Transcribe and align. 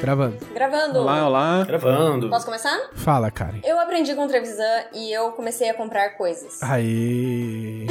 Gravando. 0.00 0.38
Gravando. 0.54 0.98
Olá, 1.00 1.26
olá. 1.26 1.64
Gravando. 1.64 2.30
Posso 2.30 2.46
começar? 2.46 2.90
Fala, 2.94 3.30
Karen. 3.30 3.60
Eu 3.62 3.78
aprendi 3.78 4.14
com 4.14 4.24
o 4.24 4.28
Trevisan 4.28 4.84
e 4.94 5.12
eu 5.12 5.32
comecei 5.32 5.68
a 5.68 5.74
comprar 5.74 6.16
coisas. 6.16 6.62
Aí. 6.62 7.86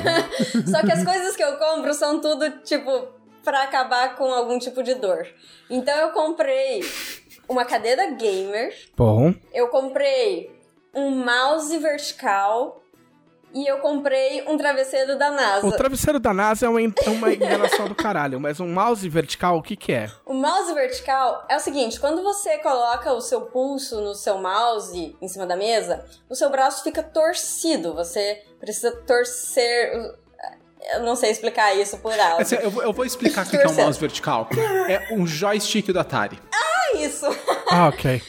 Só 0.66 0.80
que 0.80 0.90
as 0.90 1.04
coisas 1.04 1.36
que 1.36 1.44
eu 1.44 1.58
compro 1.58 1.92
são 1.92 2.20
tudo, 2.20 2.50
tipo, 2.62 3.06
pra 3.44 3.64
acabar 3.64 4.16
com 4.16 4.32
algum 4.32 4.58
tipo 4.58 4.82
de 4.82 4.94
dor. 4.94 5.26
Então 5.68 5.94
eu 5.94 6.10
comprei 6.12 6.80
uma 7.46 7.66
cadeira 7.66 8.10
gamer, 8.12 8.74
Bom. 8.96 9.34
eu 9.52 9.68
comprei 9.68 10.58
um 10.94 11.10
mouse 11.10 11.76
vertical 11.78 12.81
e 13.54 13.66
eu 13.66 13.78
comprei 13.78 14.42
um 14.48 14.56
travesseiro 14.56 15.18
da 15.18 15.30
NASA. 15.30 15.66
O 15.66 15.72
travesseiro 15.72 16.18
da 16.18 16.32
NASA 16.32 16.66
é 16.66 16.68
uma, 16.68 16.80
é 16.80 17.10
uma 17.10 17.32
enganação 17.32 17.86
do 17.88 17.94
caralho, 17.94 18.40
mas 18.40 18.58
um 18.60 18.68
mouse 18.72 19.06
vertical, 19.08 19.58
o 19.58 19.62
que 19.62 19.76
que 19.76 19.92
é? 19.92 20.10
O 20.24 20.34
mouse 20.34 20.72
vertical 20.74 21.44
é 21.48 21.56
o 21.56 21.60
seguinte, 21.60 22.00
quando 22.00 22.22
você 22.22 22.58
coloca 22.58 23.12
o 23.12 23.20
seu 23.20 23.42
pulso 23.42 24.00
no 24.00 24.14
seu 24.14 24.38
mouse 24.38 25.16
em 25.20 25.28
cima 25.28 25.46
da 25.46 25.56
mesa, 25.56 26.04
o 26.28 26.34
seu 26.34 26.48
braço 26.50 26.82
fica 26.82 27.02
torcido. 27.02 27.94
Você 27.94 28.42
precisa 28.60 28.90
torcer. 28.92 29.92
Eu 30.94 31.02
não 31.04 31.14
sei 31.14 31.30
explicar 31.30 31.74
isso 31.76 31.96
por 31.98 32.18
alto. 32.18 32.42
Assim, 32.42 32.56
eu, 32.56 32.70
vou- 32.70 32.82
eu 32.82 32.92
vou 32.92 33.04
explicar 33.04 33.46
o 33.46 33.50
que 33.50 33.56
que 33.56 33.62
é 33.64 33.68
um 33.68 33.74
mouse 33.74 34.00
vertical. 34.00 34.48
É 34.88 35.14
um 35.14 35.26
joystick 35.26 35.86
do 35.92 36.00
Atari. 36.00 36.38
É 36.92 36.96
isso. 36.98 37.26
Ah, 37.70 37.88
ok. 37.88 38.20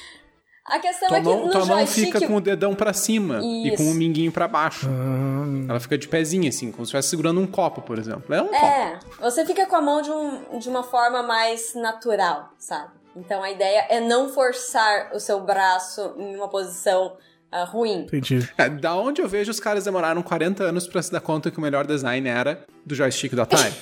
A 0.65 0.79
questão 0.79 1.09
Tua 1.09 1.17
é 1.17 1.21
que 1.21 1.25
mão, 1.27 1.45
no 1.45 1.51
tua 1.51 1.65
mão 1.65 1.77
joystick. 1.79 2.05
fica 2.13 2.25
com 2.27 2.35
o 2.35 2.41
dedão 2.41 2.73
pra 2.73 2.93
cima 2.93 3.39
e 3.43 3.67
Isso. 3.73 3.77
com 3.83 3.91
o 3.91 3.93
minguinho 3.93 4.31
pra 4.31 4.47
baixo. 4.47 4.87
Hum, 4.89 5.65
Ela 5.69 5.79
fica 5.79 5.97
de 5.97 6.07
pezinho, 6.07 6.47
assim, 6.47 6.71
como 6.71 6.85
se 6.85 6.89
estivesse 6.89 7.09
segurando 7.09 7.41
um 7.41 7.47
copo, 7.47 7.81
por 7.81 7.99
exemplo. 7.99 8.33
É 8.33 8.41
um 8.41 8.47
copo. 8.47 8.55
É, 8.65 8.99
você 9.19 9.45
fica 9.45 9.65
com 9.65 9.75
a 9.75 9.81
mão 9.81 10.01
de, 10.01 10.09
um- 10.11 10.57
de 10.59 10.69
uma 10.69 10.81
forma 10.83 11.21
mais 11.21 11.73
natural, 11.75 12.53
sabe? 12.57 12.91
Então 13.15 13.43
a 13.43 13.51
ideia 13.51 13.85
é 13.89 13.99
não 13.99 14.29
forçar 14.29 15.11
o 15.13 15.19
seu 15.19 15.41
braço 15.41 16.13
em 16.17 16.35
uma 16.35 16.47
posição 16.47 17.17
ah, 17.61 17.65
ruim. 17.65 18.01
entendi. 18.01 18.49
É, 18.57 18.67
da 18.67 18.95
onde 18.95 19.21
eu 19.21 19.27
vejo 19.27 19.51
os 19.51 19.59
caras 19.59 19.85
demoraram 19.85 20.21
40 20.23 20.63
anos 20.63 20.87
pra 20.87 21.01
se 21.01 21.11
dar 21.11 21.21
conta 21.21 21.51
que 21.51 21.57
o 21.57 21.61
melhor 21.61 21.85
design 21.85 22.27
era 22.27 22.65
do 22.85 22.95
joystick 22.95 23.33
do 23.33 23.41
Atari. 23.41 23.73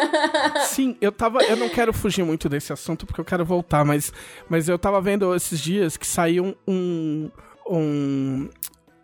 Sim, 0.66 0.96
eu 1.00 1.12
tava. 1.12 1.42
Eu 1.44 1.56
não 1.56 1.68
quero 1.68 1.92
fugir 1.92 2.24
muito 2.24 2.48
desse 2.48 2.72
assunto 2.72 3.06
porque 3.06 3.20
eu 3.20 3.24
quero 3.24 3.44
voltar, 3.44 3.84
mas, 3.84 4.12
mas 4.48 4.68
eu 4.68 4.78
tava 4.78 5.00
vendo 5.00 5.34
esses 5.34 5.60
dias 5.60 5.96
que 5.96 6.06
saiu 6.06 6.56
um. 6.66 7.30
um 7.68 8.48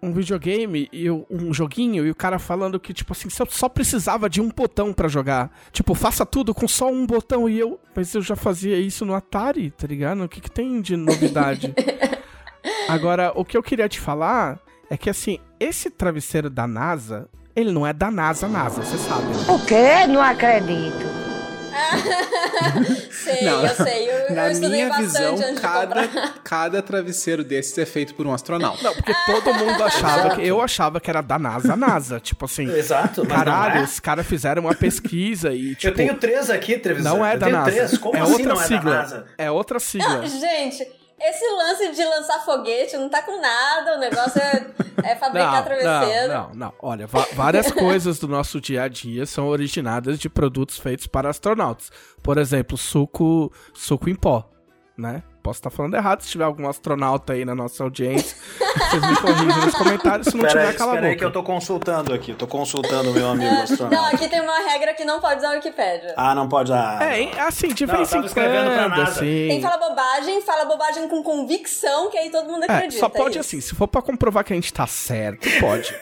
um 0.01 0.13
videogame 0.13 0.89
e 0.93 1.11
um 1.11 1.53
joguinho 1.53 2.07
e 2.07 2.11
o 2.11 2.15
cara 2.15 2.39
falando 2.39 2.79
que, 2.79 2.95
tipo 2.95 3.13
assim, 3.13 3.29
só, 3.29 3.45
só 3.49 3.69
precisava 3.69 4.31
de 4.31 4.41
um 4.41 4.49
botão 4.49 4.93
pra 4.93 5.09
jogar. 5.09 5.51
Tipo, 5.73 5.95
faça 5.95 6.25
tudo 6.25 6.55
com 6.55 6.69
só 6.69 6.89
um 6.89 7.05
botão 7.05 7.49
e 7.49 7.59
eu. 7.59 7.81
Mas 7.95 8.15
eu 8.15 8.23
já 8.23 8.37
fazia 8.37 8.79
isso 8.79 9.05
no 9.05 9.15
Atari, 9.15 9.71
tá 9.73 9.87
ligado? 9.87 10.23
O 10.23 10.29
que, 10.29 10.41
que 10.41 10.51
tem 10.51 10.81
de 10.81 10.97
novidade? 10.97 11.75
Agora, 12.89 13.33
o 13.35 13.45
que 13.45 13.57
eu 13.57 13.63
queria 13.63 13.89
te 13.89 14.01
falar 14.01 14.59
é 14.91 14.97
que, 14.97 15.11
assim, 15.11 15.39
esse 15.61 15.91
travesseiro 15.91 16.49
da 16.49 16.67
NASA, 16.67 17.29
ele 17.55 17.71
não 17.73 17.87
é 17.87 17.93
da 17.93 18.11
NASA, 18.11 18.49
NASA, 18.49 18.83
você 18.83 18.97
sabe. 18.99 19.23
né? 19.25 19.45
O 19.49 19.59
quê? 19.67 20.07
Não 20.09 20.23
acredito. 20.23 21.19
sei, 23.11 23.45
Não, 23.45 23.65
eu 23.65 23.75
sei. 23.75 24.11
Eu, 24.11 24.35
Na 24.35 24.51
eu 24.53 24.59
minha 24.61 24.97
visão, 24.97 25.37
cada, 25.61 26.09
cada 26.43 26.83
travesseiro 26.83 27.45
desses 27.45 27.77
é 27.79 27.87
feito 27.87 28.15
por 28.15 28.27
um 28.27 28.33
astronauta. 28.33 28.83
Não, 28.83 28.95
porque 28.95 29.15
todo 29.27 29.55
mundo 29.55 29.83
achava 29.85 30.35
que. 30.35 30.47
Eu 30.47 30.61
achava 30.61 31.01
que 31.01 31.09
era 31.11 31.21
da 31.21 31.39
NASA, 31.39 31.77
NASA. 31.77 32.19
Tipo 32.21 32.47
assim. 32.47 32.69
Exato, 32.69 33.25
Caralho, 33.27 33.81
é. 33.81 33.85
os 33.85 34.01
caras 34.01 34.27
fizeram 34.27 34.63
uma 34.63 34.75
pesquisa 34.75 35.53
e, 35.53 35.75
tipo. 35.75 35.87
eu 35.89 35.95
tenho 35.95 36.17
três 36.17 36.51
aqui, 36.51 36.79
Trevisan. 36.79 37.11
Não 37.11 37.25
é 37.25 37.35
eu 37.35 37.39
da 37.39 37.47
tenho 37.47 37.59
NASA. 37.59 37.71
três. 37.71 37.99
Como 37.99 38.17
é 38.17 38.21
assim 38.21 38.33
outra 38.33 38.55
não 38.55 38.61
é 38.61 38.65
sigla. 38.67 38.91
da 38.91 38.97
NASA? 39.03 39.27
É 39.39 39.51
outra 39.51 39.79
sigla. 39.81 40.27
Gente, 40.27 40.87
esse 41.21 41.45
lance 41.51 41.93
de 41.93 42.05
lançar 42.05 42.45
foguete 42.45 42.97
não 42.97 43.09
tá 43.09 43.23
com 43.23 43.41
nada. 43.41 43.97
O 43.97 43.99
negócio 43.99 44.41
é, 44.41 44.67
é 45.05 45.17
fabricar 45.17 45.65
travesseiro. 45.65 46.33
não, 46.33 46.49
não, 46.49 46.55
não. 46.55 46.75
Olha, 46.81 47.07
várias 47.07 47.71
coisas 47.73 48.19
do 48.19 48.29
nosso 48.29 48.61
dia 48.61 48.83
a 48.83 48.89
dia 48.89 49.27
são 49.27 49.49
originadas 49.49 50.19
de 50.19 50.29
produtos 50.29 50.79
feitos 50.79 51.07
para 51.07 51.29
astronautas. 51.29 51.91
Por 52.23 52.39
exemplo, 52.39 52.77
suco, 52.77 53.53
suco 53.75 54.09
em 54.09 54.15
pó, 54.15 54.49
né? 54.97 55.23
Posso 55.49 55.61
estar 55.61 55.71
falando 55.71 55.95
errado, 55.95 56.21
se 56.21 56.29
tiver 56.29 56.45
algum 56.45 56.69
astronauta 56.69 57.33
aí 57.33 57.43
na 57.43 57.55
nossa 57.55 57.83
audiência, 57.83 58.37
vocês 58.91 59.03
me 59.03 59.17
corrigem 59.17 59.47
nos 59.65 59.75
comentários, 59.75 60.29
se 60.29 60.37
não 60.37 60.45
Espera 60.45 60.61
tiver, 60.67 60.73
aí, 60.73 60.77
cala 60.77 60.93
a 60.93 60.95
aí 60.97 61.01
boca. 61.05 61.17
que 61.17 61.25
eu 61.25 61.31
tô 61.33 61.43
consultando 61.43 62.13
aqui. 62.13 62.35
Tô 62.35 62.47
consultando 62.47 63.11
o 63.11 63.15
meu 63.15 63.29
amigo 63.31 63.49
Não, 63.55 63.63
astronauta. 63.63 64.15
aqui 64.15 64.29
tem 64.29 64.43
uma 64.43 64.59
regra 64.69 64.93
que 64.93 65.07
não 65.07 65.21
pode 65.21 65.39
usar 65.39 65.53
a 65.53 65.55
Wikipédia. 65.55 66.13
Ah, 66.19 66.35
não 66.35 66.51
pode 66.51 66.69
dar. 66.71 67.01
É, 67.01 67.41
assim, 67.41 67.69
de 67.69 67.87
Não, 67.87 67.97
vez 67.97 68.13
em 68.13 68.29
quando, 68.29 69.01
assim... 69.01 69.49
Tem 69.49 69.63
fala 69.63 69.79
bobagem, 69.79 70.43
fala 70.43 70.65
bobagem 70.67 71.09
com 71.09 71.23
convicção, 71.23 72.11
que 72.11 72.19
aí 72.19 72.29
todo 72.31 72.47
mundo 72.47 72.65
É, 72.69 72.73
acredita. 72.75 73.01
só 73.01 73.09
pode 73.09 73.39
é 73.39 73.41
assim, 73.41 73.59
se 73.63 73.75
for 73.75 73.89
pra 73.89 74.03
comprovar 74.03 74.45
que 74.45 74.53
a 74.53 74.57
gente 74.57 74.71
tá 74.71 74.87
certo, 74.87 75.49
pode. 75.61 75.95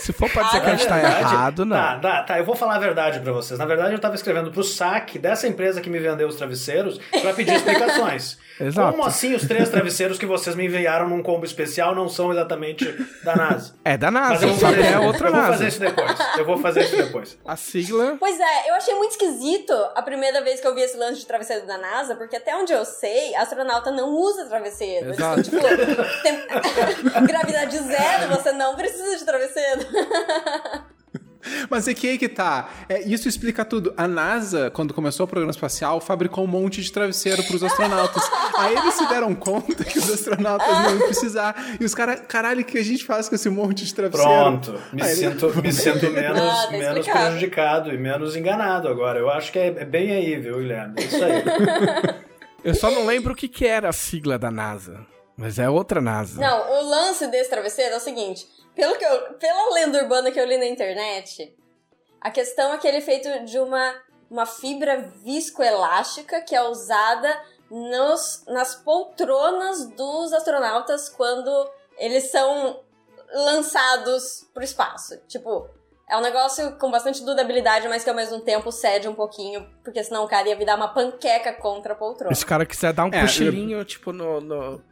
Se 0.00 0.12
for 0.12 0.28
pra 0.30 0.42
dizer 0.42 0.58
Ah, 0.58 0.60
que 0.60 0.66
a 0.66 0.70
gente 0.76 0.86
tá 0.86 0.96
verdade- 0.96 1.20
errado, 1.34 1.64
não. 1.64 1.74
Tá, 1.76 1.98
tá, 1.98 2.22
tá, 2.24 2.38
eu 2.38 2.44
vou 2.44 2.54
falar 2.54 2.76
a 2.76 2.78
verdade 2.78 3.18
pra 3.20 3.32
vocês. 3.32 3.58
Na 3.58 3.64
verdade, 3.64 3.94
eu 3.94 3.98
tava 3.98 4.14
escrevendo 4.14 4.50
pro 4.50 4.62
saque 4.62 5.18
dessa 5.18 5.48
empresa 5.48 5.80
que 5.80 5.88
me 5.88 5.98
vendeu 5.98 6.28
os 6.28 6.36
travesseiros 6.36 7.00
pra 7.22 7.32
pedir 7.32 7.54
explicações. 7.56 8.36
Exato. 8.60 8.89
Como 8.90 9.04
assim 9.04 9.34
os 9.34 9.46
três 9.46 9.68
travesseiros 9.68 10.18
que 10.18 10.26
vocês 10.26 10.54
me 10.56 10.66
enviaram 10.66 11.08
num 11.08 11.22
combo 11.22 11.44
especial 11.44 11.94
não 11.94 12.08
são 12.08 12.32
exatamente 12.32 12.84
da 13.24 13.36
NASA? 13.36 13.74
É 13.84 13.96
da 13.96 14.10
Mas 14.10 14.30
NASA, 14.42 14.44
eu 14.46 14.48
vou 14.50 14.58
fazer, 14.58 14.80
é 14.80 14.90
isso. 14.90 15.00
outra 15.02 15.28
eu 15.28 15.32
vou 15.32 15.40
NASA. 15.40 15.52
fazer 15.52 15.68
isso 15.68 15.80
depois. 15.80 16.18
Eu 16.38 16.44
vou 16.44 16.58
fazer 16.58 16.80
isso 16.84 16.96
depois. 16.96 17.38
A 17.46 17.56
sigla. 17.56 18.16
Pois 18.18 18.38
é, 18.38 18.70
eu 18.70 18.74
achei 18.74 18.94
muito 18.94 19.12
esquisito 19.12 19.72
a 19.94 20.02
primeira 20.02 20.42
vez 20.42 20.60
que 20.60 20.66
eu 20.66 20.74
vi 20.74 20.82
esse 20.82 20.96
lance 20.96 21.20
de 21.20 21.26
travesseiro 21.26 21.66
da 21.66 21.78
NASA, 21.78 22.14
porque 22.14 22.36
até 22.36 22.54
onde 22.56 22.72
eu 22.72 22.84
sei, 22.84 23.34
astronauta 23.36 23.90
não 23.90 24.08
usa 24.10 24.46
travesseiro. 24.46 25.06
Eles 25.06 25.18
Exato. 25.18 25.44
são, 25.44 25.60
tipo, 25.60 26.22
tem- 26.22 26.46
gravidade 27.26 27.78
zero, 27.78 28.28
você 28.34 28.52
não 28.52 28.74
precisa 28.76 29.16
de 29.16 29.24
travesseiro. 29.24 29.80
Mas 31.70 31.86
é 31.86 31.94
que 31.94 32.08
aí 32.08 32.18
que 32.18 32.28
tá. 32.28 32.68
É, 32.88 33.00
isso 33.02 33.28
explica 33.28 33.64
tudo. 33.64 33.94
A 33.96 34.08
NASA, 34.08 34.70
quando 34.70 34.92
começou 34.92 35.24
o 35.24 35.28
programa 35.28 35.52
espacial, 35.52 36.00
fabricou 36.00 36.42
um 36.44 36.48
monte 36.48 36.82
de 36.82 36.90
travesseiro 36.92 37.42
pros 37.44 37.62
astronautas. 37.62 38.22
aí 38.58 38.76
eles 38.76 38.94
se 38.94 39.06
deram 39.08 39.34
conta 39.34 39.84
que 39.84 39.98
os 39.98 40.10
astronautas 40.10 40.66
não 40.68 40.90
iam 40.90 40.98
precisar. 41.06 41.54
E 41.80 41.84
os 41.84 41.94
caras, 41.94 42.20
caralho, 42.26 42.62
o 42.62 42.64
que 42.64 42.76
a 42.76 42.82
gente 42.84 43.04
faz 43.04 43.28
com 43.28 43.34
esse 43.36 43.48
monte 43.48 43.84
de 43.84 43.94
travesseiro? 43.94 44.30
Pronto. 44.30 44.80
Me 44.92 45.00
Aí 45.02 45.10
ele- 45.12 45.16
sinto, 45.30 45.62
me 45.62 45.72
sinto 45.72 46.10
menos, 46.12 46.40
Ah, 46.40 46.66
tá 46.66 46.72
menos 46.72 47.06
prejudicado 47.06 47.94
e 47.94 47.96
menos 47.98 48.34
enganado 48.34 48.88
agora. 48.88 49.18
Eu 49.20 49.30
acho 49.30 49.52
que 49.52 49.58
é, 49.58 49.66
é 49.68 49.84
bem 49.84 50.10
aí, 50.10 50.36
viu, 50.40 50.56
Guilherme? 50.58 50.94
É 50.98 51.02
isso 51.04 51.24
aí. 51.24 51.42
Eu 52.62 52.74
só 52.74 52.90
não 52.90 53.06
lembro 53.06 53.32
o 53.32 53.36
que, 53.36 53.48
que 53.48 53.66
era 53.66 53.88
a 53.88 53.92
sigla 53.92 54.38
da 54.38 54.50
NASA. 54.50 55.06
Mas 55.36 55.58
é 55.58 55.70
outra 55.70 56.00
NASA. 56.02 56.38
Não, 56.38 56.70
o 56.78 56.90
lance 56.90 57.26
desse 57.28 57.48
travesseiro 57.48 57.94
é 57.94 57.96
o 57.96 58.00
seguinte: 58.00 58.46
pelo 58.74 58.98
que 58.98 59.04
eu, 59.04 59.18
pela 59.38 59.72
lenda 59.74 60.02
urbana 60.02 60.30
que 60.30 60.38
eu 60.38 60.44
li 60.46 60.58
na 60.58 60.66
internet, 60.66 61.54
a 62.20 62.30
questão 62.30 62.72
é 62.74 62.78
que 62.78 62.86
ele 62.86 62.98
é 62.98 63.00
feito 63.00 63.44
de 63.44 63.58
uma, 63.58 63.94
uma 64.30 64.46
fibra 64.46 65.00
viscoelástica 65.24 66.40
que 66.42 66.54
é 66.54 66.62
usada 66.62 67.40
nos, 67.70 68.44
nas 68.46 68.74
poltronas 68.74 69.86
dos 69.90 70.32
astronautas 70.32 71.08
quando 71.08 71.50
eles 71.96 72.30
são 72.30 72.80
lançados 73.32 74.46
pro 74.52 74.62
espaço. 74.62 75.16
Tipo, 75.28 75.68
é 76.08 76.16
um 76.16 76.20
negócio 76.20 76.72
com 76.78 76.90
bastante 76.90 77.22
durabilidade, 77.24 77.88
mas 77.88 78.02
que 78.02 78.10
ao 78.10 78.16
mesmo 78.16 78.40
tempo 78.40 78.70
cede 78.72 79.08
um 79.08 79.14
pouquinho, 79.14 79.66
porque 79.84 80.02
senão 80.02 80.24
o 80.24 80.28
cara 80.28 80.48
ia 80.48 80.56
virar 80.56 80.76
uma 80.76 80.88
panqueca 80.88 81.52
contra 81.52 81.92
a 81.92 81.96
poltrona. 81.96 82.34
Se 82.34 82.44
o 82.44 82.46
cara 82.46 82.66
quiser 82.66 82.92
dar 82.92 83.04
um 83.04 83.10
É, 83.12 83.20
cochilinho, 83.20 83.84
tipo, 83.84 84.12
no, 84.12 84.40
no- 84.40 84.82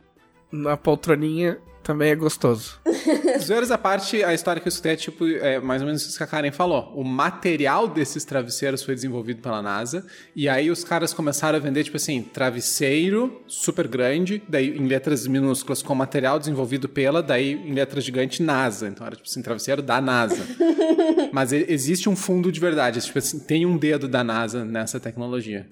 na 0.53 0.77
poltroninha, 0.77 1.61
também 1.89 2.11
é 2.11 2.15
gostoso. 2.15 2.79
Zoeiras 3.41 3.71
à 3.71 3.79
parte, 3.79 4.23
a 4.23 4.35
história 4.35 4.61
que 4.61 4.69
eu 4.69 4.71
escutei 4.71 4.93
é 4.93 4.97
tipo, 4.97 5.27
é 5.27 5.59
mais 5.59 5.81
ou 5.81 5.87
menos 5.87 6.03
isso 6.03 6.19
que 6.19 6.23
a 6.23 6.27
Karen 6.27 6.53
falou. 6.53 6.93
O 6.95 7.03
material 7.03 7.89
desses 7.89 8.27
travesseiros 8.27 8.83
foi 8.83 8.95
desenvolvido 8.95 9.41
pela 9.41 9.63
NASA, 9.63 10.07
e 10.37 10.51
aí 10.51 10.71
os 10.71 10.85
caras 10.85 11.15
começaram 11.15 11.57
a 11.57 11.61
vender, 11.61 11.85
tipo 11.85 11.97
assim, 11.97 12.21
travesseiro 12.23 13.41
super 13.47 13.89
grande, 13.89 14.43
daí 14.47 14.77
em 14.77 14.87
letras 14.87 15.27
minúsculas 15.27 15.81
com 15.81 15.95
material 15.95 16.39
desenvolvido 16.39 16.91
pela, 16.91 17.23
daí 17.23 17.53
em 17.55 17.73
letras 17.73 18.05
gigantes 18.05 18.41
NASA. 18.41 18.87
Então 18.87 19.07
era 19.07 19.17
tipo 19.17 19.27
assim, 19.27 19.41
travesseiro 19.41 19.81
da 19.81 19.99
NASA. 19.99 20.47
Mas 21.33 21.55
existe 21.55 22.07
um 22.07 22.15
fundo 22.15 22.53
de 22.53 22.61
verdade, 22.61 23.01
tipo 23.01 23.19
assim, 23.19 23.39
tem 23.39 23.65
um 23.65 23.79
dedo 23.79 24.07
da 24.07 24.23
NASA 24.23 24.63
nessa 24.63 25.01
tecnologia. 25.01 25.67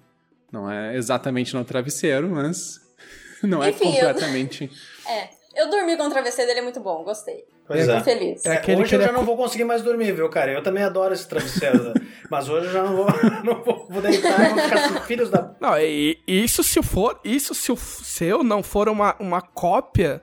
Não 0.51 0.71
é 0.71 0.97
exatamente 0.97 1.53
no 1.55 1.63
travesseiro, 1.63 2.31
mas 2.31 2.81
não 3.43 3.63
é 3.63 3.69
Enfim, 3.69 3.85
eu- 3.89 4.07
completamente. 4.07 4.71
É, 5.07 5.29
eu 5.57 5.71
dormi 5.71 5.97
com 5.97 6.05
o 6.05 6.11
travesseiro, 6.11 6.51
ele 6.51 6.61
é 6.61 6.63
muito 6.63 6.81
bom, 6.81 7.03
gostei. 7.03 7.45
Pois 7.67 7.87
Tô 7.87 7.93
é. 7.93 8.01
feliz. 8.01 8.45
É 8.45 8.53
aquele 8.53 8.83
hoje 8.83 8.91
que 8.91 8.97
eu 8.97 9.01
já 9.01 9.09
é 9.09 9.13
não 9.13 9.25
vou 9.25 9.37
conseguir 9.37 9.65
mais 9.65 9.83
dormir, 9.83 10.13
viu, 10.13 10.29
cara? 10.29 10.53
Eu 10.53 10.63
também 10.63 10.85
adoro 10.85 11.15
esse 11.15 11.27
travesseiro. 11.27 11.83
né? 11.83 11.95
mas 12.31 12.49
hoje 12.49 12.67
eu 12.67 12.73
já 12.73 12.83
não 12.83 12.97
vou, 12.97 13.07
não 13.43 13.63
vou, 13.63 13.87
vou 13.89 14.03
deitar 14.03 14.51
e 14.51 14.55
vou 14.55 14.63
ficar 14.63 14.77
assim, 14.77 15.01
filhos 15.01 15.31
da. 15.31 15.55
Não, 15.61 15.79
e, 15.79 16.19
e 16.27 16.45
isso 16.45 16.63
se 16.63 16.83
for. 16.83 17.19
Isso 17.25 17.55
se 17.55 17.73
o 17.73 17.77
seu 17.77 18.45
não 18.45 18.63
for 18.63 18.89
uma, 18.89 19.17
uma 19.19 19.41
cópia 19.41 20.23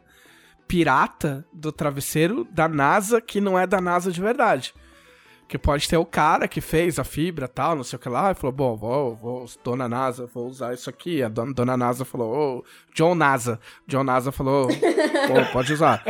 pirata 0.67 1.45
do 1.51 1.71
travesseiro 1.71 2.47
da 2.51 2.67
NASA 2.67 3.19
que 3.19 3.41
não 3.41 3.57
é 3.57 3.67
da 3.67 3.81
NASA 3.81 4.11
de 4.11 4.21
verdade. 4.21 4.73
Que 5.47 5.57
pode 5.57 5.87
ter 5.87 5.97
o 5.97 6.05
cara 6.05 6.47
que 6.47 6.61
fez 6.61 6.97
a 6.97 7.03
fibra 7.03 7.47
tal, 7.47 7.75
não 7.75 7.83
sei 7.83 7.97
o 7.97 7.99
que 7.99 8.09
lá, 8.09 8.31
e 8.31 8.35
falou, 8.35 8.51
bom, 8.51 8.75
vou, 8.75 9.15
vou, 9.15 9.45
dona 9.63 9.87
NASA, 9.87 10.25
vou 10.33 10.47
usar 10.47 10.73
isso 10.73 10.89
aqui. 10.89 11.21
A 11.21 11.29
dona, 11.29 11.53
dona 11.53 11.77
NASA 11.77 12.05
falou, 12.05 12.59
ô, 12.59 12.65
John 12.95 13.13
NASA. 13.13 13.59
John 13.87 14.03
NASA 14.03 14.31
falou, 14.31 14.67
pô, 14.67 15.45
pode 15.53 15.73
usar. 15.73 16.03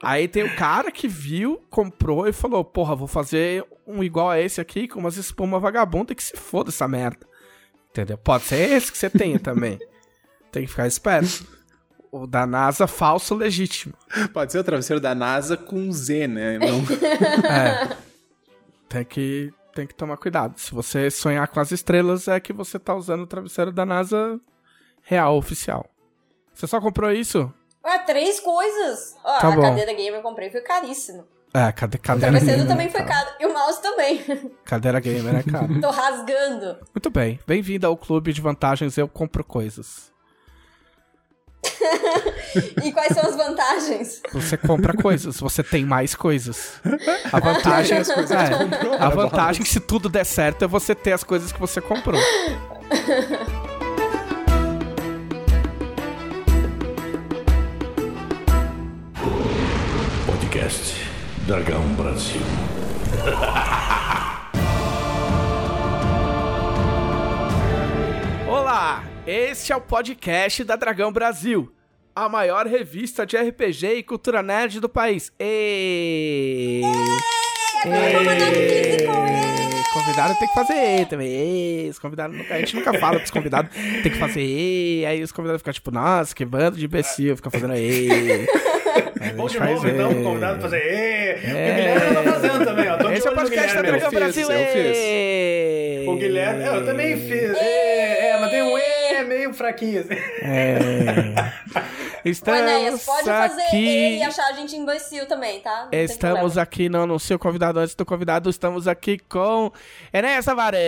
Aí 0.00 0.28
tem 0.28 0.44
o 0.44 0.56
cara 0.56 0.92
que 0.92 1.08
viu, 1.08 1.60
comprou 1.68 2.26
e 2.28 2.32
falou, 2.32 2.64
porra, 2.64 2.94
vou 2.94 3.08
fazer 3.08 3.64
um 3.86 4.02
igual 4.02 4.30
a 4.30 4.40
esse 4.40 4.60
aqui 4.60 4.86
com 4.86 5.00
umas 5.00 5.16
espuma 5.16 5.58
vagabunda 5.58 6.14
que 6.14 6.22
se 6.22 6.36
foda 6.36 6.70
essa 6.70 6.86
merda. 6.86 7.26
Entendeu? 7.90 8.16
Pode 8.16 8.44
ser 8.44 8.70
esse 8.70 8.92
que 8.92 8.98
você 8.98 9.10
tenha 9.10 9.38
também. 9.38 9.78
tem 10.52 10.62
que 10.64 10.70
ficar 10.70 10.86
esperto. 10.86 11.44
O 12.12 12.26
da 12.26 12.46
NASA 12.46 12.86
falso 12.86 13.34
legítimo. 13.34 13.92
Pode 14.32 14.52
ser 14.52 14.58
o 14.58 14.64
travesseiro 14.64 15.00
da 15.00 15.14
NASA 15.14 15.56
com 15.56 15.90
Z, 15.92 16.28
né? 16.28 16.58
Não... 16.58 16.78
é. 17.50 17.96
Tem 18.88 19.04
que, 19.04 19.52
tem 19.74 19.86
que 19.86 19.94
tomar 19.94 20.16
cuidado. 20.16 20.58
Se 20.58 20.72
você 20.74 21.10
sonhar 21.10 21.46
com 21.48 21.60
as 21.60 21.70
estrelas, 21.72 22.26
é 22.28 22.40
que 22.40 22.52
você 22.52 22.78
tá 22.78 22.94
usando 22.94 23.22
o 23.22 23.26
travesseiro 23.26 23.70
da 23.72 23.84
NASA 23.84 24.40
real, 25.02 25.36
oficial. 25.36 25.86
Você 26.54 26.66
só 26.66 26.80
comprou 26.80 27.12
isso? 27.12 27.52
Ué, 27.84 27.98
três 28.00 28.40
coisas. 28.40 29.16
Ó, 29.24 29.38
Tá 29.38 29.48
a 29.48 29.50
bom. 29.52 29.62
cadeira 29.62 29.92
gamer 29.92 30.14
eu 30.16 30.22
comprei 30.22 30.50
foi 30.50 30.60
caríssimo. 30.62 31.24
É, 31.54 31.72
cade, 31.72 31.96
O 31.96 32.00
cadeira 32.00 32.32
travesseiro 32.32 32.62
gamer. 32.62 32.68
também 32.68 32.90
foi 32.90 33.02
caro. 33.04 33.26
caro. 33.26 33.36
E 33.40 33.46
o 33.46 33.52
mouse 33.54 33.80
também. 33.80 34.22
Cadeira 34.64 35.00
gamer 35.00 35.36
é 35.36 35.42
caro. 35.42 35.80
Tô 35.80 35.90
rasgando. 35.90 36.78
Muito 36.94 37.08
bem. 37.10 37.38
Bem-vindo 37.46 37.86
ao 37.86 37.96
clube 37.96 38.32
de 38.32 38.40
vantagens 38.40 38.98
Eu 38.98 39.08
Compro 39.08 39.42
Coisas. 39.44 40.12
E 42.82 42.92
quais 42.92 43.14
são 43.14 43.22
as 43.22 43.36
vantagens? 43.36 44.22
Você 44.32 44.56
compra 44.56 44.94
coisas, 44.94 45.38
você 45.38 45.62
tem 45.62 45.84
mais 45.84 46.14
coisas. 46.14 46.80
A 47.32 47.38
vantagem, 47.38 47.98
as 47.98 48.12
coisas 48.12 48.30
é, 48.30 48.50
comprou, 48.56 48.94
a 48.94 49.08
vantagem 49.08 49.64
se 49.64 49.80
tudo 49.80 50.08
der 50.08 50.24
certo 50.24 50.64
é 50.64 50.68
você 50.68 50.94
ter 50.94 51.12
as 51.12 51.22
coisas 51.22 51.52
que 51.52 51.60
você 51.60 51.80
comprou. 51.80 52.20
Podcast 60.26 61.06
Dragão 61.46 61.82
Brasil. 61.94 62.40
Olá, 68.48 69.02
este 69.30 69.72
é 69.72 69.76
o 69.76 69.80
podcast 69.80 70.64
da 70.64 70.74
Dragão 70.74 71.12
Brasil, 71.12 71.70
a 72.16 72.28
maior 72.28 72.66
revista 72.66 73.26
de 73.26 73.36
RPG 73.36 73.86
e 73.98 74.02
cultura 74.02 74.42
nerd 74.42 74.80
do 74.80 74.88
país. 74.88 75.30
E... 75.38 76.80
Convidado 79.92 80.34
tem 80.38 80.48
que 80.48 80.54
fazer 80.54 81.00
E 81.00 81.06
também. 81.06 81.28
E, 81.28 81.88
os 81.90 81.98
convidados 81.98 82.36
nunca- 82.36 82.54
a 82.54 82.58
gente 82.58 82.74
nunca 82.74 82.94
fala 82.98 83.18
pros 83.18 83.30
convidados, 83.30 83.70
tem 84.02 84.12
que 84.12 84.18
fazer 84.18 84.40
E. 84.42 85.04
Aí 85.06 85.22
os 85.22 85.30
convidados 85.32 85.60
ficam 85.60 85.72
tipo, 85.72 85.90
nossa, 85.90 86.34
que 86.34 86.44
bando 86.44 86.76
de 86.78 86.84
imbecil, 86.86 87.36
fica 87.36 87.50
fazendo 87.50 87.74
E. 87.76 88.08
Vamos 89.36 89.52
gente 89.52 89.62
de 89.62 89.72
novo, 89.72 89.88
então, 89.88 90.10
E. 90.12 90.22
convidado 90.24 90.52
pra 90.54 90.62
fazer. 90.62 90.78
Ê! 90.78 91.34
O 91.38 91.74
Guilherme 91.74 92.14
tá 92.14 92.22
fazendo 92.32 92.64
também, 92.64 92.88
ó. 92.88 92.96
Tô 92.96 93.10
Esse 93.10 93.28
é 93.28 93.30
o 93.30 93.34
podcast 93.34 93.74
da. 93.74 93.82
Dragão 93.82 94.10
Brasil. 94.10 94.50
eu 94.50 94.66
fiz. 94.72 96.08
O 96.08 96.16
Guilherme, 96.16 96.64
eu 96.64 96.84
também 96.84 97.16
fiz. 97.16 97.56
É, 97.56 98.30
é, 98.30 98.40
mas 98.40 98.50
tem 98.50 98.62
um 98.62 98.78
E 98.78 98.87
meio 99.48 99.54
fraquinho. 99.54 100.00
assim. 100.00 100.14
É. 100.42 100.78
Estamos 102.24 102.60
Enéas, 102.60 103.04
pode 103.04 103.24
fazer 103.24 103.62
aqui. 103.62 103.76
ele 103.76 104.16
e 104.16 104.22
achar 104.22 104.46
a 104.48 104.52
gente 104.52 104.76
imbecil 104.76 105.26
também, 105.26 105.60
tá? 105.60 105.88
Não 105.90 105.98
Estamos 105.98 106.58
aqui, 106.58 106.88
não 106.88 107.04
anuncio 107.04 107.36
o 107.36 107.38
convidado 107.38 107.78
antes 107.78 107.94
do 107.94 108.04
convidado, 108.04 108.50
estamos 108.50 108.88
aqui 108.88 109.18
com 109.18 109.72
Enéas 110.12 110.44
Tavares. 110.44 110.80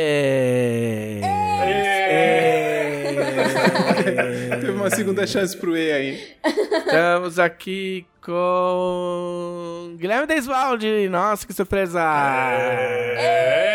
Teve 4.60 4.72
uma 4.72 4.90
segunda 4.90 5.26
chance 5.26 5.56
pro 5.56 5.76
E 5.76 5.92
aí. 5.92 6.36
Estamos 6.44 7.38
aqui 7.38 8.06
com 8.22 9.96
Guilherme 9.98 10.26
Desvalde. 10.26 11.08
Nossa, 11.08 11.46
que 11.46 11.52
surpresa! 11.52 12.00
É 12.02 13.70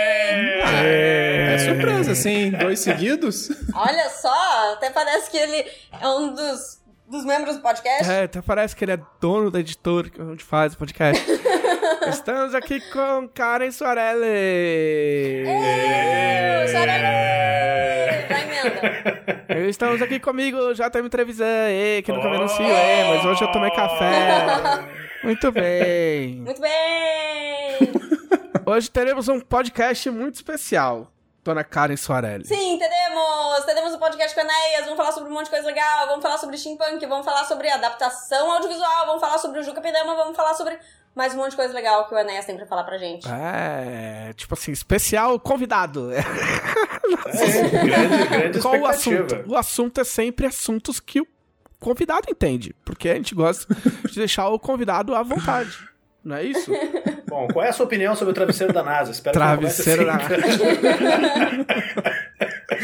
surpresa, 1.65 2.15
sim. 2.15 2.51
Dois 2.51 2.79
seguidos? 2.81 3.49
Olha 3.73 4.09
só, 4.09 4.73
até 4.73 4.89
parece 4.89 5.29
que 5.31 5.37
ele 5.37 5.65
é 6.01 6.07
um 6.07 6.33
dos, 6.33 6.81
dos 7.09 7.25
membros 7.25 7.55
do 7.57 7.61
podcast. 7.61 8.09
É, 8.09 8.23
até 8.23 8.41
parece 8.41 8.75
que 8.75 8.83
ele 8.85 8.93
é 8.93 8.99
dono 9.19 9.49
da 9.51 9.59
editora 9.59 10.09
que 10.09 10.21
a 10.21 10.25
gente 10.25 10.43
faz 10.43 10.73
o 10.73 10.77
podcast. 10.77 11.23
Estamos 12.07 12.53
aqui 12.53 12.79
com 12.91 13.27
Karen 13.33 13.71
Soarelli. 13.71 14.27
Ê, 15.47 16.65
Estamos 19.69 20.01
aqui 20.01 20.19
comigo, 20.19 20.73
já 20.73 20.89
me 21.01 21.09
Trevisan, 21.09 21.69
Ê, 21.69 22.01
que 22.01 22.11
nunca 22.11 22.29
me 22.29 22.37
anunciou, 22.37 22.67
mas 22.67 23.25
hoje 23.25 23.43
eu 23.43 23.51
tomei 23.51 23.71
café. 23.71 24.85
Muito 25.23 25.51
bem. 25.51 26.35
Muito 26.41 26.61
bem! 26.61 27.79
Hoje 28.67 28.89
teremos 28.89 29.27
um 29.27 29.39
podcast 29.39 30.09
muito 30.09 30.35
especial, 30.35 31.11
Dona 31.43 31.63
Karen 31.63 31.95
Soarelli. 31.95 32.45
Sim, 32.45 32.79
teremos! 32.79 33.65
Teremos 33.65 33.93
um 33.93 33.99
podcast 33.99 34.33
com 34.33 34.41
a 34.41 34.43
Enéas, 34.43 34.85
vamos 34.85 34.97
falar 34.97 35.11
sobre 35.11 35.29
um 35.29 35.33
monte 35.33 35.45
de 35.45 35.51
coisa 35.51 35.67
legal, 35.67 36.07
vamos 36.07 36.23
falar 36.23 36.37
sobre 36.39 36.57
steampunk, 36.57 37.05
vamos 37.05 37.25
falar 37.25 37.43
sobre 37.45 37.69
adaptação 37.69 38.51
audiovisual, 38.51 39.05
vamos 39.05 39.21
falar 39.21 39.37
sobre 39.37 39.59
o 39.59 39.63
Juca 39.63 39.81
Pindama, 39.81 40.15
vamos 40.15 40.35
falar 40.35 40.55
sobre 40.55 40.79
mais 41.15 41.33
um 41.33 41.37
monte 41.37 41.51
de 41.51 41.55
coisa 41.55 41.73
legal 41.73 42.07
que 42.07 42.13
o 42.13 42.17
Enéas 42.17 42.45
tem 42.45 42.57
pra 42.57 42.65
falar 42.65 42.83
pra 42.83 42.97
gente. 42.97 43.27
É, 43.27 44.33
tipo 44.35 44.53
assim, 44.53 44.71
especial 44.71 45.39
convidado. 45.39 46.09
É, 47.27 47.85
grande, 47.85 48.27
grande 48.27 48.59
Qual 48.59 48.79
o 48.79 48.85
assunto? 48.87 49.43
O 49.47 49.55
assunto 49.55 50.01
é 50.01 50.03
sempre 50.03 50.47
assuntos 50.47 50.99
que 50.99 51.21
o 51.21 51.27
convidado 51.79 52.25
entende, 52.27 52.75
porque 52.83 53.09
a 53.09 53.15
gente 53.15 53.35
gosta 53.35 53.75
de 54.09 54.15
deixar 54.15 54.49
o 54.49 54.57
convidado 54.57 55.13
à 55.13 55.21
vontade. 55.21 55.77
Não 56.23 56.35
é 56.35 56.43
isso? 56.43 56.71
Bom, 57.27 57.47
qual 57.53 57.63
é 57.63 57.69
a 57.69 57.73
sua 57.73 57.85
opinião 57.85 58.15
sobre 58.15 58.31
o 58.31 58.33
travesseiro 58.33 58.73
da 58.73 58.81
NASA? 58.81 59.11
Espero 59.11 59.35
Travesseiro 59.35 59.99
que 59.99 60.11
não 60.11 60.17
da 60.17 60.25
assim. 60.25 61.65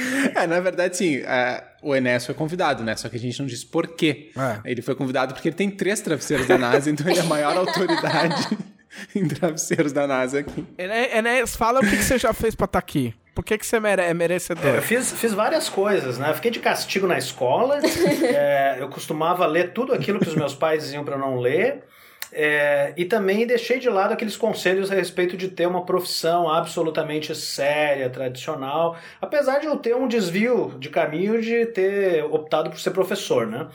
É, 0.36 0.48
na 0.48 0.60
verdade, 0.60 0.98
sim. 0.98 1.18
é, 1.18 1.64
o 1.82 1.96
Enéas 1.96 2.26
foi 2.26 2.36
convidado, 2.36 2.84
né? 2.84 2.96
Só 2.96 3.10
que 3.10 3.16
a 3.16 3.20
gente 3.20 3.40
não 3.40 3.46
disse 3.46 3.66
por 3.66 3.88
quê. 3.88 4.32
É. 4.38 4.60
Ele 4.72 4.82
foi 4.82 4.96
convidado 4.96 5.34
porque 5.34 5.50
ele 5.50 5.56
tem 5.56 5.70
três 5.70 6.00
travesseiros 6.02 6.48
da 6.48 6.58
NASA, 6.58 6.90
então 6.90 7.08
ele 7.10 7.20
é 7.20 7.22
a 7.22 7.26
maior 7.26 7.56
autoridade 7.58 8.58
em 9.16 9.28
travesseiros 9.28 9.92
da 9.92 10.08
NASA 10.08 10.40
aqui. 10.40 10.66
Enéas, 10.78 11.56
fala 11.56 11.80
o 11.80 11.84
que, 11.84 11.98
que 11.98 12.04
você 12.04 12.18
já 12.18 12.34
fez 12.34 12.56
pra 12.56 12.66
estar 12.66 12.80
aqui. 12.80 13.14
Por 13.34 13.46
que, 13.46 13.58
que 13.58 13.66
você 13.66 13.80
mere- 13.80 14.02
é 14.02 14.14
merecedor? 14.14 14.76
Eu 14.76 14.82
fiz, 14.82 15.12
fiz 15.14 15.34
várias 15.34 15.70
coisas, 15.70 16.18
né? 16.18 16.34
Fiquei 16.34 16.52
de 16.52 16.60
castigo 16.60 17.08
na 17.08 17.18
escola. 17.18 17.80
é, 17.82 18.78
eu 18.80 18.90
costumava 18.90 19.46
ler 19.46 19.72
tudo 19.72 19.94
aquilo 19.94 20.20
que 20.20 20.28
os 20.28 20.36
meus 20.36 20.54
pais 20.54 20.84
diziam 20.84 21.04
para 21.06 21.16
eu 21.16 21.20
não 21.20 21.40
ler. 21.40 21.84
É, 22.34 22.94
e 22.96 23.06
também 23.06 23.46
deixei 23.46 23.78
de 23.80 23.90
lado 23.90 24.14
aqueles 24.14 24.38
conselhos 24.38 24.92
a 24.92 24.96
respeito 24.96 25.36
de 25.36 25.50
ter 25.50 25.68
uma 25.68 25.86
profissão 25.86 26.50
absolutamente 26.50 27.36
séria, 27.36 28.10
tradicional. 28.10 28.98
Apesar 29.20 29.60
de 29.60 29.68
eu 29.68 29.76
ter 29.76 29.96
um 29.96 30.08
desvio 30.08 30.76
de 30.80 30.90
caminho 30.90 31.42
de 31.42 31.66
ter 31.66 32.24
optado 32.24 32.70
por 32.70 32.80
ser 32.80 32.92
professor, 32.92 33.46
né? 33.46 33.68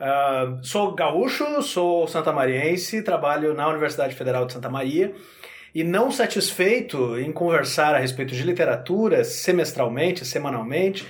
Ah, 0.00 0.58
sou 0.62 0.92
gaúcho, 0.94 1.62
sou 1.62 2.08
santamariense, 2.08 3.02
trabalho 3.02 3.54
na 3.54 3.68
Universidade 3.68 4.14
Federal 4.16 4.46
de 4.46 4.52
Santa 4.52 4.68
Maria. 4.68 5.14
E 5.74 5.84
não 5.84 6.10
satisfeito 6.10 7.18
em 7.18 7.30
conversar 7.30 7.94
a 7.94 7.98
respeito 7.98 8.34
de 8.34 8.42
literatura 8.42 9.22
semestralmente, 9.24 10.24
semanalmente, 10.24 11.06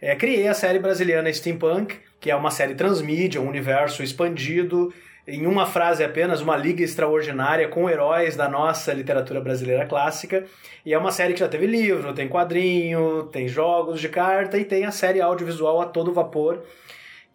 eh, 0.00 0.14
criei 0.14 0.46
a 0.46 0.54
série 0.54 0.78
brasileira 0.78 1.32
Steampunk, 1.32 1.96
que 2.20 2.30
é 2.30 2.36
uma 2.36 2.50
série 2.50 2.74
transmídia, 2.74 3.40
um 3.40 3.48
universo 3.48 4.02
expandido, 4.02 4.92
em 5.26 5.46
uma 5.46 5.64
frase 5.64 6.04
apenas, 6.04 6.40
uma 6.40 6.56
liga 6.56 6.82
extraordinária 6.82 7.68
com 7.68 7.88
heróis 7.88 8.36
da 8.36 8.48
nossa 8.48 8.92
literatura 8.92 9.40
brasileira 9.40 9.86
clássica. 9.86 10.44
E 10.84 10.92
é 10.92 10.98
uma 10.98 11.10
série 11.10 11.32
que 11.32 11.40
já 11.40 11.48
teve 11.48 11.66
livro, 11.66 12.12
tem 12.12 12.28
quadrinho, 12.28 13.24
tem 13.32 13.48
jogos 13.48 14.00
de 14.00 14.08
carta 14.08 14.58
e 14.58 14.64
tem 14.64 14.84
a 14.84 14.90
série 14.90 15.20
audiovisual 15.20 15.80
a 15.80 15.86
todo 15.86 16.12
vapor, 16.12 16.62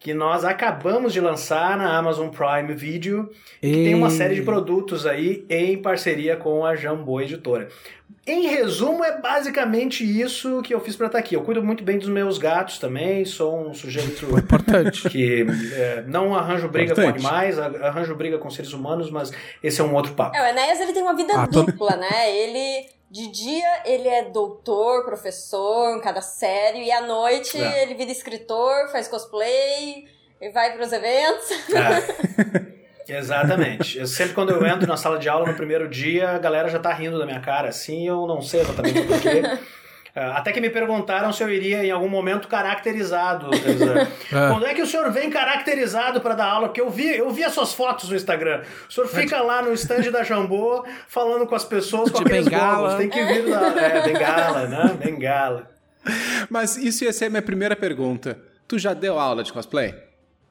que 0.00 0.12
nós 0.14 0.44
acabamos 0.46 1.12
de 1.12 1.20
lançar 1.20 1.76
na 1.76 1.96
Amazon 1.96 2.28
Prime 2.30 2.74
Video, 2.74 3.30
que 3.60 3.70
tem 3.70 3.94
uma 3.94 4.08
E- 4.08 4.12
série 4.12 4.34
de 4.34 4.42
produtos 4.42 5.06
aí 5.06 5.44
em 5.48 5.76
parceria 5.80 6.36
com 6.36 6.64
a 6.64 6.74
Jambô 6.74 7.20
Editora. 7.20 7.68
Em 8.26 8.46
resumo, 8.48 9.04
é 9.04 9.20
basicamente 9.20 10.02
isso 10.04 10.62
que 10.62 10.72
eu 10.74 10.80
fiz 10.80 10.96
para 10.96 11.06
estar 11.06 11.18
aqui. 11.18 11.34
Eu 11.36 11.42
cuido 11.42 11.62
muito 11.62 11.84
bem 11.84 11.98
dos 11.98 12.08
meus 12.08 12.38
gatos 12.38 12.78
também, 12.78 13.24
sou 13.24 13.68
um 13.68 13.74
sujeito 13.74 14.24
Importante. 14.38 15.08
que 15.08 15.46
é, 15.74 16.02
não 16.06 16.34
arranjo 16.34 16.68
briga 16.68 16.94
com 16.94 17.00
Importante. 17.02 17.26
animais, 17.26 17.58
a- 17.58 17.66
arranjo 17.88 18.14
briga 18.14 18.38
com 18.38 18.48
seres 18.50 18.72
humanos, 18.72 19.10
mas 19.10 19.30
esse 19.62 19.80
é 19.80 19.84
um 19.84 19.94
outro 19.94 20.12
papo. 20.14 20.34
É, 20.36 20.42
o 20.42 20.46
Enéas 20.46 20.80
ele 20.80 20.92
tem 20.92 21.02
uma 21.02 21.14
vida 21.14 21.32
Ah, 21.34 21.46
tô- 21.46 21.62
dupla, 21.62 21.96
né? 21.96 22.30
Ele, 22.30 22.86
de 23.10 23.28
dia, 23.28 23.82
ele 23.84 24.08
é 24.08 24.24
doutor, 24.26 25.04
professor 25.04 25.96
em 25.96 26.00
cada 26.00 26.20
série, 26.22 26.84
e 26.84 26.92
à 26.92 27.00
noite 27.00 27.60
É. 27.60 27.82
ele 27.82 27.94
vira 27.94 28.10
escritor, 28.12 28.88
faz 28.92 29.08
cosplay, 29.08 30.06
e 30.40 30.48
vai 30.50 30.76
pros 30.76 30.92
eventos. 30.92 31.50
É. 31.74 32.80
Exatamente. 33.18 33.98
Eu, 33.98 34.06
sempre 34.06 34.34
quando 34.34 34.50
eu 34.50 34.64
entro 34.64 34.86
na 34.86 34.96
sala 34.96 35.18
de 35.18 35.28
aula 35.28 35.46
no 35.46 35.54
primeiro 35.56 35.88
dia, 35.88 36.30
a 36.30 36.38
galera 36.38 36.68
já 36.68 36.78
tá 36.78 36.92
rindo 36.92 37.18
da 37.18 37.26
minha 37.26 37.40
cara, 37.40 37.68
assim, 37.68 38.06
eu 38.06 38.24
não 38.26 38.40
sei 38.40 38.60
exatamente 38.60 39.02
por 39.02 39.20
quê. 39.20 39.42
Ah, 39.44 39.58
Até 40.14 40.52
que 40.52 40.60
me 40.60 40.70
perguntaram 40.70 41.32
se 41.32 41.42
eu 41.42 41.50
iria 41.50 41.84
em 41.84 41.90
algum 41.90 42.08
momento 42.08 42.48
caracterizado. 42.48 43.50
Teresa. 43.50 44.08
Quando 44.28 44.66
é 44.66 44.74
que 44.74 44.82
o 44.82 44.86
senhor 44.86 45.10
vem 45.12 45.30
caracterizado 45.30 46.20
para 46.20 46.34
dar 46.34 46.46
aula? 46.46 46.68
Porque 46.68 46.80
eu 46.80 46.90
vi, 46.90 47.16
eu 47.16 47.30
vi 47.30 47.44
as 47.44 47.52
suas 47.52 47.72
fotos 47.72 48.08
no 48.10 48.16
Instagram. 48.16 48.62
O 48.88 48.92
senhor 48.92 49.06
fica 49.08 49.40
lá 49.40 49.62
no 49.62 49.72
stand 49.72 50.10
da 50.10 50.22
Jambô 50.22 50.84
falando 51.06 51.46
com 51.46 51.54
as 51.54 51.64
pessoas 51.64 52.10
com 52.10 52.18
De 52.18 52.24
aqueles 52.24 52.44
bengala. 52.46 52.96
Tem 52.96 53.08
que 53.08 53.24
vir 53.24 53.50
da. 53.50 53.60
É, 53.80 54.02
bengala, 54.02 54.66
né? 54.66 54.98
Bengala. 55.02 55.70
Mas 56.48 56.76
isso 56.76 57.04
ia 57.04 57.12
ser 57.12 57.26
a 57.26 57.30
minha 57.30 57.42
primeira 57.42 57.76
pergunta. 57.76 58.38
Tu 58.66 58.78
já 58.78 58.94
deu 58.94 59.18
aula 59.18 59.42
de 59.42 59.52
cosplay? 59.52 59.94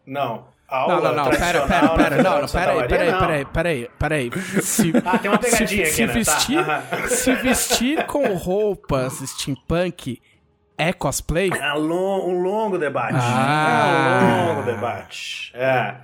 Não. 0.05 0.47
Não, 0.71 0.77
Aula 0.77 1.09
não, 1.09 1.15
não, 1.15 1.23
pera, 1.31 1.37
tradicional 1.37 1.67
pera, 1.67 1.89
pera, 1.89 1.95
não, 1.95 2.17
Federal 2.17 2.41
não, 2.41 2.47
Santa 2.47 2.65
pera 2.65 2.81
aí, 2.81 2.87
pera 2.87 3.03
aí, 3.03 3.11
não. 3.11 3.19
pera 3.19 3.33
aí, 3.33 3.45
pera 3.45 3.69
aí, 3.69 3.89
pera 3.97 4.15
aí. 4.15 4.31
Se, 4.61 4.93
Ah, 5.05 5.17
tem 5.17 5.31
uma 5.31 5.39
pegadinha 5.39 5.85
se, 5.85 6.03
aqui, 6.03 6.13
se 6.13 6.55
né? 6.55 6.63
Tá, 6.85 6.95
vestir, 6.95 7.09
se 7.09 7.35
vestir 7.35 8.05
com 8.05 8.35
roupas 8.35 9.13
steampunk 9.13 10.21
é 10.77 10.93
cosplay? 10.93 11.49
É 11.49 11.73
um 11.73 12.29
um 12.29 12.41
longo 12.41 12.77
debate. 12.77 13.15
Ah. 13.17 14.21
É 14.21 14.23
um 14.23 14.47
longo 14.47 14.61
debate. 14.63 15.51
É. 15.55 15.95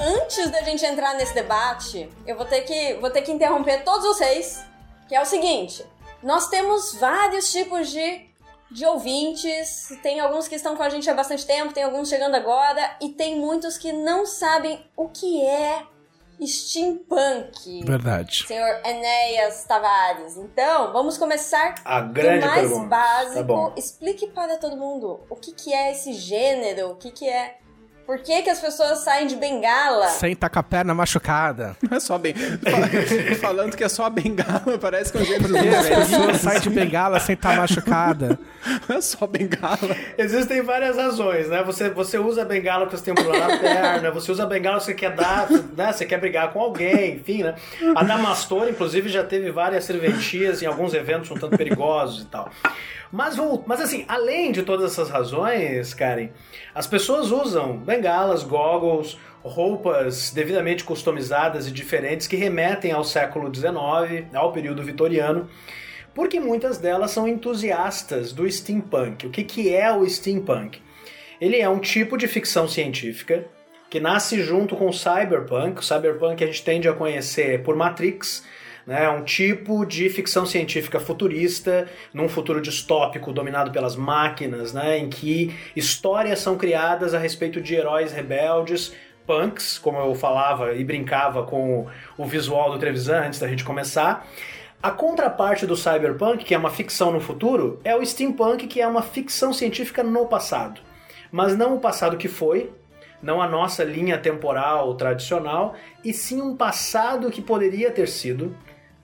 Antes 0.00 0.50
da 0.50 0.62
gente 0.62 0.84
entrar 0.84 1.14
nesse 1.14 1.34
debate, 1.34 2.08
eu 2.26 2.36
vou 2.36 2.46
ter 2.46 2.62
que, 2.62 2.94
vou 2.94 3.10
ter 3.10 3.22
que 3.22 3.30
interromper 3.30 3.84
todos 3.84 4.04
vocês, 4.04 4.64
que 5.08 5.14
é 5.14 5.20
o 5.20 5.24
seguinte: 5.24 5.84
nós 6.22 6.48
temos 6.48 6.94
vários 6.98 7.52
tipos 7.52 7.90
de, 7.90 8.26
de 8.74 8.84
ouvintes, 8.84 9.96
tem 10.02 10.18
alguns 10.18 10.48
que 10.48 10.56
estão 10.56 10.74
com 10.76 10.82
a 10.82 10.88
gente 10.88 11.08
há 11.08 11.14
bastante 11.14 11.46
tempo, 11.46 11.72
tem 11.72 11.84
alguns 11.84 12.08
chegando 12.08 12.34
agora, 12.34 12.96
e 13.00 13.10
tem 13.10 13.38
muitos 13.38 13.78
que 13.78 13.92
não 13.92 14.26
sabem 14.26 14.84
o 14.96 15.08
que 15.08 15.46
é 15.46 15.84
steampunk. 16.44 17.84
Verdade. 17.84 18.44
Senhor 18.48 18.80
Enéas 18.84 19.62
Tavares. 19.62 20.36
Então, 20.36 20.92
vamos 20.92 21.16
começar 21.16 21.76
A 21.84 22.00
do 22.00 22.12
grande 22.12 22.44
mais 22.44 22.60
pergunta. 22.62 22.86
básico. 22.88 23.34
Tá 23.34 23.42
bom. 23.44 23.72
Explique 23.76 24.26
para 24.26 24.56
todo 24.56 24.76
mundo 24.76 25.20
o 25.30 25.36
que, 25.36 25.52
que 25.52 25.72
é 25.72 25.92
esse 25.92 26.12
gênero, 26.12 26.90
o 26.90 26.96
que, 26.96 27.12
que 27.12 27.28
é. 27.28 27.58
Por 28.06 28.18
que, 28.18 28.42
que 28.42 28.50
as 28.50 28.60
pessoas 28.60 28.98
saem 28.98 29.26
de 29.26 29.34
bengala? 29.34 30.08
Sem 30.08 30.36
tá 30.36 30.50
com 30.50 30.58
a 30.58 30.62
perna 30.62 30.92
machucada. 30.92 31.74
Não 31.88 31.96
é 31.96 32.00
só 32.00 32.18
bem. 32.18 32.34
Falando 33.40 33.74
que 33.74 33.82
é 33.82 33.88
só 33.88 34.04
a 34.04 34.10
bengala, 34.10 34.76
parece 34.78 35.10
que 35.10 35.18
é 35.18 35.20
um 35.22 35.24
jeito 35.24 35.48
de 35.48 35.68
As 35.68 35.88
pessoas 35.88 36.36
saem 36.42 36.60
de 36.60 36.68
bengala 36.68 37.18
sem 37.18 37.34
tá 37.34 37.54
machucada. 37.54 38.38
Não 38.88 38.96
é 38.96 39.00
só 39.00 39.26
bengala. 39.26 39.96
Existem 40.18 40.62
várias 40.62 40.96
razões, 40.96 41.48
né? 41.48 41.62
Você, 41.64 41.88
você 41.90 42.18
usa 42.18 42.42
a 42.42 42.44
bengala 42.44 42.84
porque 42.84 42.98
você 42.98 43.04
tem 43.04 43.12
um 43.12 43.16
problema 43.16 43.48
na 43.48 43.58
perna, 43.58 44.10
você 44.10 44.32
usa 44.32 44.42
a 44.42 44.46
bengala 44.46 44.78
porque 44.78 44.92
você 44.92 44.94
quer 44.94 45.14
dar, 45.14 45.50
né? 45.50 45.92
Você 45.92 46.04
quer 46.04 46.18
brigar 46.18 46.52
com 46.52 46.60
alguém, 46.60 47.16
enfim, 47.16 47.42
né? 47.42 47.54
A 47.94 48.02
Damastor, 48.02 48.68
inclusive, 48.68 49.08
já 49.08 49.24
teve 49.24 49.50
várias 49.50 49.84
serventias 49.84 50.62
em 50.62 50.66
alguns 50.66 50.92
eventos 50.92 51.30
um 51.30 51.34
tanto 51.34 51.56
perigosos 51.56 52.22
e 52.22 52.26
tal. 52.26 52.50
Mas, 53.14 53.36
mas 53.64 53.80
assim, 53.80 54.04
além 54.08 54.50
de 54.50 54.64
todas 54.64 54.90
essas 54.90 55.08
razões, 55.08 55.94
Karen, 55.94 56.30
as 56.74 56.84
pessoas 56.84 57.30
usam 57.30 57.76
bengalas, 57.76 58.42
goggles, 58.42 59.16
roupas 59.40 60.32
devidamente 60.32 60.82
customizadas 60.82 61.68
e 61.68 61.70
diferentes 61.70 62.26
que 62.26 62.34
remetem 62.34 62.90
ao 62.90 63.04
século 63.04 63.54
XIX, 63.54 64.34
ao 64.34 64.50
período 64.50 64.82
vitoriano, 64.82 65.48
porque 66.12 66.40
muitas 66.40 66.76
delas 66.76 67.12
são 67.12 67.28
entusiastas 67.28 68.32
do 68.32 68.50
steampunk. 68.50 69.28
O 69.28 69.30
que, 69.30 69.44
que 69.44 69.72
é 69.72 69.92
o 69.92 70.04
steampunk? 70.10 70.82
Ele 71.40 71.60
é 71.60 71.68
um 71.68 71.78
tipo 71.78 72.16
de 72.16 72.26
ficção 72.26 72.66
científica 72.66 73.44
que 73.88 74.00
nasce 74.00 74.42
junto 74.42 74.74
com 74.74 74.88
o 74.88 74.92
cyberpunk. 74.92 75.78
O 75.78 75.84
cyberpunk 75.84 76.42
a 76.42 76.48
gente 76.48 76.64
tende 76.64 76.88
a 76.88 76.92
conhecer 76.92 77.62
por 77.62 77.76
Matrix, 77.76 78.44
né? 78.86 79.04
É 79.04 79.08
um 79.10 79.22
tipo 79.24 79.84
de 79.84 80.08
ficção 80.08 80.44
científica 80.44 81.00
futurista, 81.00 81.88
num 82.12 82.28
futuro 82.28 82.60
distópico 82.60 83.32
dominado 83.32 83.70
pelas 83.70 83.96
máquinas, 83.96 84.72
né? 84.72 84.98
em 84.98 85.08
que 85.08 85.54
histórias 85.74 86.38
são 86.38 86.56
criadas 86.56 87.14
a 87.14 87.18
respeito 87.18 87.60
de 87.60 87.74
heróis 87.74 88.12
rebeldes, 88.12 88.92
punks, 89.26 89.78
como 89.78 89.98
eu 89.98 90.14
falava 90.14 90.74
e 90.74 90.84
brincava 90.84 91.44
com 91.44 91.86
o 92.16 92.24
visual 92.24 92.70
do 92.70 92.78
Trevisan 92.78 93.26
antes 93.26 93.40
da 93.40 93.48
gente 93.48 93.64
começar. 93.64 94.26
A 94.82 94.90
contraparte 94.90 95.66
do 95.66 95.76
cyberpunk, 95.76 96.44
que 96.44 96.54
é 96.54 96.58
uma 96.58 96.68
ficção 96.68 97.10
no 97.10 97.20
futuro, 97.20 97.80
é 97.84 97.96
o 97.96 98.04
steampunk, 98.04 98.66
que 98.66 98.82
é 98.82 98.86
uma 98.86 99.00
ficção 99.00 99.50
científica 99.50 100.02
no 100.02 100.26
passado. 100.26 100.80
Mas 101.32 101.56
não 101.56 101.74
o 101.74 101.80
passado 101.80 102.18
que 102.18 102.28
foi, 102.28 102.70
não 103.22 103.40
a 103.40 103.48
nossa 103.48 103.82
linha 103.82 104.18
temporal 104.18 104.94
tradicional, 104.94 105.74
e 106.04 106.12
sim 106.12 106.42
um 106.42 106.54
passado 106.54 107.30
que 107.30 107.40
poderia 107.40 107.90
ter 107.90 108.06
sido, 108.06 108.54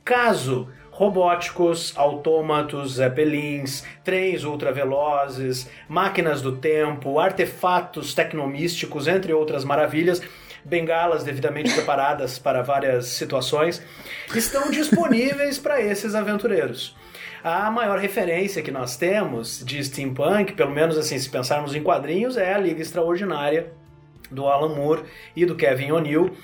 caso 0.04 0.68
robóticos, 1.00 1.94
autômatos, 1.96 2.96
zeppelins, 2.96 3.84
trens 4.04 4.44
ultravelozes, 4.44 5.66
máquinas 5.88 6.42
do 6.42 6.56
tempo, 6.56 7.18
artefatos 7.18 8.12
tecnomísticos, 8.12 9.08
entre 9.08 9.32
outras 9.32 9.64
maravilhas, 9.64 10.20
bengalas 10.62 11.24
devidamente 11.24 11.72
preparadas 11.72 12.36
para 12.40 12.60
várias 12.60 13.06
situações, 13.06 13.82
estão 14.34 14.70
disponíveis 14.70 15.58
para 15.58 15.80
esses 15.80 16.14
aventureiros. 16.14 16.94
A 17.42 17.70
maior 17.70 17.98
referência 17.98 18.60
que 18.60 18.70
nós 18.70 18.98
temos 18.98 19.64
de 19.64 19.82
steampunk, 19.82 20.52
pelo 20.52 20.70
menos 20.70 20.98
assim, 20.98 21.18
se 21.18 21.30
pensarmos 21.30 21.74
em 21.74 21.82
quadrinhos, 21.82 22.36
é 22.36 22.52
a 22.52 22.58
Liga 22.58 22.82
Extraordinária 22.82 23.72
do 24.30 24.46
Alan 24.46 24.74
Moore 24.74 25.04
e 25.34 25.46
do 25.46 25.56
Kevin 25.56 25.92
O'Neill, 25.92 26.36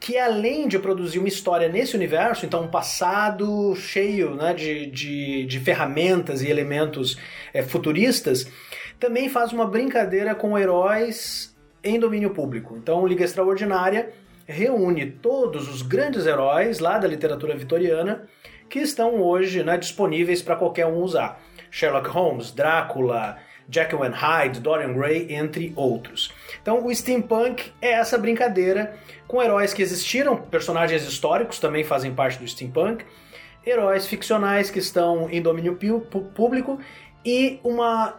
que 0.00 0.16
além 0.16 0.66
de 0.66 0.78
produzir 0.78 1.18
uma 1.18 1.28
história 1.28 1.68
nesse 1.68 1.94
universo, 1.94 2.46
então 2.46 2.64
um 2.64 2.68
passado 2.68 3.76
cheio 3.76 4.34
né, 4.34 4.54
de, 4.54 4.86
de, 4.86 5.44
de 5.44 5.60
ferramentas 5.60 6.40
e 6.40 6.48
elementos 6.48 7.18
é, 7.52 7.62
futuristas, 7.62 8.50
também 8.98 9.28
faz 9.28 9.52
uma 9.52 9.66
brincadeira 9.66 10.34
com 10.34 10.58
heróis 10.58 11.54
em 11.84 12.00
domínio 12.00 12.30
público. 12.30 12.76
Então, 12.76 13.06
Liga 13.06 13.24
Extraordinária 13.24 14.10
reúne 14.46 15.06
todos 15.06 15.68
os 15.68 15.82
grandes 15.82 16.26
heróis 16.26 16.78
lá 16.78 16.96
da 16.96 17.06
literatura 17.06 17.54
vitoriana 17.54 18.26
que 18.70 18.78
estão 18.78 19.20
hoje 19.20 19.62
né, 19.62 19.76
disponíveis 19.76 20.40
para 20.40 20.56
qualquer 20.56 20.86
um 20.86 20.96
usar. 20.96 21.40
Sherlock 21.70 22.08
Holmes, 22.08 22.52
Drácula, 22.52 23.36
Jekyll 23.70 24.02
and 24.02 24.14
Hyde, 24.14 24.60
Dorian 24.60 24.92
Gray, 24.92 25.32
entre 25.32 25.72
outros. 25.76 26.32
Então, 26.60 26.84
o 26.84 26.94
steampunk 26.94 27.72
é 27.80 27.92
essa 27.92 28.18
brincadeira 28.18 28.96
com 29.26 29.40
heróis 29.40 29.72
que 29.72 29.80
existiram, 29.80 30.36
personagens 30.36 31.04
históricos 31.04 31.60
também 31.60 31.84
fazem 31.84 32.12
parte 32.12 32.38
do 32.38 32.48
steampunk, 32.48 33.04
heróis 33.64 34.06
ficcionais 34.06 34.70
que 34.70 34.78
estão 34.78 35.30
em 35.30 35.40
domínio 35.40 35.76
público 36.34 36.80
e 37.24 37.60
uma 37.62 38.16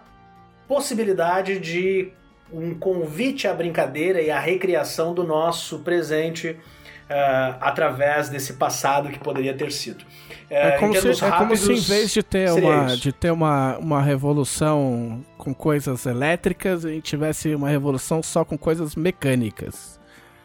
possibilidade 0.67 1.59
de 1.59 2.13
um 2.53 2.73
convite 2.73 3.47
à 3.47 3.53
brincadeira 3.53 4.21
e 4.21 4.29
à 4.29 4.39
recriação 4.39 5.13
do 5.13 5.23
nosso 5.23 5.79
presente 5.79 6.49
uh, 6.49 7.57
através 7.59 8.29
desse 8.29 8.53
passado 8.53 9.09
que 9.09 9.19
poderia 9.19 9.53
ter 9.53 9.71
sido. 9.71 10.05
É, 10.53 10.71
como, 10.71 10.93
se, 10.93 11.23
é 11.23 11.31
como 11.31 11.55
se 11.55 11.71
em 11.71 11.79
vez 11.79 12.11
de 12.11 12.21
ter, 12.21 12.51
uma, 12.51 12.97
de 12.97 13.13
ter 13.13 13.31
uma, 13.31 13.77
uma 13.77 14.01
revolução 14.01 15.23
com 15.37 15.53
coisas 15.53 16.05
elétricas, 16.05 16.83
a 16.83 16.89
gente 16.89 17.03
tivesse 17.03 17.55
uma 17.55 17.69
revolução 17.69 18.21
só 18.21 18.43
com 18.43 18.57
coisas 18.57 18.93
mecânicas. 18.93 19.97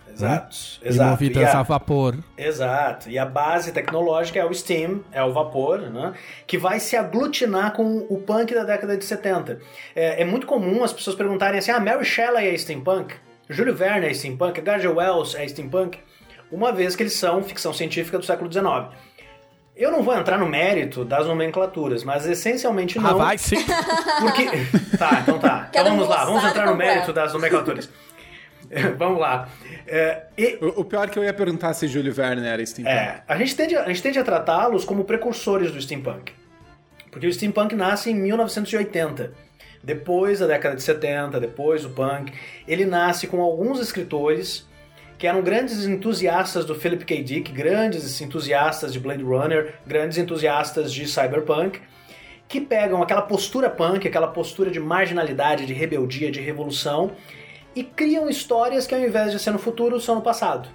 Exato, 0.09 0.57
né? 0.81 0.89
exato. 0.89 1.11
movidas 1.11 1.49
a, 1.53 1.59
a 1.59 1.63
vapor. 1.65 2.19
Exato. 2.39 3.11
E 3.11 3.19
a 3.19 3.27
base 3.27 3.73
tecnológica 3.73 4.39
é 4.39 4.45
o 4.45 4.55
steam, 4.55 5.03
é 5.11 5.25
o 5.25 5.33
vapor, 5.33 5.81
né? 5.81 6.15
que 6.47 6.57
vai 6.57 6.79
se 6.79 6.97
aglutinar 6.97 7.73
com 7.73 8.07
o 8.09 8.21
punk 8.21 8.55
da 8.55 8.63
década 8.63 8.97
de 8.97 9.05
70. 9.05 9.59
É, 9.93 10.23
é 10.23 10.25
muito 10.25 10.47
comum 10.47 10.85
as 10.85 10.93
pessoas 10.93 11.17
perguntarem 11.17 11.59
assim: 11.59 11.73
ah, 11.73 11.81
Mary 11.81 12.05
Shelley 12.05 12.47
é 12.47 12.57
steampunk? 12.57 13.13
Júlio 13.49 13.75
Verne 13.75 14.07
é 14.07 14.15
steampunk? 14.15 14.61
Garja 14.61 14.89
Wells 14.89 15.35
é 15.35 15.47
steampunk? 15.49 15.99
Uma 16.51 16.71
vez 16.71 16.95
que 16.95 17.03
eles 17.03 17.15
são 17.15 17.43
ficção 17.43 17.73
científica 17.73 18.19
do 18.19 18.25
século 18.25 18.51
XIX. 18.51 18.95
Eu 19.77 19.91
não 19.91 20.03
vou 20.03 20.17
entrar 20.17 20.39
no 20.39 20.47
mérito 20.47 21.05
das 21.05 21.27
nomenclaturas, 21.27 22.03
mas 22.03 22.27
essencialmente 22.27 22.99
não. 22.99 23.11
Ah, 23.11 23.13
vai 23.13 23.39
sim. 23.39 23.57
Porque. 24.21 24.97
Tá, 24.97 25.21
então 25.21 25.39
tá. 25.39 25.69
Quero 25.71 25.89
então 25.89 25.97
vamos 25.99 26.09
lá, 26.09 26.25
vamos 26.25 26.45
entrar 26.45 26.67
no 26.67 26.75
mérito 26.75 27.13
das 27.13 27.33
nomenclaturas. 27.35 27.91
vamos 28.97 29.21
lá. 29.21 29.49
É, 29.87 30.23
e, 30.37 30.59
O, 30.63 30.81
o 30.81 30.85
pior 30.85 31.05
é 31.07 31.11
que 31.11 31.19
eu 31.19 31.25
ia 31.25 31.35
perguntar 31.35 31.75
se 31.75 31.87
Júlio 31.87 32.13
Verne 32.13 32.47
era 32.47 32.65
steampunk. 32.65 32.97
é, 32.97 33.23
a 33.29 33.37
gente 33.37 33.55
tende, 33.55 33.77
a 33.77 33.87
gente 33.87 34.03
tende 34.03 34.19
a 34.19 34.25
tratá-los 34.25 34.85
como 34.85 35.05
precursores 35.05 35.71
do 35.71 35.81
steampunk. 35.81 36.33
Porque 37.11 37.27
o 37.27 37.33
steampunk 37.33 37.75
nasce 37.75 38.11
em 38.11 38.15
1980. 38.15 39.33
Depois 39.83 40.41
da 40.41 40.47
década 40.47 40.75
de 40.75 40.83
70, 40.83 41.39
depois 41.39 41.83
do 41.83 41.91
punk. 41.91 42.33
Ele 42.67 42.85
nasce 42.87 43.27
com 43.27 43.41
alguns 43.41 43.79
escritores 43.79 44.66
que 45.19 45.27
eram 45.27 45.43
grandes 45.43 45.87
entusiastas 45.87 46.65
do 46.65 46.75
Philip 46.75 47.05
K. 47.05 47.23
Dick, 47.23 47.53
grandes 47.53 48.21
entusiastas 48.21 48.93
de 48.93 49.01
Blade 49.01 49.23
Runner, 49.23 49.75
grandes 49.87 50.19
entusiastas 50.19 50.93
de 50.93 51.07
cyberpunk, 51.09 51.81
que 52.49 52.61
pegam 52.61 53.03
aquela 53.03 53.23
postura 53.23 53.69
punk, 53.69 54.07
aquela 54.07 54.29
postura 54.29 54.71
de 54.71 54.79
marginalidade, 54.79 55.67
de 55.67 55.73
rebeldia, 55.73 56.31
de 56.31 56.41
revolução, 56.41 57.13
e 57.75 57.83
criam 57.83 58.29
histórias 58.29 58.87
que 58.87 58.95
ao 58.95 59.01
invés 59.01 59.33
de 59.33 59.39
ser 59.39 59.51
no 59.51 59.59
futuro, 59.59 60.01
são 60.01 60.17
no 60.17 60.23
passado. 60.23 60.69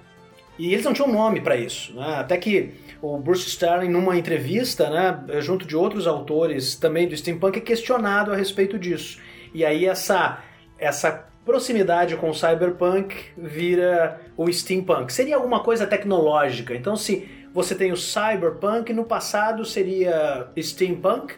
E 0.58 0.72
eles 0.72 0.84
não 0.84 0.92
tinham 0.92 1.10
nome 1.10 1.40
para 1.40 1.56
isso, 1.56 1.94
né? 1.94 2.16
Até 2.18 2.36
que 2.36 2.74
o 3.00 3.18
Bruce 3.18 3.48
Sterling, 3.48 3.88
numa 3.88 4.16
entrevista, 4.16 4.90
né, 4.90 5.40
junto 5.40 5.66
de 5.66 5.74
outros 5.74 6.06
autores 6.06 6.76
também 6.76 7.08
do 7.08 7.16
steampunk, 7.16 7.58
é 7.58 7.60
questionado 7.60 8.32
a 8.32 8.36
respeito 8.36 8.78
disso. 8.78 9.18
E 9.54 9.64
aí 9.64 9.86
essa 9.86 10.42
essa 10.78 11.26
proximidade 11.44 12.16
com 12.16 12.30
o 12.30 12.34
cyberpunk 12.34 13.16
vira 13.36 14.20
o 14.36 14.50
steampunk. 14.52 15.12
Seria 15.12 15.36
alguma 15.36 15.60
coisa 15.60 15.86
tecnológica. 15.86 16.74
Então, 16.74 16.96
se 16.96 17.28
você 17.52 17.74
tem 17.74 17.92
o 17.92 17.96
cyberpunk, 17.96 18.92
no 18.92 19.04
passado 19.04 19.64
seria 19.64 20.48
steampunk, 20.58 21.34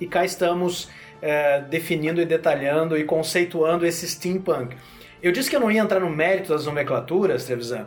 e 0.00 0.06
cá 0.06 0.24
estamos 0.24 0.88
é, 1.22 1.60
definindo 1.60 2.20
e 2.20 2.24
detalhando 2.26 2.96
e 2.98 3.04
conceituando 3.04 3.86
esse 3.86 4.06
steampunk. 4.08 4.76
Eu 5.22 5.32
disse 5.32 5.48
que 5.48 5.56
eu 5.56 5.60
não 5.60 5.70
ia 5.70 5.80
entrar 5.80 6.00
no 6.00 6.10
mérito 6.10 6.52
das 6.52 6.66
nomenclaturas, 6.66 7.44
Trevisan, 7.44 7.86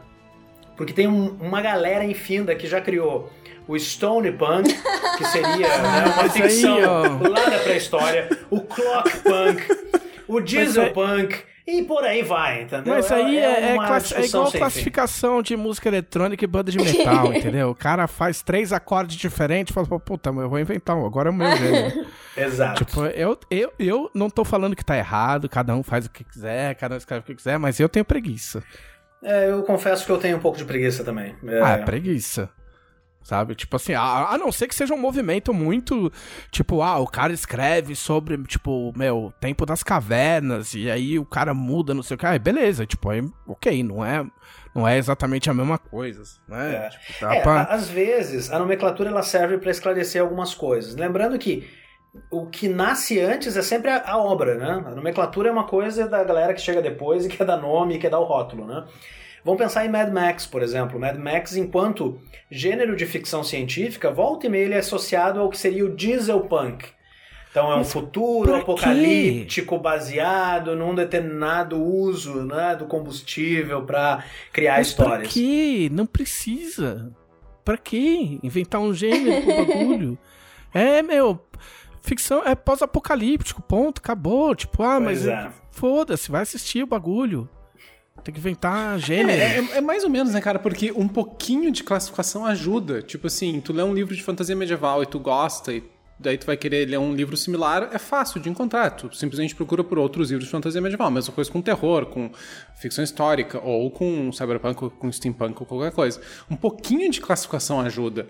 porque 0.76 0.94
tem 0.94 1.08
um, 1.08 1.38
uma 1.40 1.62
galera 1.62 2.04
infinda 2.04 2.56
que 2.56 2.68
já 2.68 2.80
criou 2.82 3.32
o 3.68 3.78
Stone 3.78 4.32
Punk, 4.32 4.74
que 5.18 5.26
seria 5.26 5.68
né, 5.78 6.06
uma 6.14 6.24
aí, 6.24 6.30
ficção 6.30 6.78
ó. 6.82 7.28
lá 7.28 7.50
da 7.50 7.60
pré-história, 7.60 8.30
o 8.50 8.62
Clock 8.62 9.18
Punk, 9.20 10.02
o 10.28 10.40
Diesel 10.40 10.86
aí- 10.86 10.94
Punk, 10.94 11.38
e 11.68 11.84
por 11.84 12.02
aí 12.06 12.24
vai, 12.24 12.62
entendeu? 12.62 12.94
Mas 12.94 13.12
aí 13.12 13.38
é, 13.38 13.42
é 13.42 13.76
é 13.76 14.00
discussão 14.00 14.24
igual 14.24 14.46
sem 14.46 14.52
fim. 14.54 14.58
classificação 14.60 15.42
de 15.42 15.58
música 15.58 15.90
eletrônica 15.90 16.42
e 16.42 16.48
banda 16.48 16.72
de 16.72 16.78
metal, 16.78 17.32
entendeu? 17.36 17.70
O 17.72 17.76
cara 17.76 18.08
faz 18.08 18.42
três 18.42 18.72
acordes 18.72 19.18
diferentes 19.18 19.72
e 19.72 19.74
fala, 19.74 20.00
puta, 20.00 20.32
mas 20.32 20.44
eu 20.44 20.50
vou 20.50 20.60
inventar 20.60 20.96
um, 20.96 21.06
agora 21.06 21.28
é 21.28 21.32
o 21.32 21.36
meu. 21.36 21.48
Exato. 22.38 22.86
tipo, 22.86 23.06
eu, 23.08 23.38
eu, 23.52 23.74
eu 23.78 24.10
não 24.14 24.30
tô 24.30 24.46
falando 24.46 24.78
que 24.78 24.86
tá 24.86 24.98
errado, 24.98 25.50
cada 25.50 25.76
um 25.76 25.84
faz 25.84 26.06
o 26.06 26.10
que 26.10 26.24
quiser, 26.24 26.74
cada 26.76 26.96
um 26.96 26.98
escreve 26.98 27.24
o 27.24 27.26
que 27.26 27.36
quiser, 27.36 27.60
mas 27.60 27.80
eu 27.82 27.90
tenho 27.90 28.06
preguiça. 28.06 28.64
É, 29.22 29.50
eu 29.50 29.62
confesso 29.64 30.06
que 30.06 30.12
eu 30.12 30.18
tenho 30.18 30.38
um 30.38 30.40
pouco 30.40 30.58
de 30.58 30.64
preguiça 30.64 31.04
também. 31.04 31.36
É, 31.46 31.62
Ah, 31.62 31.72
é 31.72 31.78
preguiça. 31.80 32.50
Sabe? 33.28 33.56
Tipo 33.56 33.76
assim, 33.76 33.94
a, 33.94 34.30
a 34.30 34.38
não 34.38 34.54
ser 34.54 34.70
que 34.70 34.74
seja 34.74 34.94
um 34.94 34.98
movimento 34.98 35.54
muito. 35.54 36.10
Tipo, 36.50 36.82
ah, 36.82 36.98
o 36.98 37.06
cara 37.06 37.34
escreve 37.34 37.94
sobre, 37.94 38.42
tipo, 38.46 38.94
meu, 38.96 39.34
tempo 39.42 39.66
das 39.66 39.84
cavernas, 39.84 40.74
e 40.74 40.90
aí 40.90 41.20
o 41.20 41.26
cara 41.26 41.54
muda, 41.54 41.94
não 41.94 42.02
sei 42.02 42.16
o 42.16 42.18
que. 42.18 42.26
Ah, 42.26 42.40
beleza, 42.40 42.86
tipo, 42.86 43.10
aí, 43.10 43.22
ok, 43.46 43.84
não 43.84 44.06
é, 44.06 44.26
não 44.74 44.88
é 44.88 44.98
exatamente 44.98 45.50
a 45.50 45.54
mesma 45.54 45.78
coisa, 45.78 46.24
né? 46.48 46.86
É. 46.86 46.90
Tipo, 46.90 47.26
É, 47.26 47.42
pra- 47.42 47.64
às 47.64 47.90
vezes 47.90 48.50
a 48.50 48.58
nomenclatura 48.60 49.10
ela 49.10 49.22
serve 49.24 49.58
para 49.58 49.72
esclarecer 49.72 50.22
algumas 50.22 50.54
coisas. 50.56 50.96
Lembrando 50.96 51.38
que 51.38 51.68
o 52.32 52.46
que 52.46 52.70
nasce 52.70 53.20
antes 53.20 53.58
é 53.58 53.62
sempre 53.62 53.92
a, 53.92 54.10
a 54.10 54.18
obra, 54.18 54.56
né? 54.56 54.84
A 54.88 54.96
nomenclatura 54.96 55.50
é 55.50 55.52
uma 55.52 55.66
coisa 55.66 56.08
da 56.08 56.24
galera 56.24 56.54
que 56.54 56.62
chega 56.62 56.82
depois 56.82 57.26
e 57.26 57.28
quer 57.30 57.44
dar 57.44 57.58
nome 57.58 58.00
quer 58.00 58.10
dar 58.10 58.20
o 58.20 58.24
rótulo, 58.24 58.66
né? 58.66 58.86
Vamos 59.48 59.62
pensar 59.62 59.86
em 59.86 59.90
Mad 59.90 60.12
Max, 60.12 60.46
por 60.46 60.62
exemplo. 60.62 61.00
Mad 61.00 61.16
Max, 61.16 61.56
enquanto 61.56 62.20
gênero 62.52 62.98
de 62.98 63.06
ficção 63.06 63.46
científica, 63.46 64.12
volta 64.12 64.46
e 64.46 64.50
meia 64.50 64.66
ele 64.66 64.74
é 64.74 64.80
associado 64.80 65.40
ao 65.40 65.50
que 65.50 65.58
seria 65.58 65.86
o 65.86 65.96
dieselpunk. 65.96 66.86
Então 67.50 67.72
é 67.72 67.76
um 67.76 67.78
Mas 67.78 67.94
futuro 67.94 68.50
pra 68.52 68.58
apocalíptico 68.60 69.80
baseado 69.80 70.76
num 70.76 70.94
determinado 70.94 71.82
uso 71.82 72.44
né, 72.44 72.76
do 72.76 72.88
combustível 72.88 73.84
para 73.84 74.22
criar 74.52 74.80
Mas 74.80 74.92
pra 74.94 75.06
histórias. 75.06 75.34
quê? 75.34 75.88
Não 75.94 76.06
precisa. 76.06 77.10
Pra 77.64 77.78
quê? 77.78 78.40
Inventar 78.44 78.82
um 78.82 78.94
gênero 78.94 79.42
pro 79.46 79.56
bagulho? 79.66 80.18
É, 80.74 81.02
meu. 81.02 81.40
Ficção 82.02 82.44
é 82.46 82.54
pós-apocalíptico, 82.54 83.62
ponto, 83.62 84.00
acabou. 84.00 84.54
Tipo, 84.54 84.84
ah, 84.84 85.00
Pois 85.02 85.26
mas 85.26 85.26
é. 85.26 85.50
foda-se, 85.72 86.30
vai 86.30 86.42
assistir 86.42 86.84
o 86.84 86.88
bagulho. 86.88 87.50
Tem 88.28 88.34
que 88.34 88.42
inventar 88.42 89.00
gênero. 89.00 89.30
É, 89.42 89.58
é- 89.60 89.78
é 89.78 89.82
mais 89.82 90.04
ou 90.04 90.10
menos, 90.10 90.34
né, 90.34 90.42
cara? 90.42 90.60
Porque 90.60 90.92
um 90.92 91.08
pouquinho 91.08 91.72
de 91.72 91.82
classificação 91.82 92.46
ajuda. 92.46 93.02
Tipo 93.02 93.28
assim, 93.28 93.62
tu 93.62 93.72
lê 93.72 93.82
um 93.82 93.94
livro 93.94 94.14
de 94.14 94.22
fantasia 94.22 94.54
medieval 94.54 95.02
e 95.02 95.06
tu 95.06 95.18
gosta, 95.18 95.72
e 95.72 95.82
daí 96.20 96.38
tu 96.38 96.46
vai 96.46 96.58
querer 96.58 96.90
ler 96.90 96.98
um 97.00 97.14
livro 97.14 97.38
similar, 97.38 97.88
é 97.94 97.98
fácil 97.98 98.42
de 98.42 98.50
encontrar. 98.50 98.90
Tu 98.90 99.16
simplesmente 99.16 99.56
procura 99.56 99.82
por 99.82 99.98
outros 99.98 100.30
livros 100.30 100.44
de 100.48 100.52
fantasia 100.52 100.82
medieval. 100.82 101.10
Mesma 101.10 101.34
coisa 101.34 101.50
com 101.50 101.62
terror, 101.62 102.08
com 102.08 102.30
ficção 102.82 103.02
histórica, 103.02 103.62
ou 103.64 103.90
com 103.90 104.30
cyberpunk, 104.34 104.84
ou 104.84 104.90
com 104.92 105.10
steampunk, 105.10 105.56
ou 105.62 105.66
qualquer 105.66 105.94
coisa. 105.94 106.20
Um 106.52 106.58
pouquinho 106.58 107.10
de 107.10 107.22
classificação 107.22 107.80
ajuda. 107.80 108.28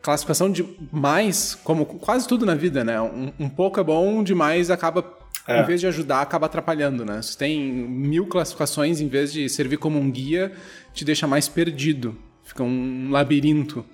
Classificação 0.00 0.52
de 0.52 0.64
mais, 0.92 1.56
como 1.64 1.84
quase 1.84 2.28
tudo 2.28 2.46
na 2.46 2.54
vida, 2.54 2.84
né? 2.84 3.00
Um, 3.00 3.32
um 3.40 3.48
pouco 3.48 3.80
é 3.80 3.82
bom, 3.82 4.22
demais 4.22 4.70
acaba 4.70 5.02
É. 5.46 5.60
em 5.60 5.64
vez 5.64 5.80
de 5.80 5.86
ajudar, 5.86 6.20
acaba 6.20 6.46
atrapalhando, 6.46 7.04
né? 7.04 7.20
Se 7.20 7.36
tem 7.36 7.60
mil 7.60 8.26
classificações, 8.26 9.00
em 9.00 9.08
vez 9.08 9.32
de 9.32 9.48
servir 9.48 9.76
como 9.76 9.98
um 9.98 10.10
guia, 10.10 10.52
te 10.94 11.04
deixa 11.04 11.26
mais 11.26 11.48
perdido. 11.48 12.16
Fica 12.44 12.62
um 12.62 13.10
labirinto 13.10 13.84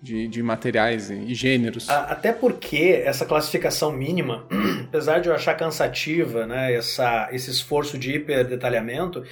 de, 0.00 0.28
de 0.28 0.42
materiais 0.42 1.10
e, 1.10 1.34
gêneros. 1.34 1.88
Até 1.88 2.32
porque 2.32 3.02
essa 3.04 3.26
classificação 3.26 3.92
mínima, 3.92 4.46
apesar 4.88 5.18
de 5.20 5.28
eu 5.28 5.34
achar 5.34 5.54
cansativa, 5.54 6.46
né, 6.46 6.72
essa, 6.72 7.28
esse 7.32 7.50
esforço 7.50 7.98
de 7.98 8.12
hiperdetalhamento, 8.12 9.24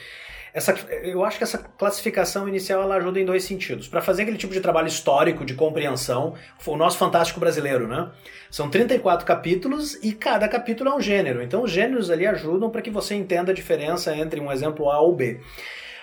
essa, 0.57 0.73
eu 1.03 1.23
acho 1.23 1.37
que 1.37 1.45
essa 1.45 1.59
classificação 1.59 2.49
inicial 2.49 2.81
ela 2.81 2.97
ajuda 2.97 3.21
em 3.21 3.27
dois 3.27 3.45
sentidos. 3.45 3.89
Para 3.89 4.01
fazer 4.01 4.23
aquele 4.23 4.39
tipo 4.39 4.55
de 4.55 4.61
trabalho 4.61 4.89
histórico, 4.89 5.45
de 5.45 5.53
compreensão, 5.53 6.33
o 6.67 6.77
nosso 6.77 6.97
fantástico 6.97 7.39
brasileiro, 7.39 7.87
né? 7.87 8.09
São 8.51 8.71
34 8.71 9.27
capítulos 9.27 10.03
e 10.03 10.13
cada 10.13 10.49
capítulo 10.49 10.89
é 10.89 10.95
um 10.95 11.01
gênero. 11.01 11.43
Então 11.43 11.63
os 11.63 11.71
gêneros 11.71 12.11
ali 12.11 12.27
ajudam 12.27 12.71
para 12.71 12.81
que 12.81 12.91
você 12.91 13.15
entenda 13.15 13.53
a 13.53 13.55
diferença 13.55 14.17
entre 14.17 14.41
um 14.41 14.51
exemplo 14.51 14.91
A 14.91 14.99
ou 14.99 15.15
B. 15.15 15.41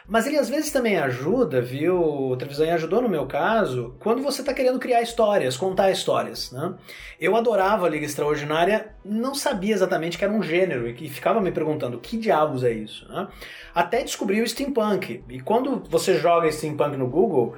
Mas 0.07 0.27
ele 0.27 0.37
às 0.37 0.49
vezes 0.49 0.69
também 0.71 0.97
ajuda, 0.97 1.61
viu? 1.61 1.97
O 2.01 2.35
Trevisan 2.35 2.73
ajudou 2.73 3.01
no 3.01 3.07
meu 3.07 3.25
caso, 3.25 3.95
quando 3.99 4.21
você 4.21 4.41
está 4.41 4.53
querendo 4.53 4.77
criar 4.79 5.01
histórias, 5.01 5.55
contar 5.55 5.91
histórias, 5.91 6.51
né? 6.51 6.73
Eu 7.19 7.35
adorava 7.37 7.85
a 7.85 7.89
Liga 7.89 8.05
Extraordinária, 8.05 8.89
não 9.05 9.33
sabia 9.33 9.73
exatamente 9.73 10.17
que 10.17 10.23
era 10.25 10.33
um 10.33 10.43
gênero 10.43 10.87
e 10.89 11.07
ficava 11.09 11.39
me 11.39 11.51
perguntando 11.51 11.97
que 11.99 12.17
diabos 12.17 12.63
é 12.63 12.71
isso, 12.73 13.07
né? 13.07 13.27
Até 13.73 14.01
descobri 14.03 14.41
o 14.41 14.47
steampunk. 14.47 15.23
E 15.29 15.39
quando 15.39 15.81
você 15.89 16.15
joga 16.17 16.51
steampunk 16.51 16.97
no 16.97 17.07
Google, 17.07 17.55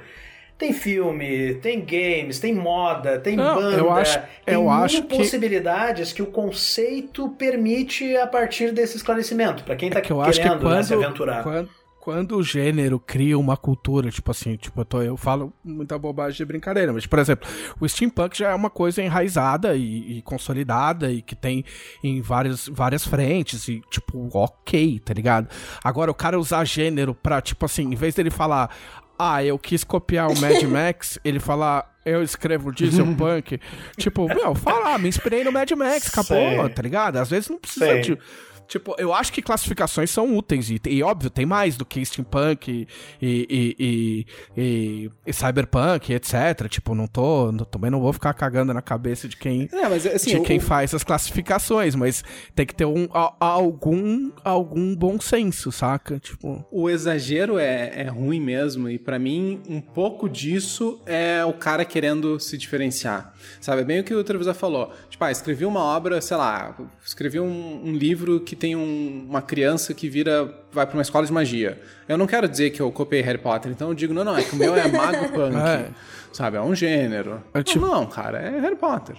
tem 0.56 0.72
filme, 0.72 1.54
tem 1.56 1.84
games, 1.84 2.38
tem 2.38 2.54
moda, 2.54 3.18
tem 3.18 3.36
Não, 3.36 3.56
banda, 3.56 3.76
eu 3.76 3.90
acho- 3.90 4.18
tem 4.44 4.54
eu 4.54 4.62
mil 4.62 4.70
acho 4.70 5.02
que- 5.02 5.16
possibilidades 5.16 6.12
que 6.12 6.22
o 6.22 6.26
conceito 6.26 7.28
permite 7.30 8.16
a 8.16 8.26
partir 8.26 8.72
desse 8.72 8.96
esclarecimento, 8.96 9.64
para 9.64 9.76
quem 9.76 9.88
está 9.88 9.98
É 9.98 10.02
que 10.02 10.12
eu 10.12 10.20
acho 10.22 10.40
que 10.40 10.46
querendo 10.48 10.68
né, 10.70 10.82
se 10.82 10.94
quando, 10.94 11.04
aventurar. 11.04 11.42
quando, 11.42 11.68
quando 12.06 12.36
o 12.36 12.42
gênero 12.42 13.00
cria 13.00 13.36
uma 13.36 13.56
cultura, 13.56 14.12
tipo 14.12 14.30
assim, 14.30 14.54
tipo, 14.54 14.80
eu, 14.80 14.84
tô, 14.84 15.02
eu 15.02 15.16
falo 15.16 15.52
muita 15.64 15.98
bobagem 15.98 16.36
de 16.36 16.44
brincadeira, 16.44 16.92
mas, 16.92 17.04
por 17.04 17.18
exemplo, 17.18 17.48
o 17.80 17.88
steampunk 17.88 18.38
já 18.38 18.50
é 18.50 18.54
uma 18.54 18.70
coisa 18.70 19.02
enraizada 19.02 19.74
e, 19.74 20.18
e 20.18 20.22
consolidada 20.22 21.10
e 21.10 21.20
que 21.20 21.34
tem 21.34 21.64
em 22.04 22.20
várias, 22.20 22.68
várias 22.68 23.04
frentes 23.04 23.66
e, 23.66 23.82
tipo, 23.90 24.28
ok, 24.32 25.00
tá 25.00 25.12
ligado? 25.12 25.48
Agora, 25.82 26.08
o 26.08 26.14
cara 26.14 26.38
usar 26.38 26.64
gênero 26.64 27.12
pra, 27.12 27.40
tipo 27.40 27.64
assim, 27.64 27.82
em 27.82 27.96
vez 27.96 28.14
dele 28.14 28.30
falar, 28.30 28.70
ah, 29.18 29.42
eu 29.42 29.58
quis 29.58 29.82
copiar 29.82 30.30
o 30.30 30.40
Mad 30.40 30.62
Max, 30.70 31.18
ele 31.24 31.40
falar, 31.40 31.92
eu 32.04 32.22
escrevo 32.22 32.70
dieselpunk, 32.70 33.58
tipo, 33.98 34.28
meu, 34.28 34.54
fala, 34.54 34.96
me 34.96 35.08
inspirei 35.08 35.42
no 35.42 35.50
Mad 35.50 35.72
Max, 35.72 36.06
acabou, 36.06 36.38
Sei. 36.38 36.68
tá 36.68 36.82
ligado? 36.82 37.16
Às 37.16 37.30
vezes 37.30 37.50
não 37.50 37.58
precisa 37.58 37.84
Sei. 37.84 38.00
de... 38.00 38.18
Tipo, 38.68 38.94
eu 38.98 39.12
acho 39.14 39.32
que 39.32 39.40
classificações 39.42 40.10
são 40.10 40.36
úteis. 40.36 40.70
E, 40.70 40.80
e, 40.86 41.02
óbvio, 41.02 41.30
tem 41.30 41.46
mais 41.46 41.76
do 41.76 41.84
que 41.84 42.04
steampunk 42.04 42.68
e, 42.68 42.86
e, 43.22 43.76
e, 43.78 44.26
e- 44.56 45.10
e 45.26 45.32
cyberpunk, 45.32 46.12
etc. 46.12 46.68
Tipo, 46.68 46.94
não 46.94 47.06
tô. 47.06 47.52
não- 47.52 47.64
também 47.64 47.90
não 47.90 48.00
vou 48.00 48.12
ficar 48.12 48.34
cagando 48.34 48.74
na 48.74 48.82
cabeça 48.82 49.28
de 49.28 49.36
quem. 49.36 49.68
É, 49.72 49.88
mas 49.88 50.06
assim, 50.06 50.38
de 50.38 50.40
quem 50.40 50.58
o- 50.58 50.60
faz 50.60 50.92
as 50.94 51.04
classificações, 51.04 51.94
mas 51.94 52.24
tem 52.54 52.66
que 52.66 52.74
ter 52.74 52.84
um, 52.84 53.08
a- 53.12 53.34
algum, 53.38 54.30
algum 54.44 54.94
bom 54.96 55.20
senso, 55.20 55.70
saca? 55.70 56.18
Tipo. 56.18 56.64
O 56.70 56.90
exagero 56.90 57.58
é, 57.58 57.92
é 58.02 58.08
ruim 58.08 58.40
mesmo, 58.40 58.88
e 58.88 58.98
pra 58.98 59.18
mim, 59.18 59.60
um 59.68 59.80
pouco 59.80 60.28
disso 60.28 61.00
é 61.06 61.44
o 61.44 61.52
cara 61.52 61.84
querendo 61.84 62.40
se 62.40 62.56
diferenciar. 62.58 63.32
Sabe? 63.60 63.82
É 63.82 63.84
bem 63.84 64.00
o 64.00 64.04
que 64.04 64.14
o 64.14 64.24
Trevisan 64.24 64.54
falou. 64.54 64.92
Tipo, 65.08 65.24
ah, 65.24 65.30
escrevi 65.30 65.64
uma 65.64 65.80
obra, 65.80 66.20
sei 66.20 66.36
lá, 66.36 66.76
escrevi 67.04 67.38
um, 67.38 67.82
um 67.84 67.92
livro 67.92 68.40
que 68.40 68.55
tem 68.56 68.74
um- 68.74 69.26
uma 69.28 69.40
criança 69.42 69.94
que 69.94 70.08
vira. 70.08 70.52
vai 70.72 70.84
pra 70.86 70.96
uma 70.96 71.02
escola 71.02 71.24
de 71.24 71.32
magia. 71.32 71.80
Eu 72.08 72.18
não 72.18 72.26
quero 72.26 72.48
dizer 72.48 72.70
que 72.70 72.80
eu 72.80 72.90
copiei 72.90 73.22
Harry 73.22 73.38
Potter, 73.38 73.70
então 73.70 73.88
eu 73.88 73.94
digo, 73.94 74.12
não, 74.12 74.24
não, 74.24 74.36
é 74.36 74.42
que 74.42 74.54
o 74.54 74.56
meu 74.58 74.74
é 74.74 74.88
mago 74.88 75.28
punk. 75.32 75.56
É. 75.56 75.88
Sabe? 76.32 76.56
É 76.56 76.60
um 76.60 76.74
gênero. 76.74 77.42
É 77.54 77.62
tipo- 77.62 77.86
Não, 77.86 77.94
não, 77.94 78.06
cara, 78.06 78.38
é 78.40 78.58
Harry 78.60 78.76
Potter. 78.76 79.16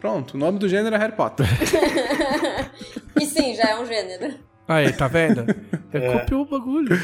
Pronto, 0.00 0.34
o 0.34 0.38
nome 0.38 0.58
do 0.58 0.68
gênero 0.68 0.94
é 0.94 0.98
Harry 0.98 1.12
Potter. 1.12 1.46
E 3.20 3.26
sim, 3.26 3.54
já 3.54 3.70
é 3.70 3.78
um 3.78 3.86
gênero. 3.86 4.34
Aí, 4.68 4.92
tá 4.92 5.08
vendo? 5.08 5.44
É. 5.92 6.08
Eu 6.08 6.18
copiou 6.18 6.42
o 6.42 6.44
bagulho. 6.44 7.00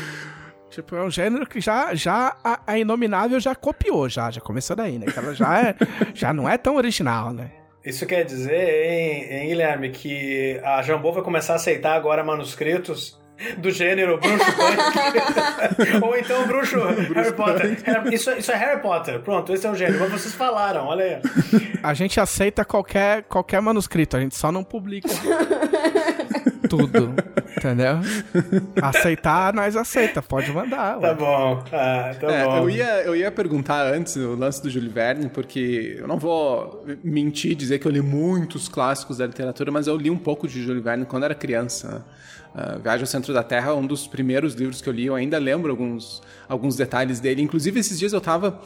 Tipo, 0.68 0.96
é 0.96 1.02
um 1.04 1.10
gênero 1.10 1.46
que 1.46 1.60
já, 1.60 1.94
já 1.94 2.36
a, 2.42 2.58
a 2.66 2.76
Inominável 2.78 3.38
já 3.38 3.54
copiou, 3.54 4.08
já, 4.08 4.30
já 4.32 4.40
começou 4.40 4.74
daí, 4.74 4.98
né? 4.98 5.06
Que 5.06 5.16
ela 5.16 5.32
já, 5.32 5.60
é, 5.60 5.74
já 6.12 6.32
não 6.32 6.48
é 6.48 6.58
tão 6.58 6.74
original, 6.74 7.32
né? 7.32 7.52
Isso 7.84 8.04
quer 8.04 8.24
dizer, 8.24 8.84
hein, 8.84 9.26
hein, 9.30 9.48
Guilherme, 9.48 9.90
que 9.90 10.60
a 10.62 10.82
Jambô 10.82 11.12
vai 11.12 11.22
começar 11.22 11.54
a 11.54 11.56
aceitar 11.56 11.94
agora 11.94 12.22
manuscritos 12.22 13.18
do 13.56 13.70
gênero 13.70 14.18
bruxo 14.18 14.44
punk. 14.54 16.04
Ou 16.04 16.16
então 16.16 16.46
bruxo, 16.46 16.78
Harry 17.14 17.32
Potter. 17.32 17.78
Isso, 18.12 18.30
isso 18.32 18.52
é 18.52 18.56
Harry 18.56 18.80
Potter. 18.82 19.20
Pronto, 19.20 19.52
esse 19.54 19.66
é 19.66 19.70
o 19.70 19.74
gênero. 19.74 19.98
Mas 20.00 20.10
vocês 20.10 20.34
falaram, 20.34 20.86
olha 20.86 21.04
aí. 21.04 21.22
A 21.82 21.94
gente 21.94 22.20
aceita 22.20 22.64
qualquer, 22.64 23.22
qualquer 23.22 23.62
manuscrito, 23.62 24.14
a 24.14 24.20
gente 24.20 24.36
só 24.36 24.52
não 24.52 24.62
publica 24.62 25.08
tudo. 26.68 27.14
Entendeu? 27.60 27.98
Aceitar, 28.80 29.52
nós 29.52 29.76
aceita, 29.76 30.22
pode 30.22 30.50
mandar. 30.50 30.98
Tá 30.98 31.08
ué. 31.08 31.14
bom, 31.14 31.62
ah, 31.72 32.14
tá 32.18 32.26
É, 32.32 32.44
bom. 32.44 32.56
eu, 32.58 32.70
ia, 32.70 33.02
eu 33.02 33.14
ia 33.14 33.30
perguntar 33.30 33.86
antes 33.92 34.16
o 34.16 34.34
lance 34.34 34.62
do 34.62 34.70
Júlio 34.70 34.90
Verne, 34.90 35.28
porque 35.28 35.96
eu 35.98 36.08
não 36.08 36.18
vou 36.18 36.84
mentir 37.04 37.54
dizer 37.54 37.78
que 37.78 37.86
eu 37.86 37.92
li 37.92 38.00
muitos 38.00 38.68
clássicos 38.68 39.18
da 39.18 39.26
literatura, 39.26 39.70
mas 39.70 39.86
eu 39.86 39.96
li 39.96 40.10
um 40.10 40.16
pouco 40.16 40.48
de 40.48 40.62
Júlio 40.62 40.82
Verne 40.82 41.04
quando 41.04 41.24
era 41.24 41.34
criança. 41.34 42.04
Ah, 42.54 42.78
Viagem 42.82 43.02
ao 43.02 43.06
Centro 43.06 43.34
da 43.34 43.42
Terra 43.42 43.70
é 43.70 43.74
um 43.74 43.86
dos 43.86 44.06
primeiros 44.06 44.54
livros 44.54 44.80
que 44.80 44.88
eu 44.88 44.92
li, 44.92 45.06
eu 45.06 45.14
ainda 45.14 45.38
lembro 45.38 45.70
alguns, 45.70 46.22
alguns 46.48 46.76
detalhes 46.76 47.20
dele. 47.20 47.42
Inclusive, 47.42 47.78
esses 47.78 47.98
dias 47.98 48.12
eu 48.12 48.20
tava 48.20 48.60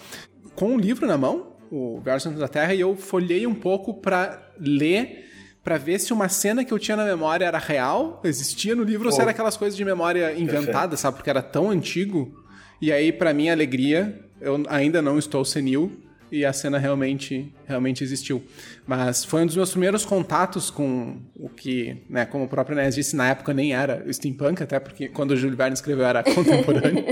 com 0.54 0.76
o 0.76 0.78
livro 0.78 1.06
na 1.06 1.18
mão, 1.18 1.48
o 1.70 1.96
Viagem 2.00 2.12
ao 2.14 2.20
Centro 2.20 2.38
da 2.38 2.48
Terra, 2.48 2.72
e 2.74 2.80
eu 2.80 2.94
folhei 2.94 3.44
um 3.46 3.54
pouco 3.54 3.94
para 3.94 4.40
ler 4.58 5.24
Pra 5.64 5.78
ver 5.78 5.98
se 5.98 6.12
uma 6.12 6.28
cena 6.28 6.62
que 6.64 6.72
eu 6.72 6.78
tinha 6.78 6.96
na 6.96 7.04
memória 7.06 7.46
era 7.46 7.56
real, 7.58 8.20
existia 8.22 8.76
no 8.76 8.82
livro, 8.84 9.06
ou 9.06 9.12
se 9.12 9.18
Oh. 9.18 9.22
era 9.22 9.30
aquelas 9.30 9.56
coisas 9.56 9.74
de 9.76 9.84
memória 9.84 10.38
inventada, 10.38 10.94
sabe? 10.96 11.16
Porque 11.16 11.30
era 11.30 11.40
tão 11.42 11.70
antigo. 11.70 12.44
E 12.82 12.92
aí, 12.92 13.10
pra 13.10 13.32
minha 13.32 13.50
alegria, 13.52 14.20
eu 14.42 14.62
ainda 14.68 15.00
não 15.00 15.18
estou 15.18 15.42
senil 15.42 15.90
e 16.30 16.44
a 16.44 16.52
cena 16.52 16.76
realmente, 16.78 17.50
realmente 17.66 18.04
existiu. 18.04 18.42
Mas 18.86 19.24
foi 19.24 19.42
um 19.42 19.46
dos 19.46 19.56
meus 19.56 19.70
primeiros 19.70 20.04
contatos 20.04 20.68
com 20.68 21.16
o 21.34 21.48
que, 21.48 22.02
né, 22.10 22.26
como 22.26 22.44
o 22.44 22.48
próprio 22.48 22.74
Inés 22.74 22.94
disse, 22.96 23.16
na 23.16 23.28
época 23.30 23.54
nem 23.54 23.72
era 23.72 24.04
steampunk, 24.12 24.62
até 24.62 24.78
porque 24.78 25.08
quando 25.08 25.30
o 25.30 25.36
Júlio 25.36 25.56
Verne 25.56 25.72
escreveu 25.74 26.04
era 26.04 26.22
contemporâneo. 26.34 27.04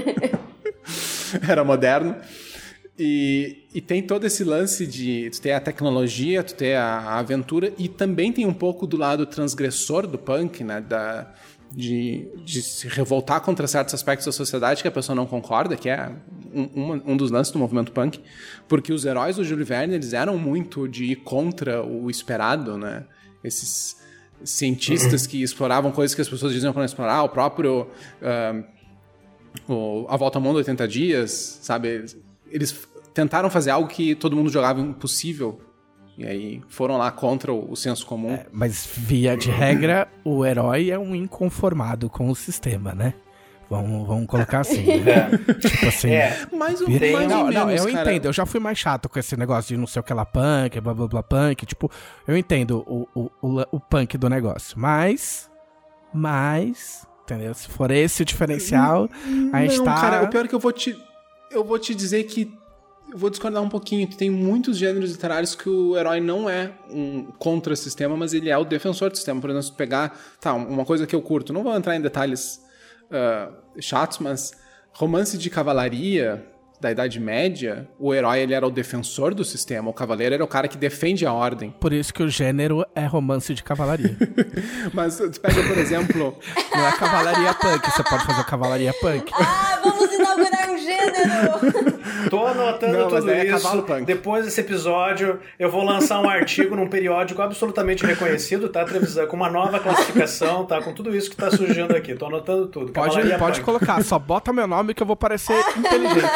era 1.49 1.65
moderno. 1.65 2.17
E, 2.99 3.65
e 3.75 3.81
tem 3.81 4.03
todo 4.03 4.27
esse 4.27 4.45
lance 4.45 4.87
de 4.87 5.31
tu 5.31 5.41
ter 5.41 5.53
a 5.53 5.61
tecnologia, 5.61 6.43
tu 6.43 6.55
ter 6.55 6.77
a, 6.77 6.99
a 6.99 7.19
aventura, 7.19 7.73
e 7.79 7.89
também 7.89 8.33
tem 8.33 8.47
um 8.47 8.53
pouco 8.53 8.87
do 8.87 8.97
lado 8.97 9.25
transgressor 9.25 10.07
do 10.07 10.19
punk, 10.19 10.63
né? 10.63 10.81
Da, 10.81 11.33
de, 11.75 12.29
de 12.45 12.61
se 12.63 12.87
revoltar 12.87 13.41
contra 13.41 13.67
certos 13.67 13.95
aspectos 13.95 14.27
da 14.27 14.33
sociedade 14.33 14.83
que 14.83 14.89
a 14.89 14.93
pessoa 14.93 15.17
não 15.17 15.27
concorda, 15.27 15.75
que 15.75 15.89
é 15.89 16.13
um, 16.53 17.13
um 17.13 17.17
dos 17.17 17.31
lances 17.31 17.51
do 17.51 17.59
movimento 17.59 17.93
punk, 17.93 18.21
porque 18.69 18.93
os 18.93 19.07
heróis 19.07 19.37
do 19.37 19.45
Júlio 19.45 19.65
Verne 19.65 19.95
eles 19.95 20.13
eram 20.13 20.37
muito 20.37 20.87
de 20.87 21.05
ir 21.05 21.17
contra 21.17 21.83
o 21.83 22.11
esperado, 22.11 22.77
né? 22.77 23.05
Esses 23.43 23.97
cientistas 24.45 25.27
que 25.27 25.43
exploravam 25.43 25.93
coisas 25.93 26.15
que 26.15 26.21
as 26.21 26.29
pessoas 26.29 26.53
diziam 26.53 26.73
para 26.73 26.81
não 26.81 26.87
explorar, 26.87 27.23
o 27.23 27.29
próprio 27.29 27.89
ah, 28.21 28.63
o 29.69 30.07
A 30.09 30.17
Volta 30.17 30.39
ao 30.39 30.43
Mundo 30.43 30.57
80 30.57 30.87
Dias, 30.89 31.59
sabe? 31.63 32.05
Eles, 32.53 32.87
tentaram 33.15 33.51
fazer 33.51 33.71
algo 33.71 33.89
que 33.89 34.15
todo 34.15 34.37
mundo 34.37 34.51
jogava 34.51 34.81
impossível. 34.81 35.61
E 36.17 36.27
aí 36.27 36.63
foram 36.69 36.99
lá 36.99 37.11
contra 37.11 37.53
o, 37.53 37.73
o 37.73 37.77
senso 37.77 38.05
comum. 38.05 38.39
Mas, 38.53 38.87
via 38.95 39.37
de 39.37 39.51
regra, 39.51 40.07
o 40.25 40.45
herói 40.45 40.91
é 40.91 40.99
um 40.99 41.15
inconformado 41.15 42.11
com 42.11 42.29
o 42.29 42.35
sistema, 42.37 42.95
né? 42.95 43.15
Vamos, 43.71 44.07
vamos 44.07 44.27
colocar 44.27 44.61
assim, 44.61 44.83
né? 45.01 45.31
Tipo 45.59 45.87
assim. 45.87 46.11
É, 46.11 46.47
mais 46.53 46.83
ou, 46.83 46.87
vira- 46.87 47.11
mais 47.13 47.29
não, 47.29 47.47
ou 47.47 47.51
não, 47.51 47.67
menos, 47.67 47.87
eu 47.87 47.93
cara. 47.93 48.11
entendo. 48.11 48.27
Eu 48.27 48.33
já 48.35 48.45
fui 48.45 48.61
mais 48.61 48.77
chato 48.77 49.09
com 49.09 49.19
esse 49.19 49.35
negócio 49.35 49.75
de 49.75 49.81
não 49.81 49.87
sei 49.87 50.01
o 50.01 50.03
que 50.03 50.13
lá 50.13 50.27
punk, 50.27 50.79
blá 50.83 50.93
blá 50.93 51.09
blá 51.09 51.23
punk. 51.23 51.65
Tipo, 51.65 51.91
eu 52.29 52.37
entendo 52.37 52.85
o, 52.87 53.09
o, 53.15 53.31
o, 53.41 53.63
o 53.73 53.81
punk 53.81 54.19
do 54.19 54.29
negócio. 54.29 54.79
Mas. 54.79 55.51
Mas. 56.13 57.07
Entendeu? 57.23 57.55
Se 57.55 57.69
for 57.69 57.91
esse 57.91 58.21
o 58.21 58.25
diferencial, 58.27 59.09
a 59.53 59.63
gente 59.63 59.79
não, 59.79 59.85
tá. 59.87 59.95
cara, 59.95 60.23
o 60.25 60.29
pior 60.29 60.45
é 60.45 60.49
que 60.49 60.55
eu 60.55 60.59
vou 60.61 60.73
te. 60.73 60.95
Eu 61.53 61.65
vou 61.65 61.79
te 61.79 61.95
dizer 61.95 62.25
que. 62.25 62.53
Eu 63.11 63.19
vou 63.19 63.29
discordar 63.29 63.63
um 63.63 63.69
pouquinho. 63.69 64.09
Tem 64.09 64.31
muitos 64.31 64.79
gêneros 64.79 65.11
literários 65.11 65.55
que 65.55 65.69
o 65.69 65.97
herói 65.97 66.19
não 66.19 66.49
é 66.49 66.73
um 66.91 67.25
contra-sistema, 67.39 68.17
mas 68.17 68.33
ele 68.33 68.49
é 68.49 68.57
o 68.57 68.65
defensor 68.65 69.11
do 69.11 69.17
sistema. 69.17 69.41
Por 69.41 69.51
exemplo, 69.51 69.65
se 69.65 69.73
pegar. 69.73 70.19
Tá, 70.41 70.55
uma 70.55 70.85
coisa 70.85 71.07
que 71.07 71.15
eu 71.15 71.21
curto. 71.21 71.53
Não 71.53 71.63
vou 71.63 71.77
entrar 71.77 71.95
em 71.95 72.01
detalhes 72.01 72.61
ah, 73.11 73.51
chatos, 73.79 74.19
mas 74.19 74.53
romance 74.93 75.37
de 75.37 75.51
cavalaria 75.51 76.52
da 76.83 76.91
Idade 76.91 77.21
Média, 77.21 77.89
o 77.97 78.13
herói 78.13 78.41
ele 78.41 78.53
era 78.53 78.67
o 78.67 78.71
defensor 78.71 79.33
do 79.35 79.45
sistema, 79.45 79.89
o 79.89 79.93
cavaleiro 79.93 80.35
era 80.35 80.43
o 80.43 80.49
cara 80.49 80.67
que 80.67 80.77
defende 80.77 81.25
a 81.25 81.33
ordem. 81.33 81.73
Por 81.79 81.93
isso 81.93 82.13
que 82.13 82.25
o 82.25 82.29
gênero 82.29 82.85
é 82.93 83.07
romance 83.07 83.55
de 83.55 83.63
cavalaria. 83.63 84.17
Mas 84.93 85.17
tu 85.17 85.41
pega, 85.41 85.63
por 85.63 85.79
exemplo, 85.79 86.37
não 86.75 86.87
é 86.87 86.93
cavalaria 86.93 87.55
punk. 87.55 87.89
Você 87.89 88.03
pode 88.03 88.27
fazer 88.27 88.45
cavalaria 88.45 88.93
punk. 89.01 89.31
Ah, 89.35 89.81
vamos 89.85 90.13
inaugurar 90.13 90.71
um 90.71 90.77
gênero! 90.77 92.03
Tô 92.31 92.47
anotando 92.47 92.93
Não, 92.99 93.11
mas 93.11 93.21
tudo 93.21 93.31
é 93.33 93.45
isso. 93.47 93.63
cavalo 93.63 93.83
punk. 93.83 94.05
Depois 94.05 94.45
desse 94.45 94.61
episódio, 94.61 95.41
eu 95.59 95.71
vou 95.71 95.85
lançar 95.85 96.21
um 96.21 96.29
artigo 96.29 96.77
num 96.77 96.87
periódico 96.87 97.43
absolutamente 97.43 98.07
reconhecido, 98.07 98.69
tá, 98.69 98.85
Trevisan? 98.85 99.27
Com 99.27 99.37
uma 99.37 99.51
nova 99.51 99.81
classificação, 99.81 100.65
tá? 100.65 100.81
Com 100.81 100.93
tudo 100.95 101.15
isso 101.15 101.29
que 101.29 101.37
tá 101.37 101.51
surgindo 101.51 101.95
aqui. 101.97 102.15
Tô 102.15 102.27
anotando 102.27 102.69
tudo. 102.69 102.93
Pode, 102.93 103.17
pode 103.37 103.61
punk. 103.61 103.65
colocar, 103.65 104.03
só 104.05 104.19
bota 104.19 104.53
meu 104.53 104.67
nome 104.67 104.95
que 104.95 105.03
eu 105.03 105.07
vou 105.07 105.17
parecer 105.17 105.59
inteligente. 105.77 106.31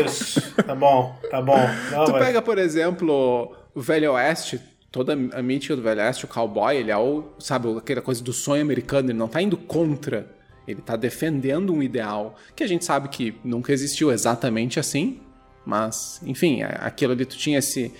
Isso. 0.00 0.40
Tá 0.54 0.74
bom, 0.74 1.18
tá 1.30 1.40
bom. 1.42 1.58
Não, 1.90 2.04
Tu 2.04 2.12
vai. 2.12 2.26
pega, 2.26 2.42
por 2.42 2.58
exemplo, 2.58 3.54
o 3.74 3.80
Velho 3.80 4.12
Oeste, 4.12 4.60
toda 4.90 5.12
a 5.12 5.42
mítica 5.42 5.74
do 5.76 5.82
Velho 5.82 6.00
Oeste, 6.00 6.24
o 6.24 6.28
cowboy, 6.28 6.76
ele 6.76 6.90
é 6.90 6.96
o, 6.96 7.24
sabe, 7.38 7.68
aquela 7.78 8.02
coisa 8.02 8.22
do 8.22 8.32
sonho 8.32 8.62
americano, 8.62 9.10
ele 9.10 9.18
não 9.18 9.28
tá 9.28 9.40
indo 9.40 9.56
contra, 9.56 10.26
ele 10.66 10.80
tá 10.80 10.96
defendendo 10.96 11.72
um 11.72 11.82
ideal 11.82 12.36
que 12.54 12.62
a 12.62 12.66
gente 12.66 12.84
sabe 12.84 13.08
que 13.08 13.34
nunca 13.44 13.72
existiu 13.72 14.12
exatamente 14.12 14.78
assim, 14.78 15.20
mas, 15.64 16.20
enfim, 16.24 16.62
é- 16.62 16.76
aquilo 16.80 17.12
ali 17.12 17.24
tu 17.24 17.36
tinha 17.36 17.58
esse 17.58 17.92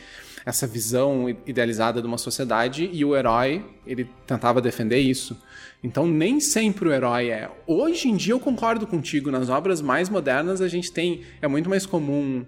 essa 0.44 0.66
visão 0.66 1.28
idealizada 1.46 2.00
de 2.00 2.06
uma 2.08 2.18
sociedade 2.18 2.90
e 2.92 3.04
o 3.04 3.14
herói, 3.16 3.64
ele 3.86 4.10
tentava 4.26 4.60
defender 4.60 4.98
isso. 4.98 5.40
Então, 5.82 6.06
nem 6.06 6.38
sempre 6.40 6.88
o 6.88 6.92
herói 6.92 7.30
é. 7.30 7.50
Hoje 7.66 8.08
em 8.08 8.16
dia 8.16 8.34
eu 8.34 8.40
concordo 8.40 8.86
contigo, 8.86 9.30
nas 9.30 9.48
obras 9.48 9.80
mais 9.82 10.08
modernas 10.08 10.60
a 10.60 10.68
gente 10.68 10.92
tem, 10.92 11.22
é 11.40 11.48
muito 11.48 11.68
mais 11.68 11.84
comum 11.84 12.46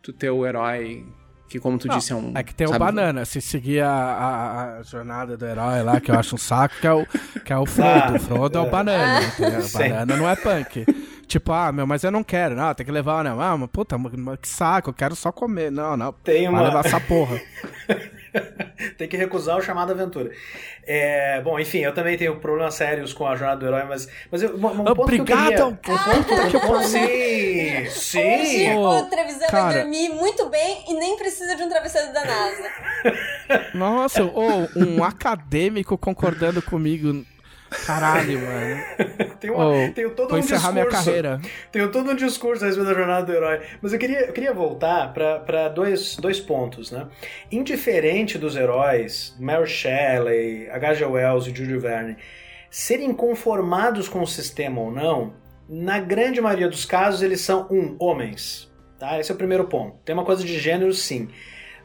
tu 0.00 0.12
ter 0.12 0.30
o 0.30 0.46
herói 0.46 1.04
que, 1.48 1.58
como 1.58 1.76
tu 1.78 1.88
disse, 1.88 2.12
é 2.12 2.16
um. 2.16 2.32
É 2.36 2.42
que 2.42 2.54
tem 2.54 2.66
o 2.66 2.70
sabe, 2.70 2.84
Banana, 2.84 3.24
se 3.24 3.40
seguir 3.40 3.80
a, 3.80 3.90
a- 3.90 4.78
a 4.78 4.82
jornada 4.82 5.36
do 5.36 5.44
herói 5.46 5.82
lá, 5.82 5.98
que 6.00 6.10
eu 6.10 6.18
acho 6.18 6.34
um 6.34 6.38
saco, 6.38 6.74
que 6.80 6.86
é 6.86 6.92
o, 6.92 7.06
que 7.44 7.52
é 7.52 7.56
o 7.56 7.64
Frodo. 7.66 8.14
O 8.16 8.20
Frodo 8.20 8.58
é 8.58 8.60
o 8.60 8.70
Banana, 8.70 9.24
entendeu? 9.32 9.60
O. 9.60 9.72
Banana 9.72 10.16
não 10.16 10.28
é 10.28 10.36
punk. 10.36 10.84
Tipo, 11.26 11.52
ah, 11.52 11.72
meu, 11.72 11.86
mas 11.86 12.04
eu 12.04 12.10
não 12.10 12.22
quero. 12.22 12.54
Não, 12.54 12.72
tem 12.74 12.86
que 12.86 12.92
levar, 12.92 13.24
né? 13.24 13.30
Ah, 13.38 13.56
mas 13.56 13.68
puta, 13.70 13.96
mas 13.98 14.38
que 14.40 14.48
saco, 14.48 14.90
eu 14.90 14.94
quero 14.94 15.16
só 15.16 15.32
comer. 15.32 15.70
Não, 15.72 15.96
não. 15.96 16.12
Tem 16.12 16.44
Vai 16.44 16.52
uma- 16.54 16.62
levar 16.62 16.84
essa 16.86 17.00
porra. 17.00 17.40
Tem 18.96 19.08
que 19.08 19.16
recusar 19.16 19.56
o 19.56 19.62
chamado 19.62 19.92
aventura. 19.92 20.30
É, 20.86 21.40
bom, 21.42 21.58
enfim, 21.58 21.78
eu 21.78 21.92
também 21.92 22.16
tenho 22.16 22.36
problemas 22.40 22.74
sérios 22.74 23.12
com 23.12 23.26
a 23.26 23.36
jornada 23.36 23.60
do 23.60 23.66
herói, 23.66 23.84
mas, 23.84 24.08
mas 24.30 24.42
eu, 24.42 24.56
um, 24.56 24.66
um 24.66 24.84
ponto 24.84 25.02
Obrigado! 25.02 25.78
que 25.80 25.90
eu 25.90 25.98
queria... 25.98 26.20
Um 26.20 26.22
ponto, 26.22 26.56
um 26.56 26.60
ponto, 26.60 26.88
sim, 26.88 28.18
Hoje 28.18 28.46
sim. 28.46 28.74
Ô, 28.74 29.00
o 29.00 29.02
Trevisan 29.04 29.46
vai 29.50 29.74
dormir 29.74 30.08
muito 30.10 30.48
bem 30.48 30.84
e 30.88 30.94
nem 30.94 31.16
precisa 31.16 31.54
de 31.56 31.62
um 31.62 31.68
travesseiro 31.68 32.12
da 32.12 32.24
NASA. 32.24 32.70
Nossa, 33.74 34.22
ou 34.24 34.68
um 34.76 35.04
acadêmico 35.04 35.96
concordando 35.98 36.62
comigo. 36.62 37.24
Caralho, 37.70 38.40
mano. 38.40 38.84
Tem, 39.38 39.50
uma, 39.50 39.68
Ô, 39.68 39.92
tenho 39.92 40.10
todo 40.10 40.30
vou 40.30 40.36
um 40.36 40.40
encerrar 40.40 40.72
discurso. 40.72 40.72
minha 40.72 40.86
carreira. 40.86 41.40
Tenho 41.70 41.90
todo 41.90 42.10
um 42.10 42.14
discurso 42.14 42.64
a 42.64 42.66
respeito 42.66 42.88
da 42.88 42.94
jornada 42.94 43.26
do 43.26 43.32
herói. 43.32 43.60
Mas 43.80 43.92
eu 43.92 43.98
queria, 43.98 44.20
eu 44.26 44.32
queria 44.32 44.52
voltar 44.52 45.12
para 45.12 45.68
dois, 45.68 46.16
dois 46.16 46.40
pontos, 46.40 46.90
né? 46.90 47.06
Indiferente 47.52 48.38
dos 48.38 48.56
heróis, 48.56 49.36
Mary 49.38 49.68
Shelley, 49.68 50.68
H.G. 50.70 51.04
Wells 51.04 51.46
e 51.46 51.54
Jules 51.54 51.80
Verne, 51.80 52.16
serem 52.70 53.12
conformados 53.12 54.08
com 54.08 54.22
o 54.22 54.26
sistema 54.26 54.80
ou 54.80 54.90
não, 54.90 55.34
na 55.68 55.98
grande 55.98 56.40
maioria 56.40 56.68
dos 56.68 56.84
casos 56.84 57.22
eles 57.22 57.40
são, 57.40 57.66
um, 57.70 57.96
homens. 57.98 58.70
Tá? 58.98 59.20
Esse 59.20 59.30
é 59.30 59.34
o 59.34 59.38
primeiro 59.38 59.64
ponto. 59.64 59.96
Tem 60.04 60.14
uma 60.14 60.24
coisa 60.24 60.42
de 60.42 60.58
gênero, 60.58 60.92
sim. 60.92 61.28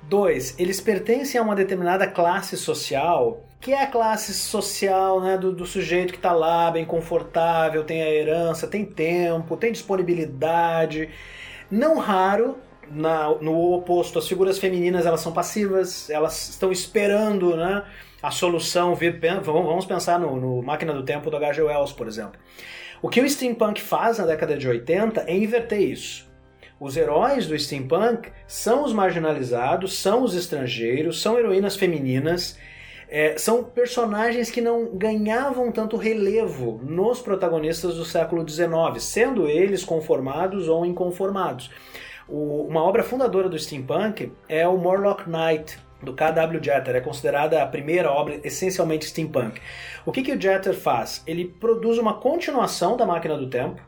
Dois, 0.04 0.56
eles 0.58 0.82
pertencem 0.82 1.40
a 1.40 1.44
uma 1.44 1.56
determinada 1.56 2.08
classe 2.08 2.58
social, 2.58 3.46
que 3.64 3.72
é 3.72 3.82
a 3.82 3.88
classe 3.88 4.34
social 4.34 5.22
né, 5.22 5.38
do, 5.38 5.54
do 5.54 5.66
sujeito 5.66 6.12
que 6.12 6.20
está 6.20 6.34
lá, 6.34 6.70
bem 6.70 6.84
confortável, 6.84 7.86
tem 7.86 8.04
a 8.04 8.10
herança, 8.10 8.68
tem 8.68 8.84
tempo, 8.84 9.56
tem 9.56 9.72
disponibilidade. 9.72 11.10
Não 11.72 11.98
raro, 11.98 12.58
na- 12.92 13.30
no 13.40 13.74
oposto, 13.74 14.20
as 14.20 14.28
figuras 14.28 14.60
femininas 14.60 15.06
elas 15.06 15.22
são 15.22 15.32
passivas, 15.32 16.10
elas 16.10 16.50
estão 16.50 16.74
esperando 16.74 17.56
né, 17.56 17.86
a 18.22 18.32
solução 18.32 18.94
vir. 18.96 19.18
vamos 19.42 19.86
pensar 19.86 20.20
no, 20.20 20.36
no 20.36 20.62
Máquina 20.62 20.94
do 20.94 21.04
Tempo 21.04 21.32
do 21.32 21.38
H.G. 21.38 21.62
Wells, 21.62 21.94
por 21.94 22.06
exemplo. 22.06 22.38
O 23.02 23.08
que 23.08 23.22
o 23.22 23.30
steampunk 23.30 23.82
faz 23.82 24.18
na 24.18 24.26
década 24.26 24.58
de 24.58 24.68
80 24.68 25.22
é 25.22 25.38
inverter 25.38 25.80
isso. 25.80 26.30
Os 26.78 26.98
heróis 26.98 27.48
do 27.48 27.58
steampunk 27.58 28.30
são 28.46 28.84
os 28.84 28.92
marginalizados, 28.92 29.98
são 29.98 30.22
os 30.22 30.36
estrangeiros, 30.36 31.22
são 31.22 31.40
heroínas 31.40 31.78
femininas, 31.78 32.58
é, 33.16 33.38
são 33.38 33.64
personagens 33.64 34.50
que 34.50 34.60
não 34.60 34.88
ganhavam 34.88 35.72
tanto 35.72 35.98
relevo 35.98 36.80
nos 36.84 37.22
protagonistas 37.22 37.94
do 37.96 38.04
século 38.04 38.44
XIX, 38.48 38.68
sendo 38.98 39.48
eles 39.48 39.84
conformados 39.86 40.68
ou 40.68 40.84
inconformados. 40.84 41.70
O- 42.28 42.66
uma 42.68 42.82
obra 42.82 43.04
fundadora 43.04 43.48
do 43.48 43.60
steampunk 43.60 44.32
é 44.50 44.68
o 44.68 44.78
Morlock 44.78 45.30
Knight, 45.30 45.78
do 46.02 46.14
K.W. 46.14 46.60
Jeter. 46.62 46.96
É 46.96 47.02
considerada 47.02 47.62
a 47.62 47.68
primeira 47.68 48.10
obra 48.12 48.40
essencialmente 48.44 49.06
steampunk. 49.06 49.62
O 50.06 50.12
que, 50.12 50.24
que 50.24 50.32
o 50.34 50.42
Jeter 50.42 50.74
faz? 50.74 51.22
Ele 51.28 51.46
produz 51.46 51.98
uma 52.00 52.16
continuação 52.16 52.98
da 52.98 53.06
Máquina 53.06 53.38
do 53.38 53.48
Tempo, 53.48 53.80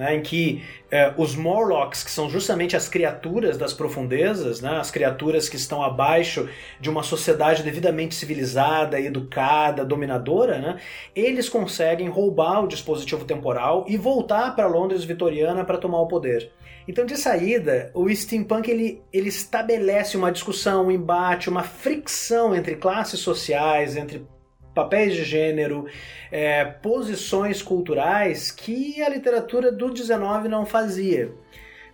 né, 0.00 0.16
em 0.16 0.22
que 0.22 0.64
eh, 0.90 1.12
os 1.18 1.36
Morlocks, 1.36 2.02
que 2.02 2.10
são 2.10 2.30
justamente 2.30 2.74
as 2.74 2.88
criaturas 2.88 3.58
das 3.58 3.74
profundezas, 3.74 4.62
né, 4.62 4.78
as 4.78 4.90
criaturas 4.90 5.46
que 5.46 5.56
estão 5.56 5.82
abaixo 5.82 6.48
de 6.80 6.88
uma 6.88 7.02
sociedade 7.02 7.62
devidamente 7.62 8.14
civilizada, 8.14 8.98
educada, 8.98 9.84
dominadora, 9.84 10.58
né, 10.58 10.80
eles 11.14 11.50
conseguem 11.50 12.08
roubar 12.08 12.64
o 12.64 12.66
dispositivo 12.66 13.26
temporal 13.26 13.84
e 13.86 13.98
voltar 13.98 14.56
para 14.56 14.66
Londres 14.66 15.04
vitoriana 15.04 15.66
para 15.66 15.76
tomar 15.76 16.00
o 16.00 16.08
poder. 16.08 16.50
Então, 16.88 17.04
de 17.04 17.18
saída, 17.18 17.90
o 17.92 18.08
steampunk 18.08 18.70
ele, 18.70 19.02
ele 19.12 19.28
estabelece 19.28 20.16
uma 20.16 20.32
discussão, 20.32 20.86
um 20.86 20.90
embate, 20.90 21.50
uma 21.50 21.62
fricção 21.62 22.54
entre 22.54 22.74
classes 22.76 23.20
sociais, 23.20 23.96
entre 23.96 24.26
papéis 24.74 25.14
de 25.14 25.24
gênero, 25.24 25.86
é, 26.30 26.64
posições 26.64 27.62
culturais 27.62 28.50
que 28.50 29.02
a 29.02 29.08
literatura 29.08 29.70
do 29.72 29.90
19 29.90 30.48
não 30.48 30.64
fazia, 30.64 31.32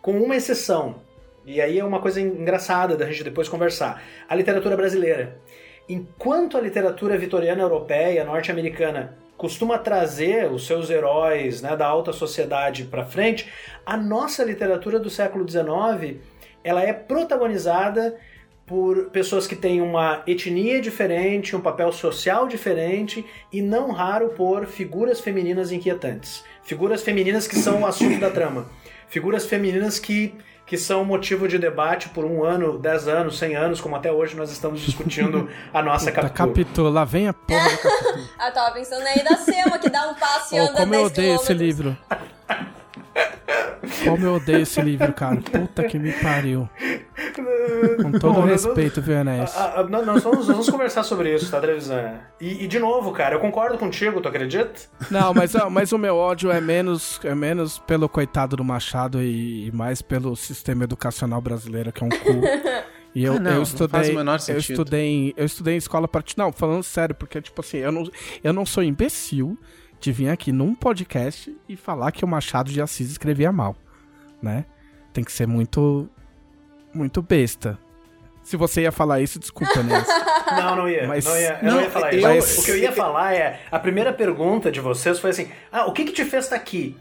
com 0.02 0.20
uma 0.20 0.36
exceção. 0.36 0.96
E 1.44 1.60
aí 1.60 1.78
é 1.78 1.84
uma 1.84 2.00
coisa 2.00 2.20
engraçada 2.20 2.96
da 2.96 3.06
gente 3.06 3.22
depois 3.22 3.48
conversar. 3.48 4.02
A 4.28 4.34
literatura 4.34 4.76
brasileira. 4.76 5.40
Enquanto 5.88 6.56
a 6.56 6.60
literatura 6.60 7.16
vitoriana 7.16 7.62
europeia, 7.62 8.24
norte-americana, 8.24 9.16
costuma 9.36 9.78
trazer 9.78 10.50
os 10.50 10.66
seus 10.66 10.90
heróis 10.90 11.62
né, 11.62 11.76
da 11.76 11.86
alta 11.86 12.12
sociedade 12.12 12.84
para 12.84 13.04
frente, 13.04 13.48
a 13.84 13.96
nossa 13.96 14.42
literatura 14.42 14.98
do 14.98 15.08
século 15.08 15.48
XIX 15.48 16.18
ela 16.64 16.82
é 16.82 16.92
protagonizada 16.92 18.16
por 18.66 19.10
pessoas 19.10 19.46
que 19.46 19.54
têm 19.54 19.80
uma 19.80 20.22
etnia 20.26 20.80
diferente, 20.80 21.54
um 21.54 21.60
papel 21.60 21.92
social 21.92 22.48
diferente 22.48 23.24
e 23.52 23.62
não 23.62 23.92
raro 23.92 24.30
por 24.30 24.66
figuras 24.66 25.20
femininas 25.20 25.70
inquietantes. 25.70 26.42
Figuras 26.64 27.02
femininas 27.02 27.46
que 27.46 27.56
são 27.56 27.82
o 27.82 27.86
assunto 27.86 28.18
da 28.18 28.28
trama. 28.28 28.66
Figuras 29.08 29.46
femininas 29.46 30.00
que, 30.00 30.34
que 30.66 30.76
são 30.76 31.04
motivo 31.04 31.46
de 31.46 31.58
debate 31.58 32.08
por 32.08 32.24
um 32.24 32.42
ano, 32.42 32.76
dez 32.76 33.06
anos, 33.06 33.38
cem 33.38 33.54
anos, 33.54 33.80
como 33.80 33.94
até 33.94 34.10
hoje 34.10 34.34
nós 34.34 34.50
estamos 34.50 34.80
discutindo 34.80 35.48
a 35.72 35.80
nossa 35.80 36.06
Puta, 36.10 36.22
captura. 36.22 36.48
capítulo, 36.48 36.90
lá 36.90 37.04
vem 37.04 37.28
a 37.28 37.32
porra 37.32 37.70
da 37.70 37.76
capítulo. 37.76 38.26
Ah, 38.36 38.48
eu 38.48 38.52
tava 38.52 38.74
pensando 38.74 39.06
aí 39.06 39.22
da 39.22 39.36
Sema, 39.36 39.78
que 39.78 39.88
dá 39.88 40.08
um 40.10 40.14
passo 40.14 40.56
e 40.56 40.58
Oh, 40.60 40.64
anda 40.64 40.72
como 40.72 40.92
eu 40.94 41.08
10 41.08 41.12
odeio 41.12 41.34
esse 41.36 41.54
livro. 41.54 41.96
Como 44.04 44.24
eu 44.24 44.34
odeio 44.34 44.62
esse 44.62 44.80
livro, 44.80 45.12
cara. 45.12 45.36
Puta 45.40 45.84
que 45.84 45.98
me 45.98 46.12
pariu. 46.12 46.68
Com 48.02 48.12
todo 48.12 48.34
Bom, 48.34 48.40
respeito, 48.42 49.00
viu, 49.00 49.16
Enéas? 49.16 49.54
Nós 49.90 50.22
vamos, 50.22 50.46
vamos 50.46 50.68
conversar 50.68 51.02
sobre 51.02 51.34
isso, 51.34 51.50
tá, 51.50 51.60
Trevisan? 51.60 52.14
E, 52.40 52.64
e 52.64 52.66
de 52.66 52.78
novo, 52.78 53.12
cara, 53.12 53.34
eu 53.36 53.40
concordo 53.40 53.78
contigo, 53.78 54.20
tu 54.20 54.28
acredita? 54.28 54.72
Não, 55.10 55.32
mas, 55.34 55.52
mas 55.70 55.92
o 55.92 55.98
meu 55.98 56.16
ódio 56.16 56.50
é 56.50 56.60
menos, 56.60 57.20
é 57.24 57.34
menos 57.34 57.78
pelo 57.80 58.08
coitado 58.08 58.56
do 58.56 58.64
Machado 58.64 59.22
e, 59.22 59.68
e 59.68 59.72
mais 59.72 60.00
pelo 60.02 60.34
sistema 60.36 60.84
educacional 60.84 61.40
brasileiro, 61.40 61.92
que 61.92 62.02
é 62.02 62.06
um 62.06 62.10
cu. 62.10 62.40
E 63.14 63.24
eu, 63.24 63.34
Ah, 63.34 63.38
não, 63.40 63.50
eu 63.50 63.56
não 63.56 63.62
estudei, 63.62 63.88
faz 63.88 64.08
o 64.10 64.14
menor 64.14 64.34
eu 64.34 64.38
sentido. 64.38 64.72
estudei, 64.72 65.06
em, 65.06 65.34
eu 65.36 65.46
estudei 65.46 65.74
em 65.74 65.78
escola 65.78 66.06
particular. 66.06 66.46
Não, 66.46 66.52
falando 66.52 66.82
sério, 66.82 67.14
porque 67.14 67.40
tipo 67.40 67.60
assim, 67.60 67.78
eu 67.78 67.90
não, 67.90 68.04
eu 68.44 68.52
não 68.52 68.66
sou 68.66 68.82
imbecil 68.82 69.58
de 70.00 70.12
vir 70.12 70.28
aqui 70.28 70.52
num 70.52 70.74
podcast 70.74 71.54
e 71.68 71.76
falar 71.76 72.12
que 72.12 72.24
o 72.24 72.28
Machado 72.28 72.70
de 72.70 72.80
Assis 72.80 73.10
escrevia 73.10 73.50
mal, 73.52 73.76
né? 74.42 74.64
Tem 75.12 75.24
que 75.24 75.32
ser 75.32 75.46
muito, 75.46 76.08
muito 76.94 77.22
besta. 77.22 77.78
Se 78.42 78.56
você 78.56 78.82
ia 78.82 78.92
falar 78.92 79.20
isso, 79.20 79.38
desculpa, 79.40 79.82
né? 79.82 80.04
Não, 80.56 80.76
não 80.76 80.88
ia. 80.88 81.08
Mas- 81.08 81.24
não 81.24 81.36
ia, 81.36 81.58
eu 81.60 81.64
não, 81.64 81.72
não, 81.74 81.80
ia 81.82 81.90
falar 81.90 82.12
eu- 82.14 82.18
isso. 82.18 82.28
mas- 82.28 82.58
O 82.58 82.64
que 82.64 82.70
eu 82.70 82.76
ia 82.78 82.92
falar 82.92 83.34
é: 83.34 83.60
a 83.68 83.78
primeira 83.80 84.12
pergunta 84.12 84.70
de 84.70 84.78
vocês 84.80 85.18
foi 85.18 85.30
assim: 85.30 85.48
ah, 85.72 85.86
o 85.86 85.92
que, 85.92 86.04
que 86.04 86.12
te 86.12 86.24
fez 86.24 86.44
estar 86.44 86.54
aqui? 86.54 86.96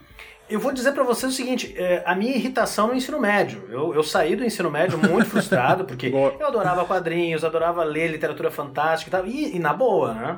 Eu 0.50 0.60
vou 0.60 0.72
dizer 0.72 0.92
pra 0.94 1.04
vocês 1.04 1.32
o 1.32 1.36
seguinte: 1.36 1.76
é, 1.78 2.02
a 2.08 2.16
minha 2.16 2.36
irritação 2.36 2.88
no 2.88 2.96
ensino 2.96 3.20
médio. 3.20 3.64
Eu, 3.70 3.94
eu 3.94 4.02
saí 4.02 4.36
do 4.36 4.44
ensino 4.44 4.72
médio 4.72 4.98
muito 4.98 5.28
frustrado, 5.30 5.86
porque 5.86 6.08
eu 6.40 6.48
adorava 6.48 6.84
quadrinhos, 6.86 7.44
adorava 7.44 7.84
ler 7.84 8.08
literatura 8.10 8.50
fantástica 8.50 9.10
e 9.10 9.12
tal. 9.12 9.28
E, 9.30 9.56
e 9.56 9.60
na 9.60 9.72
boa, 9.74 10.14
né? 10.16 10.38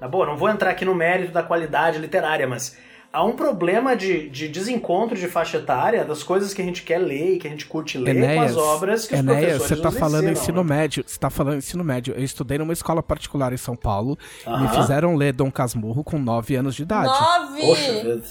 Na 0.00 0.06
boa, 0.08 0.26
não 0.26 0.36
vou 0.36 0.48
entrar 0.48 0.70
aqui 0.70 0.84
no 0.84 0.94
mérito 0.94 1.32
da 1.32 1.42
qualidade 1.42 1.98
literária, 1.98 2.46
mas 2.46 2.76
há 3.12 3.24
um 3.24 3.32
problema 3.32 3.96
de, 3.96 4.28
de 4.28 4.48
desencontro 4.48 5.16
de 5.16 5.26
faixa 5.26 5.58
etária 5.58 6.04
das 6.04 6.22
coisas 6.22 6.54
que 6.54 6.62
a 6.62 6.64
gente 6.64 6.82
quer 6.82 6.98
ler 6.98 7.34
e 7.34 7.38
que 7.38 7.46
a 7.46 7.50
gente 7.50 7.66
curte 7.66 7.98
ler 7.98 8.14
com 8.14 8.22
Enéas, 8.22 8.50
as 8.52 8.56
obras 8.56 9.06
que 9.06 9.14
os 9.14 9.20
Enéas, 9.20 9.38
professores 9.38 9.68
você 9.68 9.76
tá 9.82 9.90
nos 9.90 9.98
falando 9.98 10.28
ensinam, 10.28 10.42
ensino 10.42 10.64
né? 10.64 10.76
médio. 10.76 11.04
Você 11.06 11.18
tá 11.18 11.30
falando 11.30 11.56
ensino 11.56 11.84
médio. 11.84 12.14
Eu 12.14 12.22
estudei 12.22 12.58
numa 12.58 12.72
escola 12.72 13.02
particular 13.02 13.52
em 13.52 13.56
São 13.56 13.74
Paulo 13.74 14.16
e 14.46 14.60
me 14.60 14.68
fizeram 14.68 15.16
ler 15.16 15.32
Dom 15.32 15.50
Casmurro 15.50 16.04
com 16.04 16.18
9 16.18 16.54
anos 16.54 16.74
de 16.74 16.82
idade. 16.82 17.08
Nove! 17.08 17.60
Poxa 17.60 17.92
vida. 17.92 18.22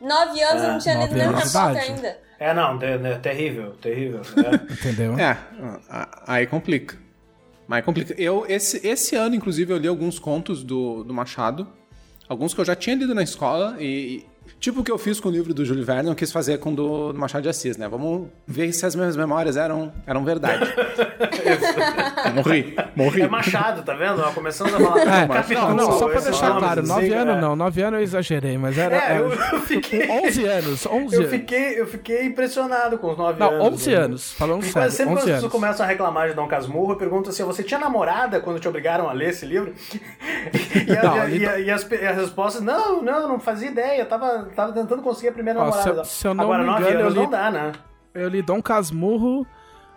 Nove 0.00 0.42
anos 0.42 0.62
eu 0.62 0.72
não 0.72 0.78
tinha 0.78 0.94
lido 0.94 1.14
nem 1.14 1.28
Harry 1.28 1.78
ainda. 1.78 2.18
É, 2.38 2.54
não, 2.54 2.80
é, 2.80 2.94
é 2.94 3.18
terrível, 3.18 3.72
terrível. 3.72 4.22
é. 4.38 4.54
Entendeu? 4.72 5.18
É, 5.18 5.36
aí 6.26 6.46
complica. 6.46 6.96
Aí 7.70 7.82
complica. 7.82 8.14
Eu, 8.20 8.44
esse, 8.48 8.86
esse 8.86 9.14
ano, 9.14 9.34
inclusive, 9.34 9.72
eu 9.72 9.78
li 9.78 9.86
alguns 9.86 10.18
contos 10.18 10.64
do, 10.64 11.04
do 11.04 11.14
Machado. 11.14 11.68
Alguns 12.28 12.52
que 12.52 12.60
eu 12.60 12.64
já 12.64 12.74
tinha 12.74 12.96
lido 12.96 13.14
na 13.14 13.22
escola 13.22 13.76
e. 13.80 14.24
Tipo 14.60 14.80
o 14.80 14.84
que 14.84 14.92
eu 14.92 14.98
fiz 14.98 15.18
com 15.18 15.30
o 15.30 15.32
livro 15.32 15.54
do 15.54 15.64
Júlio 15.64 15.82
Verne, 15.84 16.10
eu 16.10 16.14
quis 16.14 16.30
fazer 16.30 16.58
com 16.58 16.72
o 16.72 16.76
do, 16.76 17.12
do 17.14 17.18
Machado 17.18 17.42
de 17.42 17.48
Assis, 17.48 17.78
né? 17.78 17.88
Vamos 17.88 18.28
ver 18.46 18.70
se 18.74 18.84
as 18.84 18.94
minhas 18.94 19.16
memórias 19.16 19.56
eram, 19.56 19.90
eram 20.06 20.22
verdade. 20.22 20.60
morri, 22.34 22.76
morri. 22.94 23.22
É 23.22 23.28
Machado, 23.28 23.82
tá 23.82 23.94
vendo? 23.94 24.20
Ó, 24.20 24.30
Começamos 24.32 24.74
a 24.74 24.78
falar. 24.78 25.00
É, 25.22 25.26
capítulo, 25.28 25.68
não, 25.68 25.76
não, 25.88 25.98
só 25.98 26.08
pra 26.08 26.20
deixar 26.20 26.56
claro, 26.58 26.82
9 26.86 27.12
anos 27.14 27.36
é. 27.36 27.40
não, 27.40 27.56
9 27.56 27.82
anos 27.82 27.98
eu 28.00 28.04
exagerei, 28.04 28.58
mas 28.58 28.76
era, 28.76 28.96
É, 28.96 29.18
eu, 29.18 29.30
eu 29.32 29.60
fiquei. 29.62 30.08
11 30.10 30.44
anos, 30.46 30.86
11 30.86 31.14
Eu 31.14 31.20
anos. 31.20 31.30
fiquei, 31.32 31.80
eu 31.80 31.86
fiquei 31.86 32.24
impressionado 32.26 32.98
com 32.98 33.10
os 33.12 33.16
9 33.18 33.40
Não, 33.40 33.48
anos. 33.50 33.66
11 33.74 33.90
né? 33.90 33.96
anos, 33.96 34.32
falando 34.32 34.60
sério, 34.62 34.72
quase 34.74 34.96
sempre 34.96 35.12
quando 35.14 35.22
11 35.22 35.30
as 35.30 35.36
pessoas 35.36 35.52
começam 35.52 35.86
a 35.86 35.88
reclamar 35.88 36.28
de 36.28 36.34
Dom 36.34 36.46
Casmurro, 36.46 36.92
eu 36.92 36.96
pergunto 36.96 37.30
assim: 37.30 37.44
você 37.44 37.62
tinha 37.62 37.80
namorada 37.80 38.40
quando 38.40 38.60
te 38.60 38.68
obrigaram 38.68 39.08
a 39.08 39.12
ler 39.12 39.30
esse 39.30 39.46
livro? 39.46 39.72
E, 40.86 40.96
a- 40.96 41.02
Não, 41.02 41.16
e 41.16 41.20
a- 41.20 41.24
ele- 41.28 41.38
e 41.44 41.46
a- 41.46 41.58
e 41.60 41.70
as, 41.70 41.82
as 41.84 42.16
respostas: 42.16 42.62
não, 42.62 43.02
não, 43.02 43.28
não 43.28 43.40
fazia 43.40 43.68
ideia, 43.68 44.00
eu 44.02 44.06
tava, 44.06 44.48
tava 44.54 44.72
tentando 44.72 45.02
conseguir 45.02 45.28
a 45.28 45.32
primeira 45.32 45.58
Ó, 45.60 45.64
namorada. 45.64 45.92
se 45.92 45.98
eu- 46.00 46.04
se 46.04 46.28
eu 46.28 46.34
não 46.34 46.44
Agora, 46.44 46.62
me 46.62 46.66
9 46.68 46.80
engano, 46.82 46.94
eu 47.00 47.00
anos 47.06 47.14
li- 47.14 47.22
não 47.22 47.30
dá, 47.30 47.50
né? 47.50 47.72
Eu 48.14 48.28
li 48.28 48.42
Dom 48.42 48.60
Casmurro, 48.62 49.46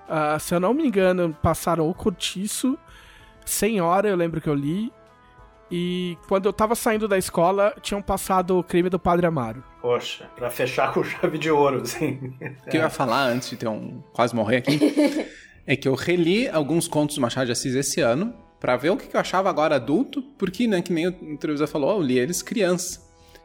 ah, 0.08 0.38
se 0.39 0.54
eu 0.54 0.60
não 0.60 0.74
me 0.74 0.86
engano, 0.88 1.36
passaram 1.42 1.89
o 1.89 1.94
Curtiço, 1.94 2.78
Senhora, 3.46 4.08
eu 4.08 4.16
lembro 4.16 4.39
que 4.39 4.48
eu 4.50 4.54
li, 4.54 4.92
e 5.72 6.18
quando 6.28 6.46
eu 6.46 6.54
tava 6.54 6.76
saindo 6.76 7.08
da 7.08 7.18
escola, 7.18 7.74
tinham 7.82 8.02
passado 8.02 8.58
o 8.60 8.63
crime 8.63 8.89
do 8.89 9.00
Padre 9.00 9.26
Amaro. 9.26 9.63
Poxa, 9.82 10.30
pra 10.36 10.50
fechar 10.50 10.94
com 10.94 11.04
chave 11.04 11.38
de 11.38 11.50
ouro, 11.52 11.82
assim. 11.82 12.34
O 12.66 12.70
que 12.70 12.78
eu 12.78 12.82
ia 12.82 12.89
falar 12.89 13.26
antes 13.28 13.50
de 13.50 13.58
ter 13.58 13.68
um 13.68 14.02
quase 14.13 14.36
morrer 14.36 14.58
aqui 14.58 14.80
é 15.68 15.76
que 15.76 15.88
eu 15.88 15.96
reli 15.96 16.48
alguns 16.48 16.88
contos 16.88 17.16
do 17.16 17.22
Machado 17.22 17.48
de 17.48 17.52
Assis 17.52 17.74
esse 17.76 18.00
ano 18.02 18.34
pra 18.60 18.78
ver 18.78 18.92
o 18.92 18.98
que 18.98 19.13
eu 19.13 19.20
achava 19.20 19.50
agora 19.50 19.76
adulto, 19.76 20.22
porque, 20.38 20.68
né, 20.68 20.82
que 20.82 20.94
nem 20.94 21.08
o 21.08 21.38
Trevisan 21.38 21.68
falou, 21.68 21.98
eu 21.98 22.02
li 22.02 22.18
eles 22.18 22.42
criança 22.42 23.03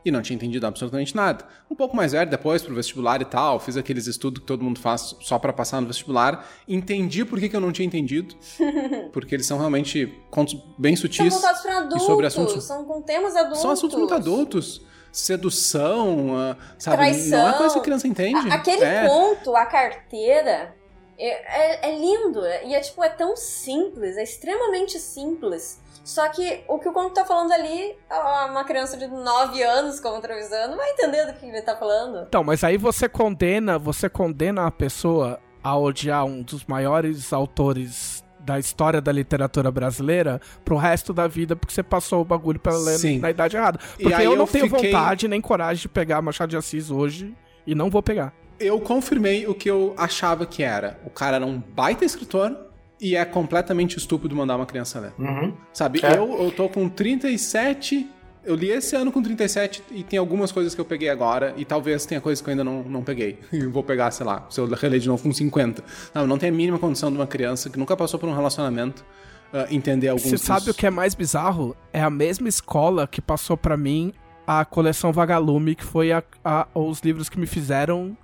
e 0.09 0.11
não 0.11 0.23
tinha 0.23 0.35
entendido 0.37 0.67
absolutamente 0.67 1.15
nada. 1.15 1.45
Um 1.71 1.75
pouco 1.75 1.95
mais 1.97 2.13
velho 2.13 2.31
depois 2.31 2.63
pro 2.63 2.75
vestibular 2.75 3.21
e 3.23 3.25
tal, 3.25 3.59
fiz 3.61 3.77
aqueles 3.77 4.07
estudos 4.07 4.41
que 4.41 4.47
todo 4.47 4.65
mundo 4.65 4.81
faz 4.81 5.15
só 5.21 5.39
pra 5.39 5.53
passar 5.53 5.81
no 5.81 5.87
vestibular, 5.87 6.47
entendi 6.67 7.25
por 7.25 7.39
que, 7.39 7.49
que 7.49 7.57
eu 7.57 7.61
não 7.61 7.73
tinha 7.73 7.87
entendido, 7.87 8.35
porque 9.13 9.35
eles 9.35 9.47
são 9.47 9.59
realmente 9.59 10.13
contos 10.31 10.57
bem 10.79 10.97
São 10.97 11.03
sutis 11.03 11.33
voltados 11.33 11.63
pra 11.63 11.73
e 11.73 11.77
adultos, 11.77 12.03
sobre 12.07 12.27
assuntos 12.27 12.65
são 12.65 12.85
com 12.85 13.01
temas 13.03 13.37
adultos. 13.37 13.61
são 13.61 13.71
assuntos 13.71 13.99
muito 13.99 14.15
adultos. 14.15 14.83
Sedução, 15.11 16.37
ah, 16.37 16.57
sabe? 16.79 16.97
Traição. 16.99 17.39
Não 17.43 17.49
é 17.49 17.59
coisa 17.59 17.75
que 17.75 17.81
a 17.81 17.83
criança 17.83 18.07
entende. 18.09 18.51
A- 18.51 18.55
Aquele 18.55 18.85
é. 18.85 19.07
conto, 19.07 19.57
a 19.57 19.65
carteira, 19.67 20.75
é, 21.19 21.87
é- 21.87 21.91
é 21.91 21.99
lindo. 21.99 22.41
E 22.65 22.75
é 22.75 22.81
tipo, 22.81 23.03
é 23.03 23.09
tão 23.09 23.37
simples, 23.37 24.17
é 24.17 24.23
extremamente 24.23 24.99
simples. 24.99 25.81
Só 26.09 26.27
que 26.31 26.65
o 26.67 26.79
que 26.79 26.89
o 26.89 26.93
conto 26.93 27.13
tá 27.13 27.23
falando 27.27 27.53
ali, 27.53 27.95
ah, 28.09 28.47
uma 28.51 28.65
criança 28.65 28.97
de 28.97 29.07
9 29.07 29.63
anos, 29.63 30.01
como 30.01 30.23
Trevisan, 30.23 30.69
não 30.69 30.77
vai 30.79 30.91
entender 30.93 31.27
do 31.27 31.35
que 31.35 31.45
ele 31.45 31.61
tá 31.61 31.77
falando. 31.77 32.25
Então, 32.27 32.43
mas 32.43 32.65
aí 32.65 32.79
você 32.79 33.07
condena, 33.11 33.79
você 33.79 34.09
condena 34.09 34.67
a 34.67 34.71
pessoa 34.71 35.39
a 35.63 35.77
odiar 35.77 36.25
um 36.25 36.41
dos 36.43 36.65
maiores 36.65 37.31
autores 37.31 38.25
da 38.41 38.59
história 38.59 39.03
da 39.03 39.13
literatura 39.13 39.71
brasileira 39.71 40.41
pro 40.65 40.77
resto 40.79 41.13
da 41.13 41.27
vida, 41.29 41.55
porque 41.55 41.75
você 41.75 41.83
passou 41.83 42.23
o 42.23 42.25
bagulho 42.25 42.59
pra 42.59 42.75
ler 42.75 42.97
Sim. 42.99 43.19
na 43.19 43.29
idade 43.29 43.59
errada. 43.59 43.79
Porque 44.01 44.23
eu 44.23 44.35
não 44.35 44.47
eu 44.47 44.51
tenho 44.51 44.65
fiquei- 44.71 44.91
vontade 44.91 45.29
nem 45.29 45.43
coragem 45.43 45.83
de 45.83 45.89
pegar 45.91 46.23
Machado 46.23 46.49
de 46.49 46.57
Assis 46.57 46.91
hoje 46.91 47.37
e 47.67 47.75
não 47.75 47.91
vou 47.91 48.03
pegar. 48.03 48.33
eu 48.59 48.81
confirmei 48.81 49.47
o 49.47 49.55
que 49.55 49.71
eu 49.71 49.95
achava 49.99 50.47
que 50.47 50.63
era. 50.63 50.99
O 51.05 51.11
cara 51.11 51.37
era 51.37 51.45
um 51.45 51.59
baita 51.61 52.05
escritor 52.07 52.57
e 53.01 53.15
é 53.17 53.25
completamente 53.25 53.97
estúpido 53.97 54.35
mandar 54.35 54.57
uma 54.57 54.67
criança 54.67 54.99
ler. 55.01 55.13
Uhum. 55.19 55.53
Sabe, 55.73 56.01
É. 56.03 56.17
eu, 56.19 56.43
eu 56.45 56.51
tô 56.51 56.69
com 56.69 56.89
37. 56.89 58.09
Eu 58.45 58.55
li 58.55 58.71
esse 58.71 58.97
ano 58.97 59.13
com 59.13 59.21
37 59.23 59.83
e 59.91 60.03
tem 60.03 60.19
algumas 60.19 60.51
coisas 60.51 60.75
que 60.75 60.81
eu 60.81 60.85
peguei 60.85 61.11
agora 61.11 61.53
e 61.57 61.65
talvez 61.67 62.07
tenha 62.07 62.21
coisas 62.21 62.41
que 62.41 62.49
eu 62.49 62.53
ainda 62.53 62.65
não, 62.65 62.83
não 62.83 63.03
peguei. 63.03 63.39
E 63.53 63.67
vou 63.67 63.83
pegar, 63.83 64.11
sei 64.11 64.25
lá, 64.25 64.47
se 64.49 64.59
eu 64.61 64.67
reler 64.67 65.01
de 65.01 65.09
novo 65.09 65.23
com 65.23 65.33
50. 65.33 65.85
Não, 66.15 66.27
não 66.27 66.39
tem 66.39 66.49
a 66.49 66.53
mínima 66.53 66.79
condição 66.79 67.11
de 67.11 67.17
uma 67.19 67.27
criança 67.27 67.69
que 67.69 67.79
nunca 67.79 67.97
passou 67.97 68.19
por 68.19 68.29
um 68.29 68.35
relacionamento 68.35 69.05
ah, 69.53 69.67
entender 69.71 70.09
alguns 70.09 70.25
Você 70.31 70.39
sabe 70.39 70.71
o 70.71 70.75
que 70.75 70.87
é 70.87 70.91
mais 70.91 71.15
bizarro? 71.15 71.77
É 71.93 72.01
a 72.01 72.09
mesma 72.11 72.49
escola 72.49 73.07
que 73.07 73.21
passou 73.21 73.57
pra 73.57 73.77
mim 73.77 74.13
a 74.47 74.65
coleção 74.65 75.13
Vagalume, 75.13 75.75
que 75.75 75.85
foi 75.85 76.11
a- 76.11 76.23
a- 76.43 76.67
os 76.75 77.01
livros 77.01 77.29
que 77.29 77.39
me 77.39 77.47
fizeram 77.47 78.17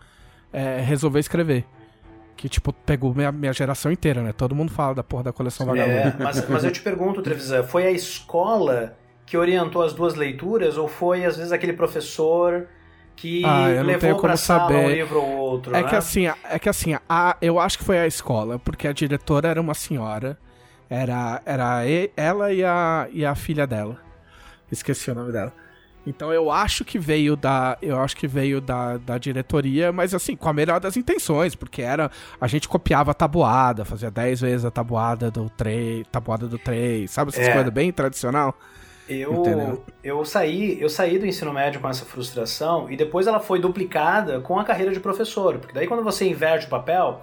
é, 0.52 0.80
resolver 0.80 1.18
escrever. 1.20 1.66
Que, 2.37 2.49
tipo, 2.49 2.73
pegou 2.73 3.14
minha, 3.14 3.31
minha 3.33 3.53
geração 3.53 3.90
inteira, 3.92 4.23
né? 4.23 4.33
Todo 4.33 4.55
mundo 4.55 4.70
fala 4.73 4.94
da 4.94 5.05
porra 5.05 5.25
da 5.25 5.33
coleção 5.33 5.66
Vagalume. 5.66 5.94
É, 6.01 6.16
mas, 6.18 6.49
mas 6.49 6.64
eu 6.64 6.73
te 6.73 6.81
pergunto, 6.83 7.23
Trevisan, 7.23 7.62
foi 7.62 7.87
a 7.87 7.90
escola 7.90 8.97
que 9.27 9.37
orientou 9.37 9.83
as 9.83 9.92
duas 9.94 10.14
leituras 10.14 10.77
ou 10.77 10.88
foi, 10.88 11.25
às 11.25 11.37
vezes, 11.37 11.53
aquele 11.53 11.73
professor 11.73 12.68
que 13.16 13.42
Ah, 13.42 13.70
eu 13.70 13.85
não 13.85 13.94
tenho 13.97 14.16
levou 14.16 14.20
como 14.20 14.37
saber. 14.37 14.75
um 14.75 14.90
livro 14.90 15.20
ou 15.23 15.37
outro, 15.37 15.75
É 15.75 15.83
né? 15.83 15.88
que 15.88 15.94
assim, 15.94 16.27
é 16.27 16.59
que 16.59 16.68
assim, 16.68 16.97
a, 17.09 17.37
eu 17.40 17.59
acho 17.61 17.79
que 17.79 17.85
foi 17.85 17.99
a 17.99 18.07
escola, 18.07 18.59
porque 18.59 18.88
a 18.88 18.92
diretora 18.92 19.49
era 19.49 19.61
uma 19.61 19.75
senhora, 19.75 20.38
era, 20.90 21.40
era 21.47 21.83
ela 22.16 22.53
e 22.53 22.64
a, 22.64 23.09
e 23.12 23.25
a 23.25 23.35
filha 23.35 23.66
dela. 23.66 23.99
Esqueci 24.70 25.11
o 25.11 25.14
nome 25.14 25.33
dela. 25.33 25.53
Então 26.07 26.33
eu 26.33 26.51
acho 26.51 26.85
que 26.85 26.99
veio 26.99 27.35
da, 27.37 27.79
eu 27.81 27.99
acho 27.99 28.17
que 28.17 28.27
veio 28.27 28.61
da, 28.61 28.99
da 28.99 29.17
diretoria, 29.19 29.90
mas 29.90 30.12
assim, 30.14 30.37
com 30.37 30.49
a 30.49 30.53
melhor 30.53 30.79
das 30.81 30.97
intenções, 30.97 31.55
porque 31.55 31.81
era, 31.81 32.11
a 32.40 32.47
gente 32.47 32.69
copiava 32.69 33.12
a 33.12 33.14
tabuada, 33.14 33.85
fazia 33.85 34.11
10 34.11 34.40
vezes 34.43 34.64
a 34.64 34.71
tabuada 34.71 35.31
do 35.31 35.49
3, 35.51 36.07
tabuada 36.12 36.47
do 36.47 36.59
3, 36.59 37.11
sabe 37.11 37.31
essas 37.31 37.49
É. 37.49 37.53
coisas 37.53 37.73
bem 37.73 37.90
tradicional? 37.90 38.55
Eu, 39.09 39.35
Entendeu? 39.35 39.85
eu, 40.03 40.25
saí, 40.25 40.81
eu 40.81 40.88
saí 40.88 41.19
do 41.19 41.27
ensino 41.27 41.53
médio 41.53 41.79
com 41.81 41.88
essa 41.88 42.07
frustração 42.07 42.90
e 42.90 42.97
depois 42.97 43.27
ela 43.27 43.38
foi 43.38 43.59
duplicada 43.61 44.40
com 44.40 44.59
a 44.59 44.64
carreira 44.64 44.93
de 44.93 45.01
professor. 45.01 45.59
Porque 45.59 45.75
daí 45.75 45.87
quando 45.87 46.03
você 46.03 46.27
inverte 46.27 46.67
o 46.67 46.71
papel, 46.71 47.21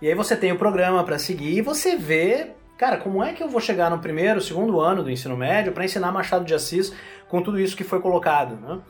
e 0.00 0.08
aí 0.08 0.14
você 0.16 0.34
tem 0.36 0.50
o 0.50 0.58
programa 0.58 1.04
para 1.04 1.18
seguir 1.20 1.58
e 1.58 1.62
você 1.62 1.96
vê, 1.96 2.50
cara, 2.82 2.96
como 2.96 3.22
é 3.22 3.32
que 3.32 3.40
eu 3.40 3.48
vou 3.48 3.60
chegar 3.60 3.88
no 3.90 4.00
primeiro, 4.00 4.40
segundo 4.40 4.80
ano 4.80 5.04
do 5.04 5.10
ensino 5.10 5.36
médio 5.36 5.70
para 5.70 5.84
ensinar 5.84 6.10
Machado 6.10 6.44
de 6.44 6.52
Assis 6.52 6.92
com 7.28 7.40
tudo 7.40 7.60
isso 7.60 7.76
que 7.76 7.84
foi 7.84 8.00
colocado, 8.00 8.56
né? 8.56 8.80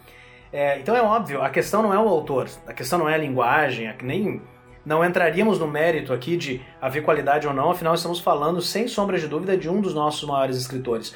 É, 0.50 0.78
então 0.78 0.96
é 0.96 1.02
óbvio, 1.02 1.42
a 1.42 1.50
questão 1.50 1.82
não 1.82 1.92
é 1.92 1.98
o 1.98 2.08
autor, 2.08 2.48
a 2.66 2.72
questão 2.72 2.98
não 2.98 3.06
é 3.06 3.16
a 3.16 3.18
linguagem, 3.18 3.94
nem 4.02 4.40
não 4.82 5.04
entraríamos 5.04 5.58
no 5.58 5.68
mérito 5.68 6.14
aqui 6.14 6.38
de 6.38 6.62
haver 6.80 7.02
qualidade 7.02 7.46
ou 7.46 7.52
não, 7.52 7.70
afinal 7.70 7.92
estamos 7.92 8.18
falando 8.18 8.62
sem 8.62 8.88
sombra 8.88 9.18
de 9.18 9.28
dúvida 9.28 9.58
de 9.58 9.68
um 9.68 9.82
dos 9.82 9.92
nossos 9.92 10.26
maiores 10.26 10.56
escritores 10.56 11.14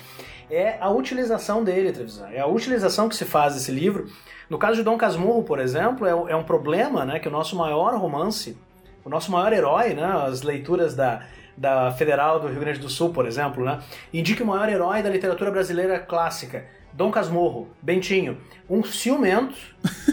é 0.51 0.77
a 0.79 0.91
utilização 0.91 1.65
dele, 1.65 1.91
Trevisan. 1.91 2.29
É 2.29 2.41
a 2.41 2.47
utilização 2.47 3.09
que 3.09 3.17
se 3.17 3.25
faz 3.25 3.55
desse 3.55 3.73
livro. 3.73 4.07
No 4.49 4.59
caso 4.59 4.77
de 4.77 4.83
Dom 4.85 4.97
Casmurro, 4.97 5.43
por 5.43 5.59
exemplo, 5.59 6.07
é, 6.07 6.11
é 6.11 6.37
um 6.37 6.45
problema 6.45 7.05
né, 7.05 7.19
que 7.19 7.27
o 7.27 7.33
nosso 7.33 7.57
maior 7.57 7.97
romance, 7.97 8.57
o 9.05 9.09
nosso 9.09 9.33
maior 9.33 9.53
herói, 9.53 9.95
né, 9.95 10.05
as 10.05 10.43
leituras 10.43 10.95
da, 10.95 11.27
da 11.57 11.91
Federal 11.93 12.39
do 12.39 12.49
Rio 12.49 12.61
Grande 12.61 12.79
do 12.79 12.89
Sul, 12.89 13.11
por 13.11 13.27
exemplo, 13.27 13.65
né, 13.65 13.81
indica 14.13 14.45
o 14.45 14.47
maior 14.47 14.69
herói 14.69 15.03
da 15.03 15.09
literatura 15.09 15.51
brasileira 15.51 15.99
clássica, 15.99 16.67
Dom 16.93 17.11
Casmurro, 17.11 17.69
Bentinho. 17.83 18.39
Um 18.69 18.83
ciumento, 18.83 19.57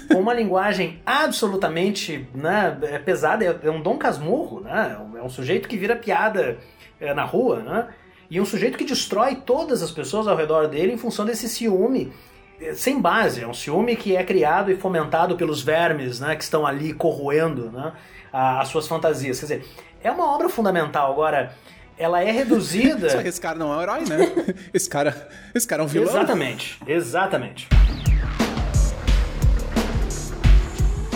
com 0.09 0.19
uma 0.19 0.33
linguagem 0.35 1.01
absolutamente 1.05 2.27
né, 2.33 2.77
é 2.83 2.99
pesada, 2.99 3.45
é, 3.45 3.67
é 3.67 3.71
um 3.71 3.81
Dom 3.81 3.97
Casmurro, 3.97 4.61
né, 4.61 4.97
é 5.17 5.21
um 5.21 5.29
sujeito 5.29 5.67
que 5.67 5.77
vira 5.77 5.95
piada 5.95 6.57
é, 6.99 7.13
na 7.13 7.23
rua, 7.23 7.59
né? 7.59 7.87
E 8.29 8.41
um 8.41 8.45
sujeito 8.45 8.77
que 8.77 8.85
destrói 8.85 9.35
todas 9.35 9.83
as 9.83 9.91
pessoas 9.91 10.27
ao 10.27 10.35
redor 10.35 10.67
dele 10.67 10.93
em 10.93 10.97
função 10.97 11.23
desse 11.23 11.47
ciúme 11.47 12.11
sem 12.75 12.99
base. 12.99 13.41
É 13.41 13.47
um 13.47 13.53
ciúme 13.53 13.95
que 13.95 14.15
é 14.15 14.23
criado 14.23 14.71
e 14.71 14.75
fomentado 14.75 15.35
pelos 15.35 15.61
vermes 15.61 16.19
né, 16.19 16.35
que 16.35 16.43
estão 16.43 16.65
ali 16.65 16.93
corroendo 16.93 17.71
né, 17.71 17.93
a- 18.33 18.59
as 18.61 18.67
suas 18.69 18.87
fantasias. 18.87 19.39
Quer 19.39 19.45
dizer, 19.45 19.65
é 20.03 20.11
uma 20.11 20.33
obra 20.33 20.49
fundamental. 20.49 21.11
Agora, 21.11 21.53
ela 21.97 22.21
é 22.21 22.31
reduzida. 22.31 23.21
Esse 23.27 23.39
cara 23.39 23.57
não 23.57 23.71
é 23.71 23.77
um 23.77 23.81
herói, 23.81 24.01
né? 24.05 24.17
esse 24.73 24.89
cara, 24.89 25.29
esse 25.53 25.67
cara 25.67 25.83
é 25.83 25.85
um 25.85 25.87
vilão. 25.87 26.09
exatamente, 26.09 26.79
exatamente. 26.87 27.67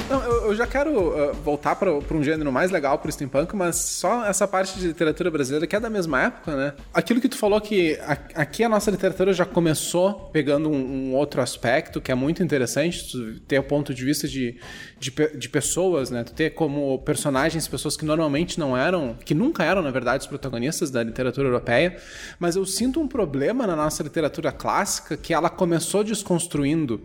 Não, 0.10 0.24
eu, 0.24 0.44
eu 0.46 0.56
já 0.56 0.66
quero 0.66 0.92
uh, 1.32 1.34
voltar 1.34 1.76
para 1.76 1.92
um 1.92 2.24
gênero 2.24 2.50
mais 2.50 2.72
legal 2.72 2.98
pro 2.98 3.12
steampunk, 3.12 3.54
mas 3.58 3.76
só 3.76 4.26
essa 4.26 4.48
parte 4.48 4.80
de 4.80 4.88
literatura 4.88 5.30
brasileira 5.30 5.68
que 5.68 5.76
é 5.76 5.80
da 5.82 5.90
mesma 5.90 6.24
época, 6.24 6.56
né? 6.56 6.74
Aquilo 6.94 7.20
que 7.20 7.28
tu 7.28 7.38
falou 7.38 7.60
que 7.60 7.96
a- 8.00 8.18
aqui 8.36 8.64
a 8.64 8.70
nossa 8.70 8.90
literatura 8.90 9.34
já 9.34 9.46
começou 9.46 10.30
pegando 10.32 10.70
um, 10.70 11.10
um 11.10 11.14
outro 11.16 11.42
aspecto 11.42 12.00
que 12.00 12.10
é 12.10 12.16
muito 12.16 12.42
interessante, 12.42 13.12
tu 13.12 13.40
ter 13.42 13.60
o 13.60 13.64
ponto 13.64 13.94
de 13.94 14.06
vista 14.06 14.30
de, 14.30 14.58
de, 14.98 15.12
de 15.38 15.50
pessoas, 15.50 16.10
né? 16.10 16.24
Tu 16.24 16.32
ter 16.32 16.52
como 16.52 17.00
personagens 17.00 17.68
pessoas 17.68 17.98
que 17.98 18.06
normalmente 18.06 18.58
não 18.58 18.78
eram, 18.78 19.18
que 19.26 19.34
nunca 19.36 19.66
eram, 19.66 19.82
na 19.82 19.92
verdade, 19.92 20.22
os 20.22 20.28
protagonistas 20.28 20.90
da 20.90 21.04
literatura 21.04 21.50
europeia, 21.50 21.98
mas 22.40 22.56
eu 22.56 22.66
sinto 22.66 23.02
um 23.02 23.10
problema 23.10 23.68
na 23.68 23.76
nossa 23.76 24.04
literatura 24.04 24.54
clássica 24.54 25.18
que 25.18 25.34
ela 25.34 25.50
começou 25.50 26.02
desconstruindo 26.02 27.02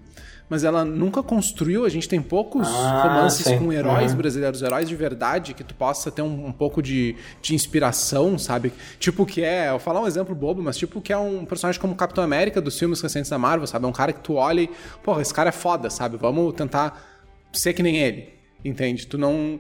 mas 0.53 0.65
ela 0.65 0.85
nunca 0.85 1.23
construiu. 1.23 1.87
A 1.87 1.89
gente 1.89 2.07
tem 2.07 2.21
poucos 2.21 2.69
Ah, 2.69 3.01
romances 3.05 3.47
sim. 3.47 3.59
com 3.59 3.73
heróis 3.73 4.11
Uhum. 4.13 4.19
brasileiros, 4.19 4.61
heróis 4.61 4.87
de 4.87 4.95
verdade, 4.95 5.55
que 5.55 5.65
tu 5.65 5.75
possa 5.75 6.11
ter 6.11 6.21
um, 6.21 6.49
um 6.49 6.53
pouco 6.53 6.83
de, 6.83 7.17
de 7.41 7.55
inspiração, 7.55 8.37
sabe? 8.39 8.71
Tipo 8.99 9.25
que 9.25 9.43
é, 9.43 9.69
eu 9.69 9.71
vou 9.71 9.81
falar 9.81 10.03
um 10.03 10.07
exemplo 10.07 10.35
bobo, 10.35 10.63
mas 10.63 10.77
tipo 10.77 11.01
que 11.01 11.11
é 11.11 11.17
um 11.17 11.47
personagem 11.47 11.81
como 11.81 11.95
Capitão 11.95 12.23
América 12.23 12.61
dos 12.61 12.79
filmes 12.79 13.01
recentes 13.01 13.31
da 13.31 13.39
Marvel, 13.39 13.67
sabe? 13.67 13.87
É 13.87 13.89
um 13.89 13.93
cara 13.93 14.13
que 14.13 14.21
tu 14.21 14.35
olha 14.35 14.61
e, 14.61 14.71
porra, 15.03 15.23
esse 15.23 15.33
cara 15.33 15.49
é 15.49 15.53
foda, 15.53 15.89
sabe? 15.89 16.19
Vamos 16.19 16.53
tentar 16.53 17.03
ser 17.51 17.73
que 17.73 17.83
nem 17.83 17.97
ele, 17.97 18.29
entende? 18.63 19.07
Tu 19.07 19.17
não. 19.17 19.59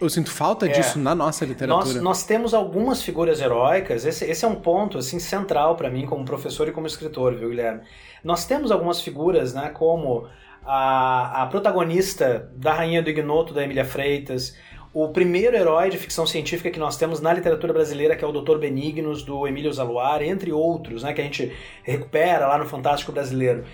Eu 0.00 0.10
sinto 0.10 0.30
falta 0.30 0.68
disso 0.68 0.98
na 0.98 1.14
nossa 1.14 1.44
Nós, 1.44 1.50
literatura. 1.50 2.00
nós 2.00 2.24
temos 2.24 2.52
algumas 2.52 3.02
figuras 3.02 3.40
heróicas, 3.40 4.04
esse, 4.04 4.24
esse 4.24 4.44
é 4.44 4.48
um 4.48 4.56
ponto 4.56 4.98
assim 4.98 5.18
central 5.18 5.76
para 5.76 5.88
mim 5.88 6.04
como 6.04 6.24
professor 6.24 6.68
e 6.68 6.72
como 6.72 6.86
escritor, 6.86 7.34
viu, 7.34 7.50
Guilherme? 7.50 7.82
Nós 8.24 8.44
temos 8.44 8.70
algumas 8.70 9.00
figuras, 9.00 9.54
né, 9.54 9.70
como 9.70 10.26
a, 10.64 11.42
a 11.42 11.46
protagonista 11.46 12.50
da 12.56 12.72
Rainha 12.72 13.02
do 13.02 13.08
Ignoto, 13.08 13.54
da 13.54 13.62
Emília 13.62 13.84
Freitas, 13.84 14.56
o 14.92 15.08
primeiro 15.08 15.56
herói 15.56 15.90
de 15.90 15.98
ficção 15.98 16.26
científica 16.26 16.70
que 16.70 16.78
nós 16.78 16.96
temos 16.96 17.20
na 17.20 17.32
literatura 17.32 17.72
brasileira, 17.72 18.16
que 18.16 18.24
é 18.24 18.26
o 18.28 18.32
Dr. 18.32 18.58
Benignos, 18.58 19.22
do 19.22 19.46
Emílio 19.46 19.72
Zaluar, 19.72 20.22
entre 20.22 20.50
outros, 20.50 21.02
né, 21.02 21.12
que 21.12 21.20
a 21.20 21.24
gente 21.24 21.52
recupera 21.82 22.46
lá 22.46 22.58
no 22.58 22.66
Fantástico 22.66 23.12
Brasileiro. 23.12 23.64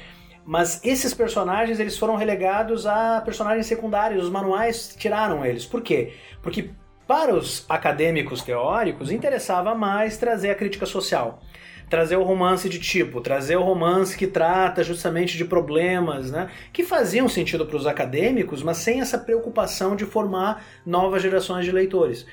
Mas 0.44 0.84
esses 0.84 1.14
personagens 1.14 1.80
eles 1.80 1.96
foram 1.96 2.16
relegados 2.16 2.86
a 2.86 3.20
personagens 3.22 3.66
secundários, 3.66 4.24
os 4.24 4.30
manuais 4.30 4.94
tiraram 4.98 5.44
eles. 5.44 5.64
Por 5.64 5.80
quê? 5.80 6.12
Porque 6.42 6.70
para 7.06 7.34
os 7.34 7.64
acadêmicos 7.68 8.42
teóricos 8.42 9.10
interessava 9.10 9.74
mais 9.74 10.16
trazer 10.16 10.50
a 10.50 10.54
crítica 10.54 10.86
social, 10.86 11.40
trazer 11.88 12.16
o 12.16 12.22
romance 12.22 12.68
de 12.68 12.78
tipo, 12.78 13.20
trazer 13.20 13.56
o 13.56 13.62
romance 13.62 14.16
que 14.16 14.26
trata 14.26 14.82
justamente 14.82 15.36
de 15.36 15.44
problemas, 15.44 16.30
né, 16.30 16.50
que 16.72 16.82
faziam 16.82 17.28
sentido 17.28 17.66
para 17.66 17.76
os 17.76 17.86
acadêmicos, 17.86 18.62
mas 18.62 18.78
sem 18.78 19.00
essa 19.00 19.18
preocupação 19.18 19.96
de 19.96 20.04
formar 20.04 20.64
novas 20.84 21.22
gerações 21.22 21.64
de 21.64 21.72
leitores. 21.72 22.26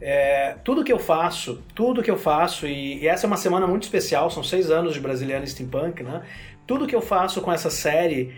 É, 0.00 0.56
tudo 0.64 0.84
que 0.84 0.92
eu 0.92 0.98
faço, 0.98 1.62
tudo 1.74 2.02
que 2.02 2.10
eu 2.10 2.18
faço, 2.18 2.66
e, 2.66 3.02
e 3.02 3.06
essa 3.06 3.26
é 3.26 3.28
uma 3.28 3.36
semana 3.36 3.66
muito 3.66 3.84
especial, 3.84 4.30
são 4.30 4.42
seis 4.42 4.70
anos 4.70 4.92
de 4.92 5.00
Brasiliano 5.00 5.46
Steampunk, 5.46 6.02
né? 6.02 6.22
Tudo 6.66 6.86
que 6.86 6.94
eu 6.94 7.02
faço 7.02 7.40
com 7.40 7.52
essa 7.52 7.70
série 7.70 8.34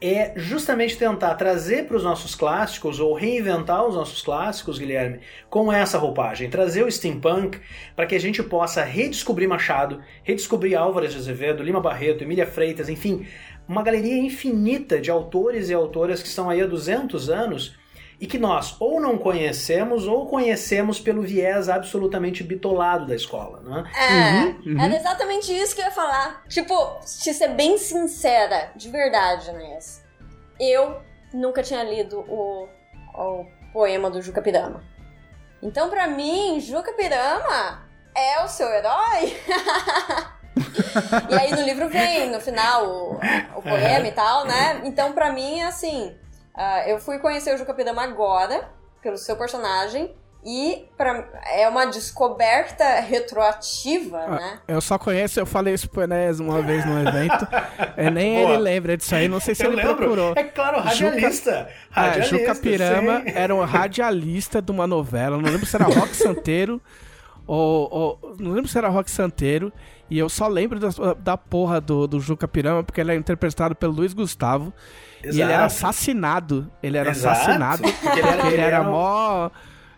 é 0.00 0.32
justamente 0.36 0.98
tentar 0.98 1.34
trazer 1.36 1.86
para 1.86 1.96
os 1.96 2.04
nossos 2.04 2.34
clássicos, 2.34 3.00
ou 3.00 3.14
reinventar 3.14 3.84
os 3.86 3.94
nossos 3.94 4.20
clássicos, 4.20 4.78
Guilherme, 4.78 5.20
com 5.48 5.72
essa 5.72 5.98
roupagem. 5.98 6.50
Trazer 6.50 6.84
o 6.84 6.90
steampunk 6.90 7.58
para 7.94 8.06
que 8.06 8.14
a 8.14 8.20
gente 8.20 8.42
possa 8.42 8.82
redescobrir 8.82 9.48
Machado, 9.48 10.02
redescobrir 10.22 10.76
Álvares 10.78 11.12
de 11.12 11.18
Azevedo, 11.18 11.62
Lima 11.62 11.80
Barreto, 11.80 12.24
Emília 12.24 12.46
Freitas, 12.46 12.88
enfim, 12.88 13.26
uma 13.66 13.82
galeria 13.82 14.18
infinita 14.18 15.00
de 15.00 15.10
autores 15.10 15.70
e 15.70 15.74
autoras 15.74 16.22
que 16.22 16.28
estão 16.28 16.50
aí 16.50 16.60
há 16.60 16.66
200 16.66 17.30
anos 17.30 17.74
e 18.18 18.26
que 18.26 18.38
nós 18.38 18.76
ou 18.80 19.00
não 19.00 19.18
conhecemos 19.18 20.06
ou 20.06 20.26
conhecemos 20.26 20.98
pelo 20.98 21.22
viés 21.22 21.68
absolutamente 21.68 22.42
bitolado 22.42 23.06
da 23.06 23.14
escola, 23.14 23.60
né? 23.60 23.84
É, 23.94 24.84
era 24.84 24.96
exatamente 24.96 25.52
isso 25.52 25.74
que 25.74 25.82
eu 25.82 25.86
ia 25.86 25.90
falar. 25.90 26.42
Tipo, 26.48 26.98
te 27.22 27.34
ser 27.34 27.48
bem 27.48 27.76
sincera, 27.76 28.70
de 28.74 28.88
verdade, 28.90 29.50
Inês. 29.50 30.02
Eu 30.58 31.00
nunca 31.32 31.62
tinha 31.62 31.84
lido 31.84 32.20
o, 32.20 32.66
o 33.14 33.46
poema 33.72 34.10
do 34.10 34.22
Juca 34.22 34.40
Pirama. 34.40 34.82
Então, 35.62 35.90
pra 35.90 36.06
mim, 36.06 36.58
Juca 36.60 36.94
Pirama 36.94 37.86
é 38.14 38.42
o 38.42 38.48
seu 38.48 38.68
herói. 38.68 39.36
e 41.30 41.34
aí 41.34 41.50
no 41.54 41.62
livro 41.62 41.88
vem, 41.88 42.30
no 42.30 42.40
final, 42.40 42.86
o, 42.86 43.20
o 43.56 43.62
poema 43.62 44.06
e 44.06 44.12
tal, 44.12 44.46
né? 44.46 44.80
Então, 44.84 45.12
pra 45.12 45.30
mim, 45.30 45.60
assim, 45.62 46.16
Ah, 46.56 46.88
eu 46.88 46.98
fui 46.98 47.18
conhecer 47.18 47.54
o 47.54 47.58
Juca 47.58 47.74
Pidama 47.74 48.02
agora, 48.02 48.68
pelo 49.02 49.16
seu 49.18 49.36
personagem, 49.36 50.14
e 50.44 50.86
pra, 50.96 51.28
é 51.52 51.68
uma 51.68 51.86
descoberta 51.86 53.00
retroativa, 53.00 54.18
Ah, 54.18 54.30
né? 54.30 54.58
Eu 54.68 54.80
só 54.80 54.96
conheço, 54.98 55.40
eu 55.40 55.46
falei 55.46 55.74
isso 55.74 55.90
pro 55.90 56.02
Enéas 56.02 56.38
uma 56.40 56.62
vez 56.62 56.84
no 56.86 56.98
evento. 57.00 57.46
é, 57.96 58.08
nem 58.10 58.38
Boa. 58.40 58.52
ele 58.54 58.62
lembra 58.62 58.96
disso 58.96 59.14
aí, 59.14 59.28
não 59.28 59.40
sei 59.40 59.54
se 59.54 59.64
Eu 59.64 59.72
ele 59.72 59.82
lembro. 59.82 59.96
procurou. 59.96 60.32
É 60.36 60.44
claro, 60.44 60.80
radialista. 60.80 61.50
É, 61.50 61.68
Radialista, 61.90 62.38
Juca 62.38 62.54
Pirama 62.54 63.20
sim. 63.22 63.32
era 63.34 63.54
um 63.54 63.64
radialista 63.64 64.62
de 64.62 64.70
uma 64.70 64.86
novela, 64.86 65.36
não 65.36 65.50
lembro 65.50 65.66
se 65.66 65.76
era 65.76 65.84
Rock 65.86 66.14
Santeiro 66.16 66.80
ou, 67.46 67.88
ou- 67.92 68.36
Não 68.38 68.52
lembro 68.52 68.68
se 68.68 68.76
era 68.78 68.88
Rock 68.88 69.10
Santeiro. 69.10 69.72
E 70.08 70.16
eu 70.18 70.28
só 70.28 70.46
lembro 70.46 70.78
da, 70.78 70.88
da 71.18 71.36
porra 71.36 71.80
do, 71.80 72.06
do 72.06 72.20
Juca 72.20 72.46
Pirama 72.46 72.84
porque 72.84 73.00
ele 73.00 73.10
é 73.12 73.16
interpretado 73.16 73.74
pelo 73.74 73.92
Luiz 73.92 74.12
Gustavo. 74.14 74.72
E 75.34 75.40
ele 75.40 75.52
era 75.52 75.66
Exato. 75.66 75.66
assassinado. 75.66 76.70
Ele 76.82 76.96
era 76.96 77.10
Exato, 77.10 77.40
assassinado. 77.40 77.82
porque 77.82 78.18
ele 78.20 78.28
era- 78.28 78.36
porque 78.42 78.54
ele 78.54 78.62
era 78.62 78.82
mó. 78.82 79.50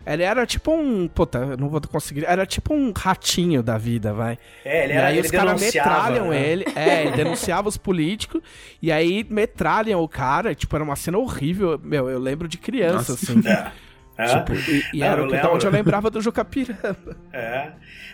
Ele 0.05 0.23
era 0.23 0.45
tipo 0.45 0.71
um. 0.73 1.07
Puta, 1.07 1.37
eu 1.39 1.57
não 1.57 1.69
vou 1.69 1.79
conseguir. 1.81 2.25
Era 2.25 2.45
tipo 2.45 2.73
um 2.73 2.91
ratinho 2.97 3.61
da 3.61 3.77
vida, 3.77 4.11
vai. 4.13 4.39
É, 4.65 4.85
ele 4.85 4.93
e 4.93 4.95
era, 4.95 5.07
aí 5.07 5.17
ele 5.17 5.25
os 5.27 5.31
caras 5.31 5.61
metralham 5.61 6.29
né? 6.29 6.41
ele. 6.41 6.65
É, 6.75 7.01
ele 7.05 7.11
denunciava 7.17 7.67
os 7.69 7.77
políticos. 7.77 8.41
E 8.81 8.91
aí 8.91 9.25
metralham 9.29 10.01
o 10.01 10.07
cara. 10.07 10.55
Tipo, 10.55 10.75
era 10.77 10.83
uma 10.83 10.95
cena 10.95 11.17
horrível. 11.17 11.79
Meu, 11.83 12.09
eu 12.09 12.17
lembro 12.17 12.47
de 12.47 12.57
criança, 12.57 13.13
assim. 13.13 13.41
É. 14.21 14.25
Tipo, 14.37 14.53
e, 14.53 14.83
e 14.95 14.99
Não, 14.99 15.07
era 15.07 15.21
eu 15.21 15.25
o 15.27 15.29
que, 15.29 15.37
da 15.37 15.49
onde 15.49 15.65
eu 15.65 15.71
lembrava 15.71 16.09
do 16.09 16.19
Juca 16.19 16.43
Pirama. 16.43 16.97
É. 17.31 17.69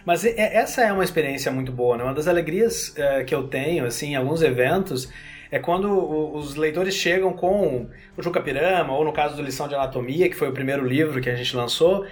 Mas 0.05 0.24
e- 0.24 0.36
é- 0.38 0.57
essa 0.57 0.84
é 0.84 0.93
uma 0.93 1.03
experiência 1.03 1.51
muito 1.51 1.72
boa, 1.72 1.97
né? 1.97 2.03
Uma 2.03 2.13
das 2.13 2.28
alegrias 2.28 2.93
é, 2.95 3.24
que 3.24 3.34
eu 3.34 3.47
tenho, 3.47 3.84
assim, 3.88 4.09
em 4.11 4.16
alguns 4.16 4.43
eventos, 4.43 5.11
é 5.52 5.60
quando 5.60 5.89
os 6.36 6.56
leitores 6.56 6.96
chegam 6.96 7.34
com 7.34 7.88
o 8.18 8.22
Juca 8.22 8.41
Pirama, 8.41 8.93
ou 8.93 9.04
no 9.04 9.14
caso 9.14 9.36
do 9.36 9.41
Lição 9.41 9.68
de 9.68 9.76
Anatomia, 9.76 10.30
que 10.30 10.36
foi 10.36 10.50
o 10.50 10.54
primeiro 10.54 10.86
livro 10.86 11.22
que 11.22 11.30
a 11.30 11.36
gente 11.36 11.56
lançou, 11.56 12.06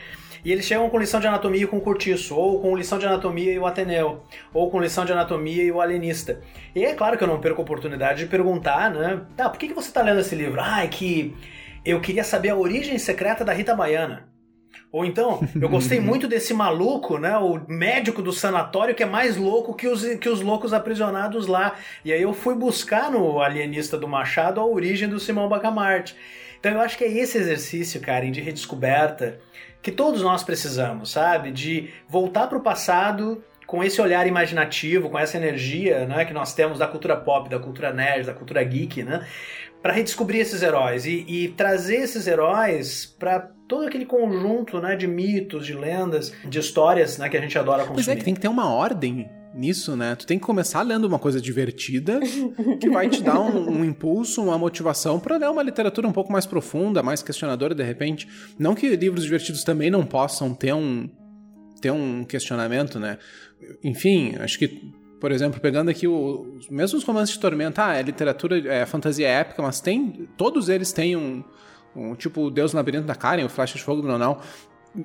e 0.44 0.52
eles 0.52 0.66
chegam 0.66 0.90
com 0.90 1.00
lição 1.00 1.22
de 1.22 1.28
anatomia 1.28 1.66
com 1.66 1.78
o 1.78 1.82
Curtiço, 1.82 2.36
ou 2.36 2.60
com 2.60 2.76
lição 2.76 3.00
de 3.00 3.06
anatomia 3.06 3.54
e 3.54 3.58
o 3.58 3.66
Ateneu, 3.66 4.24
ou 4.54 4.70
com 4.70 4.82
lição 4.82 5.06
de 5.06 5.14
anatomia 5.14 5.64
e 5.64 5.72
o 5.72 5.80
Alienista. 5.80 6.42
E 6.76 6.84
é 6.84 6.94
claro 6.94 7.18
que 7.18 7.24
eu 7.24 7.28
não 7.28 7.40
perco 7.40 7.62
a 7.62 7.64
oportunidade 7.64 8.20
de 8.20 8.30
perguntar, 8.30 8.92
né? 8.92 9.22
Tá, 9.38 9.50
por 9.50 9.58
que, 9.58 9.70
que 9.70 9.74
você 9.74 9.88
está 9.88 10.02
lendo 10.02 10.20
esse 10.20 10.36
livro? 10.36 10.60
Ah, 10.62 10.84
é 10.84 10.88
que 10.88 11.34
eu 11.86 12.02
queria 12.02 12.26
saber 12.26 12.50
a 12.50 12.58
origem 12.58 12.98
secreta 12.98 13.46
da 13.46 13.54
Rita 13.54 13.74
Baiana. 13.74 14.28
Ou 14.94 15.04
então, 15.04 15.42
eu 15.60 15.68
gostei 15.68 16.00
muito 16.00 16.28
desse 16.28 16.54
maluco, 16.54 17.18
né? 17.18 17.36
O 17.40 17.60
médico 17.68 18.22
do 18.22 18.32
sanatório 18.32 18.94
que 18.94 19.02
é 19.02 19.08
mais 19.08 19.36
louco 19.36 19.74
que 19.74 19.88
os, 19.88 20.06
que 20.18 20.30
os 20.30 20.40
loucos 20.40 20.72
aprisionados 20.72 21.48
lá. 21.48 21.76
E 22.06 22.14
aí 22.14 22.22
eu 22.22 22.32
fui 22.32 22.54
buscar 22.54 23.10
no 23.10 23.42
Alienista 23.42 23.98
do 23.98 24.08
Machado 24.08 24.62
a 24.62 24.66
origem 24.66 25.10
do 25.10 25.20
Simão 25.20 25.50
Bacamarte. 25.50 26.16
Então 26.60 26.72
eu 26.72 26.80
acho 26.80 26.96
que 26.96 27.04
é 27.04 27.12
esse 27.12 27.40
exercício, 27.40 28.00
Karen, 28.00 28.32
de 28.32 28.40
redescoberta 28.40 29.40
que 29.82 29.92
todos 29.92 30.22
nós 30.22 30.44
precisamos, 30.44 31.10
sabe? 31.10 31.52
De 31.52 31.90
voltar 32.08 32.46
para 32.46 32.60
o 32.60 32.62
passado 32.62 33.44
com 33.66 33.84
esse 33.84 34.00
olhar 34.00 34.28
imaginativo, 34.28 35.10
com 35.10 35.18
essa 35.18 35.38
energia 35.38 36.06
né, 36.06 36.24
que 36.24 36.34
nós 36.34 36.54
temos 36.54 36.78
da 36.78 36.86
cultura 36.86 37.18
pop, 37.18 37.50
da 37.50 37.58
cultura 37.58 37.92
nerd, 37.92 38.28
da 38.28 38.34
cultura 38.34 38.64
geek, 38.64 39.02
né? 39.02 39.26
Para 39.82 39.92
redescobrir 39.92 40.42
esses 40.42 40.62
heróis 40.62 41.08
e, 41.08 41.26
e 41.28 41.48
trazer 41.50 41.96
esses 41.96 42.28
heróis 42.28 43.06
para 43.20 43.50
todo 43.68 43.86
aquele 43.86 44.06
conjunto 44.06 44.80
né, 44.80 44.96
de 44.96 45.08
mitos, 45.08 45.66
de 45.66 45.74
lendas, 45.74 46.34
de 46.46 46.60
histórias 46.60 47.18
né, 47.18 47.30
que 47.30 47.38
a 47.38 47.42
gente 47.42 47.58
adora 47.58 47.84
consumir. 47.84 47.96
Pois 47.96 48.08
é, 48.08 48.16
que 48.16 48.24
tem 48.24 48.34
que 48.34 48.42
ter 48.42 48.48
uma 48.48 48.70
ordem 48.70 49.30
nisso, 49.54 49.96
né? 49.96 50.16
Tu 50.16 50.26
tem 50.26 50.40
que 50.40 50.46
começar 50.46 50.82
lendo 50.82 51.06
uma 51.06 51.20
coisa 51.20 51.40
divertida 51.40 52.20
que 52.82 52.90
vai 52.90 53.08
te 53.08 53.22
dar 53.22 53.40
um, 53.40 53.70
um 53.70 53.86
impulso, 53.86 54.44
uma 54.44 54.58
motivação 54.58 55.20
para 55.20 55.38
ler 55.38 55.50
uma 55.50 55.62
literatura 55.62 56.08
um 56.08 56.12
pouco 56.12 56.32
mais 56.32 56.46
profunda, 56.46 57.04
mais 57.04 57.22
questionadora 57.22 57.76
de 57.76 57.84
repente. 57.84 58.28
Não 58.58 58.74
que 58.74 58.88
livros 58.96 59.24
divertidos 59.24 59.64
também 59.64 59.92
não 59.92 60.06
possam 60.06 60.54
ter 60.54 60.74
um 60.74 61.10
ter 61.80 61.92
um 61.92 62.24
questionamento, 62.24 62.98
né? 63.00 63.18
Enfim, 63.84 64.36
acho 64.40 64.58
que 64.58 64.94
por 65.20 65.32
exemplo, 65.32 65.62
pegando 65.62 65.90
aqui 65.90 66.06
o, 66.06 66.58
os 66.58 66.70
mesmos 66.70 67.04
romances 67.04 67.36
de 67.36 67.40
Tormenta, 67.40 67.86
ah, 67.86 67.96
é 67.96 68.02
literatura, 68.02 68.58
é 68.68 68.86
fantasia 68.86 69.26
épica, 69.28 69.62
mas 69.62 69.80
tem 69.80 70.28
todos 70.36 70.68
eles 70.68 70.92
têm 70.92 71.16
um, 71.16 71.42
um 71.96 72.16
tipo 72.16 72.42
o 72.42 72.52
Deus 72.52 72.74
no 72.74 72.78
Labirinto 72.78 73.06
da 73.06 73.16
Karen, 73.16 73.46
o 73.46 73.50
Flecha 73.50 73.78
de 73.78 73.84
Fogo 73.84 74.02
do 74.02 74.08
Nonal, 74.08 74.42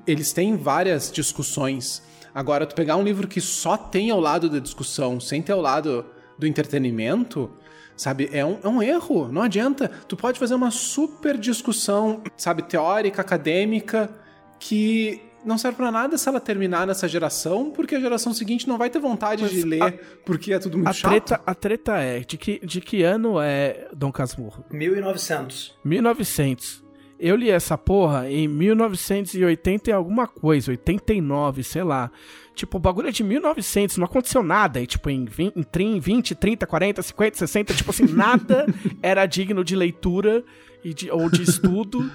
eles 0.06 0.32
têm 0.32 0.56
várias 0.56 1.10
discussões. 1.10 2.02
Agora, 2.34 2.66
tu 2.66 2.74
pegar 2.74 2.96
um 2.96 3.02
livro 3.02 3.26
que 3.26 3.40
só 3.40 3.76
tem 3.76 4.10
ao 4.10 4.20
lado 4.20 4.48
da 4.48 4.58
discussão, 4.58 5.18
sem 5.20 5.42
ter 5.42 5.52
ao 5.52 5.60
lado 5.60 6.04
do 6.38 6.46
entretenimento, 6.46 7.50
sabe, 7.96 8.28
é 8.32 8.44
um, 8.44 8.58
é 8.62 8.68
um 8.68 8.82
erro. 8.82 9.28
Não 9.28 9.42
adianta. 9.42 9.90
Tu 10.06 10.16
pode 10.16 10.38
fazer 10.38 10.54
uma 10.54 10.70
super 10.70 11.36
discussão, 11.36 12.22
sabe, 12.36 12.62
teórica, 12.62 13.22
acadêmica, 13.22 14.10
que 14.58 15.22
não 15.48 15.58
serve 15.58 15.76
pra 15.78 15.90
nada 15.90 16.16
se 16.16 16.28
ela 16.28 16.38
terminar 16.38 16.86
nessa 16.86 17.08
geração, 17.08 17.70
porque 17.70 17.94
a 17.96 18.00
geração 18.00 18.32
seguinte 18.32 18.68
não 18.68 18.78
vai 18.78 18.90
ter 18.90 19.00
vontade 19.00 19.42
Mas 19.42 19.50
de 19.50 19.62
ler, 19.62 20.20
porque 20.24 20.52
é 20.52 20.58
tudo 20.58 20.76
muito 20.76 20.88
A 20.88 20.92
chato. 20.92 21.10
treta, 21.10 21.40
a 21.44 21.54
treta 21.54 21.96
é, 21.96 22.20
de 22.20 22.36
que, 22.36 22.60
de 22.64 22.80
que 22.80 23.02
ano 23.02 23.40
é 23.40 23.88
Dom 23.92 24.12
Casmurro? 24.12 24.64
1900. 24.70 25.76
1900. 25.84 26.84
Eu 27.18 27.34
li 27.34 27.50
essa 27.50 27.76
porra 27.76 28.30
em 28.30 28.46
1980 28.46 29.90
e 29.90 29.92
alguma 29.92 30.28
coisa, 30.28 30.70
89, 30.70 31.64
sei 31.64 31.82
lá. 31.82 32.12
Tipo, 32.54 32.76
o 32.76 32.80
bagulho 32.80 33.08
é 33.08 33.10
de 33.10 33.24
1900, 33.24 33.96
não 33.96 34.04
aconteceu 34.04 34.42
nada. 34.42 34.80
E, 34.80 34.86
tipo, 34.86 35.10
em 35.10 35.24
20, 35.24 35.56
em 35.56 35.62
30, 35.62 36.00
20, 36.00 36.34
30, 36.36 36.66
40, 36.66 37.02
50, 37.02 37.36
60, 37.38 37.74
tipo 37.74 37.90
assim, 37.90 38.06
nada 38.06 38.66
era 39.02 39.26
digno 39.26 39.64
de 39.64 39.74
leitura 39.74 40.44
e 40.84 40.94
de, 40.94 41.10
ou 41.10 41.28
de 41.28 41.42
estudo 41.42 42.08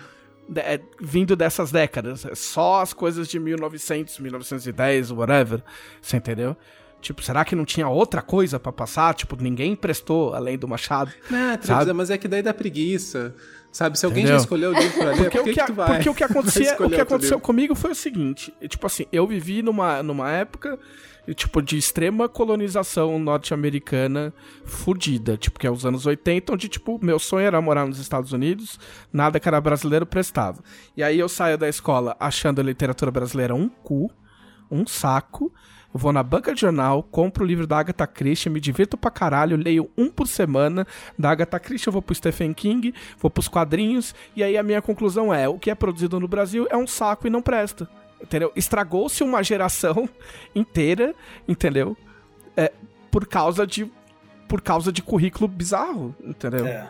de- 0.47 0.61
é, 0.61 0.79
vindo 1.01 1.35
dessas 1.35 1.71
décadas. 1.71 2.25
É 2.25 2.35
Só 2.35 2.81
as 2.81 2.93
coisas 2.93 3.27
de 3.27 3.39
1900, 3.39 4.19
1910, 4.19 5.11
whatever. 5.11 5.61
Você 6.01 6.17
entendeu? 6.17 6.55
Tipo, 7.01 7.21
será 7.21 7.43
que 7.43 7.53
não 7.55 7.65
tinha 7.65 7.87
outra 7.87 8.21
coisa 8.21 8.57
pra 8.59 8.71
passar? 8.71 9.13
Tipo, 9.13 9.35
ninguém 9.41 9.75
prestou 9.75 10.33
além 10.33 10.57
do 10.57 10.67
Machado. 10.67 11.11
É, 11.27 11.51
Sabe? 11.53 11.65
Sabe? 11.65 11.93
mas 11.93 12.09
é 12.09 12.17
que 12.17 12.27
daí 12.29 12.41
dá 12.41 12.53
preguiça. 12.53 13.35
Sabe, 13.71 13.97
se 13.97 14.05
alguém 14.05 14.21
Entendeu? 14.23 14.37
já 14.37 14.43
escolheu 14.43 14.69
o 14.69 14.73
livro 14.73 14.97
pra 14.99 15.09
ler, 15.11 15.17
Porque, 15.17 15.37
por 15.39 15.41
o 15.41 15.53
que, 15.53 15.63
que, 15.65 15.71
vai? 15.71 15.87
porque 15.95 16.09
o 16.09 16.13
que 16.13 16.23
acontecia, 16.23 16.73
o 16.79 16.89
que 16.89 17.01
aconteceu 17.01 17.37
livro? 17.37 17.39
comigo 17.39 17.73
foi 17.75 17.91
o 17.91 17.95
seguinte, 17.95 18.53
tipo 18.69 18.85
assim, 18.85 19.07
eu 19.11 19.25
vivi 19.25 19.63
numa, 19.63 20.03
numa 20.03 20.31
época 20.31 20.77
tipo 21.31 21.61
de 21.61 21.77
extrema 21.77 22.27
colonização 22.27 23.17
norte-americana 23.19 24.33
fudida, 24.65 25.37
tipo 25.37 25.59
que 25.59 25.67
é 25.67 25.71
os 25.71 25.85
anos 25.85 26.05
80, 26.05 26.53
onde 26.53 26.67
tipo 26.67 26.99
meu 27.01 27.19
sonho 27.19 27.45
era 27.45 27.61
morar 27.61 27.85
nos 27.85 27.99
Estados 27.99 28.33
Unidos, 28.33 28.79
nada 29.11 29.39
que 29.39 29.47
era 29.47 29.61
brasileiro 29.61 30.05
prestava. 30.05 30.61
E 30.97 31.03
aí 31.03 31.19
eu 31.19 31.29
saio 31.29 31.57
da 31.57 31.69
escola 31.69 32.17
achando 32.19 32.59
a 32.59 32.63
literatura 32.63 33.11
brasileira 33.11 33.55
um 33.55 33.69
cu, 33.69 34.11
um 34.69 34.85
saco. 34.85 35.53
Eu 35.93 35.99
vou 35.99 36.11
na 36.11 36.23
banca 36.23 36.55
de 36.55 36.61
jornal, 36.61 37.03
compro 37.03 37.43
o 37.43 37.47
livro 37.47 37.67
da 37.67 37.77
Agatha 37.77 38.07
Christie, 38.07 38.49
me 38.49 38.59
divirto 38.59 38.97
pra 38.97 39.11
caralho, 39.11 39.55
leio 39.55 39.91
um 39.95 40.09
por 40.09 40.27
semana 40.27 40.87
da 41.17 41.29
Agatha 41.29 41.59
Christie, 41.59 41.87
eu 41.87 41.93
vou 41.93 42.01
pro 42.01 42.15
Stephen 42.15 42.51
King, 42.51 42.91
vou 43.19 43.29
pros 43.29 43.47
quadrinhos, 43.47 44.15
e 44.35 44.41
aí 44.41 44.57
a 44.57 44.63
minha 44.63 44.81
conclusão 44.81 45.31
é, 45.31 45.47
o 45.47 45.59
que 45.59 45.69
é 45.69 45.75
produzido 45.75 46.19
no 46.19 46.27
Brasil 46.27 46.65
é 46.71 46.75
um 46.75 46.87
saco 46.87 47.27
e 47.27 47.29
não 47.29 47.43
presta. 47.43 47.87
Entendeu? 48.23 48.51
Estragou-se 48.55 49.21
uma 49.21 49.43
geração 49.43 50.07
inteira, 50.55 51.13
entendeu? 51.47 51.95
É, 52.55 52.71
por 53.11 53.27
causa 53.27 53.67
de 53.67 53.91
por 54.47 54.61
causa 54.61 54.91
de 54.91 55.01
currículo 55.01 55.47
bizarro, 55.47 56.15
entendeu? 56.23 56.67
É. 56.67 56.87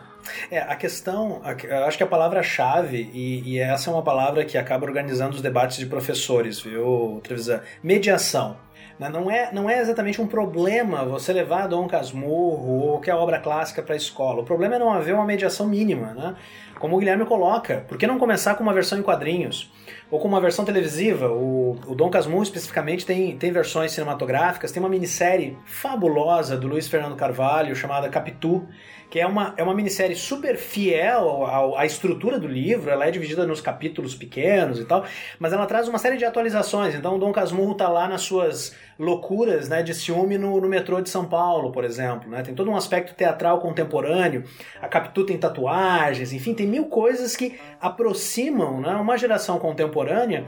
É, 0.50 0.58
a 0.58 0.74
questão, 0.74 1.42
acho 1.86 1.96
que 1.96 2.02
a 2.02 2.06
palavra-chave, 2.06 3.10
e, 3.12 3.42
e 3.46 3.58
essa 3.58 3.90
é 3.90 3.92
uma 3.92 4.02
palavra 4.02 4.44
que 4.44 4.56
acaba 4.56 4.86
organizando 4.86 5.36
os 5.36 5.42
debates 5.42 5.76
de 5.76 5.86
professores, 5.86 6.60
viu, 6.60 7.20
Trevisan? 7.22 7.60
Mediação. 7.82 8.56
Né? 8.98 9.08
Não 9.08 9.30
é, 9.30 9.52
não 9.52 9.68
é 9.68 9.80
exatamente 9.80 10.20
um 10.20 10.26
problema 10.26 11.04
você 11.04 11.32
levar 11.32 11.66
Dom 11.66 11.86
Casmurro 11.86 12.80
ou 12.80 12.90
qualquer 12.92 13.14
obra 13.14 13.38
clássica 13.38 13.82
para 13.82 13.94
a 13.94 13.96
escola. 13.96 14.42
O 14.42 14.44
problema 14.44 14.76
é 14.76 14.78
não 14.78 14.92
haver 14.92 15.14
uma 15.14 15.24
mediação 15.24 15.66
mínima, 15.68 16.14
né? 16.14 16.36
Como 16.78 16.96
o 16.96 16.98
Guilherme 16.98 17.24
coloca, 17.24 17.84
por 17.88 17.96
que 17.96 18.06
não 18.06 18.18
começar 18.18 18.54
com 18.54 18.62
uma 18.62 18.72
versão 18.72 18.98
em 18.98 19.02
quadrinhos? 19.02 19.72
Ou 20.10 20.20
com 20.20 20.28
uma 20.28 20.40
versão 20.40 20.64
televisiva? 20.64 21.28
O, 21.28 21.78
o 21.86 21.94
Dom 21.94 22.10
Casmurro, 22.10 22.42
especificamente, 22.42 23.06
tem, 23.06 23.36
tem 23.36 23.50
versões 23.50 23.92
cinematográficas, 23.92 24.70
tem 24.70 24.82
uma 24.82 24.88
minissérie 24.88 25.56
fabulosa 25.64 26.56
do 26.56 26.68
Luiz 26.68 26.86
Fernando 26.86 27.16
Carvalho 27.16 27.74
chamada 27.74 28.08
Capitu, 28.08 28.66
que 29.14 29.20
é 29.20 29.26
uma, 29.28 29.54
é 29.56 29.62
uma 29.62 29.72
minissérie 29.76 30.16
super 30.16 30.56
fiel 30.56 31.46
ao- 31.46 31.78
à 31.78 31.86
estrutura 31.86 32.36
do 32.36 32.48
livro, 32.48 32.90
ela 32.90 33.06
é 33.06 33.12
dividida 33.12 33.46
nos 33.46 33.60
capítulos 33.60 34.12
pequenos 34.12 34.80
e 34.80 34.84
tal, 34.84 35.04
mas 35.38 35.52
ela 35.52 35.66
traz 35.66 35.86
uma 35.86 35.98
série 35.98 36.16
de 36.16 36.24
atualizações. 36.24 36.96
Então 36.96 37.14
o 37.14 37.18
Dom 37.20 37.30
Casmurro 37.30 37.76
tá 37.76 37.88
lá 37.88 38.08
nas 38.08 38.22
suas 38.22 38.74
loucuras 38.98 39.68
né, 39.68 39.84
de 39.84 39.94
ciúme 39.94 40.36
no, 40.36 40.60
no 40.60 40.68
metrô 40.68 41.00
de 41.00 41.08
São 41.08 41.26
Paulo, 41.26 41.70
por 41.70 41.84
exemplo. 41.84 42.28
Né? 42.28 42.42
Tem 42.42 42.56
todo 42.56 42.68
um 42.68 42.74
aspecto 42.74 43.14
teatral 43.14 43.60
contemporâneo, 43.60 44.42
a 44.82 44.88
Capitu 44.88 45.24
tem 45.24 45.38
tatuagens, 45.38 46.32
enfim, 46.32 46.52
tem 46.52 46.66
mil 46.66 46.86
coisas 46.86 47.36
que 47.36 47.56
aproximam 47.80 48.80
né, 48.80 48.96
uma 48.96 49.16
geração 49.16 49.60
contemporânea 49.60 50.44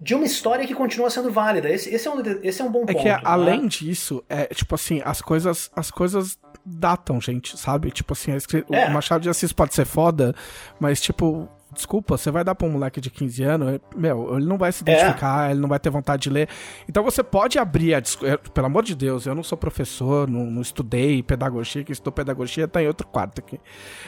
de 0.00 0.14
uma 0.16 0.24
história 0.24 0.66
que 0.66 0.74
continua 0.74 1.10
sendo 1.10 1.30
válida. 1.30 1.68
Esse, 1.70 1.94
esse, 1.94 2.08
é, 2.08 2.10
um, 2.10 2.22
esse 2.42 2.60
é 2.60 2.64
um 2.64 2.72
bom 2.72 2.82
É 2.88 2.92
ponto. 2.92 3.02
que 3.02 3.08
né? 3.08 3.20
além 3.22 3.68
disso, 3.68 4.24
é 4.28 4.46
tipo 4.46 4.74
assim, 4.74 5.00
as 5.04 5.20
coisas, 5.22 5.70
as 5.76 5.90
coisas 5.92 6.38
datam, 6.64 7.20
gente, 7.20 7.58
sabe? 7.58 7.90
Tipo 7.90 8.12
assim, 8.12 8.32
É. 8.32 8.86
o 8.86 8.90
Machado 8.92 9.22
de 9.22 9.28
Assis 9.28 9.52
pode 9.52 9.74
ser 9.74 9.84
foda, 9.84 10.34
mas 10.78 11.00
tipo, 11.00 11.48
desculpa, 11.72 12.16
você 12.18 12.30
vai 12.30 12.42
dar 12.42 12.54
pra 12.54 12.66
um 12.66 12.70
moleque 12.72 13.00
de 13.00 13.10
15 13.10 13.42
anos, 13.44 13.74
é- 13.74 13.80
meu, 13.96 14.36
ele 14.36 14.46
não 14.46 14.58
vai 14.58 14.72
se 14.72 14.82
É. 14.86 14.92
identificar, 14.92 15.50
ele 15.50 15.60
não 15.60 15.68
vai 15.68 15.78
ter 15.78 15.88
vontade 15.90 16.22
de 16.22 16.30
ler. 16.30 16.48
Então 16.88 17.02
você 17.04 17.22
pode 17.22 17.58
abrir 17.58 17.94
a 17.94 18.00
discussão, 18.00 18.36
pelo 18.52 18.66
amor 18.66 18.82
de 18.82 18.94
Deus, 18.94 19.24
eu 19.26 19.34
não 19.34 19.42
sou 19.42 19.56
professor, 19.56 20.28
não, 20.28 20.44
não 20.46 20.62
estudei 20.62 21.22
pedagogia, 21.22 21.84
quem 21.84 21.92
estudou 21.92 22.12
pedagogia 22.12 22.66
tá 22.68 22.82
em 22.82 22.86
outro 22.88 23.06
quarto 23.06 23.38
aqui. 23.40 23.58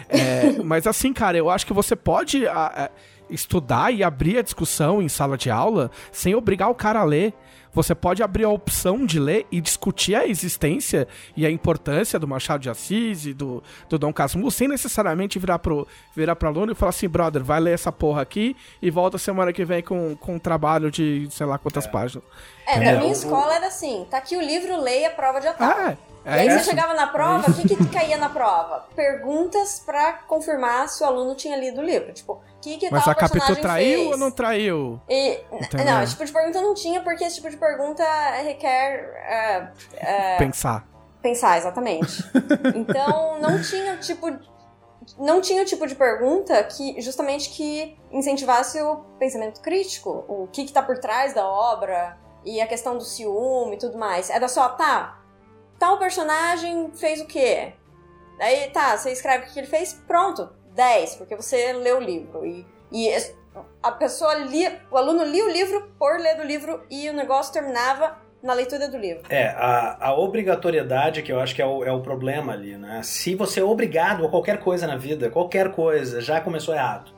É, 0.08 0.52
mas 0.64 0.86
assim, 0.86 1.12
cara, 1.12 1.36
eu 1.38 1.48
acho 1.48 1.66
que 1.66 1.72
você 1.72 1.94
pode 1.96 2.46
a- 2.46 2.84
a, 2.86 2.90
estudar 3.30 3.92
e 3.94 4.02
abrir 4.04 4.38
a 4.38 4.42
discussão 4.42 5.00
em 5.00 5.08
sala 5.08 5.38
de 5.38 5.48
aula 5.50 5.90
sem 6.10 6.34
obrigar 6.34 6.68
o 6.70 6.74
cara 6.74 7.00
a 7.00 7.04
ler. 7.04 7.32
Você 7.72 7.94
pode 7.94 8.22
abrir 8.22 8.44
a 8.44 8.48
opção 8.48 9.06
de 9.06 9.18
ler 9.18 9.46
e 9.50 9.60
discutir 9.60 10.14
a 10.14 10.26
existência 10.26 11.08
e 11.36 11.46
a 11.46 11.50
importância 11.50 12.18
do 12.18 12.28
Machado 12.28 12.60
de 12.60 12.70
Assis 12.70 13.26
e 13.26 13.32
do, 13.32 13.62
do 13.88 13.98
Dom 13.98 14.12
Casmurro 14.12 14.50
sem 14.50 14.68
necessariamente 14.68 15.38
virar 15.38 15.58
pro, 15.58 15.86
virar 16.14 16.36
pro 16.36 16.48
aluno 16.48 16.72
e 16.72 16.74
falar 16.74 16.90
assim, 16.90 17.08
brother, 17.08 17.42
vai 17.42 17.60
ler 17.60 17.72
essa 17.72 17.90
porra 17.90 18.22
aqui 18.22 18.56
e 18.80 18.90
volta 18.90 19.16
semana 19.16 19.52
que 19.52 19.64
vem 19.64 19.82
com, 19.82 20.14
com 20.16 20.34
um 20.34 20.38
trabalho 20.38 20.90
de 20.90 21.28
sei 21.30 21.46
lá 21.46 21.58
quantas 21.58 21.86
páginas. 21.86 22.24
É, 22.66 22.76
É, 22.76 22.92
na 22.92 23.00
minha 23.00 23.12
escola 23.12 23.54
era 23.54 23.66
assim, 23.68 24.06
tá 24.10 24.18
aqui 24.18 24.36
o 24.36 24.40
livro, 24.40 24.80
leia 24.80 25.08
a 25.08 25.10
prova 25.10 25.40
de 25.40 25.52
tal. 25.52 25.68
Ah, 25.68 25.96
E 26.24 26.28
é 26.28 26.32
aí 26.32 26.50
você 26.50 26.64
chegava 26.70 26.94
na 26.94 27.06
prova, 27.08 27.50
o 27.50 27.54
que, 27.54 27.74
que 27.76 27.86
caía 27.88 28.16
na 28.16 28.28
prova? 28.28 28.86
Perguntas 28.94 29.82
pra 29.84 30.12
confirmar 30.28 30.88
se 30.88 31.02
o 31.02 31.06
aluno 31.06 31.34
tinha 31.34 31.56
lido 31.56 31.80
o 31.80 31.84
livro. 31.84 32.12
Tipo, 32.12 32.34
o 32.34 32.40
que, 32.60 32.78
que 32.78 32.90
Mas 32.90 33.04
tal 33.04 33.12
a 33.12 33.16
personagem 33.16 33.56
traiu 33.56 33.98
fez? 33.98 34.10
ou 34.12 34.16
não 34.18 34.30
traiu? 34.30 35.00
E, 35.08 35.40
Entendeu? 35.52 35.86
não, 35.86 36.02
esse 36.02 36.12
tipo 36.12 36.24
de 36.24 36.32
pergunta 36.32 36.60
não 36.60 36.74
tinha, 36.74 37.02
porque 37.02 37.24
esse 37.24 37.36
tipo 37.36 37.50
de 37.50 37.56
pergunta 37.56 38.04
requer 38.42 39.00
é, 39.26 39.68
é, 39.96 40.38
Pensar. 40.38 40.86
pensar, 41.20 41.58
exatamente. 41.58 42.22
Então, 42.74 43.40
não 43.40 43.60
tinha 43.60 43.96
tipo. 43.96 44.28
Não 45.18 45.40
tinha 45.40 45.62
o 45.62 45.66
tipo 45.66 45.84
de 45.86 45.96
pergunta 45.96 46.62
que 46.62 47.00
justamente 47.00 47.50
que 47.50 47.98
incentivasse 48.12 48.80
o 48.80 48.98
pensamento 49.18 49.60
crítico, 49.60 50.24
o 50.28 50.46
que, 50.52 50.64
que 50.64 50.72
tá 50.72 50.80
por 50.80 50.98
trás 50.98 51.34
da 51.34 51.44
obra 51.44 52.16
e 52.44 52.60
a 52.60 52.66
questão 52.68 52.96
do 52.96 53.04
ciúme 53.04 53.74
e 53.74 53.78
tudo 53.78 53.98
mais. 53.98 54.30
Era 54.30 54.46
só, 54.46 54.68
tá, 54.68 55.18
tal 55.82 55.98
personagem 55.98 56.92
fez 56.94 57.20
o 57.20 57.26
quê? 57.26 57.72
Aí, 58.38 58.70
tá, 58.70 58.96
você 58.96 59.10
escreve 59.10 59.46
o 59.46 59.52
que 59.52 59.58
ele 59.58 59.66
fez, 59.66 59.92
pronto, 60.06 60.48
10, 60.76 61.16
porque 61.16 61.34
você 61.34 61.72
leu 61.72 61.96
o 61.96 62.00
livro. 62.00 62.46
E, 62.46 62.64
e 62.92 63.10
a 63.82 63.90
pessoa 63.90 64.32
lia, 64.34 64.80
o 64.92 64.96
aluno 64.96 65.24
lia 65.24 65.44
o 65.44 65.50
livro 65.50 65.92
por 65.98 66.20
ler 66.20 66.36
do 66.36 66.44
livro 66.44 66.84
e 66.88 67.10
o 67.10 67.12
negócio 67.12 67.52
terminava 67.52 68.16
na 68.40 68.52
leitura 68.52 68.88
do 68.88 68.96
livro. 68.96 69.24
É, 69.28 69.48
a, 69.48 70.06
a 70.06 70.14
obrigatoriedade 70.14 71.20
que 71.20 71.32
eu 71.32 71.40
acho 71.40 71.52
que 71.52 71.60
é 71.60 71.66
o, 71.66 71.82
é 71.82 71.90
o 71.90 72.00
problema 72.00 72.52
ali, 72.52 72.76
né? 72.76 73.00
Se 73.02 73.34
você 73.34 73.58
é 73.58 73.64
obrigado 73.64 74.24
a 74.24 74.28
qualquer 74.28 74.60
coisa 74.60 74.86
na 74.86 74.96
vida, 74.96 75.30
qualquer 75.30 75.72
coisa, 75.72 76.20
já 76.20 76.40
começou 76.40 76.74
errado. 76.74 77.10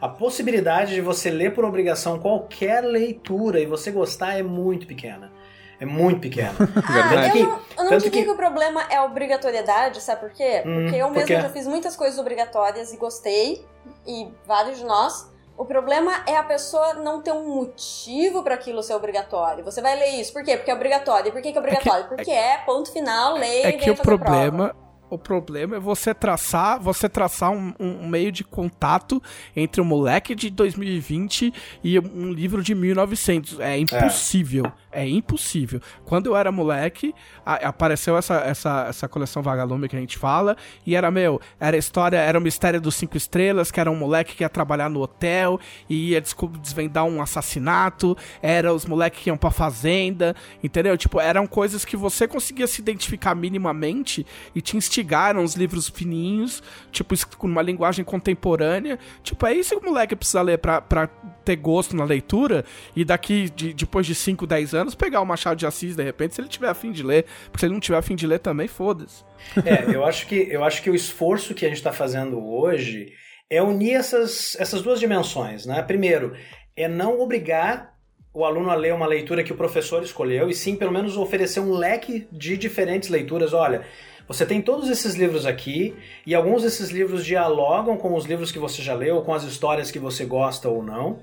A 0.00 0.08
possibilidade 0.08 0.94
de 0.94 1.00
você 1.00 1.30
ler 1.30 1.52
por 1.52 1.64
obrigação 1.64 2.20
qualquer 2.20 2.80
leitura 2.84 3.58
e 3.58 3.66
você 3.66 3.90
gostar 3.90 4.38
é 4.38 4.42
muito 4.42 4.86
pequena. 4.86 5.32
É 5.80 5.84
muito 5.86 6.20
pequena. 6.20 6.52
Ah, 6.86 7.28
eu 7.36 7.44
não, 7.46 7.58
eu 7.78 7.84
não 7.90 7.98
diria 7.98 8.10
que- 8.10 8.24
que... 8.24 8.30
o 8.30 8.36
problema 8.36 8.82
é 8.90 8.96
a 8.96 9.04
obrigatoriedade, 9.04 10.00
sabe 10.00 10.20
por 10.20 10.30
quê? 10.30 10.62
Hum, 10.64 10.82
Porque 10.84 10.96
eu 10.96 11.06
por 11.08 11.14
mesma 11.16 11.26
quê? 11.26 11.40
já 11.40 11.48
fiz 11.50 11.66
muitas 11.66 11.96
coisas 11.96 12.18
obrigatórias 12.18 12.92
e 12.92 12.96
gostei, 12.96 13.64
e 14.06 14.28
vários 14.46 14.78
de 14.78 14.84
nós. 14.84 15.32
O 15.56 15.64
problema 15.64 16.22
é 16.26 16.36
a 16.36 16.42
pessoa 16.42 16.94
não 16.94 17.22
ter 17.22 17.32
um 17.32 17.54
motivo 17.56 18.42
para 18.42 18.54
aquilo 18.54 18.82
ser 18.82 18.94
obrigatório. 18.94 19.64
Você 19.64 19.80
vai 19.80 19.96
ler 19.96 20.20
isso, 20.20 20.32
por 20.32 20.42
quê? 20.42 20.56
Porque 20.56 20.70
é 20.70 20.74
obrigatório. 20.74 21.28
E 21.28 21.32
por 21.32 21.40
que, 21.40 21.52
que 21.52 21.58
é 21.58 21.60
obrigatório? 21.60 22.06
Porque 22.08 22.30
é, 22.30 22.58
ponto 22.66 22.90
final, 22.92 23.34
leia 23.36 23.66
É 23.66 23.70
e 23.70 23.72
que 23.74 23.78
venha 23.84 23.92
o 23.92 23.96
fazer 23.96 24.00
a 24.14 24.18
prova. 24.18 24.24
problema, 24.24 24.76
o 25.10 25.16
problema 25.18 25.76
é 25.76 25.78
você 25.78 26.12
traçar, 26.12 26.80
você 26.80 27.08
traçar 27.08 27.52
um, 27.52 27.72
um 27.78 28.08
meio 28.08 28.32
de 28.32 28.42
contato 28.42 29.22
entre 29.54 29.80
um 29.80 29.84
moleque 29.84 30.34
de 30.34 30.50
2020 30.50 31.52
e 31.84 32.00
um 32.00 32.32
livro 32.32 32.60
de 32.60 32.74
1900. 32.74 33.60
É 33.60 33.78
impossível, 33.78 34.64
é, 34.66 34.72
impossível. 35.02 35.80
Quando 36.04 36.26
eu 36.26 36.36
era 36.36 36.52
moleque, 36.52 37.14
a- 37.44 37.68
apareceu 37.68 38.16
essa, 38.16 38.34
essa, 38.36 38.86
essa 38.88 39.08
coleção 39.08 39.42
Vagalume 39.42 39.88
que 39.88 39.96
a 39.96 40.00
gente 40.00 40.18
fala, 40.18 40.56
e 40.86 40.94
era, 40.94 41.10
meu, 41.10 41.40
era 41.58 41.76
história, 41.76 42.16
era 42.18 42.38
o 42.38 42.42
mistério 42.42 42.80
dos 42.80 42.94
cinco 42.94 43.16
estrelas, 43.16 43.70
que 43.70 43.80
era 43.80 43.90
um 43.90 43.96
moleque 43.96 44.34
que 44.36 44.44
ia 44.44 44.48
trabalhar 44.48 44.88
no 44.90 45.00
hotel 45.00 45.58
e 45.88 46.10
ia 46.10 46.22
desvendar 46.60 47.04
um 47.04 47.22
assassinato, 47.22 48.16
era 48.42 48.72
os 48.74 48.84
moleques 48.84 49.22
que 49.22 49.30
iam 49.30 49.36
pra 49.36 49.50
fazenda, 49.50 50.34
entendeu? 50.62 50.96
Tipo, 50.96 51.20
eram 51.20 51.46
coisas 51.46 51.84
que 51.84 51.96
você 51.96 52.28
conseguia 52.28 52.66
se 52.66 52.80
identificar 52.80 53.34
minimamente 53.34 54.26
e 54.54 54.60
te 54.60 54.76
instigaram 54.76 55.42
os 55.42 55.54
livros 55.54 55.88
fininhos, 55.88 56.62
tipo, 56.92 57.14
com 57.38 57.46
uma 57.46 57.62
linguagem 57.62 58.04
contemporânea. 58.04 58.98
Tipo, 59.22 59.46
é 59.46 59.54
isso 59.54 59.78
que 59.78 59.86
o 59.86 59.88
moleque 59.90 60.14
precisa 60.16 60.42
ler 60.42 60.58
pra, 60.58 60.80
pra 60.80 61.06
ter 61.44 61.56
gosto 61.56 61.94
na 61.96 62.04
leitura 62.04 62.64
e 62.96 63.04
daqui, 63.04 63.48
de- 63.50 63.72
depois 63.72 64.06
de 64.06 64.14
5, 64.14 64.46
10 64.46 64.74
anos, 64.74 64.83
pegar 64.92 65.20
o 65.20 65.24
Machado 65.24 65.56
de 65.56 65.66
Assis, 65.66 65.94
de 65.94 66.02
repente, 66.02 66.34
se 66.34 66.40
ele 66.40 66.48
tiver 66.48 66.68
afim 66.68 66.90
de 66.90 67.04
ler. 67.04 67.24
Porque 67.44 67.60
se 67.60 67.66
ele 67.66 67.74
não 67.74 67.80
tiver 67.80 67.96
afim 67.96 68.16
de 68.16 68.26
ler 68.26 68.40
também, 68.40 68.66
foda-se. 68.66 69.22
É, 69.64 69.94
eu 69.94 70.04
acho 70.04 70.26
que, 70.26 70.48
eu 70.50 70.64
acho 70.64 70.82
que 70.82 70.90
o 70.90 70.94
esforço 70.94 71.54
que 71.54 71.64
a 71.64 71.68
gente 71.68 71.78
está 71.78 71.92
fazendo 71.92 72.44
hoje 72.44 73.12
é 73.48 73.62
unir 73.62 73.94
essas, 73.94 74.56
essas 74.58 74.82
duas 74.82 74.98
dimensões. 74.98 75.64
Né? 75.64 75.80
Primeiro, 75.82 76.34
é 76.76 76.88
não 76.88 77.20
obrigar 77.20 77.94
o 78.32 78.44
aluno 78.44 78.68
a 78.68 78.74
ler 78.74 78.92
uma 78.92 79.06
leitura 79.06 79.44
que 79.44 79.52
o 79.52 79.56
professor 79.56 80.02
escolheu, 80.02 80.50
e 80.50 80.54
sim, 80.54 80.74
pelo 80.74 80.90
menos, 80.90 81.16
oferecer 81.16 81.60
um 81.60 81.72
leque 81.72 82.26
de 82.32 82.56
diferentes 82.56 83.08
leituras. 83.08 83.52
Olha, 83.52 83.86
você 84.26 84.44
tem 84.44 84.60
todos 84.60 84.90
esses 84.90 85.14
livros 85.14 85.46
aqui, 85.46 85.94
e 86.26 86.34
alguns 86.34 86.62
desses 86.62 86.90
livros 86.90 87.24
dialogam 87.24 87.96
com 87.96 88.14
os 88.14 88.24
livros 88.24 88.50
que 88.50 88.58
você 88.58 88.82
já 88.82 88.94
leu, 88.94 89.22
com 89.22 89.32
as 89.32 89.44
histórias 89.44 89.90
que 89.90 90.00
você 90.00 90.24
gosta 90.24 90.68
ou 90.68 90.82
não. 90.82 91.20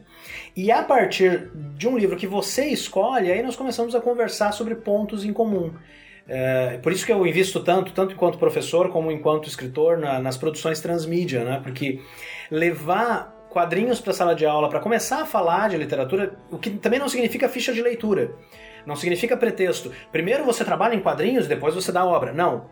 E 0.55 0.71
a 0.71 0.83
partir 0.83 1.49
de 1.77 1.87
um 1.87 1.97
livro 1.97 2.17
que 2.17 2.27
você 2.27 2.65
escolhe, 2.65 3.31
aí 3.31 3.41
nós 3.41 3.55
começamos 3.55 3.95
a 3.95 4.01
conversar 4.01 4.51
sobre 4.51 4.75
pontos 4.75 5.23
em 5.23 5.31
comum. 5.31 5.73
É, 6.27 6.77
por 6.83 6.91
isso 6.91 7.05
que 7.05 7.11
eu 7.11 7.25
invisto 7.25 7.59
tanto, 7.61 7.91
tanto 7.93 8.13
enquanto 8.13 8.37
professor 8.37 8.89
como 8.89 9.11
enquanto 9.11 9.47
escritor, 9.47 9.97
na- 9.97 10.19
nas 10.19 10.37
produções 10.37 10.79
transmídia, 10.79 11.43
né? 11.43 11.59
Porque 11.63 11.99
levar 12.49 13.47
quadrinhos 13.49 13.99
para 13.99 14.11
a 14.11 14.13
sala 14.13 14.35
de 14.35 14.45
aula 14.45 14.69
para 14.69 14.79
começar 14.79 15.21
a 15.21 15.25
falar 15.25 15.69
de 15.69 15.77
literatura, 15.77 16.37
o 16.49 16.57
que 16.57 16.69
também 16.69 16.99
não 16.99 17.09
significa 17.09 17.49
ficha 17.49 17.73
de 17.73 17.81
leitura, 17.81 18.33
não 18.85 18.95
significa 18.95 19.35
pretexto. 19.35 19.91
Primeiro 20.11 20.45
você 20.45 20.63
trabalha 20.63 20.95
em 20.95 21.01
quadrinhos, 21.01 21.47
depois 21.47 21.75
você 21.75 21.91
dá 21.91 22.05
obra. 22.05 22.31
Não. 22.31 22.69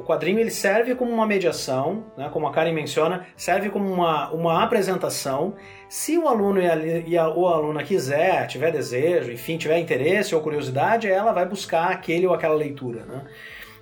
O 0.00 0.02
quadrinho 0.02 0.40
ele 0.40 0.50
serve 0.50 0.94
como 0.94 1.12
uma 1.12 1.26
mediação, 1.26 2.06
né, 2.16 2.30
como 2.32 2.46
a 2.46 2.50
Karen 2.50 2.72
menciona, 2.72 3.26
serve 3.36 3.68
como 3.68 3.92
uma, 3.92 4.30
uma 4.30 4.64
apresentação. 4.64 5.54
Se 5.90 6.16
o 6.16 6.26
aluno 6.26 6.58
e 6.58 6.66
a, 6.66 6.76
e 6.76 7.18
a, 7.18 7.28
ou 7.28 7.46
a 7.46 7.56
aluna 7.56 7.84
quiser, 7.84 8.46
tiver 8.46 8.72
desejo, 8.72 9.30
enfim, 9.30 9.58
tiver 9.58 9.78
interesse 9.78 10.34
ou 10.34 10.40
curiosidade, 10.40 11.06
ela 11.06 11.32
vai 11.32 11.44
buscar 11.44 11.90
aquele 11.90 12.26
ou 12.26 12.32
aquela 12.32 12.54
leitura. 12.54 13.04
Né? 13.04 13.24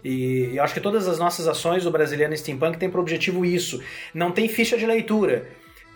E, 0.02 0.56
eu 0.56 0.64
acho 0.64 0.74
que 0.74 0.80
todas 0.80 1.06
as 1.06 1.20
nossas 1.20 1.46
ações 1.46 1.84
do 1.84 1.90
Brasiliano 1.92 2.36
Steampunk 2.36 2.78
têm 2.78 2.90
por 2.90 2.98
objetivo 2.98 3.44
isso. 3.44 3.80
Não 4.12 4.32
tem 4.32 4.48
ficha 4.48 4.76
de 4.76 4.86
leitura. 4.86 5.46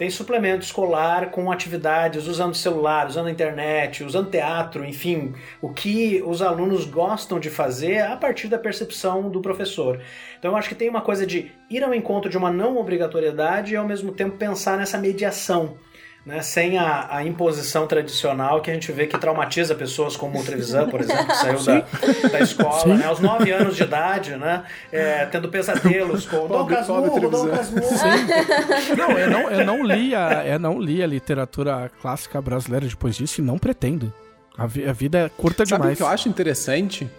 Tem 0.02 0.10
suplemento 0.10 0.64
escolar 0.64 1.30
com 1.30 1.52
atividades 1.52 2.26
usando 2.26 2.56
celular, 2.56 3.06
usando 3.06 3.28
internet, 3.28 4.02
usando 4.02 4.32
teatro, 4.32 4.84
enfim, 4.84 5.32
o 5.60 5.68
que 5.68 6.20
os 6.26 6.42
alunos 6.42 6.84
gostam 6.84 7.38
de 7.38 7.48
fazer 7.48 8.00
a 8.00 8.16
partir 8.16 8.48
da 8.48 8.58
percepção 8.58 9.30
do 9.30 9.40
professor. 9.40 10.00
Então 10.36 10.50
eu 10.50 10.56
acho 10.56 10.68
que 10.68 10.74
tem 10.74 10.88
uma 10.88 11.02
coisa 11.02 11.24
de 11.24 11.52
ir 11.70 11.84
ao 11.84 11.94
encontro 11.94 12.28
de 12.28 12.36
uma 12.36 12.50
não 12.50 12.78
obrigatoriedade 12.78 13.74
e 13.74 13.76
ao 13.76 13.86
mesmo 13.86 14.10
tempo 14.10 14.36
pensar 14.36 14.76
nessa 14.76 14.98
mediação. 14.98 15.76
Né, 16.24 16.40
sem 16.40 16.78
a, 16.78 17.08
a 17.16 17.24
imposição 17.24 17.84
tradicional 17.84 18.62
que 18.62 18.70
a 18.70 18.74
gente 18.74 18.92
vê 18.92 19.08
que 19.08 19.18
traumatiza 19.18 19.74
pessoas 19.74 20.16
como 20.16 20.38
o 20.38 20.44
Trevisan, 20.44 20.88
por 20.88 21.00
exemplo, 21.00 21.26
que 21.26 21.34
saiu 21.36 21.60
da, 21.64 22.28
da 22.28 22.38
escola 22.40 22.94
né, 22.94 23.06
aos 23.06 23.18
9 23.18 23.50
anos 23.50 23.74
de 23.74 23.82
idade, 23.82 24.36
né, 24.36 24.62
é, 24.92 25.26
tendo 25.26 25.48
pesadelos 25.48 26.24
com 26.24 26.46
Dom 26.46 26.58
pobre 26.58 26.76
Casmurro, 26.76 27.28
Dom 27.28 27.48
Trevisan. 27.48 27.56
Casmurro. 27.56 28.96
Não, 28.96 29.18
eu 29.18 29.30
não, 29.30 29.50
eu 29.50 29.66
não 29.66 29.82
li 29.84 30.14
a, 30.14 30.46
eu 30.46 30.58
não 30.60 30.78
li 30.80 31.02
a 31.02 31.08
literatura 31.08 31.90
clássica 32.00 32.40
brasileira 32.40 32.86
depois 32.86 33.16
disso 33.16 33.40
e 33.40 33.44
não 33.44 33.58
pretendo. 33.58 34.12
A, 34.56 34.64
vi- 34.64 34.86
a 34.88 34.92
vida 34.92 35.18
é 35.18 35.28
curta 35.28 35.66
Sabe 35.66 35.74
o 35.74 35.82
demais. 35.82 35.96
que 35.98 36.04
eu 36.04 36.08
acho 36.08 36.28
interessante? 36.28 37.10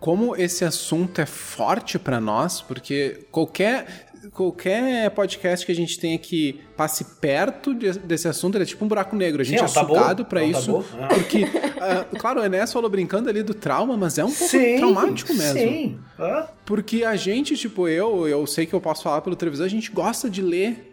Como 0.00 0.36
esse 0.36 0.64
assunto 0.64 1.20
é 1.20 1.26
forte 1.26 1.98
pra 1.98 2.20
nós, 2.20 2.60
porque 2.62 3.26
qualquer 3.30 4.05
qualquer 4.30 5.10
podcast 5.10 5.64
que 5.64 5.72
a 5.72 5.74
gente 5.74 5.98
tenha 5.98 6.18
que 6.18 6.60
passe 6.76 7.04
perto 7.20 7.74
de- 7.74 7.98
desse 8.00 8.26
assunto, 8.28 8.56
ele 8.56 8.64
é 8.64 8.66
tipo 8.66 8.84
um 8.84 8.88
buraco 8.88 9.14
negro. 9.16 9.40
A 9.40 9.44
gente 9.44 9.58
Sim, 9.58 9.64
é 9.64 9.66
é 9.66 9.68
sugado 9.68 10.24
pra 10.24 10.42
é 10.42 10.44
um 10.46 10.50
isso. 10.50 10.84
é. 10.98 11.06
Porque, 11.14 11.44
ah, 11.80 12.04
claro, 12.18 12.40
o 12.40 12.44
Enéas 12.44 12.72
falou 12.72 12.88
brincando 12.90 13.28
ali 13.28 13.42
do 13.42 13.54
trauma, 13.54 13.96
mas 13.96 14.18
é 14.18 14.24
um 14.24 14.30
pouco 14.32 14.50
Sim, 14.50 14.76
traumático 14.76 15.32
mesmo. 15.34 15.58
Sim. 15.58 15.98
Ah, 16.18 16.48
Porque 16.64 17.04
a 17.04 17.16
gente, 17.16 17.56
tipo, 17.56 17.86
eu, 17.88 18.26
eu 18.28 18.46
sei 18.46 18.66
que 18.66 18.74
eu 18.74 18.80
posso 18.80 19.02
falar 19.02 19.20
pelo 19.20 19.36
televisor, 19.36 19.66
a 19.66 19.70
gente 19.70 19.90
gosta 19.90 20.28
de 20.30 20.42
ler. 20.42 20.92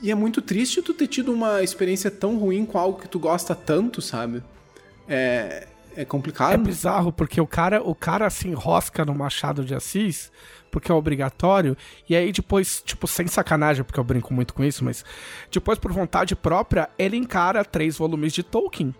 E 0.00 0.10
é 0.10 0.14
muito 0.14 0.42
triste 0.42 0.82
tu 0.82 0.92
ter 0.92 1.06
tido 1.06 1.32
uma 1.32 1.62
experiência 1.62 2.10
tão 2.10 2.36
ruim 2.36 2.64
com 2.66 2.76
algo 2.76 2.98
que 3.00 3.08
tu 3.08 3.18
gosta 3.20 3.54
tanto, 3.54 4.02
sabe? 4.02 4.42
É, 5.08 5.66
é 5.96 6.02
É 6.02 6.04
complicado. 6.04 6.58
bizarro, 6.60 7.12
porque 7.12 7.40
o 7.40 7.46
cara, 7.46 7.82
o 7.82 7.94
cara 7.94 8.28
se 8.30 8.48
enrosca 8.48 9.04
no 9.04 9.14
Machado 9.14 9.64
de 9.64 9.74
Assis, 9.74 10.32
porque 10.72 10.90
é 10.90 10.94
obrigatório, 10.94 11.76
e 12.08 12.16
aí 12.16 12.32
depois, 12.32 12.82
tipo, 12.84 13.06
sem 13.06 13.28
sacanagem, 13.28 13.84
porque 13.84 14.00
eu 14.00 14.04
brinco 14.04 14.34
muito 14.34 14.52
com 14.54 14.64
isso, 14.64 14.82
mas 14.84 15.04
depois, 15.52 15.78
por 15.78 15.92
vontade 15.92 16.34
própria, 16.34 16.88
ele 16.98 17.16
encara 17.16 17.64
três 17.64 17.96
volumes 17.96 18.32
de 18.32 18.42
Tolkien. 18.42 18.92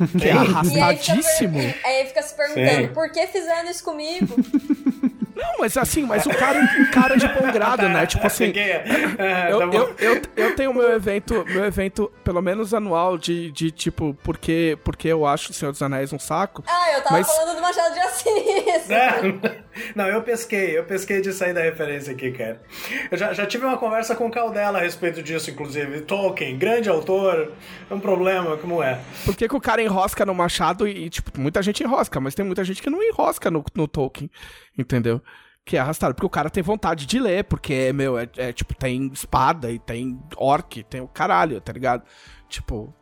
Que 0.18 0.28
é 0.28 0.34
E 0.34 0.38
aí, 0.38 0.46
fica 0.46 0.84
arrastadíssimo. 0.84 1.58
per- 1.58 1.80
aí 1.84 2.06
fica 2.06 2.22
se 2.22 2.34
perguntando, 2.36 2.86
Sim. 2.88 2.94
por 2.94 3.10
que 3.12 3.26
fizeram 3.28 3.70
isso 3.70 3.84
comigo? 3.84 4.34
Não, 5.38 5.58
mas 5.60 5.76
assim, 5.76 6.02
mas 6.02 6.26
o 6.26 6.30
cara 6.30 6.60
encara 6.80 7.16
de 7.16 7.28
bom 7.28 7.52
grado, 7.52 7.88
né? 7.88 8.04
Tipo 8.06 8.26
assim, 8.26 8.52
Eu, 9.50 9.58
tá 9.70 9.76
eu, 9.76 9.94
eu, 9.98 10.22
eu 10.36 10.56
tenho 10.56 10.74
meu 10.74 10.90
evento, 10.92 11.44
meu 11.48 11.64
evento, 11.64 12.10
pelo 12.24 12.42
menos 12.42 12.74
anual, 12.74 13.16
de, 13.16 13.52
de 13.52 13.70
tipo, 13.70 14.14
porque, 14.24 14.76
porque 14.82 15.06
eu 15.06 15.24
acho 15.24 15.50
o 15.52 15.54
Senhor 15.54 15.70
dos 15.70 15.80
Anéis 15.80 16.12
um 16.12 16.18
saco. 16.18 16.64
Ah, 16.66 16.92
eu 16.92 17.02
tava 17.02 17.18
Mas- 17.18 17.26
falando 17.28 17.54
do 17.56 17.62
Machado 17.62 17.94
de 17.94 18.00
Assis. 18.00 18.90
É. 18.90 19.58
Não, 19.94 20.06
eu 20.08 20.22
pesquei, 20.22 20.76
eu 20.76 20.82
pesquei 20.84 21.20
de 21.20 21.32
sair 21.32 21.54
da 21.54 21.60
referência 21.62 22.12
aqui, 22.12 22.32
cara. 22.32 22.60
Eu 23.10 23.16
já, 23.16 23.32
já 23.32 23.46
tive 23.46 23.64
uma 23.64 23.76
conversa 23.76 24.16
com 24.16 24.26
o 24.26 24.30
Caldela 24.30 24.78
a 24.78 24.82
respeito 24.82 25.22
disso, 25.22 25.50
inclusive. 25.50 26.00
Tolkien, 26.00 26.58
grande 26.58 26.88
autor, 26.88 27.52
é 27.88 27.94
um 27.94 28.00
problema, 28.00 28.56
como 28.56 28.82
é? 28.82 28.98
Por 29.24 29.36
que, 29.36 29.46
que 29.48 29.54
o 29.54 29.60
cara 29.60 29.80
enrosca 29.80 30.26
no 30.26 30.34
Machado 30.34 30.86
e, 30.88 31.08
tipo, 31.08 31.38
muita 31.40 31.62
gente 31.62 31.82
enrosca, 31.84 32.18
mas 32.20 32.34
tem 32.34 32.44
muita 32.44 32.64
gente 32.64 32.82
que 32.82 32.90
não 32.90 33.00
enrosca 33.02 33.50
no, 33.52 33.64
no 33.74 33.86
Tolkien, 33.86 34.28
entendeu? 34.78 35.20
Que 35.64 35.76
é 35.76 35.80
arrastado, 35.80 36.14
porque 36.14 36.26
o 36.26 36.30
cara 36.30 36.48
tem 36.48 36.62
vontade 36.62 37.04
de 37.04 37.18
ler, 37.18 37.44
porque, 37.44 37.92
meu, 37.92 38.18
é, 38.18 38.26
é, 38.38 38.52
tipo, 38.52 38.74
tem 38.74 39.10
espada 39.12 39.70
e 39.70 39.78
tem 39.78 40.18
orc, 40.36 40.82
tem 40.84 41.00
o 41.02 41.08
caralho, 41.08 41.60
tá 41.60 41.72
ligado? 41.72 42.04
Tipo, 42.48 42.94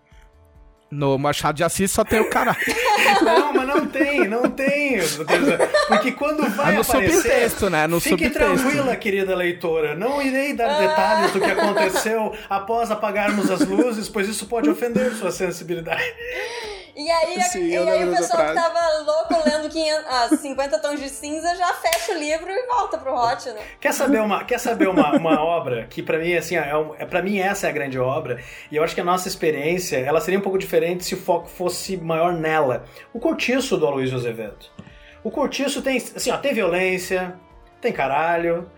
no 0.90 1.16
Machado 1.18 1.54
de 1.56 1.62
Assis 1.64 1.90
só 1.92 2.02
tem 2.04 2.18
o 2.20 2.28
caralho. 2.30 2.58
Não, 3.22 3.52
mas 3.52 3.66
não 3.68 3.86
tem, 3.86 4.28
não 4.28 4.50
tem. 4.50 4.98
Porque 5.88 6.12
quando 6.12 6.42
vai 6.50 6.70
Ah, 6.70 6.72
no 6.72 6.80
aparecer... 6.82 7.12
subtexto, 7.22 7.70
né? 7.70 7.86
No 7.86 8.00
fique 8.00 8.24
subtexto. 8.24 8.62
tranquila, 8.62 8.96
querida 8.96 9.34
leitora. 9.34 9.94
Não 9.94 10.20
irei 10.20 10.52
dar 10.54 10.78
detalhes 10.78 11.30
do 11.32 11.40
que 11.40 11.50
aconteceu 11.50 12.34
após 12.50 12.90
apagarmos 12.90 13.50
as 13.50 13.60
luzes, 13.66 14.08
pois 14.08 14.28
isso 14.28 14.46
pode 14.46 14.68
ofender 14.68 15.12
sua 15.12 15.30
sensibilidade. 15.30 16.02
E 16.96 17.10
aí, 17.10 17.36
a- 17.36 17.42
Sim, 17.42 17.66
e 17.68 17.76
aí 17.76 18.08
o 18.08 18.10
pessoal 18.16 18.46
que 18.46 18.54
tava 18.54 18.80
louco 19.04 19.34
lendo 19.46 19.68
500, 19.68 20.04
ah, 20.08 20.28
50 20.34 20.78
tons 20.78 20.98
de 20.98 21.10
cinza 21.10 21.54
já 21.54 21.74
fecha 21.74 22.12
o 22.12 22.18
livro 22.18 22.50
e 22.50 22.66
volta 22.66 22.96
pro 22.96 23.14
Hot, 23.14 23.50
né? 23.50 23.60
Quer 23.78 23.92
saber 23.92 24.22
uma, 24.22 24.44
quer 24.44 24.58
saber 24.58 24.88
uma, 24.88 25.12
uma 25.14 25.38
obra 25.44 25.86
que 25.90 26.02
pra 26.02 26.18
mim 26.18 26.34
assim, 26.34 26.56
é, 26.56 26.74
um, 26.74 26.94
é 26.98 27.04
para 27.04 27.20
mim 27.20 27.38
essa 27.38 27.66
é 27.66 27.70
a 27.70 27.72
grande 27.72 27.98
obra, 27.98 28.40
e 28.70 28.76
eu 28.76 28.82
acho 28.82 28.94
que 28.94 29.00
a 29.02 29.04
nossa 29.04 29.28
experiência, 29.28 29.98
ela 29.98 30.22
seria 30.22 30.38
um 30.38 30.42
pouco 30.42 30.56
diferente 30.56 31.04
se 31.04 31.14
o 31.14 31.18
foco 31.18 31.48
fosse 31.48 31.98
maior 31.98 32.32
nela. 32.32 32.84
O 33.12 33.20
Cortiço 33.20 33.76
do 33.76 33.86
Aloysio 33.86 34.16
Azevedo. 34.16 34.64
O 35.22 35.30
Cortiço 35.30 35.82
tem, 35.82 35.98
assim, 35.98 36.30
ó, 36.30 36.38
tem 36.38 36.54
violência, 36.54 37.34
tem 37.78 37.92
caralho, 37.92 38.70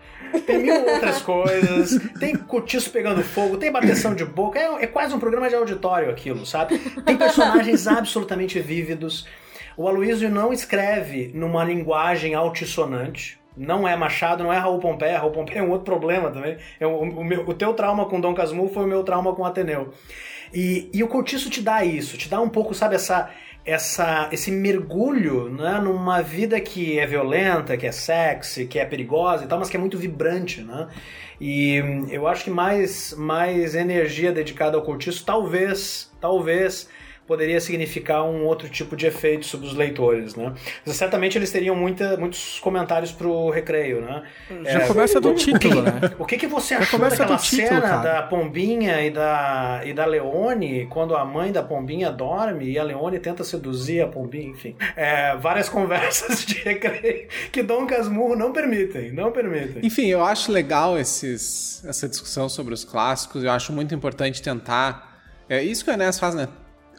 tem 0.45 0.59
mil 0.59 0.75
outras 0.85 1.21
coisas, 1.23 1.99
tem 2.19 2.35
cortiço 2.35 2.89
pegando 2.91 3.23
fogo, 3.23 3.57
tem 3.57 3.71
bateção 3.71 4.13
de 4.15 4.25
boca, 4.25 4.59
é, 4.59 4.83
é 4.83 4.87
quase 4.87 5.13
um 5.13 5.19
programa 5.19 5.49
de 5.49 5.55
auditório 5.55 6.09
aquilo, 6.09 6.45
sabe? 6.45 6.77
Tem 7.05 7.17
personagens 7.17 7.85
absolutamente 7.87 8.59
vívidos. 8.59 9.25
O 9.77 9.87
Aloysio 9.87 10.29
não 10.29 10.51
escreve 10.51 11.31
numa 11.33 11.63
linguagem 11.63 12.35
altissonante. 12.35 13.39
Não 13.55 13.87
é 13.87 13.95
Machado, 13.95 14.43
não 14.43 14.53
é 14.53 14.57
Raul 14.57 14.79
Pompeia. 14.79 15.17
Raul 15.19 15.31
Pompeia 15.31 15.59
é 15.59 15.63
um 15.63 15.69
outro 15.69 15.85
problema 15.85 16.29
também. 16.31 16.57
É 16.79 16.85
o, 16.87 16.97
o 16.99 17.23
meu- 17.23 17.47
o 17.47 17.53
teu 17.53 17.73
trauma 17.73 18.05
com 18.05 18.19
Dom 18.21 18.33
Casmurro 18.33 18.73
foi 18.73 18.83
o 18.83 18.87
meu 18.87 19.03
trauma 19.03 19.33
com 19.35 19.43
Ateneu. 19.45 19.93
E, 20.53 20.89
e 20.93 21.03
o 21.03 21.07
Cortiço 21.07 21.49
te 21.49 21.61
dá 21.61 21.83
isso, 21.83 22.17
te 22.17 22.27
dá 22.29 22.39
um 22.41 22.49
pouco, 22.49 22.73
sabe, 22.73 22.95
essa, 22.95 23.29
essa, 23.69 24.29
esse 24.31 24.51
mergulho 24.51 25.49
né, 25.49 25.79
numa 25.79 26.21
vida 26.21 26.59
que 26.59 26.97
é 26.97 27.05
violenta, 27.05 27.77
que 27.77 27.85
é 27.85 27.91
sexy, 27.91 28.65
que 28.65 28.79
é 28.79 28.85
perigosa 28.85 29.43
e 29.43 29.47
tal, 29.47 29.59
mas 29.59 29.69
que 29.69 29.77
é 29.77 29.79
muito 29.79 29.97
vibrante, 29.97 30.61
né? 30.61 30.87
E 31.39 31.81
hum, 31.81 32.07
eu 32.09 32.27
acho 32.27 32.43
que 32.43 32.49
mais, 32.49 33.13
mais 33.17 33.75
energia 33.75 34.31
dedicada 34.31 34.75
ao 34.75 34.83
Cortiço 34.83 35.23
talvez, 35.25 36.11
talvez 36.19 36.89
poderia 37.29 37.61
significar 37.61 38.23
um 38.23 38.43
outro 38.43 38.67
tipo 38.67 38.95
de 38.95 39.05
efeito 39.05 39.45
sobre 39.45 39.67
os 39.67 39.75
leitores, 39.75 40.33
né? 40.33 40.51
Mas, 40.83 40.95
certamente 40.95 41.37
eles 41.37 41.51
teriam 41.51 41.75
muita, 41.75 42.17
muitos 42.17 42.59
comentários 42.59 43.11
pro 43.11 43.51
recreio, 43.51 44.01
né? 44.01 44.23
Já 44.65 44.79
É, 44.81 44.87
começa 44.87 45.21
do 45.21 45.35
título, 45.35 45.83
né? 45.83 45.91
o 46.17 46.25
que, 46.25 46.37
que 46.37 46.47
você 46.47 46.73
achou 46.73 46.97
começa 46.97 47.17
daquela 47.17 47.37
título, 47.37 47.67
cena 47.67 47.81
cara. 47.81 47.97
da 48.01 48.23
Pombinha 48.23 48.99
e 49.05 49.11
da, 49.11 49.81
e 49.85 49.93
da 49.93 50.05
Leone, 50.07 50.87
quando 50.87 51.15
a 51.15 51.23
mãe 51.23 51.51
da 51.51 51.61
Pombinha 51.61 52.11
dorme 52.11 52.65
e 52.71 52.79
a 52.79 52.83
Leone 52.83 53.19
tenta 53.19 53.43
seduzir 53.43 54.01
a 54.01 54.07
Pombinha, 54.07 54.49
enfim. 54.49 54.75
É, 54.95 55.35
várias 55.37 55.69
conversas 55.69 56.43
de 56.43 56.55
recreio 56.55 57.27
que 57.51 57.61
Dom 57.61 57.85
Casmurro 57.85 58.35
não 58.35 58.51
permitem, 58.51 59.11
não 59.11 59.31
permitem. 59.31 59.85
Enfim, 59.85 60.07
eu 60.07 60.25
acho 60.25 60.51
legal 60.51 60.97
esses, 60.97 61.85
essa 61.85 62.09
discussão 62.09 62.49
sobre 62.49 62.73
os 62.73 62.83
clássicos. 62.83 63.43
Eu 63.43 63.51
acho 63.51 63.71
muito 63.71 63.93
importante 63.93 64.41
tentar. 64.41 65.21
É 65.47 65.61
isso 65.61 65.85
que 65.85 65.91
o 65.91 65.93
Enes 65.93 66.17
faz, 66.19 66.33
né? 66.33 66.47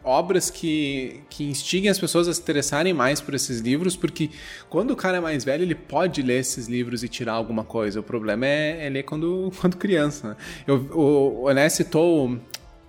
Obras 0.02 0.48
que, 0.48 1.20
que 1.28 1.44
instiguem 1.44 1.90
as 1.90 1.98
pessoas 1.98 2.26
a 2.26 2.32
se 2.32 2.40
interessarem 2.40 2.94
mais 2.94 3.20
por 3.20 3.34
esses 3.34 3.60
livros, 3.60 3.96
porque 3.96 4.30
quando 4.68 4.92
o 4.92 4.96
cara 4.96 5.18
é 5.18 5.20
mais 5.20 5.44
velho, 5.44 5.62
ele 5.62 5.74
pode 5.74 6.22
ler 6.22 6.38
esses 6.40 6.68
livros 6.68 7.02
e 7.02 7.08
tirar 7.08 7.34
alguma 7.34 7.64
coisa. 7.64 8.00
O 8.00 8.02
problema 8.02 8.46
é, 8.46 8.86
é 8.86 8.88
ler 8.88 9.02
quando, 9.02 9.52
quando 9.60 9.76
criança. 9.76 10.28
Né? 10.28 10.36
Eu, 10.66 10.76
o, 10.92 11.42
o 11.42 11.50
Enes 11.50 11.74
citou 11.74 12.38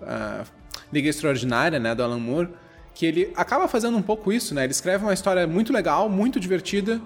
a 0.01 0.45
Liga 0.91 1.09
Extraordinária, 1.09 1.79
né, 1.79 1.93
do 1.93 2.03
Alan 2.03 2.19
Moore, 2.19 2.49
que 2.93 3.05
ele 3.05 3.31
acaba 3.35 3.67
fazendo 3.67 3.97
um 3.97 4.01
pouco 4.01 4.31
isso, 4.31 4.53
né? 4.53 4.63
Ele 4.63 4.71
escreve 4.71 5.03
uma 5.03 5.13
história 5.13 5.47
muito 5.47 5.71
legal, 5.71 6.09
muito 6.09 6.39
divertida, 6.39 7.01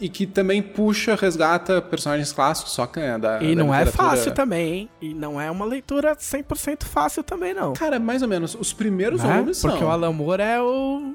e 0.00 0.08
que 0.08 0.26
também 0.26 0.62
puxa, 0.62 1.14
resgata 1.14 1.80
personagens 1.80 2.32
clássicos, 2.32 2.72
só 2.72 2.86
que 2.86 3.00
é 3.00 3.16
da 3.18 3.42
E 3.42 3.54
da 3.54 3.64
não 3.64 3.74
é 3.74 3.86
fácil 3.86 4.32
também, 4.32 4.72
hein? 4.74 4.90
E 5.00 5.14
não 5.14 5.40
é 5.40 5.50
uma 5.50 5.64
leitura 5.64 6.14
100% 6.14 6.84
fácil 6.84 7.22
também, 7.22 7.54
não. 7.54 7.72
Cara, 7.72 7.98
mais 7.98 8.22
ou 8.22 8.28
menos. 8.28 8.54
Os 8.54 8.72
primeiros 8.72 9.22
Né? 9.22 9.32
volumes 9.32 9.60
Porque 9.60 9.78
são. 9.78 9.88
o 9.88 9.90
Alan 9.90 10.12
Moore 10.12 10.42
é 10.42 10.60
o... 10.60 11.14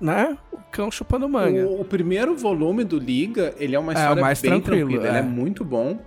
Né? 0.00 0.36
O 0.52 0.58
cão 0.72 0.90
chupando 0.90 1.28
manga. 1.28 1.64
O, 1.66 1.80
o 1.82 1.84
primeiro 1.84 2.34
volume 2.36 2.82
do 2.82 2.98
Liga, 2.98 3.54
ele 3.58 3.76
é 3.76 3.78
uma 3.78 3.92
É, 3.92 3.96
história 3.96 4.20
o 4.20 4.24
mais 4.24 4.40
bem 4.40 4.50
tranquilo, 4.60 4.88
tranquila. 4.90 5.08
Ele 5.08 5.16
é. 5.16 5.20
é 5.20 5.22
muito 5.22 5.64
bom. 5.64 5.98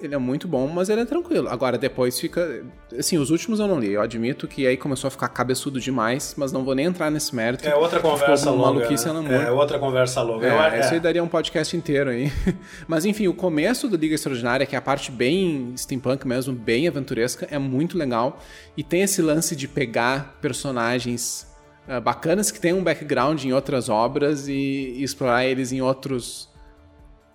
Ele 0.00 0.14
é 0.14 0.18
muito 0.18 0.48
bom, 0.48 0.66
mas 0.66 0.88
ele 0.88 1.00
é 1.00 1.04
tranquilo. 1.04 1.48
Agora, 1.48 1.78
depois 1.78 2.18
fica. 2.18 2.64
Assim, 2.98 3.16
os 3.16 3.30
últimos 3.30 3.60
eu 3.60 3.66
não 3.66 3.78
li. 3.78 3.92
Eu 3.92 4.02
admito 4.02 4.46
que 4.48 4.66
aí 4.66 4.76
começou 4.76 5.08
a 5.08 5.10
ficar 5.10 5.28
cabeçudo 5.28 5.80
demais, 5.80 6.34
mas 6.36 6.52
não 6.52 6.64
vou 6.64 6.74
nem 6.74 6.86
entrar 6.86 7.10
nesse 7.10 7.34
mérito. 7.34 7.66
É 7.66 7.74
outra 7.74 8.00
conversa 8.00 8.50
longa. 8.50 8.80
maluquice 8.80 9.06
né? 9.06 9.12
Moore. 9.12 9.44
É 9.44 9.50
outra 9.50 9.78
conversa 9.78 10.20
longa. 10.20 10.46
É, 10.46 10.76
é. 10.76 10.80
isso 10.80 10.94
aí 10.94 11.00
daria 11.00 11.22
um 11.22 11.28
podcast 11.28 11.76
inteiro 11.76 12.10
aí. 12.10 12.30
Mas 12.88 13.04
enfim, 13.04 13.28
o 13.28 13.34
começo 13.34 13.88
do 13.88 13.96
Liga 13.96 14.14
Extraordinária, 14.14 14.66
que 14.66 14.74
é 14.74 14.78
a 14.78 14.82
parte 14.82 15.10
bem 15.10 15.72
steampunk 15.76 16.26
mesmo, 16.26 16.52
bem 16.52 16.88
aventuresca, 16.88 17.46
é 17.50 17.58
muito 17.58 17.96
legal. 17.96 18.40
E 18.76 18.82
tem 18.82 19.02
esse 19.02 19.22
lance 19.22 19.54
de 19.54 19.68
pegar 19.68 20.38
personagens 20.40 21.46
ah, 21.86 22.00
bacanas 22.00 22.50
que 22.50 22.58
têm 22.58 22.72
um 22.72 22.82
background 22.82 23.44
em 23.44 23.52
outras 23.52 23.88
obras 23.88 24.48
e, 24.48 24.52
e 24.52 25.02
explorar 25.02 25.44
eles 25.44 25.70
em 25.70 25.82
outros, 25.82 26.48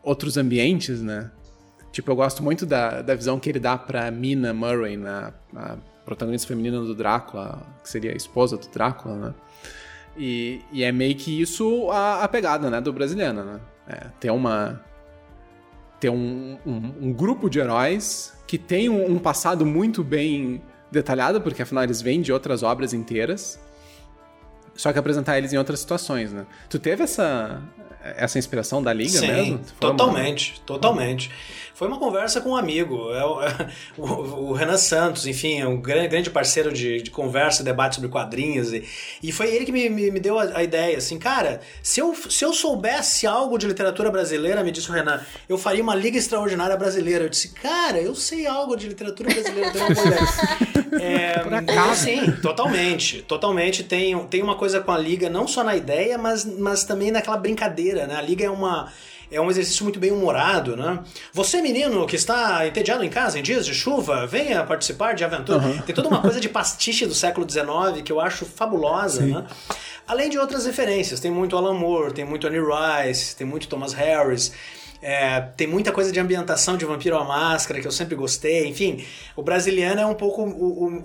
outros 0.03 0.37
ambientes, 0.37 1.01
né? 1.01 1.31
Tipo, 1.99 2.11
eu 2.11 2.15
gosto 2.15 2.41
muito 2.41 2.65
da, 2.65 3.01
da 3.01 3.13
visão 3.13 3.37
que 3.37 3.49
ele 3.49 3.59
dá 3.59 3.77
pra 3.77 4.09
Mina 4.09 4.53
Murray, 4.53 4.95
na, 4.95 5.33
a 5.53 5.75
protagonista 6.05 6.47
feminina 6.47 6.79
do 6.79 6.95
Drácula, 6.95 7.61
que 7.83 7.89
seria 7.89 8.13
a 8.13 8.15
esposa 8.15 8.55
do 8.55 8.69
Drácula, 8.69 9.15
né? 9.17 9.33
E, 10.17 10.61
e 10.71 10.81
é 10.81 10.93
meio 10.93 11.13
que 11.15 11.41
isso 11.41 11.91
a, 11.91 12.23
a 12.23 12.27
pegada, 12.29 12.69
né, 12.69 12.79
do 12.79 12.93
brasileiro, 12.93 13.43
né? 13.43 13.59
É, 13.85 14.05
ter 14.17 14.31
uma... 14.31 14.81
Ter 15.99 16.09
um, 16.09 16.57
um, 16.65 16.93
um 17.01 17.11
grupo 17.11 17.49
de 17.49 17.59
heróis 17.59 18.33
que 18.47 18.57
tem 18.57 18.87
um, 18.87 19.11
um 19.11 19.19
passado 19.19 19.65
muito 19.65 20.01
bem 20.01 20.61
detalhado, 20.89 21.41
porque 21.41 21.63
afinal 21.63 21.83
eles 21.83 22.01
vêm 22.01 22.21
de 22.21 22.31
outras 22.31 22.63
obras 22.63 22.93
inteiras, 22.93 23.59
só 24.73 24.93
que 24.93 24.99
apresentar 24.99 25.37
eles 25.37 25.51
em 25.51 25.57
outras 25.57 25.81
situações, 25.81 26.31
né? 26.31 26.45
Tu 26.69 26.79
teve 26.79 27.03
essa, 27.03 27.61
essa 28.01 28.39
inspiração 28.39 28.81
da 28.81 28.93
Liga 28.93 29.19
Sim, 29.19 29.27
mesmo? 29.27 29.59
Foi 29.77 29.89
uma- 29.89 29.97
totalmente, 29.97 30.61
totalmente. 30.65 31.29
Foi 31.79 31.87
uma 31.87 31.97
conversa 31.97 32.41
com 32.41 32.49
um 32.49 32.57
amigo, 32.57 33.13
é 33.13 33.23
o, 33.25 33.39
é 33.41 33.55
o- 33.97 34.49
o 34.49 34.51
Renan 34.51 34.77
Santos, 34.77 35.25
enfim, 35.25 35.61
é 35.61 35.65
um 35.67 35.77
grande, 35.79 36.09
grande 36.09 36.29
parceiro 36.29 36.73
de, 36.73 37.01
de 37.01 37.09
conversa, 37.09 37.63
debate 37.63 37.95
sobre 37.95 38.09
quadrinhos, 38.09 38.73
e, 38.73 38.83
e 39.23 39.31
foi 39.31 39.47
ele 39.55 39.65
que 39.65 39.71
me, 39.71 39.89
me, 39.89 40.11
me 40.11 40.19
deu 40.19 40.37
a, 40.37 40.57
a 40.57 40.63
ideia, 40.63 40.97
assim, 40.97 41.17
cara, 41.17 41.61
se 41.81 42.01
eu, 42.01 42.13
se 42.13 42.43
eu 42.43 42.51
soubesse 42.51 43.25
algo 43.25 43.57
de 43.57 43.65
literatura 43.65 44.11
brasileira, 44.11 44.61
me 44.61 44.71
disse 44.71 44.89
o 44.89 44.93
Renan, 44.93 45.21
eu 45.47 45.57
faria 45.57 45.81
uma 45.81 45.95
Liga 45.95 46.17
Extraordinária 46.17 46.75
Brasileira. 46.75 47.23
Eu 47.23 47.29
disse, 47.29 47.49
cara, 47.53 47.97
eu 47.99 48.13
sei 48.13 48.45
algo 48.45 48.75
de 48.75 48.87
literatura 48.89 49.29
brasileira, 49.33 49.71
eu 49.73 49.85
uma 49.85 49.91
ideia. 49.91 50.79
É, 50.99 51.39
Por 51.39 51.53
acaso. 51.53 52.03
sim, 52.03 52.31
totalmente, 52.41 53.21
totalmente 53.21 53.83
tem, 53.83 54.17
tem 54.25 54.41
uma 54.41 54.55
coisa 54.55 54.81
com 54.81 54.91
a 54.91 54.97
Liga, 54.97 55.29
não 55.29 55.47
só 55.47 55.63
na 55.63 55.75
ideia, 55.75 56.17
mas, 56.17 56.43
mas 56.43 56.83
também 56.83 57.11
naquela 57.11 57.37
brincadeira 57.37 57.59
brincadeira, 57.59 58.07
né? 58.07 58.15
A 58.15 58.21
liga 58.21 58.45
é 58.45 58.49
uma 58.49 58.91
é 59.31 59.39
um 59.39 59.49
exercício 59.49 59.83
muito 59.83 59.99
bem 59.99 60.11
humorado, 60.11 60.75
né? 60.75 60.99
Você, 61.33 61.61
menino, 61.61 62.05
que 62.07 62.15
está 62.15 62.65
entediado 62.67 63.03
em 63.03 63.09
casa 63.09 63.37
em 63.39 63.43
dias 63.43 63.65
de 63.65 63.73
chuva, 63.73 64.25
venha 64.25 64.63
participar 64.63 65.13
de 65.13 65.23
aventura. 65.23 65.59
Tem 65.85 65.93
toda 65.93 66.07
uma 66.07 66.21
coisa 66.21 66.39
de 66.39 66.49
pastiche 66.49 67.05
do 67.05 67.13
século 67.13 67.49
XIX 67.49 68.01
que 68.03 68.11
eu 68.11 68.19
acho 68.19 68.45
fabulosa, 68.45 69.21
né? 69.25 69.45
Além 70.07 70.29
de 70.29 70.39
outras 70.39 70.65
referências, 70.65 71.19
tem 71.19 71.29
muito 71.29 71.55
Alan 71.55 71.75
Moore, 71.75 72.13
tem 72.13 72.25
muito 72.25 72.47
Annie 72.47 72.59
Rice, 72.59 73.35
tem 73.35 73.45
muito 73.45 73.67
Thomas 73.67 73.93
Harris. 73.93 74.51
É, 75.01 75.39
tem 75.55 75.65
muita 75.67 75.91
coisa 75.91 76.11
de 76.11 76.19
ambientação 76.19 76.75
de 76.77 76.83
Vampiro 76.85 77.17
à 77.17 77.23
Máscara 77.23 77.79
que 77.79 77.87
eu 77.87 77.91
sempre 77.91 78.15
gostei. 78.15 78.67
Enfim, 78.67 79.03
o 79.35 79.41
Brasiliano 79.41 80.01
é 80.01 80.05
um 80.05 80.13
pouco 80.13 80.41
o, 80.43 80.47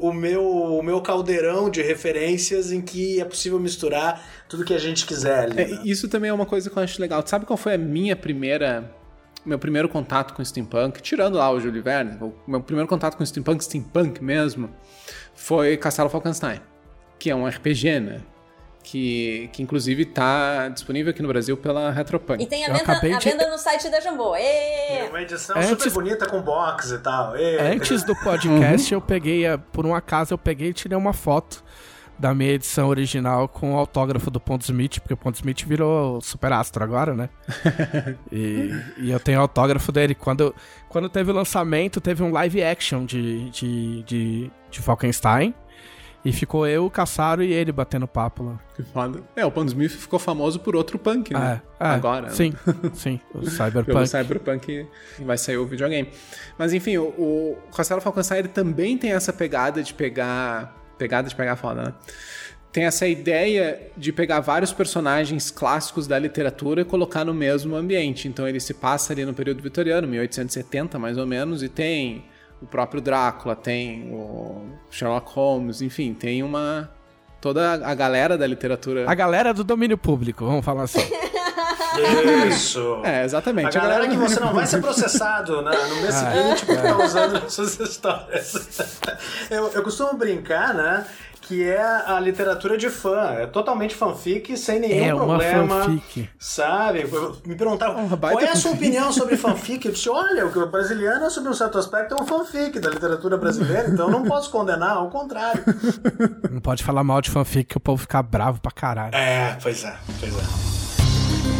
o- 0.02 0.08
o 0.08 0.12
meu, 0.12 0.44
o 0.44 0.82
meu 0.82 1.00
caldeirão 1.00 1.70
de 1.70 1.80
referências 1.82 2.72
em 2.72 2.80
que 2.80 3.20
é 3.20 3.24
possível 3.24 3.58
misturar 3.60 4.20
tudo 4.48 4.64
que 4.64 4.74
a 4.74 4.78
gente 4.78 5.06
quiser 5.06 5.38
ali. 5.44 5.60
É, 5.60 5.66
né? 5.68 5.80
isso 5.84 6.08
também 6.08 6.30
é 6.30 6.32
uma 6.32 6.46
coisa 6.46 6.68
que 6.68 6.76
eu 6.76 6.82
acho 6.82 7.00
legal. 7.00 7.22
Sabe 7.26 7.46
qual 7.46 7.56
foi 7.56 7.74
a 7.74 7.78
minha 7.78 8.16
primeira. 8.16 8.90
Meu 9.46 9.58
primeiro 9.58 9.90
contato 9.90 10.32
com 10.32 10.42
steampunk? 10.42 11.02
Tirando 11.02 11.34
lá 11.36 11.50
o 11.50 11.60
Júlio 11.60 11.82
Verne, 11.82 12.16
o 12.18 12.32
meu 12.48 12.62
primeiro 12.62 12.88
contato 12.88 13.14
com 13.16 13.24
steampunk, 13.26 13.62
steampunk 13.62 14.24
mesmo, 14.24 14.70
foi 15.34 15.76
Castelo 15.76 16.08
Falkenstein, 16.08 16.60
que 17.18 17.28
é 17.30 17.36
um 17.36 17.46
RPG, 17.46 18.00
né? 18.00 18.20
Que, 18.86 19.48
que 19.50 19.62
inclusive 19.62 20.04
tá 20.04 20.68
disponível 20.68 21.10
aqui 21.10 21.22
no 21.22 21.28
Brasil 21.28 21.56
pela 21.56 21.90
Retropunk. 21.90 22.42
E 22.42 22.46
tem 22.46 22.66
a 22.66 22.72
venda, 22.72 22.92
a 22.92 23.18
de- 23.18 23.30
venda 23.30 23.50
no 23.50 23.56
site 23.56 23.88
da 23.88 23.98
Jambô. 23.98 24.36
Ê! 24.36 25.08
Uma 25.08 25.22
edição 25.22 25.56
Antes- 25.56 25.70
super 25.70 25.90
bonita 25.90 26.26
com 26.28 26.42
box 26.42 26.90
e 26.90 26.98
tal. 26.98 27.34
E- 27.34 27.58
Antes 27.58 28.04
do 28.04 28.14
podcast, 28.14 28.92
eu 28.92 29.00
peguei, 29.00 29.46
a- 29.46 29.56
por 29.56 29.86
um 29.86 29.94
acaso, 29.94 30.34
eu 30.34 30.38
peguei 30.38 30.68
e 30.68 30.72
tirei 30.74 30.98
uma 30.98 31.14
foto 31.14 31.64
da 32.18 32.32
minha 32.34 32.52
edição 32.52 32.88
original 32.88 33.48
com 33.48 33.74
o 33.74 33.76
autógrafo 33.78 34.30
do 34.30 34.38
Ponto 34.38 34.62
Smith, 34.62 35.00
porque 35.00 35.14
o 35.14 35.16
Ponto 35.16 35.34
Smith 35.36 35.64
virou 35.64 36.20
super 36.20 36.52
astro 36.52 36.84
agora, 36.84 37.14
né? 37.14 37.28
e, 38.30 38.70
e 38.98 39.10
eu 39.10 39.18
tenho 39.18 39.40
autógrafo 39.40 39.90
dele. 39.90 40.14
Quando, 40.14 40.54
quando 40.90 41.08
teve 41.08 41.30
o 41.30 41.34
lançamento, 41.34 42.00
teve 42.00 42.22
um 42.22 42.30
live 42.30 42.62
action 42.62 43.04
de, 43.04 43.48
de, 43.50 44.02
de, 44.02 44.50
de 44.70 44.80
Falkenstein. 44.80 45.54
E 46.24 46.32
ficou 46.32 46.66
eu, 46.66 46.86
o 46.86 46.90
Caçaro 46.90 47.42
e 47.42 47.52
ele 47.52 47.70
batendo 47.70 48.08
papo 48.08 48.42
lá. 48.44 48.60
Que 48.74 48.82
foda. 48.82 49.22
É, 49.36 49.44
o 49.44 49.50
Pan 49.50 49.66
Smith 49.66 49.90
ficou 49.90 50.18
famoso 50.18 50.58
por 50.58 50.74
outro 50.74 50.98
punk, 50.98 51.34
né? 51.34 51.60
É, 51.78 51.84
é, 51.84 51.88
Agora. 51.88 52.30
Sim, 52.30 52.54
sim. 52.94 53.20
O 53.34 53.40
Pelo 53.40 53.50
Cyberpunk. 53.50 54.08
Cyberpunk 54.08 54.86
vai 55.20 55.36
sair 55.36 55.58
o 55.58 55.66
videogame. 55.66 56.08
Mas 56.56 56.72
enfim, 56.72 56.96
o, 56.96 57.08
o 57.08 57.58
Castelo 57.76 58.00
Falkenstein 58.00 58.38
ele 58.38 58.48
também 58.48 58.96
tem 58.96 59.12
essa 59.12 59.32
pegada 59.32 59.82
de 59.82 59.92
pegar. 59.92 60.74
Pegada 60.96 61.28
de 61.28 61.34
pegar 61.34 61.56
foda, 61.56 61.82
né? 61.82 61.94
Tem 62.72 62.84
essa 62.84 63.06
ideia 63.06 63.92
de 63.96 64.10
pegar 64.10 64.40
vários 64.40 64.72
personagens 64.72 65.50
clássicos 65.50 66.06
da 66.06 66.18
literatura 66.18 66.80
e 66.80 66.84
colocar 66.84 67.24
no 67.24 67.34
mesmo 67.34 67.76
ambiente. 67.76 68.26
Então 68.26 68.48
ele 68.48 68.58
se 68.58 68.72
passa 68.74 69.12
ali 69.12 69.24
no 69.24 69.34
período 69.34 69.62
vitoriano, 69.62 70.08
1870 70.08 70.98
mais 70.98 71.18
ou 71.18 71.26
menos, 71.26 71.62
e 71.62 71.68
tem 71.68 72.24
o 72.64 72.66
próprio 72.66 73.00
Drácula, 73.00 73.54
tem 73.54 74.10
o 74.12 74.66
Sherlock 74.90 75.30
Holmes, 75.34 75.80
enfim, 75.82 76.14
tem 76.14 76.42
uma. 76.42 76.90
toda 77.40 77.74
a 77.74 77.94
galera 77.94 78.36
da 78.38 78.46
literatura. 78.46 79.04
A 79.08 79.14
galera 79.14 79.52
do 79.54 79.62
domínio 79.62 79.96
público, 79.98 80.44
vamos 80.44 80.64
falar 80.64 80.84
assim. 80.84 81.00
Isso. 82.48 83.00
É, 83.04 83.24
exatamente. 83.24 83.78
A 83.78 83.80
galera 83.80 84.08
que 84.08 84.16
do- 84.16 84.20
você 84.20 84.40
não 84.40 84.52
vai 84.52 84.66
ser 84.66 84.80
processado 84.80 85.62
né, 85.62 85.70
no 85.88 85.96
mês 86.02 86.14
Ah, 86.16 86.32
seguinte 86.32 86.66
por 86.66 86.74
estar 86.74 86.98
usando 86.98 87.36
as 87.36 87.52
suas 87.52 87.78
histórias. 87.78 88.90
Eu, 89.50 89.68
eu 89.72 89.82
costumo 89.82 90.14
brincar, 90.14 90.74
né? 90.74 91.06
Que 91.46 91.62
é 91.62 91.78
a 91.82 92.18
literatura 92.20 92.78
de 92.78 92.88
fã. 92.88 93.20
É 93.38 93.46
totalmente 93.46 93.94
fanfic, 93.94 94.56
sem 94.56 94.80
nenhum 94.80 95.04
É 95.04 95.14
uma 95.14 95.26
problema. 95.26 95.82
fanfic. 95.84 96.30
Sabe? 96.38 97.04
Me 97.44 97.54
perguntaram 97.54 98.06
Uma 98.06 98.16
qual 98.16 98.40
é 98.40 98.44
a 98.48 98.56
sua 98.56 98.70
fanfic. 98.70 98.76
opinião 98.76 99.12
sobre 99.12 99.36
fanfic. 99.36 99.84
Eu 99.86 99.92
disse: 99.92 100.08
olha, 100.08 100.46
o 100.46 100.66
brasiliano, 100.70 101.30
sobre 101.30 101.50
um 101.50 101.54
certo 101.54 101.76
aspecto, 101.76 102.14
é 102.18 102.22
um 102.22 102.26
fanfic 102.26 102.78
da 102.80 102.88
literatura 102.88 103.36
brasileira, 103.36 103.90
então 103.90 104.06
eu 104.06 104.12
não 104.12 104.22
posso 104.24 104.50
condenar, 104.50 104.96
ao 104.96 105.10
contrário. 105.10 105.62
Não 106.50 106.60
pode 106.60 106.82
falar 106.84 107.02
mal 107.04 107.20
de 107.20 107.30
fanfic 107.30 107.64
que 107.64 107.76
o 107.76 107.80
povo 107.80 108.00
fica 108.00 108.22
bravo 108.22 108.60
pra 108.60 108.70
caralho. 108.70 109.14
É, 109.14 109.56
pois 109.62 109.84
é, 109.84 109.94
pois 110.20 110.32
é. 110.34 111.54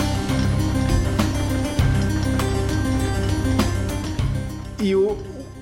E 4.80 4.95
o- 4.95 5.16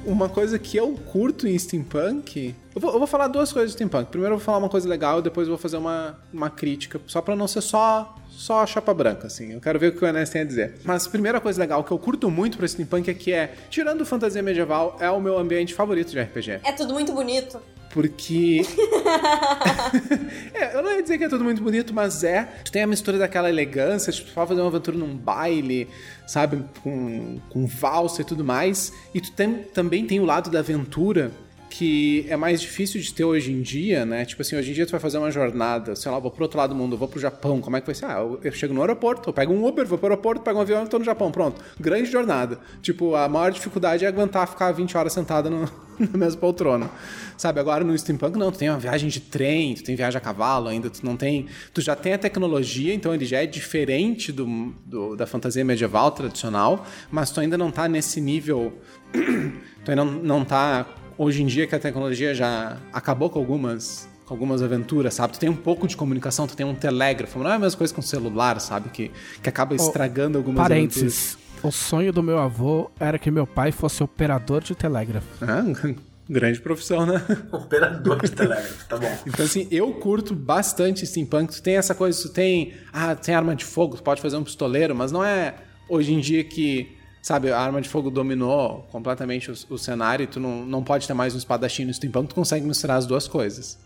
uma 0.04 0.28
coisa 0.28 0.58
que 0.58 0.76
eu 0.76 0.94
curto 0.94 1.46
em 1.46 1.58
steampunk. 1.58 2.54
Eu 2.74 2.80
vou, 2.80 2.92
eu 2.92 2.98
vou 2.98 3.06
falar 3.06 3.28
duas 3.28 3.52
coisas 3.52 3.70
de 3.70 3.74
steampunk. 3.74 4.10
Primeiro 4.10 4.34
eu 4.34 4.38
vou 4.38 4.44
falar 4.44 4.58
uma 4.58 4.68
coisa 4.68 4.88
legal 4.88 5.22
depois 5.22 5.46
eu 5.46 5.52
vou 5.52 5.58
fazer 5.58 5.76
uma, 5.76 6.18
uma 6.32 6.50
crítica, 6.50 7.00
só 7.06 7.20
pra 7.20 7.36
não 7.36 7.46
ser 7.46 7.60
só, 7.60 8.16
só 8.42 8.66
chapa 8.66 8.92
branca, 8.92 9.28
assim. 9.28 9.52
Eu 9.52 9.60
quero 9.60 9.78
ver 9.78 9.88
o 9.88 9.92
que 9.96 10.04
o 10.04 10.08
Enes 10.08 10.28
tem 10.28 10.42
a 10.42 10.44
dizer. 10.44 10.74
Mas 10.82 11.06
a 11.06 11.10
primeira 11.10 11.40
coisa 11.40 11.60
legal 11.60 11.84
que 11.84 11.92
eu 11.92 11.98
curto 11.98 12.28
muito 12.28 12.58
pra 12.58 12.66
steampunk 12.66 13.08
é 13.08 13.14
que 13.14 13.32
é, 13.32 13.54
tirando 13.70 14.04
fantasia 14.04 14.42
medieval, 14.42 14.96
é 14.98 15.08
o 15.08 15.20
meu 15.20 15.38
ambiente 15.38 15.72
favorito 15.72 16.10
de 16.10 16.20
RPG. 16.20 16.60
É 16.64 16.72
tudo 16.72 16.92
muito 16.92 17.12
bonito. 17.12 17.60
Porque. 17.90 18.62
é, 20.54 20.74
eu 20.76 20.82
não 20.82 20.90
ia 20.92 21.02
dizer 21.02 21.18
que 21.18 21.24
é 21.24 21.28
tudo 21.28 21.44
muito 21.44 21.62
bonito, 21.62 21.94
mas 21.94 22.24
é. 22.24 22.44
Tu 22.64 22.72
tem 22.72 22.82
a 22.82 22.86
mistura 22.86 23.16
daquela 23.16 23.48
elegância, 23.48 24.12
tipo, 24.12 24.28
tu 24.28 24.34
pode 24.34 24.48
fazer 24.48 24.60
uma 24.60 24.68
aventura 24.68 24.96
num 24.96 25.14
baile, 25.16 25.88
sabe? 26.26 26.64
Com, 26.82 27.38
com 27.48 27.66
valsa 27.66 28.22
e 28.22 28.24
tudo 28.24 28.42
mais. 28.42 28.92
E 29.14 29.20
tu 29.20 29.30
tem- 29.32 29.58
também 29.74 30.04
tem 30.06 30.18
o 30.18 30.24
lado 30.24 30.50
da 30.50 30.58
aventura 30.60 31.30
que 31.72 32.26
é 32.28 32.36
mais 32.36 32.60
difícil 32.60 33.00
de 33.00 33.12
ter 33.12 33.24
hoje 33.24 33.50
em 33.52 33.62
dia, 33.62 34.04
né? 34.04 34.24
Tipo 34.24 34.42
assim, 34.42 34.56
hoje 34.56 34.70
em 34.70 34.74
dia 34.74 34.86
tu 34.86 34.90
vai 34.90 35.00
fazer 35.00 35.18
uma 35.18 35.30
jornada, 35.30 35.96
sei 35.96 36.10
lá, 36.10 36.18
vou 36.18 36.30
pro 36.30 36.42
outro 36.44 36.58
lado 36.58 36.70
do 36.70 36.76
mundo, 36.76 36.96
vou 36.96 37.08
pro 37.08 37.18
Japão, 37.18 37.60
como 37.60 37.76
é 37.76 37.80
que 37.80 37.86
vai 37.86 37.94
ser? 37.94 38.04
Ah, 38.04 38.18
eu, 38.20 38.38
eu 38.42 38.52
chego 38.52 38.74
no 38.74 38.80
aeroporto, 38.80 39.28
eu 39.28 39.32
pego 39.32 39.52
um 39.52 39.66
Uber, 39.66 39.86
vou 39.86 39.96
pro 39.98 40.08
aeroporto, 40.08 40.42
pego 40.42 40.58
um 40.58 40.62
avião 40.62 40.84
e 40.84 40.88
tô 40.88 40.98
no 40.98 41.04
Japão, 41.04 41.30
pronto. 41.32 41.62
Grande 41.80 42.10
jornada. 42.10 42.58
Tipo, 42.80 43.14
a 43.14 43.28
maior 43.28 43.50
dificuldade 43.50 44.04
é 44.04 44.08
aguentar 44.08 44.46
ficar 44.48 44.70
20 44.72 44.96
horas 44.96 45.12
sentada 45.12 45.48
no, 45.48 45.68
na 45.98 46.18
mesma 46.18 46.38
poltrona. 46.40 46.90
Sabe, 47.36 47.58
agora 47.58 47.82
no 47.82 47.96
Steampunk 47.98 48.38
não, 48.38 48.52
tu 48.52 48.58
tem 48.58 48.68
uma 48.68 48.78
viagem 48.78 49.08
de 49.08 49.20
trem, 49.20 49.74
tu 49.74 49.82
tem 49.82 49.96
viagem 49.96 50.18
a 50.18 50.20
cavalo 50.20 50.68
ainda, 50.68 50.90
tu 50.90 51.04
não 51.04 51.16
tem... 51.16 51.46
Tu 51.72 51.80
já 51.80 51.96
tem 51.96 52.12
a 52.12 52.18
tecnologia, 52.18 52.94
então 52.94 53.14
ele 53.14 53.24
já 53.24 53.42
é 53.42 53.46
diferente 53.46 54.30
do, 54.30 54.46
do- 54.84 55.16
da 55.16 55.26
fantasia 55.26 55.64
medieval 55.64 56.10
tradicional, 56.10 56.86
mas 57.10 57.30
tu 57.30 57.40
ainda 57.40 57.56
não 57.58 57.70
tá 57.70 57.88
nesse 57.88 58.20
nível... 58.20 58.72
tu 59.84 59.90
ainda 59.90 60.04
não, 60.04 60.12
não 60.12 60.44
tá... 60.44 60.86
Hoje 61.22 61.40
em 61.40 61.46
dia 61.46 61.68
que 61.68 61.74
a 61.76 61.78
tecnologia 61.78 62.34
já 62.34 62.78
acabou 62.92 63.30
com 63.30 63.38
algumas 63.38 64.10
com 64.26 64.34
algumas 64.34 64.60
aventuras, 64.60 65.14
sabe? 65.14 65.34
Tu 65.34 65.38
tem 65.38 65.48
um 65.48 65.54
pouco 65.54 65.86
de 65.86 65.96
comunicação, 65.96 66.48
tu 66.48 66.56
tem 66.56 66.66
um 66.66 66.74
telégrafo, 66.74 67.38
não 67.38 67.48
é 67.48 67.54
a 67.54 67.58
mesma 67.60 67.78
coisa 67.78 67.94
com 67.94 68.02
celular, 68.02 68.60
sabe? 68.60 68.88
Que, 68.88 69.08
que 69.40 69.48
acaba 69.48 69.72
estragando 69.76 70.36
algumas 70.36 70.62
Parênteses. 70.62 71.38
O 71.62 71.70
sonho 71.70 72.12
do 72.12 72.24
meu 72.24 72.40
avô 72.40 72.90
era 72.98 73.20
que 73.20 73.30
meu 73.30 73.46
pai 73.46 73.70
fosse 73.70 74.02
operador 74.02 74.64
de 74.64 74.74
telégrafo. 74.74 75.44
aventuras. 75.44 75.94
Ah, 75.96 76.02
grande 76.28 76.60
profissão, 76.60 77.06
né? 77.06 77.24
Operador 77.52 78.20
de 78.20 78.32
telégrafo, 78.32 78.88
tá 78.88 78.96
bom. 78.96 79.18
Então, 79.24 79.44
assim, 79.44 79.68
eu 79.70 79.92
curto 79.94 80.34
bastante 80.34 81.06
steampunk. 81.06 81.52
Tu 81.52 81.62
tem 81.62 81.76
essa 81.76 81.94
coisa, 81.94 82.20
tu 82.20 82.30
tem. 82.30 82.74
Ah, 82.92 83.14
tem 83.14 83.32
arma 83.32 83.54
de 83.54 83.64
fogo, 83.64 83.96
tu 83.96 84.02
pode 84.02 84.20
fazer 84.20 84.36
um 84.36 84.42
pistoleiro, 84.42 84.92
mas 84.92 85.12
não 85.12 85.24
é 85.24 85.54
hoje 85.88 86.12
em 86.12 86.18
dia 86.18 86.42
que, 86.42 86.96
sabe, 87.22 87.50
a 87.52 87.58
arma 87.58 87.80
de 87.80 87.88
fogo 87.88 88.10
dominou 88.10 88.86
completamente 88.90 89.50
o, 89.50 89.54
o 89.70 89.78
cenário 89.78 90.24
e 90.24 90.26
tu 90.26 90.40
não, 90.40 90.66
não 90.66 90.82
pode 90.82 91.06
ter 91.06 91.14
mais 91.14 91.34
um 91.34 91.38
espadachim 91.38 91.84
no 91.84 91.94
steampunk, 91.94 92.28
tu 92.30 92.34
consegue 92.34 92.66
misturar 92.66 92.98
as 92.98 93.06
duas 93.06 93.26
coisas. 93.28 93.78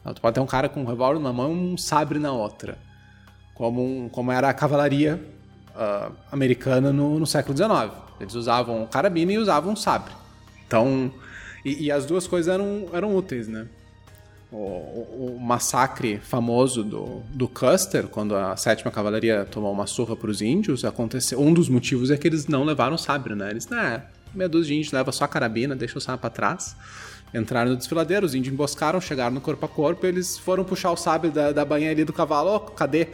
Então, 0.00 0.12
tu 0.12 0.20
pode 0.20 0.34
ter 0.34 0.40
um 0.40 0.46
cara 0.46 0.68
com 0.68 0.82
um 0.82 0.84
revólver 0.84 1.20
na 1.20 1.32
mão 1.32 1.52
e 1.52 1.56
um 1.56 1.76
sabre 1.78 2.18
na 2.18 2.30
outra. 2.32 2.76
Como, 3.54 3.82
um- 3.84 4.08
como 4.08 4.30
era 4.30 4.48
a 4.48 4.54
cavalaria 4.54 5.22
ah, 5.74 6.10
americana 6.30 6.92
no, 6.92 7.18
no 7.18 7.26
século 7.26 7.56
XIX. 7.56 7.92
Eles 8.20 8.34
usavam 8.34 8.86
carabina 8.86 9.32
e 9.32 9.38
usavam 9.38 9.74
sabre. 9.74 10.12
Então. 10.66 11.10
E, 11.64 11.84
e 11.84 11.92
as 11.92 12.04
duas 12.04 12.26
coisas 12.26 12.52
eram, 12.52 12.88
eram 12.92 13.14
úteis, 13.16 13.46
né? 13.48 13.66
O, 14.52 14.56
o- 14.56 15.34
o 15.36 15.40
massacre 15.40 16.18
famoso 16.18 16.84
do, 16.84 17.22
do 17.30 17.48
Custer, 17.48 18.06
quando 18.08 18.36
a 18.36 18.56
sétima 18.56 18.90
cavalaria 18.90 19.46
tomou 19.50 19.72
uma 19.72 19.86
surra 19.86 20.14
para 20.14 20.30
os 20.30 20.42
índios, 20.42 20.84
aconteceu. 20.84 21.40
Um 21.40 21.52
dos 21.54 21.68
motivos 21.68 22.10
é 22.10 22.16
que 22.16 22.26
eles 22.28 22.46
não 22.46 22.62
levaram 22.64 22.98
sabre, 22.98 23.34
né? 23.34 23.50
Eles, 23.50 23.66
né, 23.68 24.02
meia 24.34 24.48
dúzia 24.48 24.68
de 24.68 24.74
índios 24.78 24.92
leva 24.92 25.10
só 25.12 25.24
a 25.24 25.28
carabina, 25.28 25.74
deixa 25.74 25.96
o 25.98 26.00
sabre 26.00 26.20
para 26.20 26.30
trás. 26.30 26.76
Entraram 27.34 27.70
no 27.70 27.76
desfiladeiro, 27.78 28.26
os 28.26 28.34
índios 28.34 28.52
emboscaram, 28.52 29.00
chegaram 29.00 29.34
no 29.34 29.40
corpo 29.40 29.64
a 29.64 29.68
corpo, 29.68 30.06
eles 30.06 30.36
foram 30.36 30.64
puxar 30.64 30.90
o 30.92 30.96
sabre 30.98 31.30
da, 31.30 31.50
da 31.50 31.64
bainha 31.64 31.90
ali 31.90 32.04
do 32.04 32.12
cavalo. 32.12 32.50
Ô, 32.56 32.60
cadê? 32.60 33.08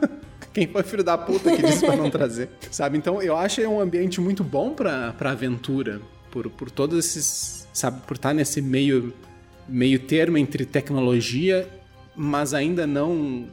Quem 0.54 0.66
foi 0.66 0.82
filho 0.82 1.04
da 1.04 1.16
puta 1.18 1.54
que 1.54 1.62
disse 1.62 1.84
pra 1.84 1.94
não 1.94 2.10
trazer? 2.10 2.48
Sabe? 2.72 2.96
Então 2.96 3.20
eu 3.22 3.36
acho 3.36 3.60
um 3.62 3.78
ambiente 3.80 4.20
muito 4.20 4.42
bom 4.42 4.72
pra 4.72 5.14
aventura. 5.20 6.00
Por, 6.30 6.48
por 6.50 6.70
todos 6.70 6.98
esses. 6.98 7.68
Sabe? 7.72 8.00
Por 8.06 8.16
estar 8.16 8.34
nesse 8.34 8.60
meio, 8.62 9.12
meio 9.68 9.98
termo 9.98 10.38
entre 10.38 10.64
tecnologia, 10.64 11.68
mas 12.16 12.54
ainda 12.54 12.86
não 12.86 13.46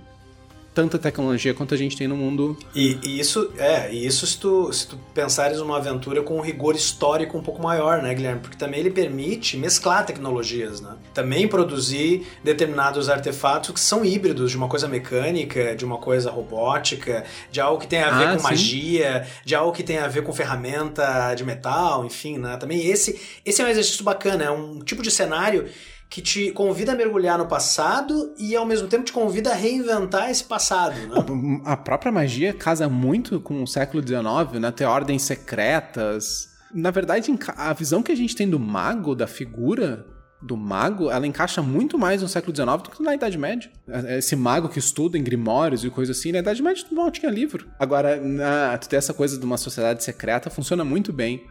tanta 0.75 0.99
tecnologia 0.99 1.53
quanto 1.53 1.73
a 1.73 1.77
gente 1.77 1.95
tem 1.95 2.05
no 2.05 2.17
mundo. 2.17 2.57
E, 2.75 2.99
e 3.01 3.17
isso, 3.17 3.49
é, 3.57 3.93
e 3.93 4.05
isso 4.05 4.27
se 4.27 4.37
tu, 4.37 4.73
se 4.73 4.85
tu 4.85 4.97
pensares 5.13 5.57
numa 5.59 5.77
aventura 5.77 6.21
com 6.21 6.37
um 6.37 6.41
rigor 6.41 6.75
histórico 6.75 7.37
um 7.37 7.41
pouco 7.41 7.63
maior, 7.63 8.01
né, 8.03 8.13
Guilherme? 8.13 8.41
Porque 8.41 8.57
também 8.57 8.81
ele 8.81 8.91
permite 8.91 9.55
mesclar 9.55 10.05
tecnologias, 10.05 10.81
né? 10.81 10.97
Também 11.13 11.47
produzir 11.47 12.27
determinados 12.43 13.07
artefatos 13.07 13.71
que 13.71 13.79
são 13.79 14.03
híbridos 14.03 14.51
de 14.51 14.57
uma 14.57 14.67
coisa 14.67 14.85
mecânica, 14.85 15.73
de 15.77 15.85
uma 15.85 15.97
coisa 15.97 16.29
robótica, 16.29 17.23
de 17.49 17.61
algo 17.61 17.79
que 17.79 17.87
tem 17.87 18.01
a 18.01 18.11
ver 18.11 18.27
Ah, 18.27 18.33
com 18.33 18.39
sim. 18.39 18.43
magia, 18.43 19.27
de 19.45 19.55
algo 19.55 19.71
que 19.71 19.81
tem 19.81 19.99
a 19.99 20.09
ver 20.09 20.23
com 20.23 20.33
ferramenta 20.33 21.33
de 21.35 21.45
metal, 21.45 22.03
enfim, 22.05 22.37
né? 22.37 22.57
Também 22.57 22.85
esse, 22.85 23.17
esse 23.45 23.61
é 23.61 23.65
um 23.65 23.69
exercício 23.69 24.03
bacana, 24.03 24.43
é 24.43 24.51
um 24.51 24.79
tipo 24.79 25.01
de 25.01 25.09
cenário 25.09 25.69
que 26.15 26.21
te 26.21 26.49
convida 26.51 26.93
a 26.93 26.95
mergulhar 26.95 27.37
no 27.37 27.45
passado 27.45 28.33
e 28.39 28.55
ao 28.55 28.65
mesmo 28.65 28.87
tempo 28.87 29.03
te 29.03 29.11
convida 29.11 29.51
a 29.51 29.53
reinventar 29.53 30.29
esse 30.29 30.45
passado, 30.45 30.95
né? 30.95 31.61
A 31.65 31.75
própria 31.75 32.09
magia 32.09 32.53
casa 32.53 32.87
muito 32.87 33.41
com 33.41 33.61
o 33.61 33.67
século 33.67 34.01
XIX, 34.01 34.61
né? 34.61 34.71
Ter 34.71 34.85
ordens 34.85 35.23
secretas. 35.23 36.47
Na 36.73 36.89
verdade, 36.89 37.37
a 37.57 37.73
visão 37.73 38.01
que 38.01 38.13
a 38.13 38.15
gente 38.15 38.33
tem 38.33 38.49
do 38.49 38.57
mago, 38.57 39.13
da 39.13 39.27
figura 39.27 40.05
do 40.41 40.55
mago, 40.55 41.11
ela 41.11 41.27
encaixa 41.27 41.61
muito 41.61 41.97
mais 41.97 42.21
no 42.21 42.29
século 42.29 42.55
XIX 42.55 42.81
do 42.81 42.91
que 42.91 43.03
na 43.03 43.13
Idade 43.13 43.37
Média. 43.37 43.69
Esse 44.17 44.37
mago 44.37 44.69
que 44.69 44.79
estuda 44.79 45.17
em 45.17 45.23
grimórios 45.23 45.83
e 45.83 45.89
coisa 45.89 46.13
assim, 46.13 46.31
na 46.31 46.39
Idade 46.39 46.63
Média 46.63 46.85
não 46.93 47.11
tinha 47.11 47.29
livro. 47.29 47.67
Agora, 47.77 48.15
na, 48.21 48.77
tu 48.77 48.87
ter 48.87 48.95
essa 48.95 49.13
coisa 49.13 49.37
de 49.37 49.43
uma 49.43 49.57
sociedade 49.57 50.01
secreta 50.01 50.49
funciona 50.49 50.85
muito 50.85 51.11
bem. 51.11 51.45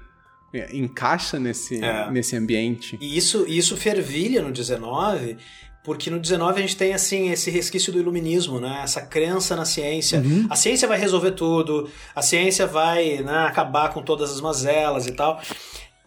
É, 0.54 0.76
Encaixa 0.76 1.38
nesse, 1.38 1.82
É. 1.84 2.10
nesse 2.10 2.36
ambiente. 2.36 2.96
E 3.00 3.16
isso, 3.16 3.44
isso 3.48 3.76
fervilha 3.76 4.40
no 4.40 4.52
19, 4.52 5.36
porque 5.82 6.08
no 6.08 6.18
19 6.18 6.58
a 6.58 6.62
gente 6.62 6.76
tem 6.76 6.94
assim 6.94 7.30
esse 7.30 7.50
resquício 7.50 7.92
do 7.92 7.98
iluminismo, 7.98 8.58
né? 8.60 8.80
Essa 8.82 9.02
crença 9.02 9.54
na 9.54 9.64
ciência. 9.66 10.22
A 10.48 10.56
ciência 10.56 10.88
vai 10.88 10.98
resolver 10.98 11.32
tudo, 11.32 11.90
a 12.14 12.22
ciência 12.22 12.66
vai 12.66 13.18
né, 13.18 13.44
acabar 13.46 13.92
com 13.92 14.00
todas 14.02 14.30
as 14.30 14.40
mazelas 14.40 15.06
e 15.06 15.12
tal. 15.12 15.40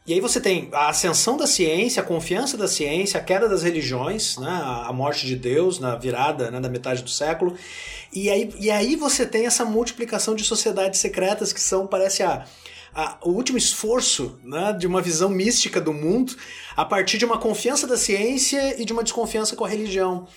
E 0.08 0.14
aí 0.14 0.22
você 0.22 0.39
tem 0.39 0.70
a 0.72 0.88
ascensão 0.88 1.36
da 1.36 1.45
ciência, 1.45 2.02
a 2.02 2.06
confiança 2.06 2.58
da 2.58 2.66
ciência, 2.68 3.20
a 3.20 3.24
queda 3.24 3.50
das 3.50 3.62
religiões, 3.62 4.38
né, 4.38 4.50
a 4.50 4.93
morte 4.93 5.28
de 5.28 5.36
Deus 5.36 5.80
na 5.80 5.98
virada 5.98 6.50
né, 6.50 6.62
da 6.62 6.70
metade 6.70 7.04
do 7.04 7.10
século. 7.10 7.56
E 8.14 8.30
aí, 8.30 8.50
e 8.58 8.72
aí 8.72 8.95
você 8.95 9.26
tem 9.26 9.45
essa 9.45 9.66
multiplicação 9.66 10.34
de 10.34 10.45
sociedades 10.45 11.00
secretas 11.02 11.52
que 11.52 11.60
são, 11.60 11.86
parece, 11.86 12.24
a, 12.24 12.45
a- 12.98 13.18
o 13.24 13.30
último 13.30 13.58
esforço 13.60 14.39
né, 14.43 14.74
de 14.74 14.88
uma 14.88 15.02
visão 15.02 15.30
mística 15.30 15.80
do 15.80 15.93
mundo 15.93 16.36
a 16.76 16.84
partir 16.84 17.18
de 17.20 17.26
uma 17.26 17.38
confiança 17.38 17.86
da 17.86 17.95
ciência 17.95 18.82
e 18.82 18.84
de 18.84 18.91
uma 18.91 19.04
desconfiança 19.04 19.56
com 19.56 19.64
a 19.64 19.70
religião. 19.70 20.28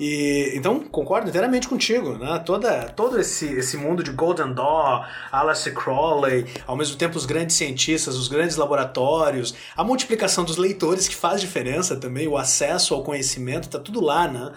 E, 0.00 0.52
então, 0.54 0.80
concordo 0.80 1.28
inteiramente 1.28 1.68
contigo. 1.68 2.16
Né? 2.18 2.38
Toda, 2.44 2.84
todo 2.90 3.20
esse, 3.20 3.46
esse 3.46 3.76
mundo 3.76 4.02
de 4.02 4.10
Golden 4.10 4.52
Dawn, 4.54 5.04
Alistair 5.30 5.74
Crowley, 5.74 6.46
ao 6.66 6.76
mesmo 6.76 6.96
tempo 6.96 7.16
os 7.16 7.24
grandes 7.26 7.56
cientistas, 7.56 8.16
os 8.16 8.28
grandes 8.28 8.56
laboratórios, 8.56 9.54
a 9.76 9.84
multiplicação 9.84 10.44
dos 10.44 10.56
leitores 10.56 11.08
que 11.08 11.14
faz 11.14 11.40
diferença 11.40 11.96
também, 11.96 12.26
o 12.28 12.36
acesso 12.36 12.94
ao 12.94 13.02
conhecimento, 13.02 13.68
tá 13.68 13.78
tudo 13.78 14.00
lá, 14.02 14.26
né? 14.28 14.52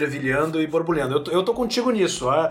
Fervilhando 0.00 0.60
e 0.60 0.66
borbulhando. 0.66 1.14
Eu 1.14 1.24
tô, 1.24 1.30
eu 1.30 1.42
tô 1.42 1.54
contigo 1.54 1.90
nisso. 1.90 2.26
ó. 2.28 2.50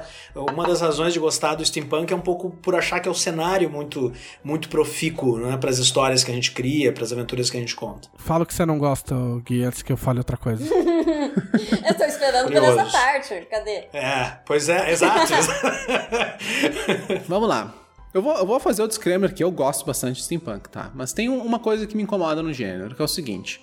Uma 0.52 0.66
das 0.66 0.82
razões 0.82 1.14
de 1.14 1.20
gostar 1.20 1.54
do 1.56 1.64
steampunk 1.64 2.12
é 2.12 2.16
um 2.16 2.20
pouco 2.22 2.50
por 2.50 2.74
achar 2.76 3.00
que 3.00 3.08
é 3.08 3.12
o 3.12 3.16
cenário 3.16 3.70
muito, 3.70 4.12
muito 4.44 4.68
profícuo 4.68 5.38
né, 5.38 5.56
para 5.58 5.70
as 5.70 5.78
histórias 5.78 6.24
que 6.24 6.32
a 6.32 6.34
gente 6.34 6.52
cria, 6.52 6.92
para 6.92 7.04
as 7.04 7.12
aventuras 7.12 7.50
que 7.50 7.58
a 7.58 7.60
gente 7.60 7.76
conta. 7.76 8.08
Fala 8.18 8.44
o 8.44 8.46
que 8.46 8.54
você 8.54 8.66
não 8.66 8.80
gosta, 8.80 9.14
Gui, 9.46 9.64
antes 9.64 9.82
que 9.84 9.92
eu 9.92 9.98
fale 9.98 10.18
outra 10.20 10.38
coisa. 10.38 10.66
Eu 11.88 11.94
tô 11.96 12.04
esperando 12.04 12.48
por 12.52 12.56
essa 12.64 12.86
parte. 12.92 13.48
Cadê? 13.50 13.86
É, 13.94 14.38
pois 14.46 14.68
é, 14.70 14.92
exato. 14.92 15.32
Vamos 17.28 17.48
lá. 17.50 17.74
Eu 18.14 18.22
vou, 18.22 18.34
eu 18.38 18.46
vou 18.46 18.60
fazer 18.62 18.82
o 18.82 18.88
disclaimer 18.88 19.34
que 19.34 19.44
eu 19.44 19.52
gosto 19.52 19.86
bastante 19.86 20.16
de 20.18 20.24
steampunk, 20.24 20.70
tá? 20.70 20.90
Mas 20.96 21.12
tem 21.12 21.28
um- 21.28 21.42
uma 21.44 21.60
coisa 21.60 21.86
que 21.86 21.98
me 21.98 22.04
incomoda 22.04 22.42
no 22.42 22.54
gênero, 22.54 22.96
que 22.96 23.02
é 23.02 23.06
o 23.06 23.10
seguinte. 23.10 23.60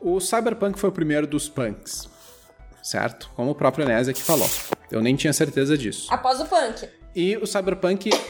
O 0.00 0.18
cyberpunk 0.18 0.78
foi 0.78 0.88
o 0.88 0.92
primeiro 0.92 1.26
dos 1.26 1.46
punks, 1.48 2.08
certo? 2.82 3.30
Como 3.34 3.50
o 3.50 3.54
próprio 3.54 3.84
Enéas 3.84 4.08
aqui 4.08 4.22
falou. 4.22 4.48
Eu 4.90 5.00
nem 5.00 5.16
tinha 5.16 5.32
certeza 5.32 5.76
disso. 5.78 6.08
Após 6.12 6.40
o 6.40 6.44
punk. 6.46 6.88
E 7.14 7.36
o 7.36 7.46
cyberpunk... 7.46 8.10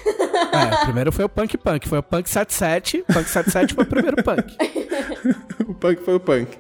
É, 0.52 0.84
primeiro 0.84 1.10
foi 1.10 1.24
o 1.24 1.28
Punk 1.30 1.56
Punk, 1.56 1.88
foi 1.88 1.98
o 1.98 2.02
Punk 2.02 2.28
77, 2.28 3.04
Punk 3.06 3.26
77 3.26 3.74
foi 3.74 3.84
o 3.84 3.86
primeiro 3.86 4.22
Punk. 4.22 4.54
o 5.66 5.72
punk 5.72 6.04
foi 6.04 6.14
o 6.14 6.20
punk. 6.20 6.58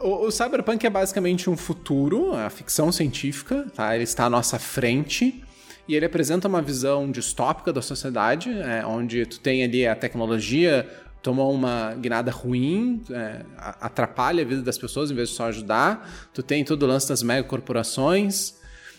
O, 0.00 0.26
o 0.26 0.30
cyberpunk 0.32 0.84
é 0.84 0.90
basicamente 0.90 1.48
um 1.48 1.56
futuro, 1.56 2.34
a 2.34 2.50
ficção 2.50 2.90
científica, 2.90 3.66
tá? 3.74 3.94
Ele 3.94 4.02
está 4.02 4.24
à 4.24 4.30
nossa 4.30 4.58
frente 4.58 5.44
e 5.86 5.94
ele 5.94 6.06
apresenta 6.06 6.48
uma 6.48 6.62
visão 6.62 7.10
distópica 7.10 7.72
da 7.72 7.82
sociedade, 7.82 8.50
é, 8.50 8.84
onde 8.84 9.26
tu 9.26 9.38
tem 9.38 9.62
ali 9.62 9.86
a 9.86 9.94
tecnologia 9.94 10.88
tomou 11.22 11.52
uma 11.52 11.94
guinada 11.94 12.30
ruim, 12.30 13.02
é, 13.10 13.42
atrapalha 13.56 14.42
a 14.42 14.46
vida 14.46 14.62
das 14.62 14.76
pessoas 14.76 15.10
em 15.10 15.14
vez 15.14 15.30
de 15.30 15.36
só 15.36 15.46
ajudar. 15.46 16.08
Tu 16.34 16.42
tem 16.42 16.64
todo 16.64 16.82
o 16.82 16.86
lance 16.86 17.08
das 17.08 17.22
megacorporações. 17.22 18.54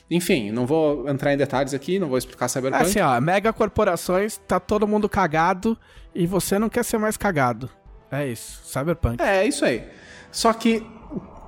Enfim, 0.09 0.51
não 0.51 0.65
vou 0.65 1.09
entrar 1.09 1.33
em 1.33 1.37
detalhes 1.37 1.73
aqui, 1.73 1.99
não 1.99 2.07
vou 2.07 2.17
explicar 2.17 2.47
cyberpunk. 2.47 2.83
Assim, 2.83 2.99
ó, 2.99 3.19
mega 3.19 3.51
corporações, 3.51 4.37
tá 4.47 4.59
todo 4.59 4.87
mundo 4.87 5.09
cagado 5.09 5.77
e 6.13 6.25
você 6.25 6.57
não 6.57 6.69
quer 6.69 6.83
ser 6.83 6.97
mais 6.97 7.17
cagado. 7.17 7.69
É 8.11 8.27
isso, 8.27 8.61
Cyberpunk. 8.65 9.21
É, 9.21 9.45
isso 9.47 9.65
aí. 9.65 9.83
Só 10.31 10.53
que 10.53 10.85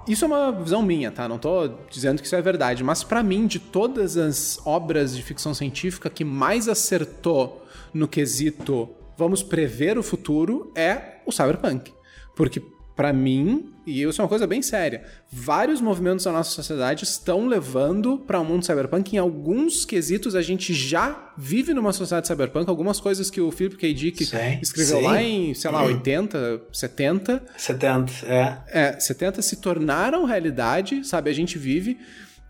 isso 0.07 0.25
é 0.25 0.27
uma 0.27 0.51
visão 0.51 0.81
minha, 0.81 1.11
tá? 1.11 1.27
Não 1.27 1.37
tô 1.37 1.69
dizendo 1.89 2.19
que 2.19 2.25
isso 2.25 2.35
é 2.35 2.41
verdade, 2.41 2.83
mas 2.83 3.03
pra 3.03 3.21
mim, 3.21 3.45
de 3.45 3.59
todas 3.59 4.17
as 4.17 4.59
obras 4.65 5.15
de 5.15 5.21
ficção 5.21 5.53
científica 5.53 6.09
que 6.09 6.23
mais 6.23 6.67
acertou 6.67 7.65
no 7.93 8.07
quesito 8.07 8.89
vamos 9.17 9.43
prever 9.43 9.97
o 9.97 10.03
futuro 10.03 10.71
é 10.75 11.19
o 11.25 11.31
cyberpunk. 11.31 11.93
Porque 12.35 12.61
pra 12.95 13.11
mim, 13.11 13.73
e 13.85 14.03
isso 14.03 14.21
é 14.21 14.23
uma 14.23 14.29
coisa 14.29 14.47
bem 14.47 14.61
séria, 14.61 15.03
vários 15.29 15.81
movimentos 15.81 16.23
da 16.23 16.31
nossa 16.31 16.49
sociedade 16.49 17.03
estão 17.03 17.45
levando 17.45 18.17
para 18.17 18.39
um 18.39 18.45
mundo 18.45 18.65
cyberpunk. 18.65 19.15
Em 19.15 19.19
alguns 19.19 19.83
quesitos 19.83 20.33
a 20.33 20.41
gente 20.41 20.73
já 20.73 21.33
vive 21.37 21.73
numa 21.73 21.91
sociedade 21.91 22.27
cyberpunk, 22.27 22.69
algumas 22.69 22.99
coisas 22.99 23.29
que 23.29 23.41
o 23.41 23.51
Philip 23.51 23.75
K. 23.75 23.93
Dick 23.93 24.25
Sim, 24.25 24.59
escreveu 24.61 24.99
sim. 24.99 25.03
lá 25.03 25.21
em, 25.21 25.53
sei 25.53 25.69
lá, 25.71 25.83
80, 25.83 26.61
70, 26.71 27.43
70, 27.57 28.13
é. 28.25 28.57
é, 28.67 28.99
70 28.99 29.41
se 29.41 29.57
tornaram 29.57 30.23
realidade, 30.23 31.05
sabe? 31.05 31.29
A 31.29 31.33
gente 31.33 31.57
vive. 31.57 31.99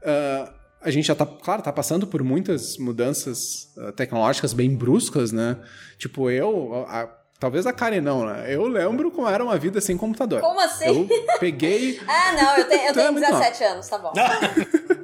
ah, 0.03 0.53
a 0.85 0.91
gente 0.91 1.05
já 1.05 1.15
tá, 1.15 1.25
claro, 1.25 1.61
tá 1.61 1.73
passando 1.73 2.05
por 2.07 2.23
muitas 2.23 2.77
mudanças 2.77 3.69
ah, 3.77 3.91
tecnológicas 3.91 4.53
bem 4.53 4.75
bruscas, 4.75 5.31
né? 5.31 5.57
Tipo, 5.97 6.29
eu. 6.29 6.85
a- 6.87 7.09
talvez 7.39 7.65
a 7.65 7.73
Karen 7.73 7.99
não, 8.01 8.25
né? 8.25 8.45
Eu 8.53 8.65
lembro 8.67 9.11
como 9.11 9.27
era 9.27 9.43
uma 9.43 9.57
vida 9.57 9.81
sem 9.81 9.97
computador. 9.97 10.39
Como 10.41 10.59
assim? 10.61 10.85
Eu 10.85 11.07
peguei. 11.39 11.99
Ah, 12.07 12.31
não, 12.33 12.57
eu 12.57 12.67
tenho, 12.67 12.87
eu 12.87 12.93
Tu 12.93 12.99
é 12.99 13.01
tenho 13.01 13.13
muito 13.13 13.27
17 13.27 13.63
anos, 13.63 13.87
tá 13.87 13.97
bom. 13.97 14.13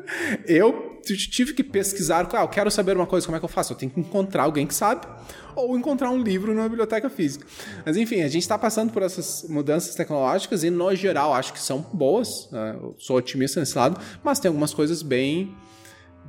Eu 0.45 0.99
tive 1.03 1.53
que 1.53 1.63
pesquisar. 1.63 2.27
Ah, 2.33 2.41
eu 2.41 2.47
quero 2.47 2.69
saber 2.69 2.95
uma 2.95 3.07
coisa, 3.07 3.25
como 3.25 3.35
é 3.35 3.39
que 3.39 3.45
eu 3.45 3.49
faço? 3.49 3.73
Eu 3.73 3.77
tenho 3.77 3.91
que 3.91 3.99
encontrar 3.99 4.43
alguém 4.43 4.67
que 4.67 4.73
sabe, 4.75 5.07
ou 5.55 5.77
encontrar 5.77 6.09
um 6.09 6.21
livro 6.21 6.53
numa 6.53 6.67
biblioteca 6.67 7.09
física. 7.09 7.45
Mas 7.85 7.97
enfim, 7.97 8.21
a 8.21 8.27
gente 8.27 8.41
está 8.43 8.57
passando 8.57 8.91
por 8.91 9.01
essas 9.01 9.45
mudanças 9.49 9.95
tecnológicas 9.95 10.63
e, 10.63 10.69
no 10.69 10.93
geral, 10.95 11.33
acho 11.33 11.53
que 11.53 11.59
são 11.61 11.79
boas. 11.93 12.49
né? 12.51 12.75
Eu 12.81 12.95
sou 12.99 13.17
otimista 13.17 13.59
nesse 13.59 13.77
lado, 13.77 13.99
mas 14.23 14.39
tem 14.39 14.49
algumas 14.49 14.73
coisas 14.73 15.01
bem, 15.01 15.55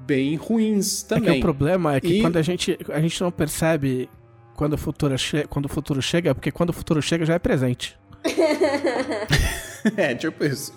bem 0.06 0.36
ruins 0.36 1.04
É 1.04 1.08
também. 1.08 1.32
que 1.34 1.38
o 1.38 1.40
problema 1.40 1.94
é 1.96 2.00
que 2.00 2.18
E- 2.18 2.20
quando 2.20 2.36
a 2.36 2.42
gente, 2.42 2.78
a 2.90 3.00
gente 3.00 3.20
não 3.20 3.30
percebe 3.30 4.08
quando 4.56 4.74
o, 4.74 4.78
futuro 4.78 5.16
che 5.18 5.46
quando 5.48 5.66
o 5.66 5.68
futuro 5.68 6.00
chega, 6.02 6.30
é 6.30 6.34
porque 6.34 6.50
quando 6.52 6.70
o 6.70 6.72
futuro 6.72 7.00
chega 7.02 7.24
já 7.24 7.34
é 7.34 7.38
presente. 7.38 7.96
é, 9.96 10.14
tipo 10.14 10.44
isso. 10.44 10.72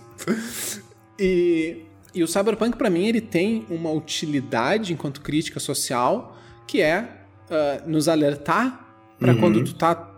E, 1.20 1.84
e 2.14 2.24
o 2.24 2.28
Cyberpunk, 2.28 2.78
pra 2.78 2.90
mim, 2.90 3.06
ele 3.06 3.22
tem 3.22 3.66
uma 3.70 3.92
utilidade 3.92 4.94
enquanto 4.94 5.22
crítica 5.22 5.60
social, 5.60 6.38
que 6.68 6.82
é 6.82 7.08
ah, 7.50 7.82
nos 7.86 8.08
alertar 8.08 8.88
pra 9.20 9.36
quando 9.36 9.64
tu 9.64 9.76
tá 9.76 10.12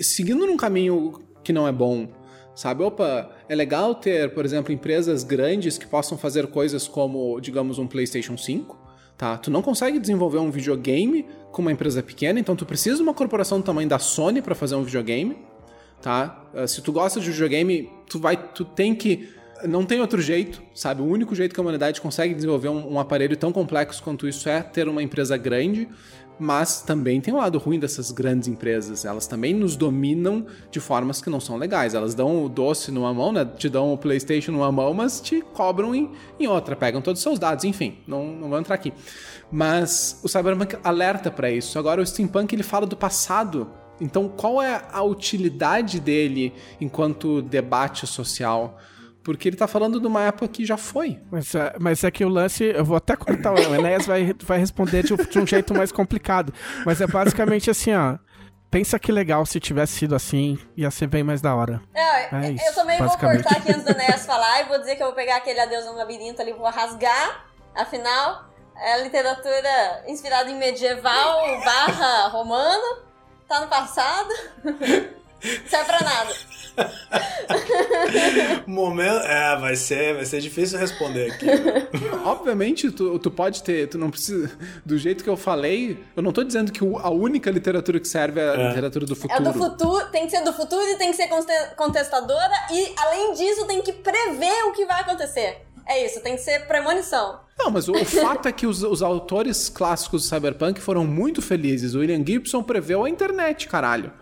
seguindo 0.00 0.46
num 0.46 0.56
caminho 0.56 1.20
que 1.42 1.52
não 1.52 1.66
é 1.66 1.72
bom. 1.72 2.08
Sabe, 2.54 2.82
opa, 2.82 3.30
é 3.48 3.54
legal 3.54 3.94
ter, 3.94 4.34
por 4.34 4.44
exemplo, 4.44 4.72
empresas 4.72 5.24
grandes 5.24 5.78
que 5.78 5.86
possam 5.86 6.18
fazer 6.18 6.46
coisas 6.48 6.86
como, 6.86 7.40
digamos, 7.40 7.78
um 7.78 7.86
PlayStation 7.86 8.36
5, 8.36 8.76
tá? 9.16 9.36
Tu 9.38 9.50
não 9.50 9.62
consegue 9.62 9.98
desenvolver 9.98 10.38
um 10.38 10.50
videogame 10.50 11.26
com 11.50 11.62
uma 11.62 11.72
empresa 11.72 12.02
pequena, 12.02 12.38
então 12.38 12.54
tu 12.54 12.66
precisa 12.66 12.96
de 12.96 13.02
uma 13.02 13.14
corporação 13.14 13.58
do 13.58 13.64
tamanho 13.64 13.88
da 13.88 13.98
Sony 13.98 14.42
pra 14.42 14.54
fazer 14.54 14.74
um 14.74 14.82
videogame 14.82 15.36
tá? 16.00 16.44
Uh, 16.54 16.66
Se 16.66 16.80
tu 16.80 16.92
gosta 16.92 17.20
de 17.20 17.30
videogame, 17.30 17.90
tu 18.08 18.18
vai, 18.18 18.36
tu 18.36 18.64
tem 18.64 18.94
que 18.94 19.36
não 19.64 19.84
tem 19.84 20.00
outro 20.00 20.22
jeito, 20.22 20.62
sabe? 20.72 21.02
O 21.02 21.04
único 21.04 21.34
jeito 21.34 21.52
que 21.52 21.58
a 21.58 21.62
humanidade 21.62 22.00
consegue 22.00 22.32
desenvolver 22.32 22.68
um, 22.68 22.92
um 22.92 23.00
aparelho 23.00 23.36
tão 23.36 23.50
complexo 23.50 24.00
quanto 24.00 24.28
isso 24.28 24.48
é 24.48 24.62
ter 24.62 24.88
uma 24.88 25.02
empresa 25.02 25.36
grande 25.36 25.88
mas 26.38 26.80
também 26.80 27.20
tem 27.20 27.32
o 27.32 27.36
um 27.36 27.40
lado 27.40 27.58
ruim 27.58 27.78
dessas 27.78 28.10
grandes 28.10 28.48
empresas. 28.48 29.04
Elas 29.04 29.26
também 29.26 29.54
nos 29.54 29.76
dominam 29.76 30.46
de 30.70 30.80
formas 30.80 31.20
que 31.20 31.28
não 31.28 31.40
são 31.40 31.56
legais. 31.56 31.94
Elas 31.94 32.14
dão 32.14 32.44
o 32.44 32.48
doce 32.48 32.90
numa 32.90 33.12
mão, 33.12 33.32
né? 33.32 33.44
Te 33.44 33.68
dão 33.68 33.92
o 33.92 33.98
PlayStation 33.98 34.52
numa 34.52 34.70
mão, 34.70 34.94
mas 34.94 35.20
te 35.20 35.40
cobram 35.40 35.94
em, 35.94 36.10
em 36.38 36.46
outra, 36.46 36.76
pegam 36.76 37.02
todos 37.02 37.20
os 37.20 37.22
seus 37.22 37.38
dados, 37.38 37.64
enfim, 37.64 37.98
não, 38.06 38.26
não 38.26 38.48
vou 38.48 38.58
entrar 38.58 38.74
aqui. 38.74 38.92
Mas 39.50 40.20
o 40.22 40.28
Cyberpunk 40.28 40.76
alerta 40.84 41.30
para 41.30 41.50
isso. 41.50 41.78
Agora 41.78 42.00
o 42.00 42.06
Steampunk 42.06 42.54
ele 42.54 42.62
fala 42.62 42.86
do 42.86 42.96
passado. 42.96 43.68
Então, 44.00 44.28
qual 44.28 44.62
é 44.62 44.82
a 44.92 45.02
utilidade 45.02 45.98
dele 45.98 46.52
enquanto 46.80 47.42
debate 47.42 48.06
social? 48.06 48.78
Porque 49.28 49.46
ele 49.46 49.58
tá 49.58 49.68
falando 49.68 50.00
de 50.00 50.06
uma 50.06 50.22
época 50.22 50.48
que 50.48 50.64
já 50.64 50.78
foi. 50.78 51.20
Mas, 51.30 51.54
é, 51.54 51.74
mas 51.78 52.02
é 52.02 52.10
que 52.10 52.24
o 52.24 52.30
lance, 52.30 52.64
eu 52.64 52.82
vou 52.82 52.96
até 52.96 53.14
cortar, 53.14 53.52
o 53.52 53.74
Enéas 53.74 54.06
vai, 54.06 54.34
vai 54.42 54.58
responder 54.58 55.02
de, 55.02 55.14
de 55.14 55.38
um 55.38 55.46
jeito 55.46 55.74
mais 55.74 55.92
complicado. 55.92 56.50
Mas 56.86 57.02
é 57.02 57.06
basicamente 57.06 57.68
assim, 57.68 57.92
ó. 57.92 58.16
Pensa 58.70 58.98
que 58.98 59.12
legal 59.12 59.44
se 59.44 59.60
tivesse 59.60 59.98
sido 59.98 60.14
assim, 60.14 60.58
ia 60.74 60.90
ser 60.90 61.08
bem 61.08 61.22
mais 61.22 61.42
da 61.42 61.54
hora. 61.54 61.82
É, 61.94 62.36
é 62.36 62.52
isso, 62.52 62.64
eu 62.68 62.74
também 62.74 62.96
vou 62.96 63.18
cortar 63.18 63.58
aqui 63.58 63.70
antes 63.70 63.84
do 63.84 63.90
Enéas 63.90 64.24
falar 64.24 64.62
e 64.62 64.64
vou 64.64 64.78
dizer 64.78 64.96
que 64.96 65.02
eu 65.02 65.08
vou 65.08 65.14
pegar 65.14 65.36
aquele 65.36 65.60
adeus 65.60 65.84
no 65.84 65.94
labirinto 65.94 66.40
ali, 66.40 66.54
vou 66.54 66.70
rasgar. 66.70 67.44
Afinal, 67.74 68.48
é 68.76 69.02
literatura 69.02 70.04
inspirada 70.06 70.50
em 70.50 70.56
medieval 70.56 71.42
barra 71.66 72.28
romano. 72.28 73.02
Tá 73.46 73.60
no 73.60 73.68
passado. 73.68 74.30
Serve 75.40 75.86
pra 75.86 76.00
nada. 76.00 76.34
Momento. 78.66 79.26
É, 79.26 79.56
vai 79.56 79.76
ser, 79.76 80.14
vai 80.14 80.24
ser 80.24 80.40
difícil 80.40 80.78
responder 80.78 81.32
aqui. 81.32 81.46
Obviamente, 82.24 82.90
tu, 82.90 83.18
tu 83.18 83.30
pode 83.30 83.62
ter. 83.62 83.88
Tu 83.88 83.98
não 83.98 84.10
precisa. 84.10 84.50
Do 84.84 84.98
jeito 84.98 85.24
que 85.24 85.30
eu 85.30 85.36
falei, 85.36 86.02
eu 86.16 86.22
não 86.22 86.32
tô 86.32 86.42
dizendo 86.44 86.72
que 86.72 86.80
a 86.80 87.10
única 87.10 87.50
literatura 87.50 88.00
que 88.00 88.08
serve 88.08 88.40
é 88.40 88.48
a 88.48 88.54
é. 88.54 88.68
literatura 88.68 89.06
do 89.06 89.16
futuro. 89.16 89.40
É 89.40 89.44
do 89.44 89.52
futuro, 89.52 90.06
tem 90.10 90.24
que 90.26 90.30
ser 90.30 90.42
do 90.44 90.52
futuro 90.52 90.82
e 90.82 90.96
tem 90.96 91.10
que 91.10 91.16
ser 91.16 91.28
contestadora, 91.76 92.54
e 92.70 92.92
além 92.96 93.32
disso, 93.34 93.66
tem 93.66 93.82
que 93.82 93.92
prever 93.92 94.64
o 94.64 94.72
que 94.72 94.84
vai 94.84 95.00
acontecer. 95.00 95.62
É 95.86 96.04
isso, 96.04 96.20
tem 96.20 96.36
que 96.36 96.42
ser 96.42 96.66
premonição. 96.66 97.40
Não, 97.58 97.70
mas 97.70 97.88
o, 97.88 97.92
o 97.92 98.04
fato 98.04 98.46
é 98.46 98.52
que 98.52 98.66
os, 98.66 98.82
os, 98.82 99.02
autores 99.02 99.70
clássicos 99.70 100.22
do 100.22 100.28
Cyberpunk 100.28 100.80
foram 100.80 101.06
muito 101.06 101.40
felizes. 101.40 101.94
O 101.94 102.00
William 102.00 102.22
Gibson 102.24 102.62
preveu 102.62 103.04
a 103.04 103.10
internet, 103.10 103.66
caralho 103.66 104.12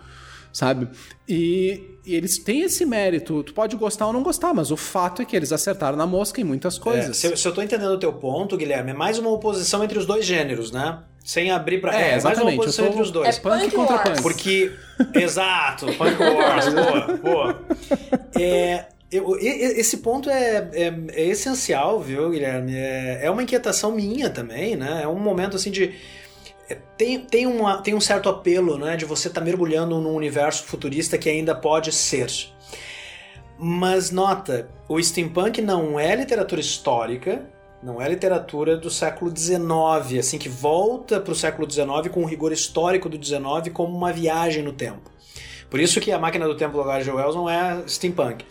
sabe? 0.56 0.88
E, 1.28 1.98
e, 2.06 2.14
eles 2.14 2.38
têm 2.38 2.62
esse 2.62 2.86
mérito. 2.86 3.42
Tu 3.42 3.52
pode 3.52 3.76
gostar 3.76 4.06
ou 4.06 4.12
não 4.12 4.22
gostar, 4.22 4.54
mas 4.54 4.70
o 4.70 4.76
fato 4.76 5.20
é 5.20 5.24
que 5.26 5.36
eles 5.36 5.52
acertaram 5.52 5.98
na 5.98 6.06
mosca 6.06 6.40
em 6.40 6.44
muitas 6.44 6.78
coisas. 6.78 7.10
É, 7.10 7.12
se, 7.12 7.36
se, 7.36 7.46
eu 7.46 7.52
tô 7.52 7.60
entendendo 7.60 7.90
o 7.90 7.98
teu 7.98 8.10
ponto, 8.10 8.56
Guilherme, 8.56 8.92
é 8.92 8.94
mais 8.94 9.18
uma 9.18 9.28
oposição 9.28 9.84
entre 9.84 9.98
os 9.98 10.06
dois 10.06 10.24
gêneros, 10.24 10.72
né? 10.72 11.00
Sem 11.22 11.50
abrir 11.50 11.78
pra. 11.78 11.94
É, 11.94 12.12
é 12.12 12.20
mais 12.22 12.38
uma 12.38 12.50
oposição 12.50 12.86
entre 12.86 13.02
os 13.02 13.10
dois. 13.10 13.36
É 13.36 13.40
punk, 13.40 13.64
punk 13.64 13.74
contra 13.74 13.98
punk. 13.98 14.22
Porque. 14.22 14.72
Exato, 15.12 15.86
punk 15.92 16.18
wars, 16.22 16.72
boa, 16.72 17.16
boa. 17.18 17.60
É. 18.40 18.86
Eu, 19.12 19.36
esse 19.38 19.98
ponto 19.98 20.28
é, 20.28 20.68
é, 20.72 20.94
é, 21.12 21.26
essencial, 21.28 22.00
viu, 22.00 22.30
Guilherme? 22.30 22.74
É, 22.74 23.20
é 23.22 23.30
uma 23.30 23.42
inquietação 23.42 23.92
minha 23.92 24.28
também, 24.28 24.74
né? 24.74 25.02
É 25.04 25.08
um 25.08 25.18
momento 25.18 25.56
assim 25.56 25.70
de 25.70 25.94
tem, 26.74 27.20
tem, 27.20 27.46
uma, 27.46 27.80
tem 27.80 27.94
um 27.94 28.00
certo 28.00 28.28
apelo 28.28 28.76
né, 28.76 28.96
de 28.96 29.04
você 29.04 29.28
estar 29.28 29.40
tá 29.40 29.44
mergulhando 29.44 30.00
num 30.00 30.14
universo 30.14 30.64
futurista 30.64 31.16
que 31.16 31.28
ainda 31.28 31.54
pode 31.54 31.92
ser. 31.92 32.28
Mas 33.58 34.10
nota, 34.10 34.68
o 34.88 35.02
steampunk 35.02 35.62
não 35.62 35.98
é 35.98 36.14
literatura 36.14 36.60
histórica, 36.60 37.46
não 37.82 38.02
é 38.02 38.08
literatura 38.08 38.76
do 38.76 38.90
século 38.90 39.34
XIX, 39.34 40.18
assim 40.18 40.38
que 40.38 40.48
volta 40.48 41.20
para 41.20 41.32
o 41.32 41.36
século 41.36 41.70
XIX 41.70 42.08
com 42.10 42.22
o 42.22 42.26
rigor 42.26 42.52
histórico 42.52 43.08
do 43.08 43.22
XIX 43.24 43.72
como 43.72 43.96
uma 43.96 44.12
viagem 44.12 44.62
no 44.62 44.72
tempo. 44.72 45.10
Por 45.70 45.80
isso 45.80 46.00
que 46.00 46.12
a 46.12 46.18
máquina 46.18 46.46
do 46.46 46.56
tempo 46.56 46.74
do 46.74 46.82
H.G. 46.82 47.10
Wells 47.10 47.34
não 47.34 47.48
é 47.48 47.82
steampunk. 47.86 48.44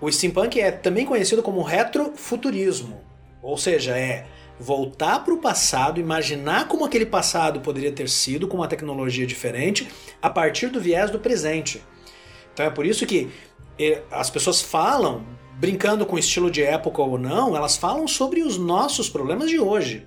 O 0.00 0.10
steampunk 0.10 0.60
é 0.60 0.70
também 0.70 1.06
conhecido 1.06 1.42
como 1.42 1.62
retrofuturismo, 1.62 3.00
ou 3.42 3.56
seja, 3.56 3.96
é 3.96 4.26
voltar 4.58 5.24
para 5.24 5.34
o 5.34 5.38
passado, 5.38 6.00
imaginar 6.00 6.68
como 6.68 6.84
aquele 6.84 7.06
passado 7.06 7.60
poderia 7.60 7.92
ter 7.92 8.08
sido 8.08 8.48
com 8.48 8.56
uma 8.56 8.68
tecnologia 8.68 9.26
diferente 9.26 9.88
a 10.20 10.30
partir 10.30 10.68
do 10.68 10.80
viés 10.80 11.10
do 11.10 11.18
presente. 11.18 11.82
Então 12.52 12.64
é 12.64 12.70
por 12.70 12.86
isso 12.86 13.06
que 13.06 13.28
eh, 13.78 14.02
as 14.10 14.30
pessoas 14.30 14.62
falam, 14.62 15.24
brincando 15.58 16.06
com 16.06 16.18
estilo 16.18 16.50
de 16.50 16.62
época 16.62 17.02
ou 17.02 17.18
não, 17.18 17.56
elas 17.56 17.76
falam 17.76 18.08
sobre 18.08 18.42
os 18.42 18.56
nossos 18.56 19.08
problemas 19.08 19.50
de 19.50 19.58
hoje. 19.58 20.06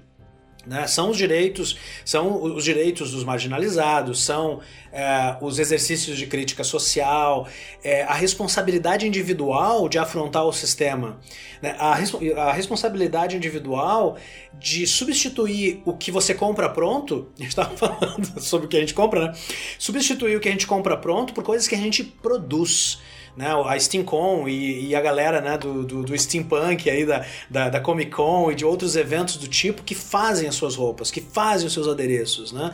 Né? 0.69 0.85
São 0.85 1.09
os 1.09 1.17
direitos, 1.17 1.75
são 2.05 2.43
os 2.43 2.63
direitos 2.63 3.11
dos 3.11 3.23
marginalizados, 3.23 4.23
são 4.23 4.59
é, 4.91 5.35
os 5.41 5.57
exercícios 5.57 6.15
de 6.15 6.27
crítica 6.27 6.63
social, 6.63 7.47
é, 7.83 8.03
a 8.03 8.13
responsabilidade 8.13 9.07
individual 9.07 9.89
de 9.89 9.97
afrontar 9.97 10.45
o 10.45 10.53
sistema, 10.53 11.19
né? 11.59 11.75
a, 11.79 11.93
a, 12.37 12.53
responsabilidade 12.53 13.35
individual 13.35 14.15
de 14.53 14.85
substituir 14.85 15.81
o 15.85 15.97
que 15.97 16.11
você 16.11 16.35
compra 16.35 16.69
pronto. 16.69 17.29
A 17.39 17.41
gente 17.41 17.49
estava 17.49 17.75
falando 17.75 18.39
sobre 18.39 18.67
o 18.67 18.69
que 18.69 18.77
a 18.77 18.81
gente 18.81 18.93
compra, 18.93 19.29
né? 19.29 19.33
Substituir 19.79 20.35
o 20.35 20.39
que 20.39 20.47
a 20.47 20.51
gente 20.51 20.67
compra 20.67 20.95
pronto 20.95 21.33
por 21.33 21.43
coisas 21.43 21.67
que 21.67 21.73
a 21.73 21.79
gente 21.79 22.03
produz 22.03 22.99
né, 23.39 23.47
a 23.65 23.77
SteamCon 23.77 24.49
e, 24.49 24.89
e 24.89 24.95
a 24.95 24.99
galera 24.99 25.39
né, 25.39 25.57
do, 25.57 25.85
do, 25.85 26.03
do, 26.03 26.17
Steampunk 26.19 26.89
aí 26.89 27.05
da, 27.05 27.25
da, 27.49 27.69
da, 27.69 27.79
Comic 27.79 28.11
Con 28.11 28.51
e 28.51 28.55
de 28.55 28.65
outros 28.65 28.97
eventos 28.97 29.37
do 29.37 29.47
tipo 29.47 29.81
que 29.81 29.95
fazem 29.95 30.49
as 30.49 30.55
suas 30.55 30.75
roupas, 30.75 31.09
que 31.09 31.21
fazem 31.21 31.65
os 31.65 31.71
seus 31.71 31.87
adereços. 31.87 32.51
Né? 32.51 32.69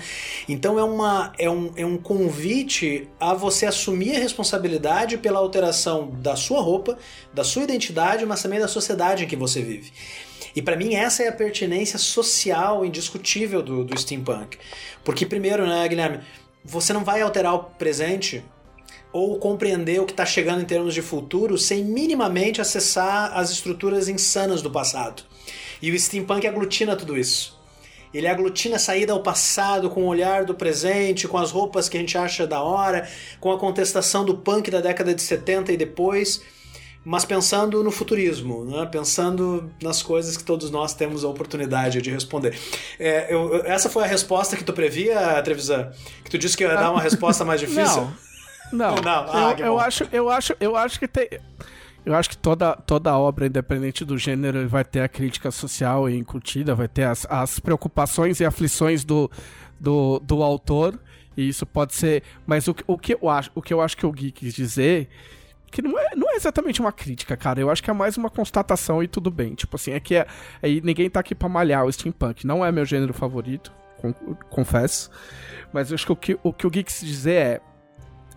Então 0.49 0.80
é, 0.80 0.84
uma, 0.84 1.32
é, 1.38 1.47
um, 1.47 1.72
é 1.76 1.86
um 1.86 1.97
convite 1.97 3.07
a 3.20 3.36
você 3.36 3.68
assumir 3.68 4.16
a 4.16 4.20
responsabilidade 4.20 5.20
pela 5.20 5.38
alteração 5.38 6.09
da 6.09 6.36
sua 6.36 6.61
roupa, 6.61 6.97
da 7.32 7.43
sua 7.43 7.61
identidade, 7.61 8.26
mas 8.26 8.41
também 8.41 8.59
da 8.59 8.68
sociedade 8.68 9.24
em 9.24 9.28
que 9.28 9.36
você 9.36 9.61
vive. 9.61 9.93
E 10.55 10.63
para 10.63 10.76
mim 10.76 10.95
essa 10.95 11.22
é 11.22 11.28
a 11.28 11.32
pertinência 11.32 11.99
social 11.99 12.84
indiscutível 12.84 13.61
do, 13.61 13.84
do 13.84 13.95
steampunk. 13.99 14.57
Porque 15.03 15.28
primeiro, 15.28 15.68
né, 15.68 15.88
Guilherme, 15.88 16.22
você 16.63 16.91
não 16.91 17.03
vai 17.03 17.22
alterar 17.22 17.53
o 17.53 17.59
presente 17.66 18.43
ou 19.16 19.39
compreender 19.39 20.01
o 20.01 20.05
que 20.05 20.11
está 20.11 20.26
chegando 20.26 20.61
em 20.61 20.66
termos 20.66 20.93
de 20.93 21.01
futuro 21.01 21.57
sem 21.57 21.86
minimamente 21.86 22.59
acessar 22.59 23.32
as 23.34 23.49
estruturas 23.49 24.09
insanas 24.09 24.61
do 24.61 24.70
passado. 24.70 25.24
E 25.82 25.89
o 25.89 25.97
steampunk 25.97 26.45
aglutina 26.45 26.97
tudo 26.97 27.18
isso. 27.18 27.57
Ele 28.13 28.28
aglutina 28.28 28.76
a 28.76 28.80
saída 28.80 29.13
ao 29.13 29.24
passado 29.24 29.89
com 29.89 30.03
o 30.03 30.07
olhar 30.07 30.43
do 30.43 30.53
presente, 30.53 31.30
com 31.30 31.38
as 31.38 31.49
roupas 31.49 31.88
que 31.88 31.95
a 31.95 31.99
gente 32.01 32.18
acha 32.18 32.45
da 32.45 32.61
hora, 32.61 33.07
com 33.39 33.53
a 33.53 33.57
contestação 33.57 34.26
do 34.26 34.36
punk 34.36 34.70
da 34.70 34.82
década 34.82 35.16
de 35.16 35.22
70 35.22 35.72
e 35.72 35.78
depois, 35.78 36.41
mas 37.05 37.24
pensando 37.24 37.82
no 37.82 37.91
futurismo, 37.91 38.66
né? 38.66 38.86
pensando 38.86 39.72
nas 39.82 40.03
coisas 40.03 40.36
que 40.36 40.43
todos 40.43 40.70
nós 40.70 40.93
temos 40.93 41.24
a 41.24 41.30
oportunidade 41.30 42.01
de 42.01 42.11
responder. 42.11 42.53
É, 42.99 43.34
eu, 43.34 43.63
essa 43.63 43.89
foi 43.89 44.03
a 44.03 44.07
resposta 44.07 44.57
que 44.57 44.63
tu 44.66 44.74
previa, 44.74 45.41
Trevisan? 45.41 45.93
Que 46.22 46.30
tu 46.30 46.38
disse 46.38 46.57
que 46.57 46.66
ia 46.66 46.76
dar 46.76 46.91
uma 46.91 46.99
resposta 47.01 47.45
mais 47.45 47.61
difícil? 47.61 48.01
Não. 48.01 48.25
Não, 48.72 48.95
não. 48.95 49.26
Ah, 49.32 49.55
eu, 49.57 49.66
eu 49.66 49.80
acho, 49.80 50.07
eu 50.11 50.30
acho, 50.30 50.55
eu 50.59 50.76
acho 50.76 50.99
que 50.99 51.07
tem. 51.07 51.30
Eu 52.05 52.13
acho 52.13 52.30
que 52.30 52.38
toda, 52.38 52.76
toda 52.76 53.18
obra, 53.18 53.47
independente 53.47 54.05
do 54.05 54.16
gênero, 54.18 54.68
vai 54.70 54.86
ter 54.86 55.01
a 55.01 55.07
crítica 55.07 55.49
social 55.49 56.07
incutida, 56.07 56.76
vai 56.76 56.88
ter 56.88 57.05
as, 57.05 57.26
as 57.28 57.59
preocupações 57.59 58.39
e 58.39 58.45
aflições 58.45 59.03
do, 59.03 59.30
do, 59.80 60.20
do 60.20 60.43
autor. 60.43 60.99
E 61.36 61.49
isso 61.49 61.66
pode 61.66 61.95
ser. 61.95 62.22
Mas 62.45 62.68
o, 62.68 62.76
o, 62.86 62.97
que 62.97 63.16
eu 63.16 63.28
acho, 63.28 63.51
o 63.55 63.61
que 63.61 63.74
eu 63.74 63.82
acho 63.82 63.97
que 63.97 64.05
o 64.05 64.11
Gui 64.11 64.32
quis 64.32 64.53
dizer. 64.53 65.09
Que 65.72 65.82
não 65.82 65.99
é, 65.99 66.16
não 66.16 66.32
é 66.32 66.36
exatamente 66.36 66.80
uma 66.80 66.91
crítica, 66.91 67.36
cara. 67.36 67.59
Eu 67.59 67.70
acho 67.70 67.84
que 67.84 67.89
é 67.89 67.93
mais 67.93 68.16
uma 68.18 68.30
constatação 68.30 69.03
e 69.03 69.07
tudo 69.07 69.30
bem. 69.32 69.55
Tipo 69.55 69.76
assim, 69.76 69.91
é 69.91 69.99
que 69.99 70.16
é, 70.16 70.28
é, 70.61 70.70
ninguém 70.82 71.09
tá 71.09 71.20
aqui 71.20 71.36
pra 71.36 71.49
malhar 71.49 71.84
o 71.84 71.91
steampunk. 71.91 72.45
Não 72.45 72.63
é 72.63 72.72
meu 72.72 72.86
gênero 72.86 73.13
favorito, 73.13 73.74
confesso. 74.49 75.09
Mas 75.74 75.89
eu 75.89 75.95
acho 75.95 76.05
que 76.05 76.11
o 76.11 76.16
que 76.16 76.39
o, 76.43 76.53
que 76.53 76.68
o 76.68 76.70
Gui 76.70 76.84
quis 76.84 77.01
dizer 77.01 77.34
é 77.34 77.61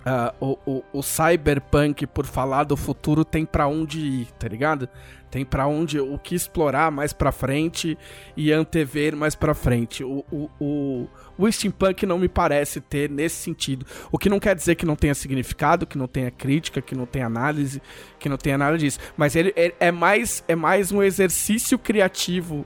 Uh, 0.08 0.32
o, 0.40 0.58
o, 0.64 0.84
o, 1.00 1.02
cyberpunk, 1.02 2.06
por 2.06 2.24
falar 2.24 2.64
do 2.64 2.78
futuro, 2.78 3.26
tem 3.26 3.44
para 3.44 3.68
onde 3.68 3.98
ir, 3.98 4.32
tá 4.38 4.48
ligado? 4.48 4.88
Tem 5.30 5.44
para 5.44 5.66
onde 5.66 6.00
o 6.00 6.18
que 6.18 6.34
explorar 6.34 6.90
mais 6.90 7.12
para 7.12 7.30
frente 7.30 7.98
e 8.34 8.50
antever 8.50 9.14
mais 9.14 9.34
para 9.34 9.52
frente. 9.52 10.02
O, 10.02 10.24
o, 10.32 10.48
o, 10.58 11.08
o 11.36 11.52
steampunk 11.52 12.06
não 12.06 12.18
me 12.18 12.26
parece 12.26 12.80
ter 12.80 13.10
nesse 13.10 13.36
sentido. 13.36 13.84
O 14.10 14.16
que 14.16 14.30
não 14.30 14.40
quer 14.40 14.56
dizer 14.56 14.76
que 14.76 14.86
não 14.86 14.96
tenha 14.96 15.14
significado, 15.14 15.86
que 15.86 15.98
não 15.98 16.08
tenha 16.08 16.30
crítica, 16.30 16.80
que 16.80 16.94
não 16.94 17.04
tenha 17.04 17.26
análise, 17.26 17.82
que 18.18 18.30
não 18.30 18.38
tenha 18.38 18.56
nada 18.56 18.78
disso. 18.78 18.98
Mas 19.14 19.36
ele 19.36 19.52
é, 19.54 19.74
é 19.78 19.92
mais, 19.92 20.42
é 20.48 20.56
mais 20.56 20.90
um 20.90 21.02
exercício 21.02 21.78
criativo 21.78 22.64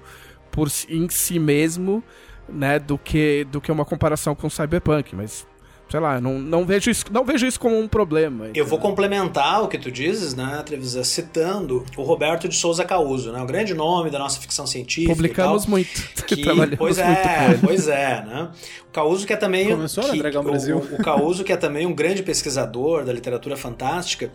por 0.52 0.68
em 0.88 1.08
si 1.08 1.40
mesmo, 1.40 2.04
né, 2.48 2.78
do 2.78 2.96
que, 2.96 3.44
do 3.50 3.60
que 3.60 3.72
uma 3.72 3.84
comparação 3.84 4.32
com 4.32 4.48
cyberpunk. 4.48 5.16
Mas 5.16 5.50
sei 5.92 6.00
lá, 6.00 6.18
não, 6.22 6.38
não, 6.38 6.64
vejo 6.64 6.90
isso, 6.90 7.04
não 7.10 7.22
vejo 7.22 7.46
isso 7.46 7.60
como 7.60 7.78
um 7.78 7.86
problema. 7.86 8.48
Eu 8.54 8.64
vou 8.64 8.78
complementar 8.78 9.62
o 9.62 9.68
que 9.68 9.76
tu 9.76 9.90
dizes, 9.90 10.34
né, 10.34 10.62
Trevisan, 10.64 11.04
citando 11.04 11.84
o 11.98 12.02
Roberto 12.02 12.48
de 12.48 12.56
Souza 12.56 12.82
Causo, 12.82 13.30
né, 13.30 13.42
o 13.42 13.44
grande 13.44 13.74
nome 13.74 14.08
da 14.08 14.18
nossa 14.18 14.40
ficção 14.40 14.66
científica. 14.66 15.14
Publicamos 15.14 15.64
tal, 15.64 15.70
muito. 15.70 15.90
Que, 16.32 16.42
pois 16.78 16.96
é, 16.96 17.58
pois 17.62 17.88
é, 17.88 18.24
né? 18.24 18.48
O 18.88 18.90
Causo 18.90 19.26
que 19.26 19.34
é 19.34 19.36
também 19.36 19.68
Começou 19.68 20.04
que, 20.04 20.18
Dragão 20.18 20.40
o, 20.40 20.44
Brasil. 20.44 20.78
O, 20.78 20.94
o 20.94 21.04
Causo 21.04 21.44
que 21.44 21.52
é 21.52 21.56
também 21.58 21.84
um 21.84 21.92
grande 21.94 22.22
pesquisador 22.22 23.04
da 23.04 23.12
literatura 23.12 23.54
fantástica 23.54 24.32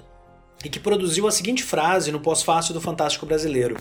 e 0.63 0.69
que 0.69 0.79
produziu 0.79 1.27
a 1.27 1.31
seguinte 1.31 1.63
frase 1.63 2.11
no 2.11 2.19
pós-fácil 2.19 2.75
do 2.75 2.81
Fantástico 2.81 3.25
Brasileiro. 3.25 3.77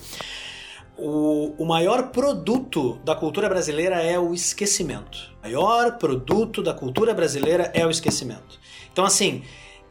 O, 0.98 1.54
o 1.58 1.66
maior 1.66 2.10
produto 2.10 2.98
da 3.04 3.14
cultura 3.14 3.48
brasileira 3.48 4.02
é 4.02 4.18
o 4.18 4.32
esquecimento. 4.32 5.18
O 5.40 5.42
maior 5.42 5.98
produto 5.98 6.62
da 6.62 6.72
cultura 6.72 7.12
brasileira 7.12 7.70
é 7.74 7.86
o 7.86 7.90
esquecimento. 7.90 8.58
Então, 8.90 9.04
assim, 9.04 9.42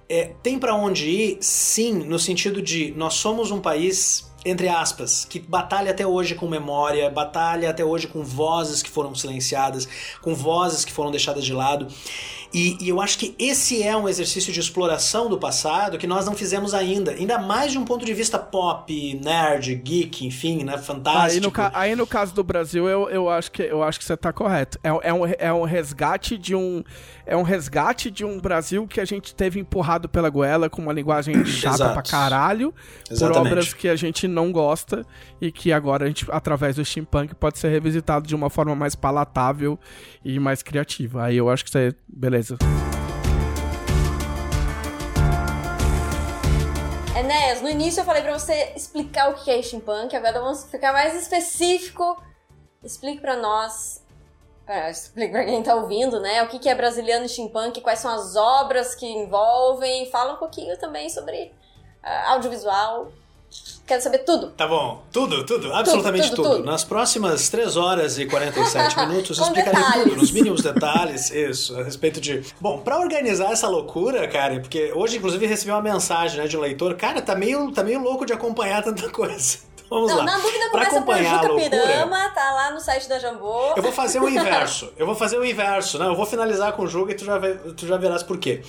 é, 0.10 0.32
tem 0.42 0.58
para 0.60 0.76
onde 0.76 1.10
ir, 1.10 1.38
sim, 1.42 1.94
no 1.94 2.20
sentido 2.20 2.62
de 2.62 2.94
nós 2.96 3.16
somos 3.16 3.52
um 3.52 3.60
país, 3.60 4.32
entre 4.46 4.68
aspas, 4.68 5.26
que 5.26 5.40
batalha 5.40 5.92
até 5.92 6.06
hoje 6.06 6.36
com 6.36 6.48
memória, 6.48 7.10
batalha 7.10 7.70
até 7.70 7.84
hoje 7.84 8.08
com 8.08 8.24
vozes 8.24 8.82
que 8.84 8.90
foram 8.90 9.14
silenciadas, 9.16 9.88
com 10.22 10.34
vozes 10.34 10.86
que 10.86 10.92
foram 10.92 11.12
deixadas 11.12 11.44
de 11.44 11.54
lado. 11.54 11.88
E, 12.54 12.78
e, 12.82 12.90
eu 12.90 13.02
acho 13.02 13.18
que 13.18 13.36
esse 13.38 13.84
é 13.84 13.96
um 13.96 14.08
exercício 14.08 14.52
de 14.52 14.60
exploração 14.60 15.30
do 15.30 15.38
passado 15.38 15.98
que 15.98 16.08
nós 16.08 16.26
não 16.26 16.34
fizemos 16.34 16.74
ainda. 16.74 17.12
Ainda 17.12 17.38
mais 17.38 17.72
de 17.72 17.78
um 17.78 17.86
ponto 17.86 18.06
de 18.06 18.14
vista 18.14 18.40
pop, 18.40 19.20
nerd, 19.24 19.76
geek, 19.76 20.26
enfim, 20.26 20.64
né? 20.64 20.78
Fantástico. 20.78 21.62
Aí 21.62 21.70
no, 21.70 21.78
aí 21.78 21.96
no 21.96 22.08
caso 22.08 22.34
do 22.34 22.44
Brasil, 22.44 22.88
eu, 22.88 23.10
eu, 23.10 23.30
acho, 23.30 23.52
que, 23.52 23.64
eu 23.64 23.84
acho 23.84 24.00
que 24.00 24.06
você 24.06 24.16
tá 24.16 24.32
correto. 24.32 24.80
É, 24.84 24.90
é, 25.10 25.14
um, 25.14 25.26
é 25.26 25.54
um 25.54 25.64
resgate 25.64 26.38
de 26.38 26.56
um. 26.56 26.84
É 27.28 27.36
um 27.36 27.42
resgate 27.42 28.12
de 28.12 28.24
um 28.24 28.40
Brasil 28.40 28.88
que 28.88 29.02
a 29.02 29.06
gente 29.06 29.34
teve 29.34 29.60
empurrado 29.60 30.08
pela 30.08 30.30
goela 30.30 30.70
com 30.70 30.82
uma 30.82 30.94
linguagem 30.94 31.44
chata 31.46 31.76
Exato. 31.76 31.94
pra 31.94 32.04
caralho. 32.04 32.74
Exatamente. 33.10 33.42
Por 33.42 33.48
obras 33.48 33.74
que 33.74 33.88
a 33.88 33.96
gente 33.96 34.28
não 34.28 34.52
gosta 34.52 35.04
e 35.42 35.52
que 35.52 35.74
agora 35.74 36.06
a 36.06 36.08
gente, 36.08 36.26
através 36.30 36.76
do 36.76 36.86
steampunk, 36.86 37.34
pode 37.34 37.58
ser 37.58 37.70
revisitado 37.70 38.28
de 38.28 38.36
uma 38.36 38.50
forma 38.50 38.76
mais 38.76 38.96
palatável 38.96 39.80
e 40.24 40.40
mais 40.40 40.62
criativa. 40.62 41.24
Aí 41.24 41.38
eu 41.38 41.50
acho 41.50 41.64
que 41.64 41.72
você. 41.72 41.96
Beleza. 42.08 42.58
Enéas, 47.18 47.62
no 47.62 47.70
início 47.70 48.02
eu 48.02 48.06
falei 48.06 48.22
pra 48.22 48.38
você 48.38 48.74
explicar 48.76 49.32
o 49.32 49.34
que 49.34 49.50
é 49.50 49.60
steampunk, 49.62 50.16
agora 50.16 50.40
vamos 50.40 50.66
ficar 50.66 50.94
mais 50.94 51.20
específico. 51.20 52.22
Explique 52.84 53.20
pra 53.20 53.36
nós, 53.36 54.05
pra, 54.66 54.90
explique 54.90 55.32
pra 55.32 55.46
quem 55.46 55.62
tá 55.62 55.76
ouvindo, 55.76 56.20
né, 56.20 56.44
o 56.44 56.48
que 56.48 56.68
é 56.68 56.76
brasiliano 56.76 57.28
steampunk, 57.28 57.82
quais 57.82 58.00
são 58.00 58.12
as 58.12 58.36
obras 58.36 58.96
que 58.96 59.06
envolvem, 59.06 60.10
fala 60.10 60.34
um 60.34 60.38
pouquinho 60.38 60.78
também 60.78 61.10
sobre 61.10 61.52
uh, 62.04 62.32
audiovisual. 62.32 63.12
Quero 63.88 64.02
saber 64.02 64.20
tudo. 64.20 64.50
Tá 64.50 64.68
bom. 64.68 65.04
Tudo, 65.14 65.46
tudo. 65.46 65.72
Absolutamente 65.72 66.30
tudo, 66.32 66.36
tudo. 66.44 66.56
tudo. 66.58 66.66
Nas 66.66 66.84
próximas 66.84 67.48
3 67.50 67.78
horas 67.78 68.18
e 68.18 68.26
47 68.26 68.98
minutos, 69.08 69.38
explicarei 69.38 69.80
detalhes. 69.80 70.04
tudo, 70.04 70.16
nos 70.18 70.32
mínimos 70.32 70.62
detalhes, 70.62 71.30
isso, 71.30 71.80
a 71.80 71.84
respeito 71.84 72.20
de... 72.20 72.44
Bom, 72.60 72.80
pra 72.80 73.00
organizar 73.00 73.52
essa 73.52 73.70
loucura, 73.70 74.28
cara, 74.28 74.60
porque 74.60 74.92
hoje, 74.94 75.18
inclusive, 75.18 75.46
recebi 75.46 75.72
uma 75.72 75.84
mensagem, 75.84 76.42
né, 76.42 76.48
de 76.48 76.58
um 76.58 76.62
leitor, 76.62 76.96
cara, 76.96 77.22
tá 77.22 77.36
meio, 77.36 77.72
tá 77.72 77.84
meio 77.84 78.02
louco 78.02 78.26
de 78.26 78.34
acompanhar 78.34 78.84
tanta 78.84 79.08
coisa. 79.12 79.60
Vamos 79.90 80.10
Não, 80.12 80.18
lá. 80.20 80.24
na 80.26 80.38
dúvida 80.40 80.70
Pra 80.72 80.86
começa 80.88 81.02
por 81.04 81.14
a 81.16 81.24
Juca 81.24 81.48
loucura... 81.48 81.70
Pirama, 81.70 82.30
tá 82.30 82.52
lá 82.54 82.72
no 82.72 82.80
site 82.80 83.08
da 83.08 83.20
Jambô. 83.20 83.74
Eu 83.76 83.84
vou 83.84 83.92
fazer 83.92 84.20
o 84.20 84.28
inverso. 84.30 84.92
Eu 84.98 85.06
vou 85.06 85.16
fazer 85.16 85.38
o 85.38 85.46
inverso, 85.46 86.00
né? 86.00 86.08
Eu 86.08 86.16
vou 86.16 86.26
finalizar 86.26 86.74
com 86.74 86.84
o 86.84 86.88
jogo 86.88 87.12
e 87.12 87.14
tu 87.16 87.24
já, 87.26 87.38
vai- 87.38 87.54
tu 87.76 87.86
já 87.88 87.96
verás 87.98 88.24
por 88.24 88.38
quê. 88.38 88.62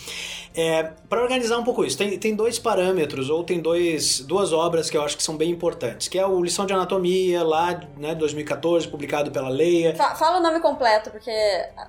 É, 0.55 0.85
para 1.09 1.23
organizar 1.23 1.59
um 1.59 1.65
pouco 1.65 1.85
isso, 1.85 1.99
tem, 1.99 2.19
tem 2.19 2.35
dois 2.35 2.59
parâmetros, 2.59 3.29
ou 3.29 3.45
tem 3.45 3.61
dois, 3.61 4.21
duas 4.21 4.53
obras 4.55 4.89
que 4.89 4.97
eu 4.97 5.03
acho 5.03 5.15
que 5.17 5.23
são 5.23 5.37
bem 5.37 5.51
importantes, 5.51 6.09
que 6.09 6.19
é 6.19 6.27
o 6.27 6.43
Lição 6.43 6.65
de 6.65 6.73
Anatomia, 6.73 7.43
lá, 7.45 7.79
né, 7.99 8.15
2014, 8.15 8.89
publicado 8.89 9.31
pela 9.31 9.51
Leia. 9.51 9.95
Fa- 9.95 10.15
Fala 10.15 10.39
o 10.39 10.43
nome 10.43 10.61
completo, 10.61 11.11
porque 11.11 11.31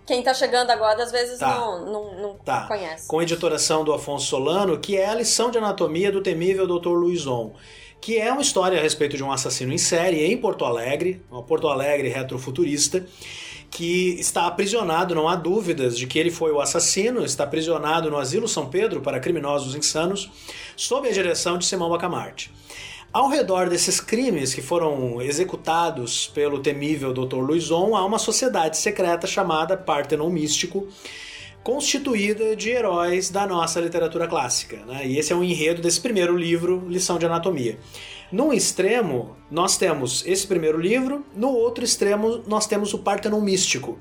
quem 0.05 0.21
tá 0.21 0.33
chegando 0.33 0.69
agora 0.71 1.01
às 1.01 1.11
vezes 1.13 1.39
Tá. 1.39 1.47
não, 1.57 1.85
não, 1.85 2.13
não 2.21 2.33
Tá. 2.35 2.67
conhece. 2.67 3.07
Com 3.07 3.21
editoração 3.21 3.85
do 3.85 3.93
Afonso 3.93 4.25
Solano, 4.25 4.77
que 4.77 4.97
é 4.97 5.07
a 5.07 5.15
lição 5.15 5.49
de 5.49 5.57
anatomia 5.57 6.11
do 6.11 6.21
temível 6.21 6.67
Dr. 6.67 6.89
Luizon, 6.89 7.53
que 7.99 8.17
é 8.17 8.31
uma 8.31 8.41
história 8.41 8.77
a 8.79 8.81
respeito 8.81 9.17
de 9.17 9.23
um 9.23 9.31
assassino 9.31 9.73
em 9.73 9.77
série 9.77 10.25
em 10.25 10.37
Porto 10.37 10.65
Alegre, 10.65 11.21
uma 11.29 11.43
Porto 11.43 11.67
Alegre 11.67 12.09
retrofuturista, 12.09 13.05
que 13.69 14.15
está 14.19 14.47
aprisionado, 14.47 15.13
não 15.13 15.27
há 15.27 15.35
dúvidas 15.35 15.97
de 15.97 16.07
que 16.07 16.17
ele 16.17 16.31
foi 16.31 16.51
o 16.51 16.61
assassino, 16.61 17.23
está 17.23 17.43
aprisionado 17.43 18.09
no 18.09 18.17
Asilo 18.17 18.47
São 18.47 18.67
Pedro 18.67 19.01
para 19.01 19.19
criminosos 19.19 19.75
insanos, 19.75 20.31
sob 20.75 21.07
a 21.07 21.11
direção 21.11 21.57
de 21.57 21.65
Simão 21.65 21.89
Bacamarte. 21.89 22.51
Ao 23.11 23.29
redor 23.29 23.69
desses 23.69 23.99
crimes 23.99 24.53
que 24.53 24.61
foram 24.61 25.21
executados 25.21 26.27
pelo 26.27 26.59
temível 26.59 27.13
Dr. 27.13 27.37
Luizon, 27.37 27.95
há 27.95 28.05
uma 28.05 28.19
sociedade 28.19 28.77
secreta 28.77 29.25
chamada 29.25 29.77
Partenon 29.77 30.29
Místico, 30.29 30.87
constituída 31.67 32.55
de 32.55 32.69
heróis 32.69 33.29
da 33.29 33.45
nossa 33.45 33.81
literatura 33.81 34.25
clássica. 34.25 34.77
Né? 34.85 35.05
E 35.05 35.19
esse 35.19 35.33
é 35.33 35.35
um 35.35 35.43
enredo 35.43 35.81
desse 35.81 35.99
primeiro 35.99 36.37
livro, 36.37 36.87
Lição 36.87 37.19
de 37.19 37.25
Anatomia. 37.25 37.77
Num 38.31 38.53
extremo, 38.53 39.35
nós 39.51 39.77
temos 39.77 40.25
esse 40.25 40.47
primeiro 40.47 40.79
livro, 40.79 41.25
no 41.35 41.49
outro 41.49 41.83
extremo, 41.83 42.41
nós 42.47 42.67
temos 42.67 42.93
o 42.93 42.99
Partenon 42.99 43.41
Místico, 43.41 43.99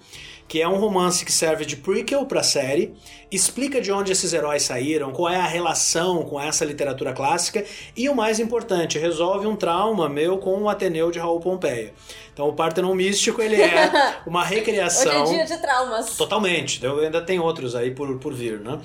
que 0.48 0.60
é 0.60 0.68
um 0.68 0.76
romance 0.76 1.24
que 1.24 1.32
serve 1.32 1.64
de 1.64 1.76
prequel 1.76 2.24
para 2.26 2.40
a 2.40 2.44
série, 2.44 2.94
explica 3.30 3.80
de 3.80 3.90
onde 3.90 4.12
esses 4.12 4.32
heróis 4.32 4.62
saíram, 4.62 5.10
qual 5.10 5.32
é 5.32 5.36
a 5.36 5.46
relação 5.46 6.22
com 6.22 6.40
essa 6.40 6.64
literatura 6.64 7.12
clássica 7.12 7.64
e 7.96 8.08
o 8.08 8.14
mais 8.14 8.38
importante, 8.38 8.98
resolve 8.98 9.46
um 9.46 9.56
trauma 9.56 10.08
meu 10.08 10.38
com 10.38 10.62
o 10.62 10.68
Ateneu 10.68 11.10
de 11.10 11.18
Raul 11.18 11.40
Pompeia. 11.40 11.92
Então 12.32 12.48
o 12.48 12.52
Partenon 12.52 12.94
Místico 12.94 13.42
ele 13.42 13.60
é 13.60 13.90
uma 14.26 14.44
recriação 14.44 15.24
Hoje 15.24 15.32
é 15.32 15.44
dia 15.44 15.56
de 15.56 15.60
traumas. 15.60 16.16
Totalmente, 16.16 16.84
eu 16.84 17.00
ainda 17.00 17.20
tem 17.20 17.40
outros 17.40 17.74
aí 17.74 17.90
por, 17.90 18.18
por 18.18 18.32
vir, 18.32 18.60
né? 18.60 18.78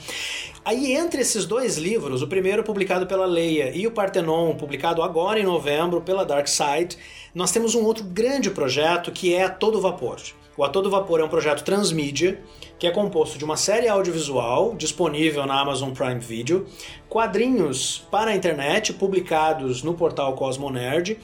Aí 0.64 0.93
entre 0.93 1.22
esses 1.22 1.45
dois 1.45 1.78
livros, 1.78 2.22
o 2.22 2.28
primeiro 2.28 2.64
publicado 2.64 3.05
pela 3.05 3.26
Leia 3.26 3.72
e 3.76 3.86
o 3.86 3.91
Partenon, 3.91 4.55
publicado 4.55 5.03
agora 5.03 5.39
em 5.39 5.43
novembro 5.43 6.01
pela 6.01 6.26
Dark 6.26 6.47
Side, 6.47 6.97
nós 7.34 7.51
temos 7.51 7.76
um 7.76 7.84
outro 7.84 8.03
grande 8.03 8.49
projeto 8.49 9.12
que 9.12 9.34
é 9.34 9.47
Todo 9.49 9.82
Vapor. 9.82 10.20
O 10.62 10.64
A 10.64 10.70
Todo 10.70 10.91
Vapor 10.91 11.20
é 11.20 11.24
um 11.24 11.28
projeto 11.28 11.64
transmídia 11.64 12.39
que 12.78 12.86
é 12.86 12.91
composto 12.91 13.36
de 13.36 13.43
uma 13.43 13.57
série 13.57 13.88
audiovisual 13.88 14.76
disponível 14.76 15.43
na 15.47 15.59
Amazon 15.59 15.89
Prime 15.89 16.20
Video, 16.20 16.68
quadrinhos 17.09 18.05
para 18.12 18.30
a 18.30 18.36
internet 18.36 18.93
publicados 18.93 19.82
no 19.82 19.95
portal 19.95 20.36
Cosmonerd 20.36 21.18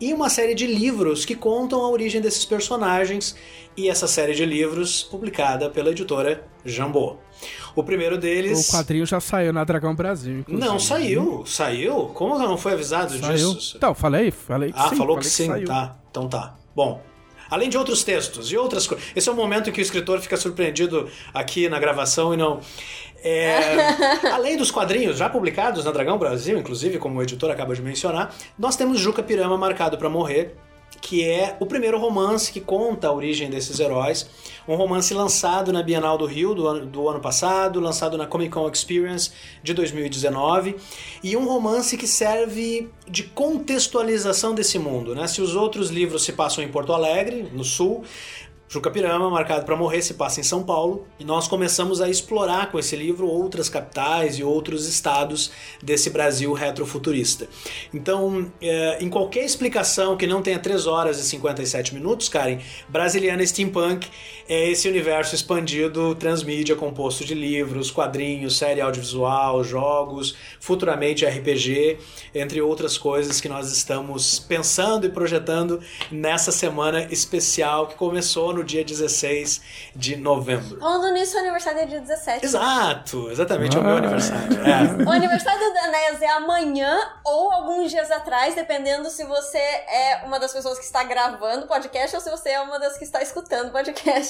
e 0.00 0.12
uma 0.14 0.30
série 0.30 0.54
de 0.54 0.64
livros 0.68 1.24
que 1.24 1.34
contam 1.34 1.80
a 1.84 1.90
origem 1.90 2.20
desses 2.20 2.44
personagens 2.44 3.34
e 3.76 3.88
essa 3.88 4.06
série 4.06 4.32
de 4.32 4.46
livros 4.46 5.02
publicada 5.02 5.68
pela 5.68 5.90
editora 5.90 6.46
Jambô. 6.64 7.16
O 7.74 7.82
primeiro 7.82 8.16
deles 8.16 8.68
O 8.68 8.72
quadrinho 8.76 9.04
já 9.04 9.18
saiu 9.18 9.52
na 9.52 9.64
Dragão 9.64 9.92
Brasil, 9.96 10.38
inclusive. 10.38 10.68
não 10.68 10.78
saiu, 10.78 11.42
saiu. 11.44 12.10
Como 12.14 12.34
eu 12.36 12.48
não 12.48 12.56
fui 12.56 12.72
avisado 12.72 13.18
Saiu. 13.18 13.54
disso? 13.54 13.74
Então, 13.76 13.92
falei, 13.92 14.30
falei 14.30 14.70
que 14.70 14.78
Ah, 14.78 14.90
sim. 14.90 14.94
falou 14.96 15.16
falei 15.16 15.18
que 15.28 15.34
sim, 15.34 15.46
saiu. 15.48 15.66
tá. 15.66 15.96
Então 16.12 16.28
tá. 16.28 16.54
Bom. 16.76 17.00
Além 17.54 17.68
de 17.68 17.78
outros 17.78 18.02
textos 18.02 18.50
e 18.50 18.56
outras 18.56 18.84
coisas. 18.84 19.06
Esse 19.14 19.28
é 19.28 19.32
o 19.32 19.36
momento 19.36 19.70
em 19.70 19.72
que 19.72 19.80
o 19.80 19.82
escritor 19.82 20.20
fica 20.20 20.36
surpreendido 20.36 21.08
aqui 21.32 21.68
na 21.68 21.78
gravação 21.78 22.34
e 22.34 22.36
não. 22.36 22.58
É, 23.22 24.26
além 24.32 24.56
dos 24.56 24.72
quadrinhos 24.72 25.16
já 25.16 25.30
publicados 25.30 25.84
na 25.84 25.92
Dragão 25.92 26.18
Brasil, 26.18 26.58
inclusive, 26.58 26.98
como 26.98 27.20
o 27.20 27.22
editor 27.22 27.52
acaba 27.52 27.72
de 27.72 27.80
mencionar, 27.80 28.34
nós 28.58 28.74
temos 28.74 28.98
Juca 28.98 29.22
Pirama 29.22 29.56
marcado 29.56 29.96
para 29.96 30.10
morrer, 30.10 30.56
que 31.04 31.22
é 31.22 31.54
o 31.60 31.66
primeiro 31.66 31.98
romance 31.98 32.50
que 32.50 32.62
conta 32.62 33.08
a 33.08 33.12
origem 33.12 33.50
desses 33.50 33.78
heróis. 33.78 34.26
Um 34.66 34.74
romance 34.74 35.12
lançado 35.12 35.70
na 35.70 35.82
Bienal 35.82 36.16
do 36.16 36.24
Rio 36.24 36.54
do 36.54 36.66
ano, 36.66 36.86
do 36.86 37.06
ano 37.06 37.20
passado, 37.20 37.78
lançado 37.78 38.16
na 38.16 38.26
Comic 38.26 38.50
Con 38.50 38.66
Experience 38.70 39.30
de 39.62 39.74
2019, 39.74 40.76
e 41.22 41.36
um 41.36 41.46
romance 41.46 41.98
que 41.98 42.06
serve 42.06 42.88
de 43.06 43.22
contextualização 43.22 44.54
desse 44.54 44.78
mundo. 44.78 45.14
Né? 45.14 45.26
Se 45.26 45.42
os 45.42 45.54
outros 45.54 45.90
livros 45.90 46.24
se 46.24 46.32
passam 46.32 46.64
em 46.64 46.68
Porto 46.68 46.94
Alegre, 46.94 47.50
no 47.52 47.64
sul, 47.64 48.02
Juca 48.74 48.90
Pirama, 48.90 49.30
Marcado 49.30 49.64
para 49.64 49.76
Morrer, 49.76 50.02
se 50.02 50.14
passa 50.14 50.40
em 50.40 50.42
São 50.42 50.64
Paulo, 50.64 51.06
e 51.16 51.24
nós 51.24 51.46
começamos 51.46 52.00
a 52.00 52.10
explorar 52.10 52.72
com 52.72 52.78
esse 52.80 52.96
livro 52.96 53.28
outras 53.28 53.68
capitais 53.68 54.36
e 54.36 54.42
outros 54.42 54.88
estados 54.88 55.52
desse 55.80 56.10
Brasil 56.10 56.52
retrofuturista. 56.52 57.46
Então, 57.94 58.50
é, 58.60 58.98
em 59.00 59.08
qualquer 59.08 59.44
explicação 59.44 60.16
que 60.16 60.26
não 60.26 60.42
tenha 60.42 60.58
3 60.58 60.88
horas 60.88 61.20
e 61.20 61.22
57 61.22 61.94
minutos, 61.94 62.28
Karen, 62.28 62.58
Brasiliana 62.88 63.46
Steampunk 63.46 64.08
é 64.48 64.68
esse 64.70 64.88
universo 64.88 65.34
expandido 65.34 66.14
transmídia 66.14 66.76
composto 66.76 67.24
de 67.24 67.34
livros, 67.34 67.90
quadrinhos, 67.90 68.58
série 68.58 68.80
audiovisual, 68.80 69.62
jogos, 69.64 70.36
futuramente 70.60 71.24
RPG, 71.24 71.98
entre 72.34 72.60
outras 72.60 72.98
coisas 72.98 73.40
que 73.40 73.48
nós 73.48 73.70
estamos 73.72 74.38
pensando 74.38 75.06
e 75.06 75.08
projetando 75.08 75.80
nessa 76.10 76.52
semana 76.52 77.02
especial 77.10 77.86
que 77.86 77.94
começou 77.94 78.52
no 78.52 78.62
dia 78.64 78.84
16 78.84 79.62
de 79.94 80.16
novembro. 80.16 80.78
Falando 80.78 81.12
nisso, 81.14 81.36
o 81.36 81.40
aniversário 81.40 81.80
é 81.80 81.86
dia 81.86 82.00
17. 82.00 82.44
Exato, 82.44 83.30
exatamente, 83.30 83.76
é 83.76 83.80
o 83.80 83.82
meu 83.82 83.94
Ah. 83.94 83.98
aniversário. 83.98 84.54
É. 84.64 85.04
O 85.04 85.10
aniversário 85.10 85.72
da 85.74 85.88
Enéas 85.88 86.22
é 86.22 86.28
amanhã 86.28 86.98
ou 87.24 87.52
alguns 87.52 87.90
dias 87.90 88.10
atrás, 88.10 88.54
dependendo 88.54 89.08
se 89.10 89.24
você 89.24 89.58
é 89.58 90.22
uma 90.24 90.38
das 90.40 90.52
pessoas 90.52 90.78
que 90.78 90.84
está 90.84 91.02
gravando 91.04 91.64
o 91.64 91.68
podcast 91.68 92.14
ou 92.16 92.22
se 92.22 92.30
você 92.30 92.50
é 92.50 92.60
uma 92.60 92.78
das 92.78 92.96
que 92.96 93.04
está 93.04 93.22
escutando 93.22 93.68
o 93.68 93.72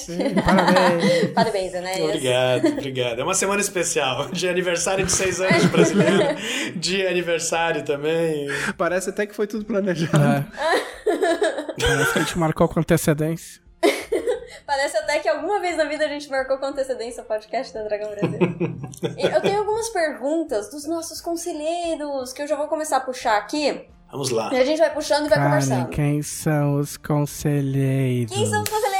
podcast. 0.05 0.35
parabéns. 0.45 1.33
Parabéns, 1.33 1.73
Enéas. 1.73 2.03
Obrigado, 2.03 2.67
obrigado. 2.67 3.19
É 3.19 3.23
uma 3.23 3.33
semana 3.33 3.61
especial. 3.61 4.29
De 4.29 4.47
aniversário 4.47 5.05
de 5.05 5.11
seis 5.11 5.39
anos 5.41 5.61
de 5.61 5.67
brasileiro. 5.67 6.35
De 6.75 7.05
aniversário 7.07 7.83
também. 7.83 8.47
Parece 8.77 9.09
até 9.09 9.25
que 9.25 9.35
foi 9.35 9.47
tudo 9.47 9.65
planejado. 9.65 10.17
É. 10.17 10.45
Parece 11.79 12.13
que 12.13 12.19
a 12.19 12.21
gente 12.21 12.37
marcou 12.37 12.67
com 12.67 12.79
antecedência. 12.79 13.61
Parece 14.65 14.97
até 14.97 15.19
que 15.19 15.29
alguma 15.29 15.59
vez 15.59 15.77
na 15.77 15.85
vida 15.85 16.05
a 16.05 16.07
gente 16.07 16.29
marcou 16.29 16.57
com 16.57 16.65
antecedência 16.65 17.21
o 17.21 17.25
podcast 17.25 17.73
da 17.73 17.83
Dragão 17.83 18.09
Brasil. 18.09 18.39
Eu 19.17 19.41
tenho 19.41 19.59
algumas 19.59 19.89
perguntas 19.89 20.71
dos 20.71 20.87
nossos 20.87 21.21
conselheiros 21.21 22.33
que 22.33 22.41
eu 22.41 22.47
já 22.47 22.55
vou 22.55 22.67
começar 22.67 22.97
a 22.97 23.01
puxar 23.01 23.37
aqui. 23.37 23.87
Vamos 24.11 24.31
lá. 24.31 24.51
E 24.53 24.57
a 24.57 24.65
gente 24.65 24.79
vai 24.79 24.93
puxando 24.93 25.25
e 25.25 25.29
vai 25.29 25.37
Karen, 25.37 25.49
conversando. 25.49 25.89
quem 25.89 26.21
são 26.21 26.79
os 26.79 26.97
conselheiros? 26.97 28.33
Quem 28.33 28.45
são 28.49 28.61
os 28.63 28.69
conselheiros? 28.69 28.94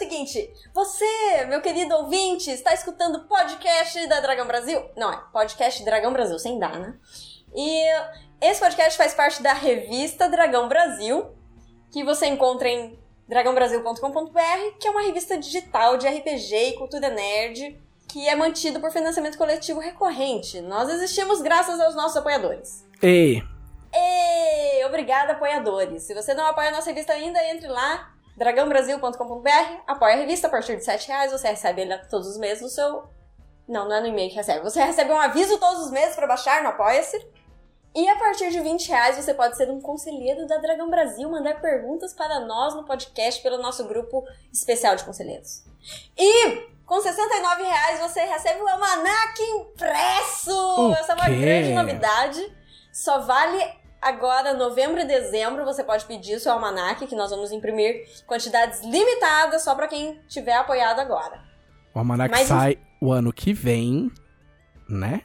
Seguinte, 0.00 0.50
você, 0.72 1.44
meu 1.46 1.60
querido 1.60 1.94
ouvinte, 1.94 2.50
está 2.50 2.72
escutando 2.72 3.16
o 3.16 3.24
podcast 3.28 4.06
da 4.06 4.18
Dragão 4.18 4.46
Brasil? 4.46 4.82
Não, 4.96 5.12
é 5.12 5.22
podcast 5.30 5.84
Dragão 5.84 6.10
Brasil, 6.10 6.38
sem 6.38 6.58
dar, 6.58 6.80
né? 6.80 6.94
E 7.54 7.84
esse 8.40 8.60
podcast 8.60 8.96
faz 8.96 9.12
parte 9.12 9.42
da 9.42 9.52
revista 9.52 10.26
Dragão 10.26 10.68
Brasil, 10.68 11.36
que 11.92 12.02
você 12.02 12.28
encontra 12.28 12.66
em 12.66 12.98
dragãobrasil.com.br, 13.28 14.78
que 14.80 14.88
é 14.88 14.90
uma 14.90 15.02
revista 15.02 15.36
digital 15.36 15.98
de 15.98 16.08
RPG 16.08 16.56
e 16.56 16.72
cultura 16.78 17.10
nerd, 17.10 17.78
que 18.08 18.26
é 18.26 18.34
mantido 18.34 18.80
por 18.80 18.90
financiamento 18.90 19.36
coletivo 19.36 19.80
recorrente. 19.80 20.62
Nós 20.62 20.88
existimos 20.88 21.42
graças 21.42 21.78
aos 21.78 21.94
nossos 21.94 22.16
apoiadores. 22.16 22.86
Ei, 23.02 23.42
Ei, 23.92 24.84
obrigada, 24.86 25.32
apoiadores. 25.32 26.04
Se 26.04 26.14
você 26.14 26.32
não 26.32 26.46
apoia 26.46 26.68
a 26.68 26.72
nossa 26.72 26.88
revista 26.88 27.12
ainda, 27.12 27.38
entre 27.50 27.68
lá, 27.68 28.14
dragãobrasil.com.br, 28.40 29.82
apoia 29.86 30.14
a 30.14 30.16
revista 30.16 30.46
a 30.46 30.50
partir 30.50 30.74
de 30.74 30.82
7 30.82 31.08
reais, 31.08 31.30
você 31.30 31.48
recebe 31.48 31.82
ele 31.82 31.96
todos 32.08 32.26
os 32.26 32.38
meses 32.38 32.62
no 32.62 32.70
seu... 32.70 33.04
Não, 33.68 33.86
não 33.86 33.96
é 33.96 34.00
no 34.00 34.06
e-mail 34.06 34.30
que 34.30 34.36
recebe. 34.36 34.64
Você 34.64 34.82
recebe 34.82 35.12
um 35.12 35.20
aviso 35.20 35.58
todos 35.58 35.84
os 35.84 35.90
meses 35.92 36.16
para 36.16 36.26
baixar 36.26 36.62
no 36.62 36.70
Apoia-se. 36.70 37.24
E 37.94 38.08
a 38.08 38.16
partir 38.16 38.50
de 38.50 38.58
20 38.58 38.88
reais 38.88 39.16
você 39.16 39.34
pode 39.34 39.56
ser 39.58 39.70
um 39.70 39.80
conselheiro 39.80 40.46
da 40.46 40.56
Dragão 40.56 40.88
Brasil, 40.88 41.28
mandar 41.28 41.60
perguntas 41.60 42.14
para 42.14 42.40
nós 42.40 42.74
no 42.74 42.84
podcast 42.84 43.42
pelo 43.42 43.58
nosso 43.58 43.86
grupo 43.86 44.24
especial 44.50 44.96
de 44.96 45.04
conselheiros. 45.04 45.64
E 46.16 46.68
com 46.86 47.00
69 47.00 47.62
reais 47.62 48.00
você 48.00 48.20
recebe 48.20 48.60
o 48.62 48.68
almanac 48.68 49.42
impresso! 49.42 50.88
O 50.88 50.92
Essa 50.94 51.12
é 51.12 51.14
uma 51.14 51.28
grande 51.28 51.72
novidade. 51.74 52.56
Só 52.92 53.20
vale 53.20 53.79
agora 54.00 54.54
novembro 54.54 55.00
e 55.00 55.04
dezembro. 55.04 55.64
Você 55.64 55.82
pode 55.84 56.04
pedir 56.04 56.36
o 56.36 56.40
seu 56.40 56.52
almanac, 56.52 57.06
que 57.06 57.14
nós 57.16 57.30
vamos 57.30 57.52
imprimir 57.52 58.04
quantidades 58.26 58.80
limitadas 58.82 59.62
só 59.62 59.74
para 59.74 59.86
quem 59.88 60.18
tiver 60.28 60.54
apoiado 60.54 61.00
agora. 61.00 61.40
o 61.94 61.98
Almanac 61.98 62.30
Mas- 62.30 62.46
sai 62.48 62.78
o 63.00 63.12
ano 63.12 63.32
que 63.32 63.52
vem, 63.52 64.10
né? 64.88 65.22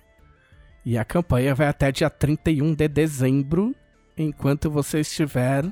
E 0.86 0.98
a 0.98 1.06
campanha 1.06 1.54
vai 1.56 1.68
até 1.68 1.92
dia 1.92 2.10
31 2.10 2.74
de 2.76 2.88
dezembro, 2.88 3.76
enquanto 4.18 4.70
você 4.70 5.00
estiver 5.00 5.66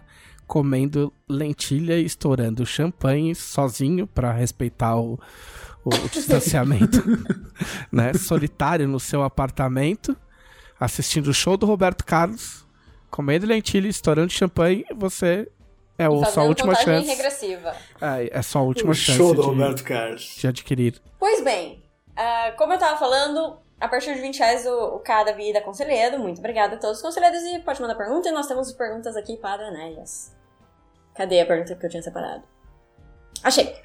comendo 0.48 1.14
lentilha 1.30 1.98
e 1.98 2.06
estourando 2.06 2.66
champanhe 2.66 3.34
sozinho 3.34 4.06
para 4.06 4.32
respeitar 4.32 4.98
o, 4.98 5.20
o 5.86 5.90
distanciamento, 6.12 7.02
né? 7.92 8.14
Solitário 8.14 8.88
no 8.88 9.00
seu 9.00 9.24
apartamento, 9.24 10.16
assistindo 10.80 11.28
o 11.28 11.34
show 11.34 11.56
do 11.58 11.66
Roberto 11.66 12.04
Carlos, 12.04 12.63
comendo 13.14 13.46
lentilha 13.46 13.86
e 13.86 13.92
estourando 13.92 14.32
champanhe, 14.34 14.84
você 14.96 15.48
é 16.00 16.10
o, 16.10 16.18
sua 16.18 16.26
Fazendo 16.26 16.48
última 16.50 16.74
chance. 16.74 17.08
regressiva. 17.08 17.76
É, 18.02 18.40
é 18.40 18.42
sua 18.42 18.64
última 18.64 18.92
O 18.92 18.96
chance 18.96 19.18
show 19.20 19.36
do 19.36 19.42
de, 19.44 19.48
Roberto 19.48 19.84
Carlos. 19.84 20.36
de 20.36 20.48
adquirir. 20.48 21.00
Pois 21.20 21.44
bem, 21.44 21.84
ah, 22.16 22.54
como 22.58 22.74
eu 22.74 22.80
tava 22.80 22.98
falando, 22.98 23.60
a 23.80 23.88
partir 23.88 24.16
de 24.16 24.20
20 24.20 24.40
reais 24.40 24.66
o, 24.66 24.96
o 24.96 25.00
cada 25.00 25.32
vida 25.32 25.62
conselheiro. 25.62 26.18
Muito 26.18 26.40
obrigada 26.40 26.76
a 26.76 26.80
todos 26.80 26.98
os 26.98 27.04
conselheiros 27.04 27.44
e 27.44 27.60
pode 27.60 27.80
mandar 27.80 27.94
pergunta. 27.94 28.30
E 28.30 28.32
nós 28.32 28.48
temos 28.48 28.72
perguntas 28.72 29.16
aqui 29.16 29.38
para 29.38 29.68
Enéas. 29.68 30.36
Cadê 31.14 31.40
a 31.40 31.46
pergunta 31.46 31.76
que 31.76 31.86
eu 31.86 31.90
tinha 31.92 32.02
separado? 32.02 32.44
Achei. 33.44 33.80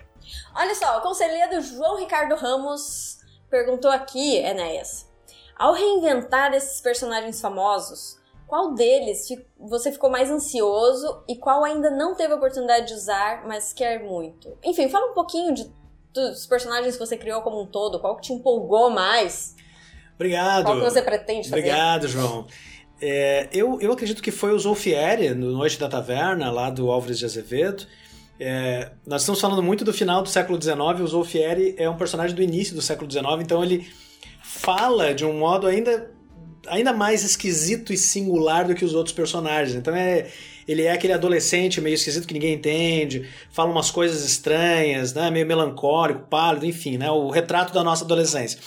Olha 0.55 0.75
só, 0.75 0.97
o 0.99 1.01
conselheiro 1.03 1.61
João 1.61 1.99
Ricardo 1.99 2.35
Ramos 2.35 3.19
perguntou 3.51 3.91
aqui, 3.91 4.37
Enéas. 4.39 5.07
Ao 5.55 5.75
reinventar 5.75 6.55
esses 6.55 6.81
personagens 6.81 7.41
famosos, 7.43 8.19
qual 8.49 8.75
deles 8.75 9.29
você 9.61 9.93
ficou 9.93 10.11
mais 10.11 10.31
ansioso 10.31 11.23
e 11.29 11.37
qual 11.37 11.63
ainda 11.63 11.91
não 11.91 12.17
teve 12.17 12.33
a 12.33 12.37
oportunidade 12.37 12.89
de 12.89 12.95
usar, 12.95 13.47
mas 13.47 13.75
quer 13.75 14.03
muito? 14.03 14.57
Enfim, 14.65 14.89
fala 14.89 15.11
um 15.11 15.15
pouquinho 15.15 15.53
de, 15.55 15.71
dos 16.15 16.47
personagens 16.47 16.95
que 16.95 16.99
você 16.99 17.17
criou 17.17 17.43
como 17.43 17.61
um 17.61 17.67
todo, 17.67 18.01
qual 18.01 18.17
que 18.17 18.23
te 18.23 18.33
empolgou 18.33 18.89
mais, 18.89 19.55
Obrigado. 20.15 20.65
qual 20.65 20.79
que 20.79 20.85
você 20.85 21.03
pretende 21.03 21.49
fazer. 21.49 21.61
Obrigado, 21.61 22.09
João. 22.09 22.47
É, 23.01 23.49
eu, 23.53 23.79
eu 23.81 23.93
acredito 23.93 24.23
que 24.23 24.31
foi 24.31 24.53
o 24.53 24.59
Zolfieri, 24.59 25.31
no 25.35 25.53
Noite 25.53 25.79
da 25.79 25.89
Taverna, 25.89 26.51
lá 26.51 26.71
do 26.71 26.91
Álvares 26.91 27.19
de 27.19 27.27
Azevedo. 27.27 27.87
É, 28.41 28.93
nós 29.07 29.23
estamos 29.23 29.41
falando 29.41 29.63
muito 29.63 29.85
do 29.85 29.93
final 29.93 30.23
do 30.23 30.29
século 30.29 30.61
XIX, 30.61 30.79
o 31.03 31.07
Zolfieri 31.07 31.75
é 31.77 31.89
um 31.91 31.97
personagem 31.97 32.35
do 32.35 32.43
início 32.43 32.75
do 32.75 32.81
século 32.81 33.11
XIX, 33.11 33.27
então 33.41 33.63
ele 33.63 33.87
fala 34.43 35.13
de 35.13 35.25
um 35.25 35.39
modo 35.39 35.67
ainda, 35.67 36.11
ainda 36.71 36.93
mais 36.93 37.23
esquisito 37.25 37.93
e 37.93 37.97
singular 37.97 38.67
do 38.67 38.75
que 38.75 38.85
os 38.85 38.95
outros 38.95 39.15
personagens. 39.15 39.75
Então 39.77 39.95
é, 39.95 40.27
ele 40.67 40.83
é 40.83 40.93
aquele 40.93 41.13
adolescente 41.13 41.81
meio 41.81 41.95
esquisito 41.95 42.27
que 42.27 42.35
ninguém 42.35 42.55
entende, 42.55 43.29
fala 43.51 43.71
umas 43.71 43.91
coisas 43.91 44.25
estranhas, 44.25 45.13
né, 45.15 45.31
meio 45.31 45.47
melancólico, 45.47 46.27
pálido, 46.29 46.67
enfim, 46.67 46.97
né, 46.99 47.11
o 47.11 47.29
retrato 47.31 47.73
da 47.73 47.83
nossa 47.83 48.05
adolescência. 48.05 48.59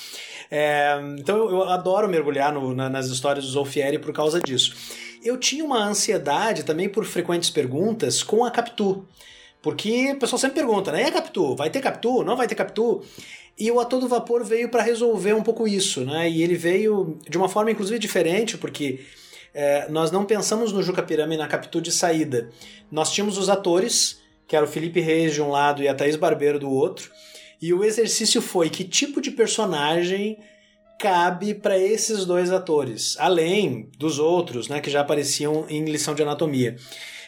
É, 0.50 1.00
então 1.18 1.38
eu, 1.38 1.50
eu 1.52 1.64
adoro 1.70 2.10
mergulhar 2.10 2.52
no- 2.52 2.74
na- 2.74 2.90
nas 2.90 3.08
histórias 3.08 3.46
do 3.46 3.52
Zolfieri 3.52 3.98
por 4.00 4.12
causa 4.14 4.40
disso. 4.40 4.76
Eu 5.24 5.38
tinha 5.38 5.64
uma 5.64 5.82
ansiedade 5.84 6.64
também 6.64 6.90
por 6.90 7.06
frequentes 7.06 7.50
perguntas 7.50 8.24
com 8.24 8.44
a 8.44 8.52
Capitu. 8.52 9.06
Porque 9.62 10.14
o 10.14 10.20
pessoal 10.20 10.40
sempre 10.40 10.56
pergunta, 10.56 10.92
né? 10.92 11.04
E 11.04 11.06
a 11.06 11.12
Capitu? 11.12 11.56
Vai 11.56 11.70
ter 11.70 11.80
Capitu? 11.82 12.24
Não 12.24 12.36
vai 12.36 12.48
ter 12.48 12.56
Capitu? 12.56 13.04
E 13.58 13.70
o 13.70 13.80
A 13.80 13.86
Todo 13.86 14.08
Vapor 14.08 14.44
veio 14.44 14.70
para 14.70 14.82
resolver 14.82 15.34
um 15.34 15.44
pouco 15.44 15.68
isso, 15.68 16.02
né? 16.06 16.30
E 16.30 16.42
ele 16.42 16.56
veio 16.56 17.20
de 17.30 17.38
uma 17.38 17.50
forma 17.50 17.72
inclusive 17.72 18.00
diferente, 18.00 18.58
porque 18.58 19.02
é, 19.54 19.88
nós 19.90 20.12
não 20.12 20.26
pensamos 20.26 20.72
no 20.72 20.82
Juca 20.82 21.04
Pirama 21.04 21.36
na 21.36 21.48
Capitu 21.48 21.82
de 21.82 21.92
saída. 21.92 22.50
Nós 22.92 23.12
tínhamos 23.12 23.38
os 23.38 23.50
atores, 23.50 24.20
que 24.48 24.56
era 24.56 24.66
o 24.66 24.68
Felipe 24.68 25.00
Reis 25.00 25.34
de 25.34 25.42
um 25.42 25.50
lado 25.50 25.84
e 25.84 25.88
a 25.88 25.94
Thaís 25.94 26.16
Barbeiro 26.16 26.60
do 26.60 26.70
outro, 26.70 27.12
e 27.62 27.74
o 27.74 27.84
exercício 27.84 28.42
foi 28.42 28.70
que 28.70 28.84
tipo 28.84 29.22
de 29.22 29.30
personagem 29.32 30.40
cabe 30.98 31.54
para 31.54 31.78
esses 31.78 32.26
dois 32.26 32.52
atores, 32.52 33.16
além 33.20 33.90
dos 33.98 34.20
outros, 34.20 34.68
né, 34.68 34.80
que 34.80 34.90
já 34.90 35.02
apareciam 35.02 35.66
em 35.68 35.84
lição 35.86 36.14
de 36.14 36.22
anatomia. 36.22 36.76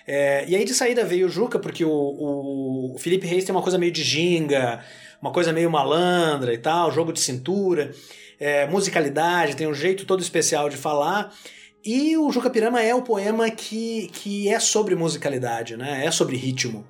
É, 0.06 0.46
e 0.48 0.56
aí 0.56 0.66
de 0.66 0.74
saída 0.74 1.04
veio 1.04 1.28
o 1.28 1.30
Juca, 1.30 1.58
porque 1.58 1.84
o, 1.84 2.94
o 2.94 2.98
Felipe 3.00 3.26
Reis 3.26 3.46
tem 3.46 3.56
uma 3.56 3.62
coisa 3.62 3.78
meio 3.78 3.92
de 3.92 4.04
ginga, 4.04 4.84
uma 5.24 5.32
coisa 5.32 5.54
meio 5.54 5.72
malandra 5.72 6.54
e 6.54 6.58
tal, 6.58 6.92
jogo 6.92 7.14
de 7.14 7.22
cintura, 7.22 7.96
é, 8.38 8.68
musicalidade, 8.68 9.56
tem 9.56 9.66
um 9.66 9.74
jeito 9.74 10.06
todo 10.06 10.22
especial 10.22 10.68
de 10.68 10.76
falar. 10.76 11.34
E 11.82 12.18
o 12.18 12.30
Juca 12.30 12.50
Pirama 12.50 12.84
é 12.84 12.94
o 12.94 13.02
poema 13.02 13.50
que, 13.50 14.10
que 14.12 14.50
é 14.50 14.60
sobre 14.60 14.96
musicalidade, 14.96 15.78
né? 15.78 16.06
É 16.06 16.12
sobre 16.12 16.36
ritmo. 16.36 16.86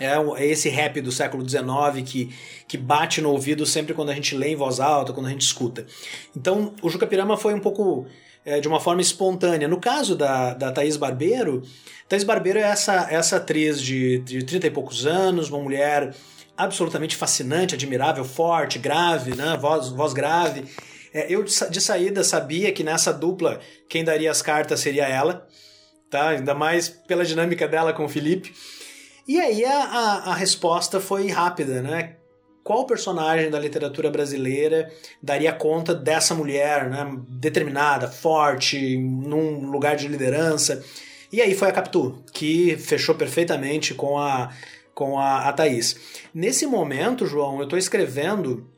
É, 0.00 0.14
é 0.42 0.46
esse 0.46 0.68
rap 0.68 1.00
do 1.00 1.12
século 1.12 1.48
XIX 1.48 1.64
que, 2.04 2.34
que 2.66 2.76
bate 2.76 3.20
no 3.20 3.30
ouvido 3.30 3.64
sempre 3.64 3.94
quando 3.94 4.10
a 4.10 4.14
gente 4.14 4.34
lê 4.34 4.48
em 4.48 4.56
voz 4.56 4.80
alta, 4.80 5.12
quando 5.12 5.26
a 5.26 5.30
gente 5.30 5.42
escuta. 5.42 5.86
Então, 6.36 6.74
o 6.82 6.88
Juca 6.88 7.06
Pirama 7.06 7.36
foi 7.36 7.54
um 7.54 7.60
pouco 7.60 8.04
é, 8.44 8.58
de 8.58 8.66
uma 8.66 8.80
forma 8.80 9.00
espontânea. 9.00 9.68
No 9.68 9.78
caso 9.78 10.16
da, 10.16 10.54
da 10.54 10.72
Thaís 10.72 10.96
Barbeiro, 10.96 11.62
Thaís 12.08 12.24
Barbeiro 12.24 12.58
é 12.58 12.62
essa, 12.62 13.06
essa 13.08 13.36
atriz 13.36 13.80
de, 13.80 14.18
de 14.18 14.42
30 14.42 14.66
e 14.66 14.70
poucos 14.72 15.06
anos, 15.06 15.48
uma 15.48 15.60
mulher 15.60 16.12
absolutamente 16.62 17.16
fascinante, 17.16 17.74
admirável, 17.74 18.24
forte, 18.24 18.78
grave, 18.78 19.34
né? 19.34 19.56
voz, 19.60 19.88
voz 19.88 20.12
grave. 20.12 20.64
É, 21.12 21.26
eu 21.32 21.42
de 21.42 21.52
sa- 21.52 21.66
de 21.68 21.80
saída 21.80 22.22
sabia 22.22 22.72
que 22.72 22.84
nessa 22.84 23.12
dupla 23.12 23.60
quem 23.88 24.04
daria 24.04 24.30
as 24.30 24.40
cartas 24.42 24.80
seria 24.80 25.06
ela, 25.08 25.46
tá? 26.08 26.30
ainda 26.30 26.54
mais 26.54 26.88
pela 26.88 27.24
dinâmica 27.24 27.66
dela 27.66 27.92
com 27.92 28.04
o 28.04 28.08
Felipe. 28.08 28.52
E 29.26 29.40
aí 29.40 29.64
a, 29.64 29.74
a, 29.84 30.14
a 30.30 30.34
resposta 30.34 31.00
foi 31.00 31.28
rápida, 31.28 31.82
né? 31.82 32.16
Qual 32.62 32.84
personagem 32.86 33.50
da 33.50 33.58
literatura 33.58 34.10
brasileira 34.10 34.90
daria 35.22 35.52
conta 35.52 35.94
dessa 35.94 36.34
mulher, 36.34 36.88
né? 36.90 37.10
Determinada, 37.28 38.06
forte, 38.08 38.96
num 38.98 39.70
lugar 39.70 39.96
de 39.96 40.06
liderança. 40.08 40.84
E 41.32 41.40
aí 41.40 41.54
foi 41.54 41.68
a 41.68 41.72
Capitu, 41.72 42.22
que 42.32 42.76
fechou 42.76 43.14
perfeitamente 43.14 43.94
com 43.94 44.18
a, 44.18 44.50
com 45.00 45.18
a, 45.18 45.48
a 45.48 45.52
Thaís. 45.54 45.96
Nesse 46.34 46.66
momento, 46.66 47.24
João, 47.24 47.56
eu 47.56 47.64
estou 47.64 47.78
escrevendo 47.78 48.68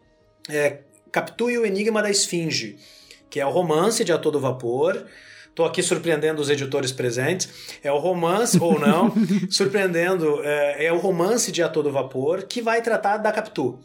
é, 0.49 0.83
Capitu 1.11 1.51
e 1.51 1.59
o 1.59 1.67
Enigma 1.67 2.01
da 2.01 2.09
Esfinge, 2.09 2.79
que 3.29 3.41
é 3.41 3.45
o 3.45 3.51
romance 3.51 4.05
de 4.05 4.13
A 4.13 4.19
Todo 4.19 4.39
Vapor. 4.39 5.05
Estou 5.49 5.67
aqui 5.67 5.83
surpreendendo 5.83 6.41
os 6.41 6.49
editores 6.49 6.93
presentes. 6.93 7.79
É 7.83 7.91
o 7.91 7.99
romance, 7.99 8.57
ou 8.57 8.79
não, 8.79 9.13
surpreendendo, 9.51 10.41
é, 10.45 10.85
é, 10.85 10.93
o 10.93 10.99
romance 10.99 11.51
de 11.51 11.61
A 11.61 11.69
Todo 11.69 11.91
Vapor, 11.91 12.47
que 12.47 12.63
vai 12.63 12.81
tratar 12.83 13.17
da 13.17 13.33
Capitu. 13.33 13.81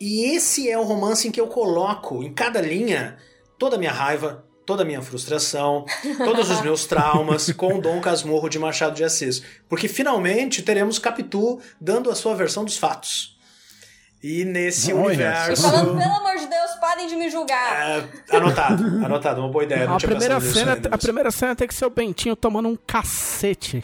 E 0.00 0.34
esse 0.34 0.66
é 0.70 0.78
o 0.78 0.82
romance 0.82 1.28
em 1.28 1.30
que 1.30 1.42
eu 1.42 1.46
coloco, 1.46 2.22
em 2.22 2.32
cada 2.32 2.62
linha, 2.62 3.18
toda 3.58 3.76
a 3.76 3.78
minha 3.78 3.92
raiva, 3.92 4.46
toda 4.70 4.84
a 4.84 4.86
minha 4.86 5.02
frustração, 5.02 5.84
todos 6.18 6.48
os 6.48 6.60
meus 6.60 6.84
traumas 6.84 7.50
com 7.58 7.80
Dom 7.80 8.00
Casmurro 8.00 8.48
de 8.48 8.56
Machado 8.56 8.94
de 8.94 9.02
Assis. 9.02 9.42
Porque 9.68 9.88
finalmente 9.88 10.62
teremos 10.62 10.96
Capitu 10.96 11.58
dando 11.80 12.08
a 12.08 12.14
sua 12.14 12.36
versão 12.36 12.64
dos 12.64 12.78
fatos. 12.78 13.36
E 14.22 14.44
nesse 14.44 14.92
universo. 14.92 15.66
E 15.66 15.70
falando, 15.70 15.98
pelo 15.98 16.14
amor 16.14 16.36
de 16.36 16.46
Deus, 16.46 16.70
parem 16.80 17.08
de 17.08 17.16
me 17.16 17.28
julgar. 17.28 17.98
É, 18.30 18.36
anotado, 18.36 18.84
anotado, 19.04 19.40
uma 19.40 19.48
boa 19.48 19.64
ideia. 19.64 19.86
Não 19.86 19.96
a, 19.96 19.98
tinha 19.98 20.08
primeira 20.08 20.40
cena, 20.40 20.74
ainda, 20.74 20.88
a 20.88 20.92
mas- 20.92 21.02
primeira 21.02 21.30
cena 21.32 21.56
tem 21.56 21.66
que 21.66 21.74
ser 21.74 21.86
o 21.86 21.90
Bentinho 21.90 22.36
tomando 22.36 22.68
um 22.68 22.76
cacete. 22.76 23.82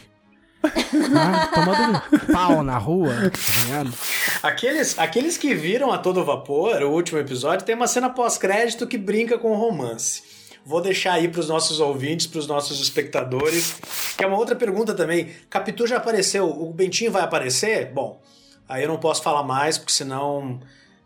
Ah, 0.63 1.47
tomando 1.53 2.01
um 2.13 2.33
pau 2.33 2.63
na 2.63 2.77
rua. 2.77 3.13
tá? 3.29 4.47
Aqueles, 4.47 4.97
aqueles 4.97 5.37
que 5.37 5.53
viram 5.53 5.91
a 5.91 5.97
todo 5.97 6.23
vapor, 6.23 6.81
o 6.81 6.91
último 6.91 7.19
episódio, 7.19 7.65
tem 7.65 7.75
uma 7.75 7.87
cena 7.87 8.09
pós-crédito 8.09 8.87
que 8.87 8.97
brinca 8.97 9.37
com 9.37 9.51
o 9.51 9.55
romance. 9.55 10.26
Vou 10.67 10.81
deixar 10.81 11.13
aí 11.13 11.29
para 11.29 11.39
os 11.39 11.47
nossos 11.47 11.79
ouvintes, 11.79 12.27
para 12.27 12.39
os 12.39 12.45
nossos 12.45 12.81
espectadores. 12.81 13.79
Que 14.17 14.25
é 14.25 14.27
uma 14.27 14.37
outra 14.37 14.53
pergunta 14.53 14.93
também. 14.93 15.33
Capitu 15.49 15.87
já 15.87 15.95
apareceu, 15.95 16.45
o 16.45 16.73
Bentinho 16.73 17.09
vai 17.09 17.21
aparecer? 17.21 17.85
Bom, 17.93 18.21
aí 18.67 18.83
eu 18.83 18.89
não 18.89 18.99
posso 18.99 19.23
falar 19.23 19.43
mais, 19.43 19.77
porque 19.77 19.93
senão 19.93 20.59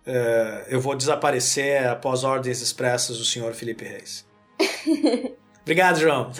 é, 0.04 0.66
eu 0.68 0.82
vou 0.82 0.96
desaparecer 0.96 1.88
após 1.88 2.24
ordens 2.24 2.60
expressas 2.60 3.20
do 3.20 3.24
senhor 3.24 3.54
Felipe 3.54 3.86
Reis. 3.86 4.26
Obrigado, 5.62 6.00
João. 6.00 6.32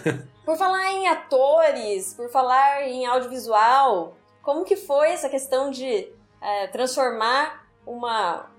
Por 0.44 0.58
falar 0.58 0.92
em 0.92 1.08
atores, 1.08 2.16
por 2.16 2.28
falar 2.32 2.88
em 2.88 3.06
audiovisual, 3.06 4.18
como 4.42 4.66
que 4.66 4.76
foi 4.76 5.12
essa 5.12 5.30
questão 5.30 5.70
de 5.70 6.08
é, 6.42 6.66
transformar 6.70 7.68
uma, 7.86 8.50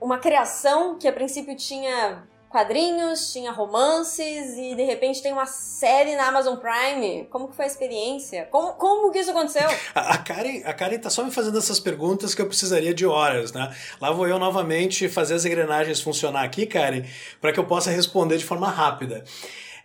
uma 0.00 0.18
criação 0.18 0.98
que 0.98 1.06
a 1.06 1.12
princípio 1.12 1.56
tinha 1.56 2.28
quadrinhos, 2.50 3.32
tinha 3.32 3.52
romances 3.52 4.58
e 4.58 4.74
de 4.74 4.82
repente 4.82 5.22
tem 5.22 5.32
uma 5.32 5.46
série 5.46 6.16
na 6.16 6.26
Amazon 6.26 6.56
Prime? 6.56 7.26
Como 7.30 7.48
que 7.48 7.54
foi 7.54 7.64
a 7.64 7.68
experiência? 7.68 8.48
Como, 8.50 8.72
como 8.72 9.12
que 9.12 9.20
isso 9.20 9.30
aconteceu? 9.30 9.70
A 9.94 10.14
a 10.14 10.18
Karen, 10.18 10.62
a 10.64 10.74
Karen 10.74 10.98
tá 10.98 11.08
só 11.08 11.24
me 11.24 11.30
fazendo 11.30 11.56
essas 11.56 11.78
perguntas 11.78 12.34
que 12.34 12.42
eu 12.42 12.46
precisaria 12.46 12.92
de 12.92 13.06
horas, 13.06 13.52
né? 13.52 13.72
Lá 14.00 14.10
vou 14.10 14.26
eu 14.26 14.38
novamente 14.38 15.08
fazer 15.08 15.34
as 15.34 15.44
engrenagens 15.44 16.00
funcionar 16.00 16.42
aqui, 16.42 16.66
Karen, 16.66 17.04
para 17.40 17.52
que 17.52 17.60
eu 17.60 17.64
possa 17.64 17.90
responder 17.90 18.36
de 18.36 18.44
forma 18.44 18.68
rápida. 18.68 19.22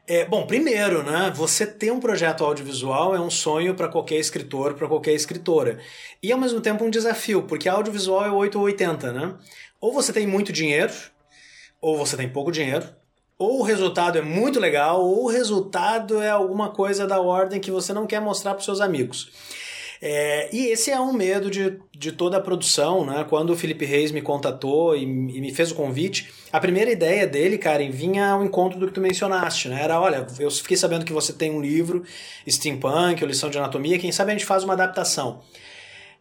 É, 0.08 0.26
bom, 0.26 0.46
primeiro, 0.46 1.04
né? 1.04 1.32
Você 1.36 1.68
ter 1.68 1.92
um 1.92 2.00
projeto 2.00 2.44
audiovisual 2.44 3.16
é 3.16 3.20
um 3.20 3.30
sonho 3.30 3.76
para 3.76 3.88
qualquer 3.88 4.18
escritor, 4.18 4.74
para 4.74 4.88
qualquer 4.88 5.14
escritora. 5.14 5.80
E 6.22 6.32
ao 6.32 6.40
mesmo 6.40 6.62
tempo 6.62 6.84
um 6.84 6.90
desafio, 6.90 7.44
porque 7.44 7.70
audiovisual 7.70 8.26
é 8.26 8.32
8 8.32 8.58
ou 8.58 8.66
80, 8.66 9.12
né? 9.12 9.36
Ou 9.80 9.94
você 9.94 10.12
tem 10.12 10.26
muito 10.26 10.52
dinheiro, 10.52 10.94
ou 11.86 11.95
você 11.95 12.18
tem 12.18 12.28
pouco 12.28 12.52
dinheiro, 12.52 12.84
ou 13.38 13.60
o 13.60 13.62
resultado 13.62 14.18
é 14.18 14.22
muito 14.22 14.60
legal, 14.60 15.06
ou 15.06 15.26
o 15.26 15.28
resultado 15.28 16.20
é 16.20 16.32
alguma 16.32 16.70
coisa 16.70 17.06
da 17.06 17.22
ordem 17.22 17.60
que 17.60 17.70
você 17.70 17.94
não 17.94 18.07
quer 18.07 18.20
mostrar 18.20 18.56
para 18.56 18.64
seus 18.64 18.82
amigos. 18.82 19.30
É, 20.02 20.49
e 20.52 20.66
esse 20.66 20.90
é 20.90 20.99
um 20.99 21.14
medo 21.14 21.52
de, 21.52 21.80
de 21.95 22.12
toda 22.12 22.38
a 22.38 22.41
produção, 22.41 23.06
né? 23.06 23.24
Quando 23.30 23.52
o 23.52 23.56
Felipe 23.56 23.86
Reis 23.86 24.12
me 24.12 24.20
contatou 24.20 24.95
e, 24.95 25.03
e 25.03 25.06
me 25.40 25.53
fez 25.53 25.70
o 25.70 25.76
convite, 25.76 26.34
a 26.52 26.60
primeira 26.60 26.91
ideia 26.91 27.28
dele, 27.28 27.60
Karen, 27.60 27.91
vinha 27.91 28.32
ao 28.32 28.44
encontro 28.44 28.80
do 28.80 28.88
que 28.88 28.94
tu 28.94 28.99
mencionaste, 28.99 29.70
né? 29.70 29.84
Era, 29.84 30.02
olha, 30.02 30.26
eu 30.40 30.49
fiquei 30.49 30.76
sabendo 30.76 31.06
que 31.06 31.14
você 31.14 31.34
tem 31.34 31.52
um 31.52 31.62
livro, 31.62 32.03
Steampunk, 32.49 33.22
ou 33.22 33.28
Lição 33.28 33.52
de 33.52 33.60
Anatomia, 33.60 33.99
quem 33.99 34.12
sabe 34.12 34.32
a 34.32 34.34
gente 34.34 34.45
faz 34.45 34.64
uma 34.64 34.74
adaptação. 34.74 35.44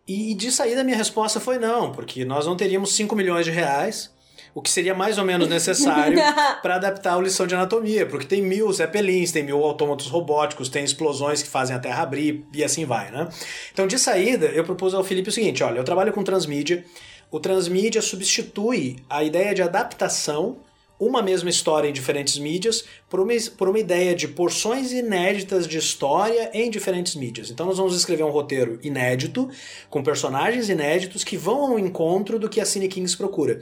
E 0.07 0.35
de 0.35 0.53
saída 0.53 0.83
a 0.83 0.85
minha 0.85 0.99
resposta 0.99 1.41
foi 1.41 1.59
não, 1.59 1.91
porque 1.91 2.23
nós 2.23 2.45
não 2.45 2.55
teríamos 2.55 2.95
5 2.95 3.17
milhões 3.17 3.47
de 3.47 3.51
reais, 3.51 4.14
o 4.55 4.63
que 4.63 4.71
seria 4.71 4.95
mais 4.95 5.19
ou 5.19 5.25
menos 5.25 5.49
necessário 5.49 6.17
para 6.63 6.77
adaptar 6.77 7.17
a 7.17 7.21
lição 7.21 7.47
de 7.47 7.55
anatomia, 7.55 8.07
porque 8.07 8.25
tem 8.25 8.41
mil 8.41 8.73
zeppelins, 8.73 9.33
tem 9.33 9.43
mil 9.43 9.63
autômatos 9.65 10.07
robóticos, 10.07 10.69
tem 10.69 10.85
explosões 10.85 11.43
que 11.43 11.49
fazem 11.49 11.75
a 11.75 11.79
Terra 11.79 12.05
abrir 12.05 12.45
e 12.55 12.63
assim 12.63 12.85
vai, 12.85 13.11
né? 13.11 13.29
Então, 13.73 13.87
de 13.87 13.99
saída, 13.99 14.47
eu 14.47 14.63
propus 14.63 14.95
ao 14.95 15.03
Felipe 15.03 15.29
o 15.29 15.33
seguinte: 15.33 15.63
olha, 15.65 15.79
eu 15.79 15.85
trabalho 15.85 16.13
com 16.13 16.23
transmídia, 16.23 16.85
o 17.31 17.41
transmídia 17.41 18.01
substitui 18.01 18.97
a 19.11 19.25
ideia 19.25 19.53
de 19.55 19.63
adaptação 19.63 20.59
uma 20.99 21.21
mesma 21.21 21.51
história 21.51 21.89
em 21.89 21.93
diferentes 21.93 22.39
mídias 22.39 22.85
por 23.11 23.21
uma, 23.21 23.33
por 23.59 23.69
uma 23.69 23.79
ideia 23.79 24.15
de 24.15 24.29
porções 24.29 24.93
inéditas 24.93 25.67
de 25.67 25.77
história 25.77 26.51
em 26.55 26.71
diferentes 26.71 27.17
mídias. 27.17 27.51
Então 27.51 27.67
nós 27.67 27.79
vamos 27.79 27.97
escrever 27.97 28.23
um 28.23 28.31
roteiro 28.31 28.79
inédito, 28.83 29.51
com 29.91 30.03
personagens 30.03 30.69
inéditos 30.69 31.25
que 31.25 31.37
vão 31.37 31.73
ao 31.73 31.79
encontro 31.79 32.39
do 32.39 32.49
que 32.49 32.61
a 32.61 32.65
Cine 32.65 32.89
Kings 32.89 33.17
procura. 33.17 33.61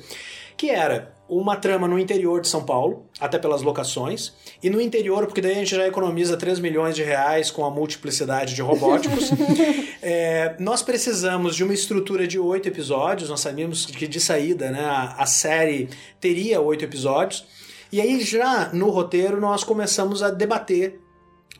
Que 0.62 0.70
era 0.70 1.12
uma 1.28 1.56
trama 1.56 1.88
no 1.88 1.98
interior 1.98 2.40
de 2.40 2.46
São 2.46 2.62
Paulo, 2.62 3.04
até 3.18 3.36
pelas 3.36 3.62
locações, 3.62 4.32
e 4.62 4.70
no 4.70 4.80
interior, 4.80 5.26
porque 5.26 5.40
daí 5.40 5.50
a 5.50 5.54
gente 5.56 5.74
já 5.74 5.88
economiza 5.88 6.36
3 6.36 6.60
milhões 6.60 6.94
de 6.94 7.02
reais 7.02 7.50
com 7.50 7.64
a 7.64 7.70
multiplicidade 7.70 8.54
de 8.54 8.62
robóticos. 8.62 9.30
É, 10.04 10.56
nós 10.58 10.82
precisamos 10.82 11.54
de 11.54 11.62
uma 11.62 11.72
estrutura 11.72 12.26
de 12.26 12.36
oito 12.36 12.66
episódios, 12.66 13.30
nós 13.30 13.38
sabíamos 13.38 13.86
que 13.86 14.08
de 14.08 14.20
saída 14.20 14.68
né, 14.72 14.80
a, 14.80 15.14
a 15.16 15.26
série 15.26 15.88
teria 16.20 16.60
oito 16.60 16.84
episódios, 16.84 17.44
e 17.92 18.00
aí 18.00 18.20
já 18.20 18.70
no 18.72 18.90
roteiro 18.90 19.40
nós 19.40 19.62
começamos 19.62 20.20
a 20.20 20.28
debater 20.28 21.00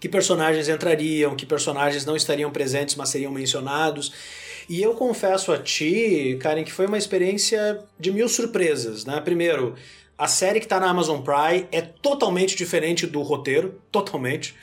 que 0.01 0.09
personagens 0.09 0.69
entrariam, 0.69 1.37
que 1.37 1.47
personagens 1.47 2.05
não 2.05 2.17
estariam 2.17 2.51
presentes, 2.51 2.97
mas 2.97 3.11
seriam 3.11 3.31
mencionados. 3.31 4.13
E 4.73 4.81
eu 4.81 4.95
confesso 4.95 5.53
a 5.53 5.59
ti, 5.59 6.39
Karen, 6.41 6.65
que 6.65 6.73
foi 6.73 6.87
uma 6.87 6.97
experiência 6.97 7.85
de 8.01 8.11
mil 8.11 8.27
surpresas, 8.27 9.05
né? 9.05 9.21
Primeiro, 9.21 9.75
a 10.17 10.27
série 10.27 10.61
que 10.61 10.65
está 10.65 10.81
na 10.81 10.89
Amazon 10.89 11.21
Prime 11.21 11.69
é 11.71 11.83
totalmente 11.83 12.57
diferente 12.57 13.07
do 13.07 13.21
roteiro, 13.21 13.83
totalmente. 13.93 14.55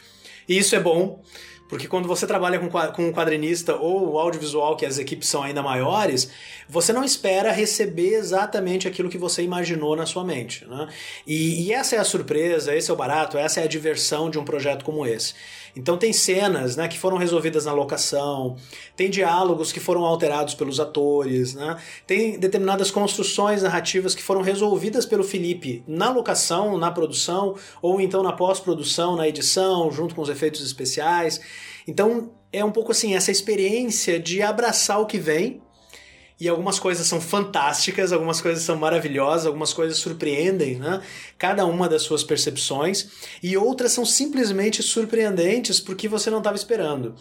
E 0.47 0.57
isso 0.57 0.75
é 0.75 0.79
bom, 0.79 1.21
porque 1.69 1.87
quando 1.87 2.07
você 2.07 2.25
trabalha 2.25 2.57
com, 2.57 3.03
um 3.03 3.13
quadrinista 3.13 3.75
ou 3.75 4.17
audiovisual, 4.17 4.75
que 4.75 4.83
as 4.83 4.97
equipes 4.97 5.29
são 5.29 5.43
ainda 5.43 5.61
maiores, 5.61 6.31
você 6.67 6.91
não 6.91 7.03
espera 7.03 7.51
receber 7.51 8.15
exatamente 8.15 8.87
aquilo 8.87 9.09
que 9.09 9.17
você 9.19 9.43
imaginou 9.43 9.95
na 9.95 10.07
sua 10.07 10.23
mente. 10.23 10.65
Né? 10.65 10.87
E, 11.27 11.67
e 11.67 11.71
essa 11.71 11.95
é 11.95 11.99
a 11.99 12.03
surpresa, 12.03 12.75
esse 12.75 12.89
é 12.89 12.93
o 12.95 12.97
barato, 12.97 13.37
essa 13.37 13.61
é 13.61 13.63
a 13.63 13.67
diversão 13.67 14.27
de 14.31 14.39
um 14.39 14.43
projeto 14.43 14.83
como 14.83 15.05
esse. 15.05 15.35
Então 15.75 15.97
tem 15.97 16.11
cenas 16.11 16.75
né, 16.75 16.87
que 16.87 16.97
foram 16.97 17.17
resolvidas 17.17 17.65
na 17.65 17.73
locação, 17.73 18.55
tem 18.95 19.09
diálogos 19.09 19.71
que 19.71 19.79
foram 19.79 20.03
alterados 20.05 20.53
pelos 20.53 20.79
atores, 20.79 21.53
né? 21.53 21.77
tem 22.05 22.39
determinadas 22.39 22.91
construções 22.91 23.63
narrativas 23.63 24.15
que 24.15 24.23
foram 24.23 24.41
resolvidas 24.41 25.05
pelo 25.05 25.23
Felipe 25.23 25.83
na 25.87 26.09
locação, 26.09 26.77
na 26.77 26.91
produção, 26.91 27.55
ou 27.81 28.01
então 28.01 28.23
na 28.23 28.33
pós-produção, 28.33 29.15
na 29.15 29.27
edição, 29.27 29.91
junto 29.91 30.15
com 30.15 30.21
os 30.21 30.29
efeitos 30.29 30.61
especiais. 30.61 31.39
Então 31.87 32.31
é 32.51 32.63
um 32.63 32.71
pouco 32.71 32.91
assim, 32.91 33.15
essa 33.15 33.31
experiência 33.31 34.19
de 34.19 34.41
abraçar 34.41 34.99
o 34.99 35.05
que 35.05 35.17
vem, 35.17 35.61
e 36.39 36.47
algumas 36.47 36.79
coisas 36.79 37.05
são 37.05 37.19
fantásticas, 37.19 38.13
algumas 38.13 38.39
coisas 38.39 38.63
são 38.63 38.77
maravilhosas, 38.77 39.45
algumas 39.45 39.73
coisas 39.73 39.97
surpreendem, 39.97 40.75
né? 40.75 41.01
Cada 41.37 41.65
uma 41.65 41.89
das 41.89 42.03
suas 42.03 42.23
percepções, 42.23 43.09
e 43.43 43.57
outras 43.57 43.91
são 43.91 44.05
simplesmente 44.05 44.81
surpreendentes 44.81 45.81
porque 45.81 46.07
você 46.07 46.29
não 46.29 46.37
estava 46.37 46.55
esperando. 46.55 47.13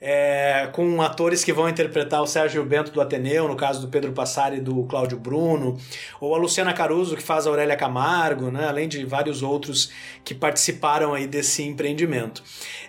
É, 0.00 0.68
com 0.72 1.00
atores 1.00 1.44
que 1.44 1.52
vão 1.52 1.68
interpretar 1.68 2.20
o 2.20 2.26
Sérgio 2.26 2.64
Bento 2.64 2.90
do 2.90 3.00
Ateneu, 3.00 3.46
no 3.46 3.56
caso 3.56 3.80
do 3.80 3.88
Pedro 3.88 4.12
Passari 4.12 4.56
e 4.56 4.60
do 4.60 4.82
Cláudio 4.84 5.18
Bruno, 5.18 5.78
ou 6.20 6.34
a 6.34 6.38
Luciana 6.38 6.72
Caruso, 6.72 7.16
que 7.16 7.22
faz 7.22 7.46
a 7.46 7.50
Aurélia 7.50 7.76
Camargo, 7.76 8.50
né? 8.50 8.66
além 8.66 8.88
de 8.88 9.04
vários 9.04 9.42
outros 9.42 9.90
que 10.24 10.34
participaram 10.34 11.14
aí 11.14 11.26
desse 11.26 11.62
empreendimento. 11.62 12.42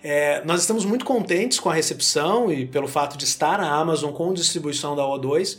É, 0.04 0.44
nós 0.46 0.62
estamos 0.62 0.84
muito 0.84 1.06
contentes 1.06 1.60
com 1.60 1.70
a 1.70 1.74
recepção 1.74 2.52
e 2.52 2.66
pelo 2.66 2.88
fato 2.88 3.18
de 3.18 3.24
estar 3.24 3.60
na 3.60 3.70
Amazon 3.70 4.12
com 4.12 4.34
distribuição 4.34 4.96
da 4.96 5.04
O2, 5.04 5.58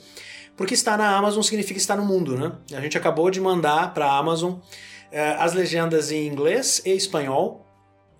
porque 0.57 0.75
estar 0.75 0.97
na 0.97 1.17
Amazon 1.17 1.43
significa 1.43 1.79
estar 1.79 1.97
no 1.97 2.05
mundo, 2.05 2.37
né? 2.37 2.53
A 2.73 2.81
gente 2.81 2.97
acabou 2.97 3.31
de 3.31 3.41
mandar 3.41 3.93
para 3.93 4.07
a 4.07 4.19
Amazon 4.19 4.55
é, 5.13 5.31
as 5.39 5.53
legendas 5.53 6.11
em 6.11 6.27
inglês 6.27 6.81
e 6.85 6.91
espanhol. 6.93 7.65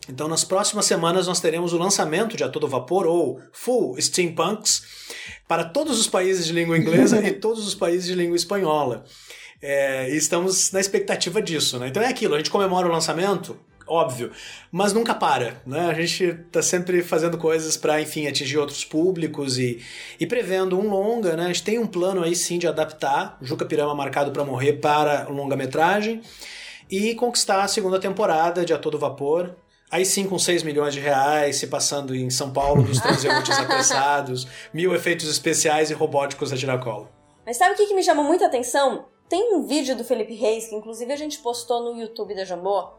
Então, 0.09 0.29
nas 0.29 0.45
próximas 0.45 0.87
semanas, 0.87 1.27
nós 1.27 1.41
teremos 1.41 1.73
o 1.73 1.79
lançamento 1.79 2.37
de 2.37 2.45
A 2.45 2.49
Todo 2.49 2.69
Vapor, 2.69 3.07
ou 3.07 3.41
Full 3.53 4.01
Steampunks, 4.01 4.83
para 5.49 5.65
todos 5.65 5.99
os 5.99 6.07
países 6.07 6.47
de 6.47 6.53
língua 6.53 6.79
inglesa 6.79 7.21
e 7.27 7.33
todos 7.41 7.67
os 7.67 7.75
países 7.75 8.07
de 8.07 8.15
língua 8.15 8.37
espanhola. 8.37 9.05
É, 9.61 10.11
e 10.11 10.17
estamos 10.17 10.71
na 10.71 10.79
expectativa 10.79 11.43
disso, 11.43 11.79
né? 11.79 11.89
Então 11.89 12.03
é 12.03 12.09
aquilo, 12.09 12.35
a 12.35 12.39
gente 12.39 12.51
comemora 12.51 12.87
o 12.87 12.93
lançamento 12.93 13.59
óbvio, 13.87 14.33
mas 14.71 14.93
nunca 14.93 15.15
para, 15.15 15.61
né? 15.67 15.89
A 15.89 15.95
gente 15.95 16.35
tá 16.51 16.61
sempre 16.61 17.03
fazendo 17.03 17.39
coisas 17.39 17.77
para, 17.77 18.01
enfim, 18.01 18.27
atingir 18.27 18.59
outros 18.59 18.85
públicos 18.85 19.59
e, 19.59 19.83
e 20.19 20.27
prevendo 20.27 20.79
um 20.79 20.89
longa, 20.89 21.37
né? 21.37 21.45
A 21.45 21.49
gente 21.49 21.63
tem 21.63 21.79
um 21.79 21.87
plano 21.87 22.23
aí 22.23 22.35
sim 22.35 22.59
de 22.59 22.67
adaptar 22.67 23.39
Juca 23.41 23.65
Pirama 23.65 23.95
marcado 23.95 24.31
para 24.33 24.45
morrer 24.45 24.75
para 24.75 25.29
longa-metragem 25.29 26.21
e 26.91 27.15
conquistar 27.15 27.63
a 27.63 27.69
segunda 27.69 27.99
temporada 27.99 28.65
de 28.65 28.73
A 28.73 28.79
Todo 28.79 28.99
Vapor. 28.99 29.55
Aí 29.91 30.05
sim, 30.05 30.27
com 30.27 30.37
6 30.37 30.65
milhões 30.65 30.93
de 30.95 31.01
reais, 31.01 31.57
se 31.57 31.69
passando 31.69 32.15
em 32.15 32.29
São 32.29 32.53
Paulo, 32.53 32.83
dos 32.83 32.99
transeuntes 33.01 33.57
apressados, 33.57 34.47
mil 34.75 34.95
efeitos 34.95 35.29
especiais 35.29 35.91
e 35.91 35.95
robóticos 35.95 36.53
a 36.53 36.57
tiracolo. 36.57 37.09
Mas 37.45 37.57
sabe 37.57 37.75
o 37.75 37.77
que, 37.77 37.87
que 37.87 37.95
me 37.95 38.03
chamou 38.03 38.25
muita 38.25 38.47
atenção? 38.47 39.07
Tem 39.29 39.55
um 39.55 39.63
vídeo 39.63 39.97
do 39.97 40.05
Felipe 40.05 40.35
Reis, 40.35 40.69
que 40.69 40.75
inclusive 40.75 41.13
a 41.13 41.17
gente 41.17 41.39
postou 41.39 41.83
no 41.83 42.01
YouTube 42.01 42.35
da 42.35 42.45
Jambô, 42.45 42.91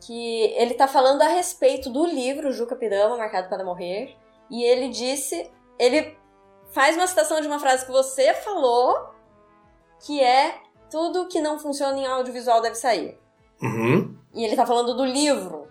que 0.00 0.54
ele 0.56 0.74
tá 0.74 0.86
falando 0.86 1.22
a 1.22 1.28
respeito 1.28 1.90
do 1.90 2.04
livro 2.06 2.52
Juca 2.52 2.76
Pirama, 2.76 3.16
Marcado 3.16 3.48
para 3.48 3.64
Morrer, 3.64 4.16
e 4.50 4.62
ele 4.62 4.88
disse, 4.88 5.50
ele 5.78 6.16
faz 6.72 6.96
uma 6.96 7.06
citação 7.06 7.40
de 7.40 7.46
uma 7.46 7.58
frase 7.58 7.84
que 7.84 7.92
você 7.92 8.34
falou, 8.34 9.14
que 10.04 10.22
é 10.22 10.60
tudo 10.90 11.28
que 11.28 11.40
não 11.40 11.58
funciona 11.58 11.98
em 11.98 12.06
audiovisual 12.06 12.60
deve 12.60 12.76
sair. 12.76 13.18
Uhum. 13.62 14.16
E 14.34 14.44
ele 14.44 14.56
tá 14.56 14.66
falando 14.66 14.94
do 14.94 15.04
livro. 15.04 15.68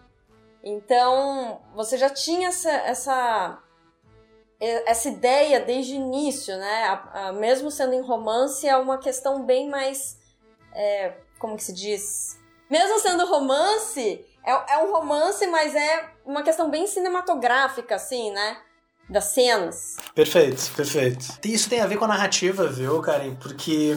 Então, 0.64 1.62
você 1.76 1.98
já 1.98 2.10
tinha 2.10 2.48
essa, 2.48 2.72
essa, 2.72 3.64
essa 4.60 5.08
ideia 5.10 5.60
desde 5.60 5.94
o 5.94 5.98
início, 5.98 6.58
né? 6.58 6.84
A, 6.86 7.28
a, 7.28 7.34
mesmo 7.34 7.70
sendo 7.70 7.94
em 7.94 8.02
romance, 8.02 8.68
é 8.68 8.76
uma 8.76 8.98
questão 8.98 9.46
bem 9.46 9.70
mais. 9.70 10.20
É, 10.74 11.14
como 11.38 11.56
que 11.56 11.64
se 11.64 11.74
diz? 11.74 12.40
Mesmo 12.70 13.00
sendo 13.00 13.26
romance, 13.26 14.26
é, 14.46 14.76
é 14.76 14.78
um 14.84 14.92
romance, 14.92 15.46
mas 15.48 15.76
é 15.76 16.10
uma 16.26 16.44
questão 16.44 16.70
bem 16.70 16.88
cinematográfica, 16.88 17.96
assim, 17.96 18.32
né? 18.32 18.58
Das 19.10 19.26
cenas. 19.26 19.98
Perfeito, 20.16 20.72
perfeito. 20.76 21.26
Isso 21.44 21.70
tem 21.70 21.80
a 21.80 21.88
ver 21.88 21.98
com 21.98 22.06
a 22.06 22.08
narrativa, 22.08 22.68
viu, 22.68 23.00
Karen? 23.02 23.36
Porque 23.36 23.96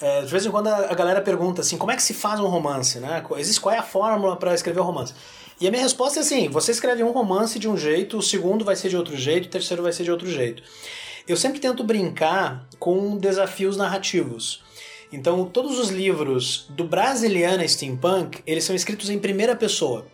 é, 0.00 0.22
de 0.22 0.30
vez 0.30 0.46
em 0.46 0.50
quando 0.50 0.68
a 0.68 0.94
galera 0.94 1.20
pergunta 1.20 1.60
assim, 1.60 1.76
como 1.76 1.90
é 1.90 1.96
que 1.96 2.02
se 2.02 2.14
faz 2.14 2.38
um 2.38 2.46
romance, 2.46 3.00
né? 3.00 3.24
Existe 3.36 3.60
qual 3.60 3.74
é 3.74 3.78
a 3.78 3.82
fórmula 3.82 4.36
para 4.36 4.54
escrever 4.54 4.80
um 4.80 4.84
romance? 4.84 5.12
E 5.60 5.66
a 5.66 5.70
minha 5.70 5.82
resposta 5.82 6.20
é 6.20 6.22
assim: 6.22 6.48
você 6.48 6.70
escreve 6.70 7.02
um 7.02 7.10
romance 7.10 7.58
de 7.58 7.68
um 7.68 7.76
jeito, 7.76 8.18
o 8.18 8.22
segundo 8.22 8.64
vai 8.64 8.76
ser 8.76 8.88
de 8.88 8.96
outro 8.96 9.16
jeito, 9.16 9.46
o 9.46 9.50
terceiro 9.50 9.82
vai 9.82 9.92
ser 9.92 10.04
de 10.04 10.12
outro 10.12 10.30
jeito. 10.30 10.62
Eu 11.26 11.36
sempre 11.36 11.58
tento 11.58 11.82
brincar 11.82 12.66
com 12.78 13.16
desafios 13.16 13.76
narrativos. 13.76 14.62
Então, 15.12 15.44
todos 15.46 15.78
os 15.78 15.88
livros 15.88 16.66
do 16.68 16.84
Brasiliana 16.84 17.66
Steampunk, 17.66 18.42
eles 18.46 18.64
são 18.64 18.76
escritos 18.76 19.08
em 19.08 19.18
primeira 19.18 19.56
pessoa. 19.56 20.06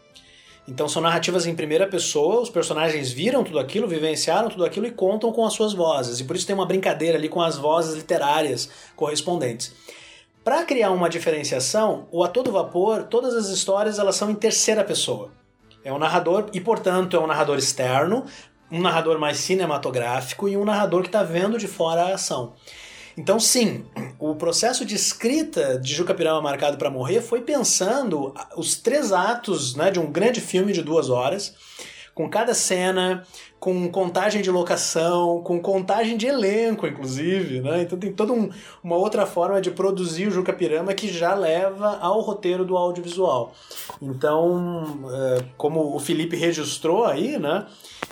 Então, 0.66 0.88
são 0.88 1.02
narrativas 1.02 1.46
em 1.46 1.54
primeira 1.54 1.86
pessoa, 1.86 2.40
os 2.40 2.48
personagens 2.48 3.10
viram 3.10 3.44
tudo 3.44 3.58
aquilo, 3.58 3.86
vivenciaram 3.86 4.48
tudo 4.48 4.64
aquilo 4.64 4.86
e 4.86 4.90
contam 4.90 5.30
com 5.32 5.44
as 5.44 5.52
suas 5.52 5.74
vozes. 5.74 6.20
E 6.20 6.24
por 6.24 6.36
isso 6.36 6.46
tem 6.46 6.54
uma 6.54 6.64
brincadeira 6.64 7.18
ali 7.18 7.28
com 7.28 7.42
as 7.42 7.58
vozes 7.58 7.94
literárias 7.94 8.70
correspondentes. 8.96 9.74
Para 10.42 10.64
criar 10.64 10.90
uma 10.90 11.08
diferenciação, 11.08 12.06
o 12.10 12.22
A 12.22 12.28
Todo 12.28 12.52
Vapor, 12.52 13.04
todas 13.04 13.34
as 13.34 13.48
histórias 13.48 13.98
elas 13.98 14.16
são 14.16 14.30
em 14.30 14.34
terceira 14.34 14.84
pessoa. 14.84 15.30
É 15.82 15.92
um 15.92 15.98
narrador 15.98 16.48
e, 16.52 16.60
portanto, 16.60 17.16
é 17.16 17.20
um 17.20 17.26
narrador 17.26 17.58
externo, 17.58 18.24
um 18.70 18.80
narrador 18.80 19.18
mais 19.18 19.38
cinematográfico 19.38 20.48
e 20.48 20.56
um 20.56 20.64
narrador 20.64 21.02
que 21.02 21.08
está 21.08 21.22
vendo 21.22 21.58
de 21.58 21.66
fora 21.66 22.04
a 22.04 22.14
ação. 22.14 22.54
Então, 23.16 23.38
sim, 23.38 23.84
o 24.18 24.34
processo 24.34 24.84
de 24.84 24.94
escrita 24.94 25.78
de 25.78 25.94
Juca 25.94 26.14
Pirama 26.14 26.42
Marcado 26.42 26.76
para 26.76 26.90
Morrer 26.90 27.20
foi 27.20 27.42
pensando 27.42 28.34
os 28.56 28.76
três 28.76 29.12
atos 29.12 29.74
né, 29.76 29.90
de 29.90 30.00
um 30.00 30.10
grande 30.10 30.40
filme 30.40 30.72
de 30.72 30.82
duas 30.82 31.08
horas, 31.08 31.54
com 32.14 32.28
cada 32.28 32.54
cena, 32.54 33.24
com 33.64 33.88
contagem 33.88 34.42
de 34.42 34.50
locação, 34.50 35.40
com 35.40 35.58
contagem 35.58 36.18
de 36.18 36.26
elenco, 36.26 36.86
inclusive, 36.86 37.62
né? 37.62 37.80
Então 37.80 37.98
tem 37.98 38.12
toda 38.12 38.30
um, 38.30 38.50
uma 38.82 38.94
outra 38.94 39.24
forma 39.24 39.58
de 39.58 39.70
produzir 39.70 40.28
o 40.28 40.30
Juca 40.30 40.52
Pirama 40.52 40.92
que 40.92 41.08
já 41.08 41.32
leva 41.34 41.96
ao 41.98 42.20
roteiro 42.20 42.62
do 42.62 42.76
audiovisual. 42.76 43.54
Então, 44.02 45.08
é, 45.10 45.44
como 45.56 45.96
o 45.96 45.98
Felipe 45.98 46.36
registrou 46.36 47.06
aí, 47.06 47.38
né? 47.38 47.64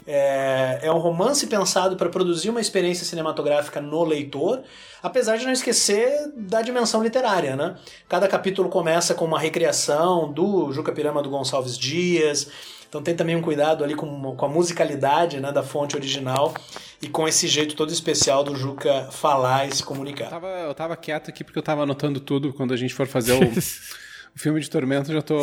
É, 0.07 0.79
é 0.85 0.91
um 0.91 0.97
romance 0.97 1.47
pensado 1.47 1.97
para 1.97 2.09
produzir 2.09 2.49
uma 2.49 2.61
experiência 2.61 3.05
cinematográfica 3.05 3.79
no 3.79 4.05
leitor, 4.05 4.62
apesar 5.03 5.37
de 5.37 5.45
não 5.45 5.53
esquecer 5.53 6.33
da 6.35 6.62
dimensão 6.62 7.03
literária, 7.03 7.55
né? 7.57 7.77
Cada 8.09 8.27
capítulo 8.27 8.70
começa 8.70 9.12
com 9.12 9.27
uma 9.27 9.39
recriação 9.39 10.33
do 10.33 10.73
Juca 10.73 10.93
Pirama 10.93 11.23
do 11.23 11.29
Gonçalves 11.29 11.77
Dias, 11.77 12.49
então 12.93 13.02
tem 13.02 13.16
também 13.16 13.35
um 13.35 13.40
cuidado 13.40 13.82
ali 13.82 13.94
com, 13.94 14.36
com 14.36 14.44
a 14.44 14.48
musicalidade 14.51 15.40
né, 15.40 15.51
da 15.51 15.62
fonte 15.62 15.97
original 15.97 16.52
e 17.01 17.09
com 17.09 17.27
esse 17.27 17.48
jeito 17.48 17.74
todo 17.74 17.90
especial 17.90 18.44
do 18.44 18.55
Juca 18.55 19.09
falar 19.10 19.66
e 19.66 19.74
se 19.74 19.82
comunicar. 19.82 20.27
Eu 20.27 20.31
tava, 20.31 20.47
eu 20.48 20.74
tava 20.74 20.94
quieto 20.94 21.31
aqui 21.31 21.43
porque 21.43 21.59
eu 21.59 21.62
tava 21.62 21.85
anotando 21.85 22.20
tudo 22.20 22.52
quando 22.52 22.74
a 22.74 22.77
gente 22.77 22.93
for 22.93 23.06
fazer 23.06 23.32
o, 23.32 23.48
o 24.36 24.39
filme 24.39 24.60
de 24.60 24.69
Tormento, 24.69 25.10
já 25.10 25.23
tô 25.23 25.40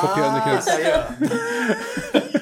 copiando 0.00 0.36
aqui. 0.36 0.48
Ah, 0.48 0.62
aí, 0.76 2.38
ó. 2.38 2.38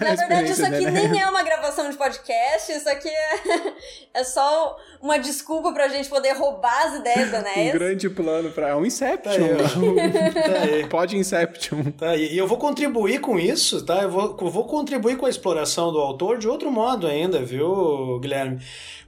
Na 0.00 0.14
verdade, 0.14 0.50
isso 0.52 0.64
aqui 0.64 0.84
né? 0.84 1.08
nem 1.08 1.20
é 1.20 1.28
uma 1.28 1.42
gravação 1.42 1.90
de 1.90 1.96
podcast, 1.96 2.72
isso 2.72 2.88
aqui 2.88 3.08
é, 3.08 3.72
é 4.20 4.24
só 4.24 4.76
uma 5.00 5.18
desculpa 5.18 5.72
pra 5.72 5.88
gente 5.88 6.08
poder 6.08 6.32
roubar 6.32 6.86
as 6.86 7.00
ideias 7.00 7.30
da 7.30 7.38
Enéas. 7.52 7.74
Um 7.74 7.78
grande 7.78 8.10
plano 8.10 8.50
pra. 8.50 8.68
É 8.68 8.74
um 8.74 8.84
Inception. 8.86 9.56
Tá 9.56 9.64
aí, 9.64 10.32
tá 10.32 10.60
aí. 10.62 10.86
Pode 10.86 11.16
Inception. 11.16 11.84
Tá 11.92 12.10
aí. 12.10 12.32
E 12.32 12.38
eu 12.38 12.46
vou 12.46 12.58
contribuir 12.58 13.20
com 13.20 13.38
isso, 13.38 13.84
tá? 13.84 14.02
Eu 14.02 14.10
vou, 14.10 14.36
eu 14.40 14.50
vou 14.50 14.64
contribuir 14.64 15.16
com 15.16 15.26
a 15.26 15.30
exploração 15.30 15.92
do 15.92 15.98
autor 15.98 16.38
de 16.38 16.48
outro 16.48 16.70
modo 16.70 17.06
ainda, 17.06 17.42
viu, 17.42 18.18
Guilherme? 18.20 18.60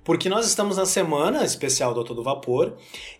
Porque 0.04 0.28
nós 0.28 0.46
estamos 0.46 0.76
na 0.76 0.86
semana 0.86 1.44
especial 1.44 1.94
do 1.94 2.02
Todo 2.02 2.22
Vapor 2.22 2.74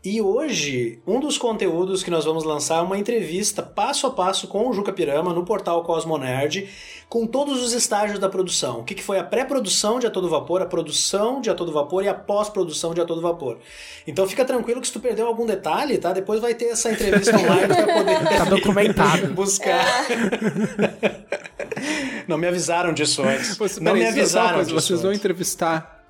e 0.05 0.21
hoje 0.21 1.01
um 1.07 1.21
dos 1.21 1.39
conteúdos 1.39 2.03
que 2.03 2.11
nós 2.11 2.25
vamos 2.25 2.43
lançar 2.45 2.79
é 2.79 2.83
uma 2.83 2.99
entrevista 2.99 3.63
passo 3.63 4.07
a 4.07 4.11
passo 4.11 4.49
com 4.49 4.69
o 4.69 4.73
Juca 4.73 4.93
Pirama 4.93 5.33
no 5.33 5.45
portal 5.45 5.85
Cosmonerd 5.85 6.69
com 7.09 7.27
todos 7.27 7.63
os 7.63 7.73
estágios 7.73 8.19
da 8.19 8.29
produção. 8.29 8.81
O 8.81 8.85
que, 8.85 9.01
foi 9.03 9.19
a 9.19 9.25
pré-produção 9.25 9.99
de 9.99 10.07
A 10.07 10.11
Todo 10.11 10.29
Vapor, 10.29 10.63
a 10.63 10.67
produção 10.67 11.41
de 11.41 11.51
A 11.51 11.55
Todo 11.55 11.71
Vapor 11.71 12.03
e 12.05 12.09
a 12.09 12.15
pós-produção 12.15 12.95
de 12.95 13.01
A 13.01 13.05
Todo 13.05 13.21
Vapor. 13.21 13.59
Então 14.07 14.27
fica 14.27 14.45
tranquilo 14.45 14.81
que 14.81 14.87
se 14.87 14.93
tu 14.95 15.01
perdeu 15.01 15.27
algum 15.27 15.45
detalhe, 15.45 15.99
tá? 15.99 16.13
Depois 16.13 16.41
vai 16.41 16.55
ter 16.55 16.67
essa 16.67 16.91
entrevista 16.91 17.37
online 17.37 17.69
para 17.69 17.93
poder 17.93 18.19
tá 18.39 18.45
documentado. 18.47 19.29
buscar. 19.35 19.85
Não 22.27 22.39
me 22.39 22.47
avisaram 22.47 22.93
disso 22.93 23.23
antes. 23.23 23.57
Você, 23.57 23.79
Não 23.81 23.93
me 23.93 24.07
avisaram 24.07 24.63
disso 24.63 24.75
Vocês 24.75 25.03
vão 25.03 25.13
entrevistar 25.13 26.02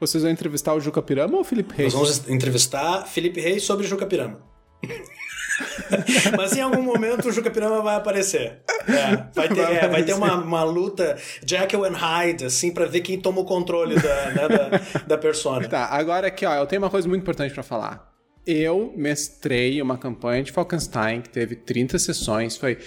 vocês 0.00 0.22
vão 0.22 0.32
entrevistar 0.32 0.74
o 0.74 0.80
Juca 0.80 1.02
Pirama 1.02 1.34
ou 1.34 1.40
o 1.42 1.44
Felipe 1.44 1.74
Reis? 1.74 1.92
Nós 1.92 2.18
vamos 2.18 2.30
entrevistar 2.30 3.06
Felipe 3.06 3.40
Reis 3.40 3.62
sobre 3.62 3.86
Juca 3.86 4.06
Pirama. 4.06 4.40
Mas 6.36 6.56
em 6.56 6.62
algum 6.62 6.82
momento 6.82 7.28
o 7.28 7.32
Juca 7.32 7.50
Pirama 7.50 7.82
vai 7.82 7.96
aparecer. 7.96 8.62
É, 8.88 9.16
vai 9.34 9.48
ter, 9.48 9.54
vai, 9.54 9.76
é, 9.76 9.88
vai 9.88 10.02
ter 10.02 10.14
uma, 10.14 10.34
uma 10.36 10.64
luta 10.64 11.18
Jekyll 11.44 11.84
and 11.84 11.96
Hyde, 11.96 12.46
assim, 12.46 12.72
pra 12.72 12.86
ver 12.86 13.00
quem 13.02 13.20
toma 13.20 13.40
o 13.40 13.44
controle 13.44 13.94
da, 13.96 14.30
né, 14.30 14.48
da, 14.48 15.00
da 15.06 15.18
persona. 15.18 15.68
Tá, 15.68 15.86
agora 15.86 16.28
aqui, 16.28 16.46
ó, 16.46 16.54
eu 16.54 16.66
tenho 16.66 16.80
uma 16.80 16.90
coisa 16.90 17.06
muito 17.06 17.20
importante 17.20 17.52
para 17.52 17.62
falar. 17.62 18.10
Eu 18.46 18.94
mestrei 18.96 19.82
uma 19.82 19.98
campanha 19.98 20.42
de 20.42 20.50
Falkenstein 20.50 21.20
que 21.20 21.28
teve 21.28 21.56
30 21.56 21.98
sessões, 21.98 22.56
foi. 22.56 22.78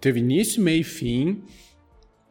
Teve 0.00 0.20
início, 0.20 0.62
meio 0.62 0.80
e 0.80 0.84
fim. 0.84 1.44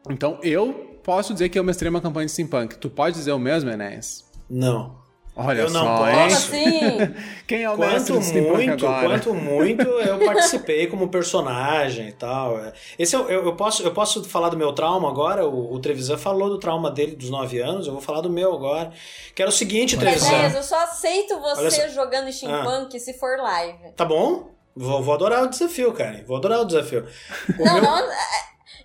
Então 0.09 0.39
eu 0.41 0.94
posso 1.05 1.31
dizer 1.33 1.49
que 1.49 1.57
eu 1.59 1.63
mestrei 1.63 1.89
uma 1.89 2.01
campanha 2.01 2.25
de 2.25 2.31
steampunk. 2.31 2.75
Tu 2.77 2.89
pode 2.89 3.15
dizer 3.15 3.31
o 3.31 3.39
mesmo, 3.39 3.69
Enéas? 3.69 4.25
Não. 4.49 5.05
Olha 5.37 5.63
eu 5.63 5.69
não 5.69 5.83
só, 5.83 5.97
posso. 5.97 6.55
hein? 6.55 7.01
Assim? 7.03 7.15
Quem 7.45 7.63
é 7.63 7.69
o 7.69 7.75
quanto 7.75 7.91
mestre 7.91 8.13
do 8.17 8.21
steampunk 8.23 8.67
muito, 8.67 8.87
agora? 8.87 9.07
Quanto 9.19 9.33
muito 9.35 9.81
eu 9.83 10.17
participei 10.19 10.87
como 10.87 11.09
personagem 11.09 12.07
e 12.07 12.11
tal. 12.13 12.57
é. 12.57 12.71
Esse 12.97 13.17
eu, 13.17 13.29
eu, 13.29 13.43
eu 13.45 13.53
posso, 13.55 13.83
eu 13.83 13.91
posso 13.91 14.23
falar 14.23 14.47
do 14.47 14.55
meu 14.55 14.71
trauma 14.71 15.09
agora. 15.09 15.45
O, 15.45 15.73
o 15.73 15.79
Trevisan 15.79 16.17
falou 16.17 16.49
do 16.49 16.57
trauma 16.57 16.89
dele 16.89 17.17
dos 17.17 17.29
9 17.29 17.59
anos. 17.59 17.85
Eu 17.85 17.91
vou 17.93 18.01
falar 18.01 18.21
do 18.21 18.29
meu 18.29 18.53
agora. 18.53 18.91
Que 19.35 19.41
era 19.41 19.49
o 19.49 19.53
seguinte, 19.53 19.97
Trevisan. 19.97 20.29
Enéas, 20.33 20.55
eu 20.55 20.63
só 20.63 20.81
aceito 20.85 21.37
você 21.41 21.69
só. 21.69 21.87
jogando 21.89 22.31
steampunk 22.31 22.97
se 22.97 23.13
for 23.13 23.37
live. 23.37 23.91
Tá 23.95 24.05
bom? 24.05 24.51
Vou, 24.73 25.03
vou 25.03 25.13
adorar 25.13 25.43
o 25.43 25.49
desafio, 25.49 25.91
cara. 25.91 26.23
Vou 26.25 26.37
adorar 26.37 26.61
o 26.61 26.65
desafio. 26.65 27.05
O 27.59 27.65
Não, 27.65 27.73
meu- 27.73 27.83
não. 27.83 28.07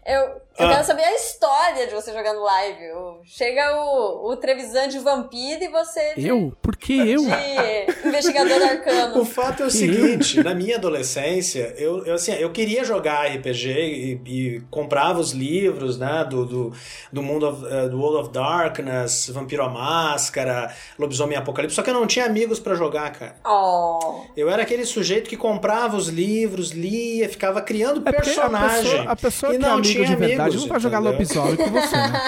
Eu, 0.06 0.20
eu 0.20 0.40
Ah. 0.58 0.68
quero 0.70 0.84
saber 0.84 1.02
a 1.04 1.14
história 1.14 1.86
de 1.86 1.94
você 1.94 2.12
jogando 2.12 2.40
live. 2.42 2.92
O- 2.92 3.20
Chega 3.24 3.76
o, 3.76 4.30
o 4.30 4.36
Trevisan 4.36 4.88
de 4.88 4.98
vampiro 4.98 5.62
e 5.62 5.68
você. 5.68 6.14
de- 6.14 6.26
Eu? 6.26 6.52
Por 6.62 6.76
que 6.76 6.94
eu? 6.96 7.20
de- 7.22 8.08
Investigador 8.08 8.58
O 8.58 8.64
arcano. 8.64 9.24
fato 9.24 9.62
é 9.62 9.66
o 9.66 9.70
seguinte, 9.70 10.42
na 10.42 10.54
minha 10.54 10.76
adolescência, 10.76 11.74
eu, 11.78 12.04
eu, 12.06 12.14
assim, 12.14 12.32
eu 12.32 12.50
queria 12.50 12.82
jogar 12.84 13.26
RPG 13.26 13.68
e, 13.70 14.20
e 14.26 14.60
comprava 14.70 15.20
os 15.20 15.32
livros, 15.32 15.98
né, 15.98 16.26
do, 16.28 16.44
do, 16.46 16.72
do 17.12 17.22
mundo 17.22 17.48
of, 17.48 17.64
eh, 17.66 17.88
do 17.88 17.98
World 18.00 18.22
of 18.24 18.30
Darkness, 18.32 19.28
Vampiro 19.30 19.62
à 19.62 19.68
Máscara, 19.68 20.74
Lobisomem 20.98 21.36
Apocalipse, 21.36 21.76
só 21.76 21.82
que 21.82 21.90
eu 21.90 21.94
não 21.94 22.06
tinha 22.06 22.24
amigos 22.24 22.58
pra 22.58 22.74
jogar, 22.74 23.12
cara. 23.12 23.36
Oh. 23.46 24.22
Eu 24.36 24.48
era 24.50 24.62
aquele 24.62 24.84
sujeito 24.84 25.28
que 25.28 25.36
comprava 25.36 25.96
os 25.96 26.08
livros, 26.08 26.70
lia, 26.70 27.28
ficava 27.28 27.60
criando 27.60 28.00
É 28.00 28.12
porque 28.12 28.16
a 28.16 28.22
personagem. 28.22 28.82
pessoa, 28.90 29.04
a 29.12 29.16
pessoa 29.16 29.54
e 29.54 29.58
que 29.58 29.64
é 29.64 29.68
não 29.68 29.80
amigo 29.96 30.04
de 30.04 30.16
verdade 30.16 30.40
amigos, 30.40 30.60
não 30.62 30.68
vai 30.68 30.80
jogar 30.80 31.00
entendeu? 31.00 31.12
lobisomem 31.12 31.56
com 31.56 31.70
você, 31.70 31.96
né? 31.96 32.22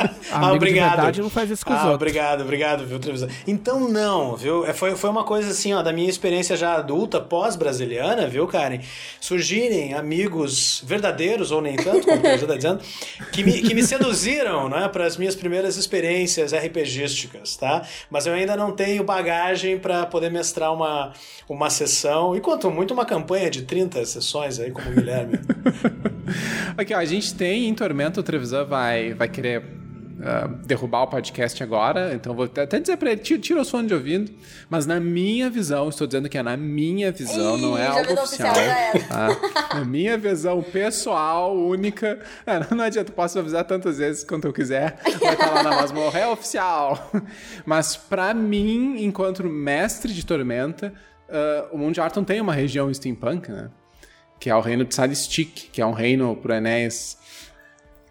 Ah, 0.32 0.52
obrigado. 0.52 0.90
de 0.90 0.96
verdade 0.96 1.22
não 1.22 1.30
faz 1.30 1.50
isso 1.50 1.64
com 1.64 1.72
os 1.72 1.78
ah, 1.78 1.82
outros. 1.82 1.96
obrigado, 1.96 2.42
obrigado, 2.42 2.86
viu, 2.86 2.98
televisão. 2.98 3.28
Então 3.46 3.88
não, 3.88 4.36
viu? 4.36 4.64
É, 4.64 4.72
Foi, 4.72 4.94
foi 4.96 5.10
uma 5.10 5.24
coisa 5.24 5.50
assim, 5.50 5.72
ó, 5.74 5.82
da 5.82 5.92
minha 5.92 6.08
experiência 6.08 6.56
já 6.56 6.74
adulta, 6.74 7.20
pós-brasiliana, 7.20 8.26
viu, 8.28 8.46
Karen? 8.46 8.80
Surgirem 9.20 9.94
amigos 9.94 10.82
verdadeiros, 10.86 11.50
ou 11.50 11.60
nem 11.60 11.76
tanto, 11.76 12.06
como 12.06 12.20
você 12.20 12.44
está 12.44 12.56
dizendo, 12.56 12.80
que 13.32 13.42
me, 13.42 13.60
que 13.60 13.74
me 13.74 13.82
seduziram, 13.82 14.68
né, 14.68 14.88
para 14.88 15.04
as 15.04 15.16
minhas 15.16 15.34
primeiras 15.34 15.76
experiências 15.76 16.52
RPGísticas, 16.52 17.56
tá? 17.56 17.82
Mas 18.08 18.26
eu 18.26 18.34
ainda 18.34 18.56
não 18.56 18.72
tenho 18.72 19.02
bagagem 19.02 19.78
para 19.78 20.06
poder 20.06 20.30
mestrar 20.30 20.72
uma, 20.72 21.12
uma 21.48 21.70
sessão, 21.70 22.36
e 22.36 22.40
quanto 22.40 22.70
muito 22.70 22.94
uma 22.94 23.04
campanha 23.04 23.50
de 23.50 23.62
30 23.62 24.04
sessões 24.04 24.60
aí, 24.60 24.70
como 24.70 24.90
o 24.90 24.94
Guilherme. 24.94 25.38
Aqui, 26.76 26.94
ó, 26.94 26.98
a 26.98 27.04
gente 27.04 27.34
tem 27.34 27.68
em 27.68 27.74
Tormenta, 27.74 28.20
o 28.20 28.22
Trevisan 28.22 28.64
vai, 28.64 29.14
vai 29.14 29.28
querer 29.28 29.80
ah, 30.22 30.48
derrubar 30.66 31.04
o 31.04 31.06
podcast 31.06 31.62
agora, 31.62 32.12
então 32.14 32.34
vou 32.34 32.44
até 32.44 32.78
dizer 32.78 32.98
pra 32.98 33.10
ele, 33.10 33.20
tira, 33.22 33.40
tira 33.40 33.60
o 33.62 33.64
som 33.64 33.82
de 33.84 33.94
ouvido, 33.94 34.30
mas 34.68 34.84
na 34.84 35.00
minha 35.00 35.48
visão, 35.48 35.88
estou 35.88 36.06
dizendo 36.06 36.28
que 36.28 36.36
é 36.36 36.42
na 36.42 36.58
minha 36.58 37.10
visão, 37.10 37.56
Ih, 37.56 37.62
não 37.62 37.78
é 37.78 37.86
algo 37.86 38.12
oficial. 38.12 38.50
oficial, 38.50 39.08
tá? 39.08 39.76
Na 39.76 39.84
minha 39.84 40.18
visão 40.18 40.62
pessoal, 40.62 41.56
única, 41.56 42.20
é, 42.44 42.60
não 42.74 42.84
adianta, 42.84 43.10
posso 43.12 43.38
avisar 43.38 43.64
tantas 43.64 43.96
vezes 43.96 44.22
quanto 44.22 44.46
eu 44.46 44.52
quiser, 44.52 44.98
vai 45.20 45.32
estar 45.32 45.50
lá 45.54 45.62
na 45.62 45.70
masmorra, 45.70 46.18
é 46.18 46.26
oficial. 46.26 47.10
Mas 47.64 47.96
pra 47.96 48.34
mim, 48.34 49.02
enquanto 49.02 49.42
mestre 49.44 50.12
de 50.12 50.26
Tormenta, 50.26 50.92
ah, 51.30 51.68
o 51.72 51.78
mundo 51.78 51.94
de 51.94 52.00
Arton 52.02 52.24
tem 52.24 52.42
uma 52.42 52.52
região 52.52 52.92
steampunk, 52.92 53.50
né? 53.50 53.70
Que 54.40 54.48
é 54.50 54.56
o 54.56 54.60
reino 54.60 54.84
de 54.84 54.94
Salistic, 54.94 55.70
que 55.70 55.80
é 55.80 55.86
um 55.86 55.92
reino 55.92 56.34
pro 56.34 56.52
Enéas. 56.52 57.18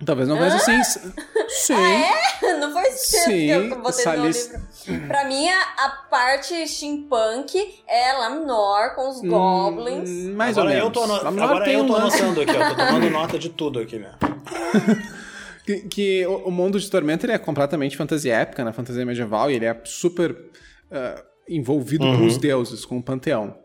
Talvez 0.05 0.29
não 0.29 0.37
veja 0.37 0.55
assim. 0.55 0.81
Sim. 1.49 1.73
Não 2.59 2.71
foi 2.71 2.87
isso 2.89 3.05
Sim, 3.23 3.31
que 3.31 3.49
eu 3.49 3.69
botei 3.69 3.81
no 3.81 3.91
Salis- 3.93 4.51
livro. 4.87 5.07
Pra 5.07 5.25
mim, 5.25 5.49
a, 5.49 5.89
parte 6.09 6.65
steampunk 6.67 7.81
é 7.87 8.13
Lamnor 8.13 8.95
com 8.95 9.09
os 9.09 9.21
goblins. 9.21 10.09
Hum, 10.09 10.33
Mais 10.35 10.57
agora 10.57 10.69
ou 10.69 10.75
menos. 10.75 10.85
eu 10.85 10.91
tô, 10.91 11.23
Lamnor 11.23 11.43
agora 11.43 11.65
tem 11.65 11.73
eu 11.73 11.83
um 11.83 11.87
tô 11.87 11.93
lance 11.93 12.21
anotando 12.21 12.41
aqui, 12.41 12.51
ó, 12.55 12.69
tô 12.69 12.75
tomando 12.75 13.09
nota 13.11 13.37
de 13.39 13.49
tudo 13.49 13.79
aqui, 13.79 13.99
né? 13.99 14.13
que, 15.65 15.81
que 15.81 16.25
o, 16.27 16.47
o 16.47 16.51
mundo 16.51 16.79
de 16.79 16.89
Tormenta 16.89 17.25
ele 17.25 17.33
é 17.33 17.37
completamente 17.37 17.97
fantasia 17.97 18.35
épica, 18.37 18.63
né? 18.63 18.71
Fantasia 18.71 19.05
medieval, 19.05 19.51
e 19.51 19.55
ele 19.55 19.65
é 19.65 19.81
super 19.83 20.35
ah, 20.91 21.21
envolvido 21.47 22.05
com 22.05 22.25
os 22.25 22.37
deuses, 22.37 22.85
com 22.85 22.97
o 22.97 23.03
panteão. 23.03 23.57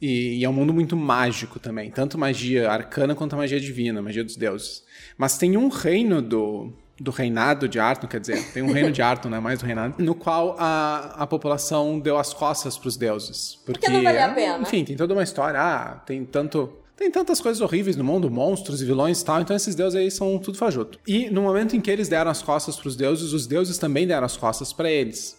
E, 0.00 0.38
e 0.38 0.44
é 0.44 0.48
um 0.48 0.52
mundo 0.52 0.72
muito 0.72 0.96
mágico 0.96 1.58
também, 1.58 1.90
tanto 1.90 2.16
magia 2.16 2.70
arcana 2.70 3.14
quanto 3.14 3.36
magia 3.36 3.58
divina, 3.58 4.00
magia 4.00 4.22
dos 4.22 4.36
deuses. 4.36 4.84
Mas 5.16 5.36
tem 5.36 5.56
um 5.56 5.68
reino 5.68 6.22
do, 6.22 6.72
do 7.00 7.10
reinado 7.10 7.68
de 7.68 7.80
Arton, 7.80 8.06
quer 8.06 8.20
dizer, 8.20 8.52
tem 8.52 8.62
um 8.62 8.72
reino 8.72 8.92
de 8.92 9.02
Arton, 9.02 9.28
né, 9.28 9.40
mais 9.40 9.58
do 9.58 9.66
reinado, 9.66 9.94
no 9.98 10.14
qual 10.14 10.54
a, 10.58 11.14
a 11.16 11.26
população 11.26 11.98
deu 11.98 12.16
as 12.16 12.32
costas 12.32 12.78
pros 12.78 12.96
deuses. 12.96 13.58
Porque, 13.66 13.88
não 13.88 14.02
valia 14.02 14.26
a 14.26 14.34
pena. 14.34 14.62
Enfim, 14.62 14.84
tem 14.84 14.96
toda 14.96 15.14
uma 15.14 15.22
história, 15.22 15.60
ah, 15.60 15.94
tem 16.06 16.24
tanto... 16.24 16.72
Tem 16.96 17.12
tantas 17.12 17.40
coisas 17.40 17.60
horríveis 17.60 17.94
no 17.96 18.02
mundo, 18.02 18.28
monstros 18.28 18.82
e 18.82 18.84
vilões 18.84 19.20
e 19.20 19.24
tal, 19.24 19.40
então 19.40 19.54
esses 19.54 19.76
deuses 19.76 19.94
aí 19.94 20.10
são 20.10 20.36
tudo 20.36 20.58
fajuto. 20.58 20.98
E 21.06 21.30
no 21.30 21.42
momento 21.42 21.76
em 21.76 21.80
que 21.80 21.88
eles 21.88 22.08
deram 22.08 22.28
as 22.28 22.42
costas 22.42 22.74
pros 22.74 22.96
deuses, 22.96 23.32
os 23.32 23.46
deuses 23.46 23.78
também 23.78 24.04
deram 24.04 24.24
as 24.24 24.36
costas 24.36 24.72
para 24.72 24.90
eles. 24.90 25.38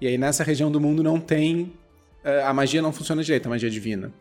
E 0.00 0.06
aí 0.08 0.18
nessa 0.18 0.42
região 0.42 0.68
do 0.68 0.80
mundo 0.80 1.04
não 1.04 1.20
tem 1.20 1.72
a 2.44 2.52
magia 2.52 2.82
não 2.82 2.92
funciona 2.92 3.22
direito, 3.22 3.46
a 3.46 3.50
magia 3.50 3.70
divina. 3.70 4.12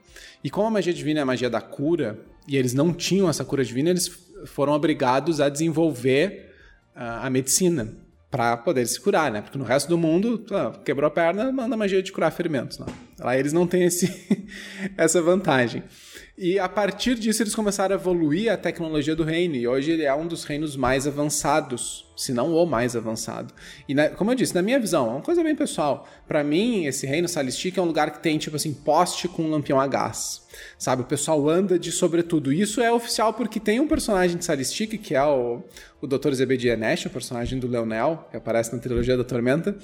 E 0.44 0.50
como 0.50 0.68
a 0.68 0.72
magia 0.72 0.94
divina 0.94 1.20
é 1.20 1.24
a 1.24 1.26
magia 1.26 1.50
da 1.50 1.62
cura, 1.62 2.20
e 2.48 2.56
eles 2.56 2.74
não 2.74 2.94
tinham 2.94 3.28
essa 3.30 3.44
cura 3.44 3.64
divina, 3.64 3.90
eles 3.90 4.08
foram 4.46 4.74
obrigados 4.74 5.42
a 5.42 5.50
desenvolver 5.50 6.54
ah, 6.96 7.26
a 7.26 7.30
medicina 7.30 7.94
para 8.30 8.58
poder 8.58 8.86
se 8.86 9.00
curar, 9.00 9.32
né? 9.32 9.42
Porque 9.42 9.58
no 9.58 9.64
resto 9.64 9.88
do 9.88 9.98
mundo, 9.98 10.46
ah, 10.52 10.78
quebrou 10.84 11.08
a 11.08 11.12
perna, 11.12 11.52
manda 11.52 11.76
magia 11.76 12.04
de 12.04 12.12
curar 12.12 12.32
ferimentos. 12.32 12.78
Não. 12.78 12.88
Lá 13.20 13.38
eles 13.38 13.54
não 13.54 13.66
têm 13.66 13.84
esse, 13.84 14.08
essa 14.98 15.22
vantagem. 15.22 15.84
E 16.38 16.60
a 16.60 16.68
partir 16.68 17.16
disso 17.16 17.42
eles 17.42 17.56
começaram 17.56 17.96
a 17.96 18.00
evoluir 18.00 18.52
a 18.52 18.58
tecnologia 18.58 19.16
do 19.16 19.24
reino. 19.24 19.56
E 19.56 19.66
hoje 19.66 19.92
ele 19.92 20.04
é 20.04 20.14
um 20.14 20.28
dos 20.28 20.44
reinos 20.44 20.76
mais 20.76 21.08
avançados, 21.08 22.12
se 22.18 22.34
não 22.34 22.54
o 22.54 22.66
mais 22.66 22.94
avançado. 22.94 23.54
E 23.88 23.94
na- 23.94 24.10
como 24.10 24.32
eu 24.32 24.36
disse, 24.36 24.54
na 24.54 24.62
minha 24.62 24.78
visão, 24.78 25.08
é 25.08 25.12
uma 25.12 25.22
coisa 25.22 25.42
bem 25.42 25.56
pessoal. 25.56 26.06
Pra 26.28 26.44
mim, 26.44 26.86
esse 26.86 27.08
reino 27.08 27.28
Salistic 27.30 27.78
é 27.78 27.82
um 27.82 27.86
lugar 27.86 28.12
que 28.12 28.20
tem, 28.22 28.38
tipo 28.38 28.58
assim, 28.58 28.74
poste 28.74 29.30
com 29.30 29.44
um 29.44 29.50
lampião 29.50 29.80
a 29.80 29.88
gás. 29.88 30.46
Sabe? 30.78 31.04
O 31.04 31.06
pessoal 31.06 31.48
anda 31.50 31.80
de 31.80 31.90
sobretudo. 31.92 32.52
Isso 32.52 32.82
é 32.82 32.92
oficial 32.92 33.34
porque 33.34 33.58
tem 33.60 33.80
um 33.80 33.88
personagem 33.88 34.36
de 34.38 34.44
Salistic, 34.44 34.98
que 35.02 35.16
é 35.16 35.24
o, 35.24 35.64
o 36.02 36.08
Dr. 36.08 36.34
Zebediah 36.34 36.76
Nash, 36.76 37.06
o 37.06 37.10
personagem 37.10 37.60
do 37.60 37.68
Leonel, 37.68 38.28
que 38.30 38.36
aparece 38.36 38.74
na 38.74 38.80
trilogia 38.80 39.16
da 39.16 39.24
Tormenta. 39.24 39.78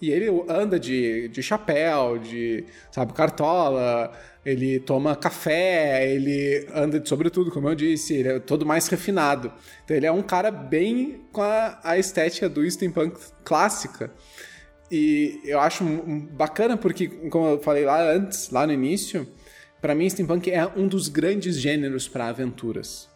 E 0.00 0.10
ele 0.10 0.26
anda 0.48 0.78
de, 0.78 1.28
de 1.28 1.42
chapéu, 1.42 2.18
de, 2.18 2.64
sabe, 2.92 3.12
cartola, 3.12 4.12
ele 4.46 4.78
toma 4.78 5.16
café, 5.16 6.08
ele 6.08 6.68
anda 6.72 7.00
de 7.00 7.08
sobretudo, 7.08 7.50
como 7.50 7.68
eu 7.68 7.74
disse, 7.74 8.14
ele 8.14 8.28
é 8.28 8.38
todo 8.38 8.64
mais 8.64 8.86
refinado. 8.86 9.52
Então 9.84 9.96
ele 9.96 10.06
é 10.06 10.12
um 10.12 10.22
cara 10.22 10.52
bem 10.52 11.24
com 11.32 11.42
a, 11.42 11.80
a 11.82 11.98
estética 11.98 12.48
do 12.48 12.64
steampunk 12.70 13.18
clássica. 13.42 14.12
E 14.88 15.40
eu 15.44 15.58
acho 15.58 15.82
bacana 16.30 16.76
porque, 16.76 17.08
como 17.08 17.48
eu 17.48 17.60
falei 17.60 17.84
lá 17.84 18.00
antes, 18.08 18.48
lá 18.50 18.64
no 18.64 18.72
início, 18.72 19.26
pra 19.80 19.96
mim 19.96 20.08
steampunk 20.08 20.48
é 20.48 20.64
um 20.76 20.86
dos 20.86 21.08
grandes 21.08 21.56
gêneros 21.58 22.06
pra 22.06 22.28
aventuras. 22.28 23.08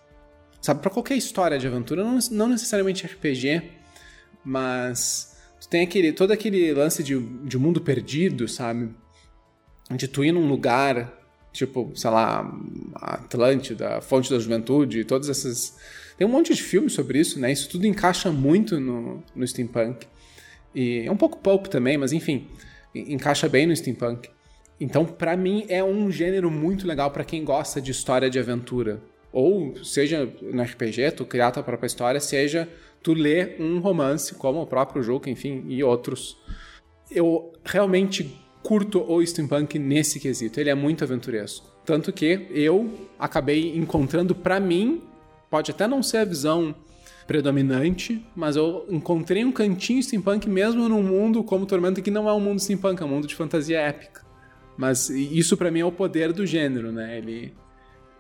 Sabe, 0.61 0.81
pra 0.81 0.91
qualquer 0.91 1.15
história 1.15 1.61
de 1.61 1.67
aventura, 1.69 2.03
não, 2.03 2.19
não 2.33 2.49
necessariamente 2.49 3.07
RPG, 3.07 3.71
mas 4.45 5.37
tu 5.61 5.69
tem 5.69 5.83
aquele, 5.83 6.13
todo 6.13 6.33
aquele 6.33 6.75
lance 6.75 7.05
de, 7.05 7.17
de 7.21 7.57
mundo 7.57 7.81
perdido, 7.81 8.49
sabe? 8.49 8.91
De 9.93 10.09
tu 10.09 10.25
ir 10.25 10.33
num 10.33 10.49
lugar, 10.49 11.20
tipo, 11.53 11.91
sei 11.95 12.11
lá, 12.11 12.51
Atlântida, 12.95 14.01
Fonte 14.01 14.31
da 14.31 14.39
Juventude, 14.39 15.05
todas 15.05 15.29
essas. 15.29 15.77
Tem 16.17 16.27
um 16.27 16.31
monte 16.31 16.55
de 16.55 16.63
filmes 16.63 16.93
sobre 16.93 17.19
isso, 17.19 17.39
né? 17.41 17.51
Isso 17.51 17.69
tudo 17.69 17.87
encaixa 17.87 18.31
muito 18.31 18.79
no, 18.79 19.23
no 19.35 19.47
steampunk. 19.47 20.07
E 20.75 21.05
é 21.07 21.11
um 21.11 21.17
pouco 21.17 21.39
pulp 21.39 21.67
também, 21.67 21.97
mas 21.97 22.13
enfim, 22.13 22.47
en- 22.95 23.15
encaixa 23.15 23.49
bem 23.49 23.67
no 23.67 23.75
steampunk. 23.75 24.29
Então, 24.79 25.05
pra 25.05 25.37
mim, 25.37 25.67
é 25.69 25.83
um 25.85 26.11
gênero 26.11 26.51
muito 26.51 26.87
legal 26.87 27.11
pra 27.11 27.25
quem 27.25 27.45
gosta 27.45 27.81
de 27.81 27.91
história 27.91 28.31
de 28.31 28.39
aventura. 28.39 29.01
Ou 29.33 29.83
seja 29.85 30.29
no 30.43 30.63
RPG, 30.63 31.13
tu 31.17 31.25
criar 31.25 31.51
tua 31.53 31.63
própria 31.63 31.87
história, 31.87 32.21
seja 32.21 32.69
tu 33.03 33.13
ler 33.15 33.57
um 33.61 33.79
romance, 33.79 34.35
como 34.35 34.61
o 34.61 34.67
próprio 34.67 35.03
jogo, 35.03 35.29
enfim, 35.29 35.65
e 35.69 35.83
outros. 35.83 36.37
Eu 37.11 37.53
realmente 37.65 38.39
curto 38.63 39.05
o 39.11 39.25
steampunk 39.25 39.79
nesse 39.79 40.21
quesito. 40.21 40.61
Ele 40.61 40.71
é 40.71 40.75
muito 40.75 41.05
aventuresco. 41.05 41.67
Tanto 41.85 42.13
que 42.13 42.47
eu 42.51 43.09
acabei 43.19 43.77
encontrando 43.77 44.35
pra 44.35 44.61
mim, 44.61 45.03
pode 45.49 45.71
até 45.71 45.87
não 45.87 46.03
ser 46.03 46.19
a 46.19 46.25
visão 46.25 46.75
predominante, 47.27 48.25
mas 48.35 48.57
eu 48.57 48.87
encontrei 48.89 49.45
um 49.45 49.53
cantinho 49.53 50.03
steampunk 50.03 50.49
mesmo 50.49 50.89
num 50.89 51.03
mundo 51.03 51.45
como 51.45 51.65
Tormenta 51.65 52.03
que 52.03 52.11
não 52.11 52.29
é 52.29 52.33
um 52.33 52.41
mundo 52.41 52.61
steampunk, 52.61 53.01
é 53.01 53.05
um 53.05 53.09
mundo 53.09 53.27
de 53.27 53.35
fantasia 53.35 53.79
épica. 53.79 54.23
Mas 54.77 55.11
isso 55.11 55.57
pra 55.57 55.71
mim 55.71 55.81
é 55.81 55.85
o 55.85 55.93
poder 55.93 56.33
do 56.33 56.47
gênero, 56.47 56.91
né? 56.91 57.19
Ele, 57.19 57.53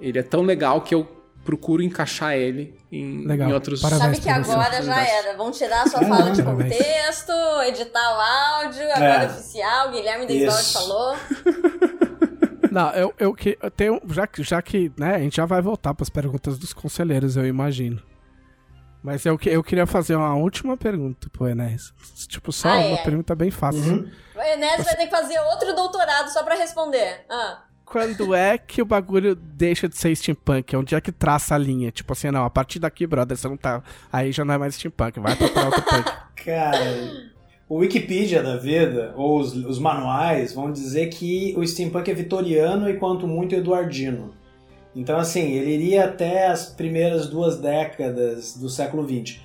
ele 0.00 0.18
é 0.18 0.22
tão 0.22 0.42
legal 0.42 0.82
que 0.82 0.94
eu 0.94 1.19
procuro 1.44 1.82
encaixar 1.82 2.34
ele 2.34 2.78
em, 2.92 3.26
Legal. 3.26 3.48
em 3.48 3.52
outros. 3.52 3.80
Parabéns. 3.80 4.02
Sabe 4.02 4.16
que 4.16 4.44
você. 4.44 4.52
agora 4.52 4.82
já 4.82 5.00
era. 5.00 5.36
Vão 5.36 5.50
tirar 5.50 5.82
a 5.82 5.86
sua 5.88 6.00
fala 6.06 6.30
de 6.30 6.42
contexto, 6.42 7.32
editar 7.66 8.16
o 8.16 8.20
áudio, 8.64 8.82
agora 8.92 9.24
é 9.24 9.26
oficial. 9.26 9.90
Guilherme 9.90 10.26
Desvalde 10.26 10.62
Isso. 10.62 10.72
falou. 10.72 11.16
Não, 12.70 12.90
eu, 12.92 13.12
eu, 13.18 13.34
que- 13.34 13.58
eu 13.60 13.70
tenho. 13.70 14.00
Já 14.10 14.26
que, 14.26 14.42
já 14.44 14.62
que, 14.62 14.92
né, 14.96 15.16
a 15.16 15.18
gente 15.18 15.36
já 15.36 15.44
vai 15.44 15.60
voltar 15.60 15.92
pras 15.92 16.08
perguntas 16.08 16.56
dos 16.58 16.72
conselheiros, 16.72 17.36
eu 17.36 17.44
imagino. 17.46 18.00
Mas 19.02 19.24
eu, 19.26 19.36
que- 19.38 19.48
eu 19.50 19.62
queria 19.64 19.86
fazer 19.86 20.14
uma 20.14 20.34
última 20.36 20.76
pergunta 20.76 21.28
pro 21.30 21.48
Enéas. 21.48 21.92
Tipo, 22.28 22.52
só 22.52 22.68
Ai, 22.68 22.88
uma 22.88 22.96
ai. 22.98 23.02
pergunta 23.02 23.34
bem 23.34 23.50
fácil. 23.50 24.08
O 24.36 24.40
Enéas 24.40 24.84
vai 24.84 24.94
ter 24.94 25.06
que 25.06 25.10
fazer 25.10 25.38
outro 25.40 25.74
doutorado 25.74 26.28
só 26.28 26.42
pra 26.44 26.54
responder. 26.54 27.24
Ah. 27.28 27.64
Quando 27.90 28.36
é 28.36 28.56
que 28.56 28.80
o 28.80 28.84
bagulho 28.84 29.34
deixa 29.34 29.88
de 29.88 29.96
ser 29.96 30.14
steampunk? 30.14 30.76
Onde 30.76 30.94
é 30.94 31.00
que 31.00 31.10
traça 31.10 31.56
a 31.56 31.58
linha? 31.58 31.90
Tipo 31.90 32.12
assim, 32.12 32.30
não, 32.30 32.44
a 32.44 32.50
partir 32.50 32.78
daqui, 32.78 33.04
brother, 33.04 33.36
você 33.36 33.48
não 33.48 33.56
tá. 33.56 33.82
Aí 34.12 34.30
já 34.30 34.44
não 34.44 34.54
é 34.54 34.58
mais 34.58 34.76
steampunk, 34.76 35.18
vai 35.18 35.34
procurar 35.34 35.66
outro 35.66 35.82
punk. 35.82 36.08
Cara, 36.44 37.34
o 37.68 37.78
Wikipedia 37.78 38.44
da 38.44 38.56
vida, 38.56 39.12
ou 39.16 39.40
os, 39.40 39.56
os 39.56 39.80
manuais, 39.80 40.54
vão 40.54 40.70
dizer 40.70 41.08
que 41.08 41.52
o 41.56 41.66
steampunk 41.66 42.08
é 42.08 42.14
vitoriano 42.14 42.88
e 42.88 42.94
quanto 42.94 43.26
muito 43.26 43.56
eduardino. 43.56 44.34
Então, 44.94 45.18
assim, 45.18 45.50
ele 45.50 45.72
iria 45.72 46.04
até 46.04 46.46
as 46.46 46.66
primeiras 46.66 47.26
duas 47.26 47.58
décadas 47.58 48.56
do 48.56 48.68
século 48.68 49.04
XX. 49.04 49.40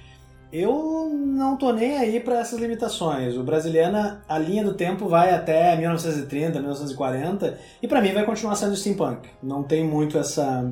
Eu 0.58 1.10
não 1.14 1.58
tô 1.58 1.74
nem 1.74 1.98
aí 1.98 2.18
para 2.18 2.40
essas 2.40 2.58
limitações. 2.58 3.36
O 3.36 3.44
Brasiliana, 3.44 4.24
a 4.26 4.40
linha 4.40 4.64
do 4.64 4.74
tempo 4.74 5.06
vai 5.06 5.34
até 5.34 5.76
1930, 5.76 6.60
1940, 6.60 7.60
e 7.82 7.88
para 7.90 8.02
mim 8.02 8.14
vai 8.14 8.24
continuar 8.24 8.56
sendo 8.56 8.74
steampunk. 8.74 9.28
Não 9.44 9.64
tem 9.64 9.84
muito 9.84 10.18
essa, 10.18 10.72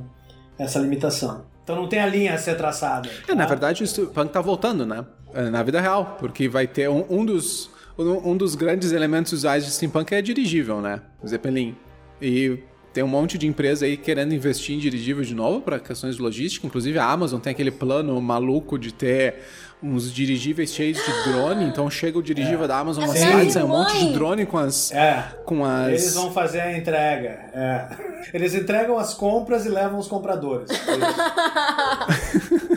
essa 0.57 0.79
limitação. 0.79 1.43
Então 1.65 1.75
não 1.75 1.89
tem 1.89 1.99
a 1.99 2.05
linha 2.05 2.33
a 2.33 2.37
ser 2.37 2.55
traçada. 2.55 3.09
É, 3.27 3.35
na 3.35 3.43
tá? 3.43 3.49
verdade, 3.49 3.83
o 3.83 3.87
steampunk 3.87 4.31
tá 4.31 4.39
voltando, 4.39 4.85
né? 4.85 5.05
É, 5.33 5.49
Na 5.49 5.61
vida 5.63 5.81
real, 5.81 6.15
porque 6.17 6.47
vai 6.47 6.65
ter 6.65 6.89
um, 6.89 7.05
um 7.09 7.25
dos 7.25 7.69
um 7.97 8.35
dos 8.35 8.55
grandes 8.55 8.91
elementos 8.91 9.33
usuais 9.33 9.65
de 9.65 9.71
steampunk 9.71 10.15
é 10.15 10.21
dirigível, 10.21 10.81
né? 10.81 11.01
O 11.21 11.27
Zeppelin. 11.27 11.75
E 12.21 12.57
tem 12.93 13.03
um 13.03 13.07
monte 13.07 13.39
de 13.39 13.47
empresa 13.47 13.85
aí 13.85 13.97
querendo 13.97 14.35
investir 14.35 14.75
em 14.75 14.79
dirigível 14.79 15.23
de 15.23 15.33
novo 15.33 15.61
para 15.61 15.79
questões 15.79 16.15
de 16.15 16.21
logística. 16.21 16.67
Inclusive 16.67 16.99
a 16.99 17.05
Amazon 17.05 17.39
tem 17.39 17.51
aquele 17.51 17.71
plano 17.71 18.21
maluco 18.21 18.77
de 18.77 18.93
ter 18.93 19.41
uns 19.83 20.11
dirigíveis 20.13 20.73
cheios 20.73 20.97
de 20.97 21.31
drone. 21.31 21.65
Então 21.65 21.89
chega 21.89 22.17
o 22.17 22.23
dirigível 22.23 22.67
da 22.67 22.77
Amazon 22.79 23.03
nas 23.05 23.17
Sim. 23.19 23.25
cidades, 23.25 23.55
é 23.57 23.63
um 23.63 23.67
monte 23.67 23.97
de 23.99 24.13
drone 24.13 24.45
com 24.45 24.57
as 24.57 24.91
É. 24.91 25.23
com 25.45 25.65
as 25.65 25.87
Eles 25.89 26.13
vão 26.13 26.31
fazer 26.31 26.61
a 26.61 26.77
entrega. 26.77 27.39
é. 27.53 28.13
Eles 28.33 28.55
entregam 28.55 28.97
as 28.97 29.13
compras 29.13 29.65
e 29.65 29.69
levam 29.69 29.99
os 29.99 30.07
compradores. 30.07 30.69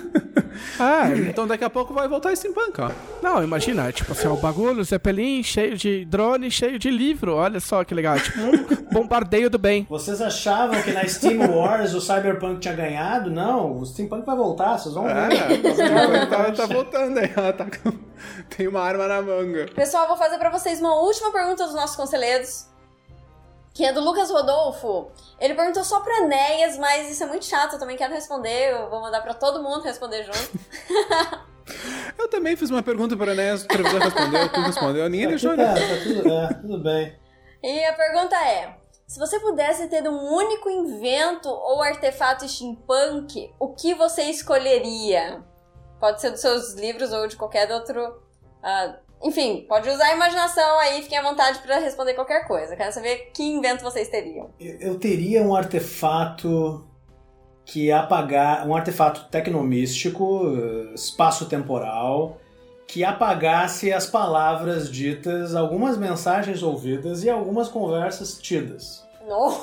Ah, 0.79 1.09
Então 1.29 1.47
daqui 1.47 1.65
a 1.65 1.71
pouco 1.71 1.93
vai 1.95 2.09
voltar 2.09 2.35
steampunk, 2.37 2.81
ó. 2.81 2.91
não, 3.23 3.43
imagina, 3.43 3.91
tipo 3.93 4.13
assim, 4.13 4.29
o 4.29 4.37
bagulho, 4.37 4.83
Zeppelin 4.85 5.43
cheio 5.43 5.77
de 5.77 6.05
drone, 6.05 6.51
cheio 6.51 6.79
de 6.79 6.91
livro. 6.91 7.35
Olha 7.35 7.61
só 7.61 7.85
que 7.85 7.95
legal. 7.95 8.19
Tipo 8.19 8.41
um 8.41 8.67
bombardeio 8.93 9.49
do 9.51 9.59
bem. 9.59 9.87
Vocês 9.89 10.21
achavam 10.21 10.81
que 10.83 10.93
na 10.93 11.07
Steam 11.07 11.39
Wars 11.55 11.95
o 11.95 12.01
Cyberpunk 12.01 12.61
tinha 12.61 12.75
ganhado? 12.75 13.31
Não, 13.31 13.79
o 13.79 13.85
Steampunk 13.87 14.25
vai 14.25 14.37
voltar, 14.37 14.79
vocês 14.79 14.95
vão 14.95 15.05
ver. 15.05 15.13
É, 15.13 16.27
tá, 16.27 16.53
tá 16.53 16.67
voltando 16.67 17.19
aí, 17.19 17.31
ela 17.37 17.53
tá 17.53 17.65
com... 17.67 17.93
tem 18.57 18.67
uma 18.69 18.81
arma 18.81 19.07
na 19.07 19.21
manga. 19.23 19.67
Pessoal, 19.75 20.07
vou 20.09 20.17
fazer 20.17 20.39
pra 20.39 20.51
vocês 20.51 20.81
uma 20.81 20.95
última 21.01 21.33
pergunta 21.33 21.65
dos 21.65 21.75
nossos 21.75 21.97
conselheiros. 21.97 22.67
Que 23.77 23.85
é 23.85 23.93
do 23.93 24.01
Lucas 24.01 24.31
Rodolfo. 24.31 25.09
Ele 25.39 25.55
perguntou 25.55 25.85
só 25.85 26.01
pra 26.01 26.21
Enéas, 26.21 26.79
mas 26.79 27.11
isso 27.11 27.23
é 27.23 27.27
muito 27.27 27.45
chato, 27.45 27.75
eu 27.75 27.79
também 27.79 27.97
quero 27.97 28.15
responder. 28.15 28.73
Eu 28.73 28.89
vou 28.89 29.03
mandar 29.03 29.21
pra 29.21 29.35
todo 29.35 29.63
mundo 29.63 29.83
responder 29.83 30.25
junto. 30.25 30.59
Eu 32.17 32.29
também 32.29 32.57
fiz 32.57 32.71
uma 32.71 32.83
pergunta 32.83 33.17
para 33.17 33.33
Enéas, 33.33 33.65
o 33.65 33.69
televisor 33.69 34.01
respondeu, 34.01 34.49
tu 34.53 34.61
respondeu, 34.61 35.09
ninguém 35.11 35.29
deixou, 35.29 35.53
É, 35.53 35.57
né? 35.57 35.75
tá 35.75 36.03
tudo, 36.05 36.33
é, 36.33 36.55
tudo 36.55 36.79
bem. 36.79 37.19
E 37.63 37.85
a 37.85 37.93
pergunta 37.93 38.37
é: 38.37 38.77
se 39.07 39.19
você 39.19 39.39
pudesse 39.41 39.89
ter 39.89 40.09
um 40.09 40.33
único 40.33 40.71
invento 40.71 41.49
ou 41.49 41.83
artefato 41.83 42.49
steampunk, 42.49 43.53
o 43.59 43.75
que 43.75 43.95
você 43.95 44.23
escolheria? 44.23 45.43
Pode 45.99 46.21
ser 46.21 46.31
dos 46.31 46.41
seus 46.41 46.75
livros 46.75 47.13
ou 47.13 47.27
de 47.27 47.37
qualquer 47.37 47.71
outro. 47.73 48.23
ah, 48.63 48.95
enfim, 49.27 49.67
pode 49.69 49.89
usar 49.89 50.05
a 50.05 50.15
imaginação 50.15 50.79
aí, 50.79 51.03
fiquem 51.03 51.19
à 51.19 51.23
vontade 51.23 51.59
pra 51.59 51.79
responder 51.79 52.15
qualquer 52.15 52.47
coisa. 52.47 52.77
Quero 52.77 52.93
saber 52.93 53.31
que 53.35 53.43
invento 53.43 53.83
vocês 53.83 54.09
teriam. 54.09 54.51
Eu, 54.61 54.99
teria 55.01 55.43
um 55.43 55.55
artefato 55.55 56.87
que 57.65 57.91
apagar, 57.91 58.67
um 58.69 58.77
artefato 58.77 59.29
tecnomístico, 59.29 60.43
eh, 60.47 60.95
espaço-temporal, 60.95 62.39
que 62.87 63.03
apagasse 63.03 63.93
as 63.93 64.07
palavras 64.07 64.89
ditas, 64.89 65.57
algumas 65.57 65.99
mensagens 65.99 66.63
ouvidas 66.63 67.25
e 67.25 67.29
algumas 67.29 67.67
conversas 67.69 68.39
tidas. 68.39 69.05
No. 69.27 69.61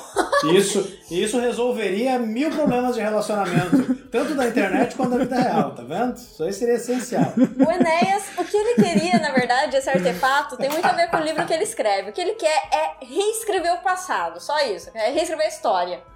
Isso, 0.52 0.98
isso 1.10 1.40
resolveria 1.40 2.18
mil 2.18 2.50
problemas 2.50 2.94
de 2.94 3.00
relacionamento, 3.00 3.94
tanto 4.10 4.34
da 4.34 4.46
internet 4.46 4.94
quanto 4.94 5.12
da 5.12 5.18
vida 5.18 5.40
real, 5.40 5.74
tá 5.74 5.82
vendo? 5.82 6.16
Isso 6.16 6.44
aí 6.44 6.52
seria 6.52 6.74
essencial. 6.74 7.32
O 7.36 7.70
Enéas, 7.70 8.24
o 8.36 8.44
que 8.44 8.56
ele 8.56 8.74
queria, 8.74 9.18
na 9.18 9.32
verdade, 9.32 9.76
esse 9.76 9.88
artefato, 9.88 10.58
tem 10.58 10.68
muito 10.68 10.84
a 10.84 10.92
ver 10.92 11.08
com 11.08 11.16
o 11.16 11.22
livro 11.22 11.46
que 11.46 11.54
ele 11.54 11.64
escreve. 11.64 12.10
O 12.10 12.12
que 12.12 12.20
ele 12.20 12.34
quer 12.34 12.68
é 12.70 13.04
reescrever 13.04 13.72
o 13.72 13.78
passado, 13.78 14.38
só 14.38 14.60
isso. 14.66 14.90
É 14.92 15.10
reescrever 15.10 15.46
a 15.46 15.48
história. 15.48 16.13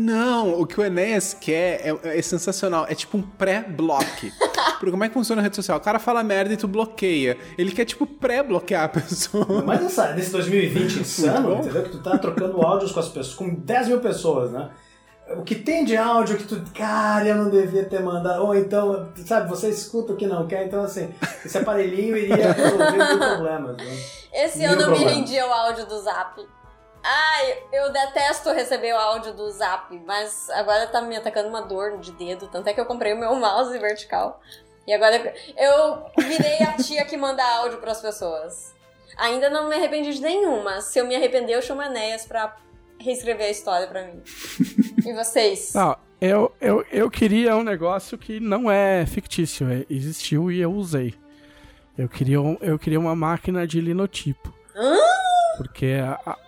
Não, 0.00 0.58
o 0.58 0.66
que 0.66 0.80
o 0.80 0.84
Enéas 0.84 1.34
quer 1.34 1.80
é, 1.86 2.18
é 2.18 2.22
sensacional. 2.22 2.86
É 2.88 2.94
tipo 2.94 3.18
um 3.18 3.22
pré-bloque. 3.22 4.32
Porque 4.80 4.90
como 4.90 5.04
é 5.04 5.08
que 5.08 5.14
funciona 5.14 5.42
a 5.42 5.44
rede 5.44 5.56
social? 5.56 5.76
O 5.76 5.80
cara 5.80 5.98
fala 5.98 6.22
merda 6.24 6.54
e 6.54 6.56
tu 6.56 6.66
bloqueia. 6.66 7.36
Ele 7.58 7.70
quer, 7.70 7.84
tipo, 7.84 8.06
pré-bloquear 8.06 8.84
a 8.84 8.88
pessoa. 8.88 9.62
Mas 9.62 9.82
nessa, 9.82 10.14
nesse 10.14 10.30
2020 10.32 11.00
insano, 11.00 11.56
entendeu? 11.56 11.82
Que 11.82 11.90
tu 11.90 12.02
tá 12.02 12.16
trocando 12.16 12.62
áudios 12.62 12.92
com 12.92 13.00
as 13.00 13.08
pessoas, 13.08 13.34
com 13.34 13.54
10 13.54 13.88
mil 13.88 14.00
pessoas, 14.00 14.50
né? 14.52 14.70
O 15.36 15.42
que 15.42 15.54
tem 15.54 15.84
de 15.84 15.96
áudio 15.96 16.38
que 16.38 16.44
tu, 16.44 16.60
cara, 16.74 17.28
eu 17.28 17.36
não 17.36 17.50
devia 17.50 17.84
ter 17.84 18.00
mandado. 18.02 18.42
Ou 18.42 18.54
então, 18.56 19.10
sabe, 19.26 19.50
você 19.50 19.68
escuta 19.68 20.14
o 20.14 20.16
que 20.16 20.26
não 20.26 20.46
quer. 20.46 20.66
Então, 20.66 20.82
assim, 20.82 21.10
esse 21.44 21.58
aparelhinho 21.58 22.16
iria 22.16 22.52
resolver 22.52 22.90
mil 22.92 23.18
problemas. 23.18 23.76
Né? 23.76 23.98
Esse 24.32 24.58
Mil 24.60 24.70
ano 24.70 24.80
eu 24.80 24.90
me 24.90 24.94
problemas. 24.96 25.14
rendi 25.14 25.38
ao 25.38 25.52
áudio 25.52 25.86
do 25.86 26.00
Zap. 26.00 26.40
Ai, 27.02 27.58
eu 27.72 27.90
detesto 27.92 28.50
receber 28.52 28.92
o 28.92 28.98
áudio 28.98 29.32
do 29.32 29.50
Zap, 29.50 29.98
mas 30.06 30.50
agora 30.50 30.86
tá 30.86 31.00
me 31.00 31.16
atacando 31.16 31.48
uma 31.48 31.62
dor 31.62 31.98
de 31.98 32.12
dedo, 32.12 32.46
tanto 32.48 32.68
é 32.68 32.74
que 32.74 32.80
eu 32.80 32.84
comprei 32.86 33.12
o 33.14 33.18
meu 33.18 33.34
mouse 33.34 33.76
vertical. 33.78 34.40
E 34.86 34.92
agora 34.92 35.34
eu 35.56 36.04
virei 36.18 36.58
a 36.62 36.72
tia 36.74 37.04
que 37.04 37.16
manda 37.16 37.42
áudio 37.44 37.78
pras 37.78 38.00
pessoas. 38.00 38.74
Ainda 39.16 39.48
não 39.50 39.68
me 39.68 39.76
arrependi 39.76 40.14
de 40.14 40.20
nenhuma. 40.20 40.80
Se 40.80 40.98
eu 40.98 41.06
me 41.06 41.14
arrepender, 41.16 41.54
eu 41.54 41.62
chamo 41.62 41.80
a 41.80 41.86
Enéas 41.86 42.24
pra 42.26 42.56
reescrever 42.98 43.46
a 43.46 43.50
história 43.50 43.86
pra 43.86 44.04
mim. 44.04 44.22
E 45.06 45.14
vocês? 45.14 45.72
Não, 45.74 45.96
eu, 46.20 46.54
eu, 46.60 46.84
eu 46.92 47.10
queria 47.10 47.56
um 47.56 47.62
negócio 47.62 48.18
que 48.18 48.38
não 48.38 48.70
é 48.70 49.06
fictício, 49.06 49.66
é- 49.70 49.86
existiu 49.88 50.50
e 50.52 50.60
eu 50.60 50.70
usei. 50.70 51.14
Eu 51.96 52.06
queria, 52.06 52.38
um- 52.40 52.58
eu 52.60 52.78
queria 52.78 53.00
uma 53.00 53.16
máquina 53.16 53.66
de 53.66 53.80
linotipo. 53.80 54.52
Porque 55.56 55.86
a, 56.02 56.18
a- 56.30 56.38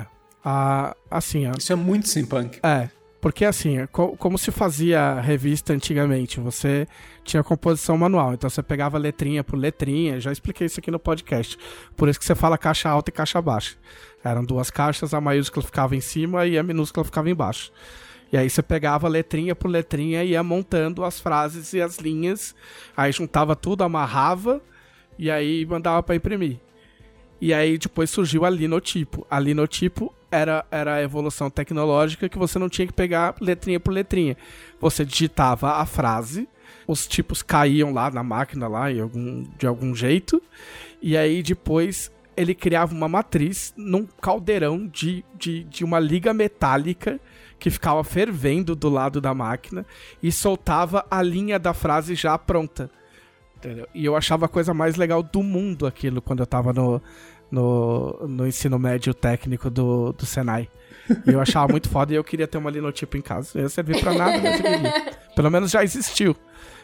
é, 0.00 0.06
a- 0.44 0.96
assim, 1.10 1.46
a, 1.46 1.52
Isso 1.58 1.72
é 1.72 1.76
muito 1.76 2.08
steampunk. 2.08 2.58
é, 2.62 2.88
porque 3.20 3.44
assim, 3.44 3.78
é 3.78 3.86
co- 3.88 4.16
como 4.16 4.38
se 4.38 4.50
fazia 4.52 5.20
revista 5.20 5.72
antigamente, 5.72 6.38
você 6.38 6.86
tinha 7.24 7.42
composição 7.42 7.98
manual, 7.98 8.34
então 8.34 8.48
você 8.48 8.62
pegava 8.62 8.96
letrinha 8.98 9.42
por 9.42 9.56
letrinha, 9.58 10.20
já 10.20 10.30
expliquei 10.30 10.66
isso 10.66 10.78
aqui 10.78 10.90
no 10.92 10.98
podcast. 10.98 11.58
Por 11.96 12.08
isso 12.08 12.18
que 12.20 12.24
você 12.24 12.34
fala 12.36 12.56
caixa 12.56 12.88
alta 12.88 13.10
e 13.10 13.12
caixa 13.12 13.42
baixa. 13.42 13.74
Eram 14.22 14.44
duas 14.44 14.70
caixas, 14.70 15.12
a 15.12 15.20
maiúscula 15.20 15.64
ficava 15.66 15.96
em 15.96 16.00
cima 16.00 16.46
e 16.46 16.56
a 16.56 16.62
minúscula 16.62 17.04
ficava 17.04 17.28
embaixo. 17.28 17.72
E 18.32 18.36
aí 18.36 18.48
você 18.50 18.60
pegava 18.62 19.06
letrinha 19.08 19.54
por 19.56 19.68
letrinha 19.68 20.22
e 20.24 20.30
ia 20.30 20.42
montando 20.42 21.04
as 21.04 21.18
frases 21.20 21.72
e 21.72 21.80
as 21.80 21.98
linhas, 21.98 22.54
aí 22.96 23.10
juntava 23.12 23.54
tudo, 23.56 23.82
amarrava 23.84 24.60
e 25.18 25.30
aí 25.30 25.64
mandava 25.66 26.02
para 26.02 26.14
imprimir. 26.16 26.58
E 27.40 27.52
aí 27.52 27.78
depois 27.78 28.10
surgiu 28.10 28.44
a 28.44 28.50
linotipo. 28.50 29.26
A 29.30 29.38
linotipo 29.38 30.14
era, 30.30 30.64
era 30.70 30.94
a 30.94 31.02
evolução 31.02 31.50
tecnológica 31.50 32.28
que 32.28 32.38
você 32.38 32.58
não 32.58 32.68
tinha 32.68 32.86
que 32.86 32.92
pegar 32.92 33.34
letrinha 33.40 33.80
por 33.80 33.92
letrinha. 33.92 34.36
Você 34.80 35.04
digitava 35.04 35.74
a 35.74 35.86
frase, 35.86 36.48
os 36.86 37.06
tipos 37.06 37.42
caíam 37.42 37.92
lá 37.92 38.10
na 38.10 38.22
máquina 38.22 38.68
lá 38.68 38.90
em 38.90 39.00
algum, 39.00 39.44
de 39.58 39.66
algum 39.66 39.94
jeito, 39.94 40.42
e 41.02 41.16
aí 41.16 41.42
depois 41.42 42.10
ele 42.36 42.54
criava 42.54 42.94
uma 42.94 43.08
matriz 43.08 43.72
num 43.76 44.06
caldeirão 44.20 44.86
de, 44.86 45.24
de, 45.34 45.64
de 45.64 45.84
uma 45.84 45.98
liga 45.98 46.34
metálica 46.34 47.18
que 47.58 47.70
ficava 47.70 48.04
fervendo 48.04 48.76
do 48.76 48.90
lado 48.90 49.20
da 49.20 49.32
máquina 49.32 49.86
e 50.22 50.30
soltava 50.30 51.06
a 51.10 51.22
linha 51.22 51.58
da 51.58 51.72
frase 51.72 52.14
já 52.14 52.36
pronta. 52.36 52.90
Entendeu? 53.56 53.88
E 53.94 54.04
eu 54.04 54.14
achava 54.16 54.46
a 54.46 54.48
coisa 54.48 54.72
mais 54.74 54.96
legal 54.96 55.22
do 55.22 55.42
mundo 55.42 55.86
aquilo 55.86 56.20
quando 56.20 56.40
eu 56.40 56.46
tava 56.46 56.72
no, 56.72 57.00
no, 57.50 58.26
no 58.28 58.46
ensino 58.46 58.78
médio 58.78 59.14
técnico 59.14 59.70
do, 59.70 60.12
do 60.12 60.26
Senai. 60.26 60.68
E 61.26 61.32
eu 61.32 61.40
achava 61.40 61.68
muito 61.68 61.88
foda 61.88 62.12
e 62.12 62.16
eu 62.16 62.24
queria 62.24 62.46
ter 62.46 62.58
uma 62.58 62.70
linotipo 62.70 63.16
em 63.16 63.22
casa. 63.22 63.50
Não 63.54 63.62
ia 63.62 63.68
servir 63.68 64.00
pra 64.00 64.12
nada, 64.12 64.38
mas. 64.40 65.16
Pelo 65.34 65.50
menos 65.50 65.70
já 65.70 65.82
existiu. 65.84 66.36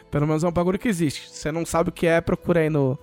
Pelo 0.09 0.27
menos 0.27 0.43
é 0.43 0.47
um 0.47 0.51
bagulho 0.51 0.77
que 0.77 0.87
existe. 0.87 1.27
Você 1.29 1.51
não 1.51 1.65
sabe 1.65 1.89
o 1.89 1.91
que 1.91 2.05
é, 2.05 2.21
procura 2.21 2.59
aí 2.59 2.69
no, 2.69 2.97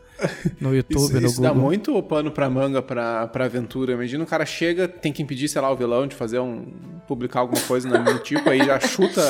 no 0.60 0.74
YouTube, 0.76 1.02
Isso, 1.02 1.20
no 1.20 1.26
isso 1.26 1.42
dá 1.42 1.48
Google. 1.48 1.64
muito 1.64 2.02
pano 2.04 2.30
pra 2.30 2.48
manga 2.48 2.80
pra, 2.80 3.26
pra 3.26 3.46
aventura. 3.46 3.92
Imagina 3.92 4.22
o 4.22 4.26
cara 4.26 4.46
chega, 4.46 4.86
tem 4.86 5.12
que 5.12 5.20
impedir, 5.22 5.48
sei 5.48 5.60
lá, 5.60 5.70
o 5.70 5.76
vilão 5.76 6.06
de 6.06 6.14
fazer 6.14 6.38
um. 6.38 6.66
publicar 7.08 7.40
alguma 7.40 7.60
coisa 7.62 7.88
no 7.88 8.18
tipo, 8.20 8.48
aí 8.48 8.64
já 8.64 8.78
chuta 8.78 9.20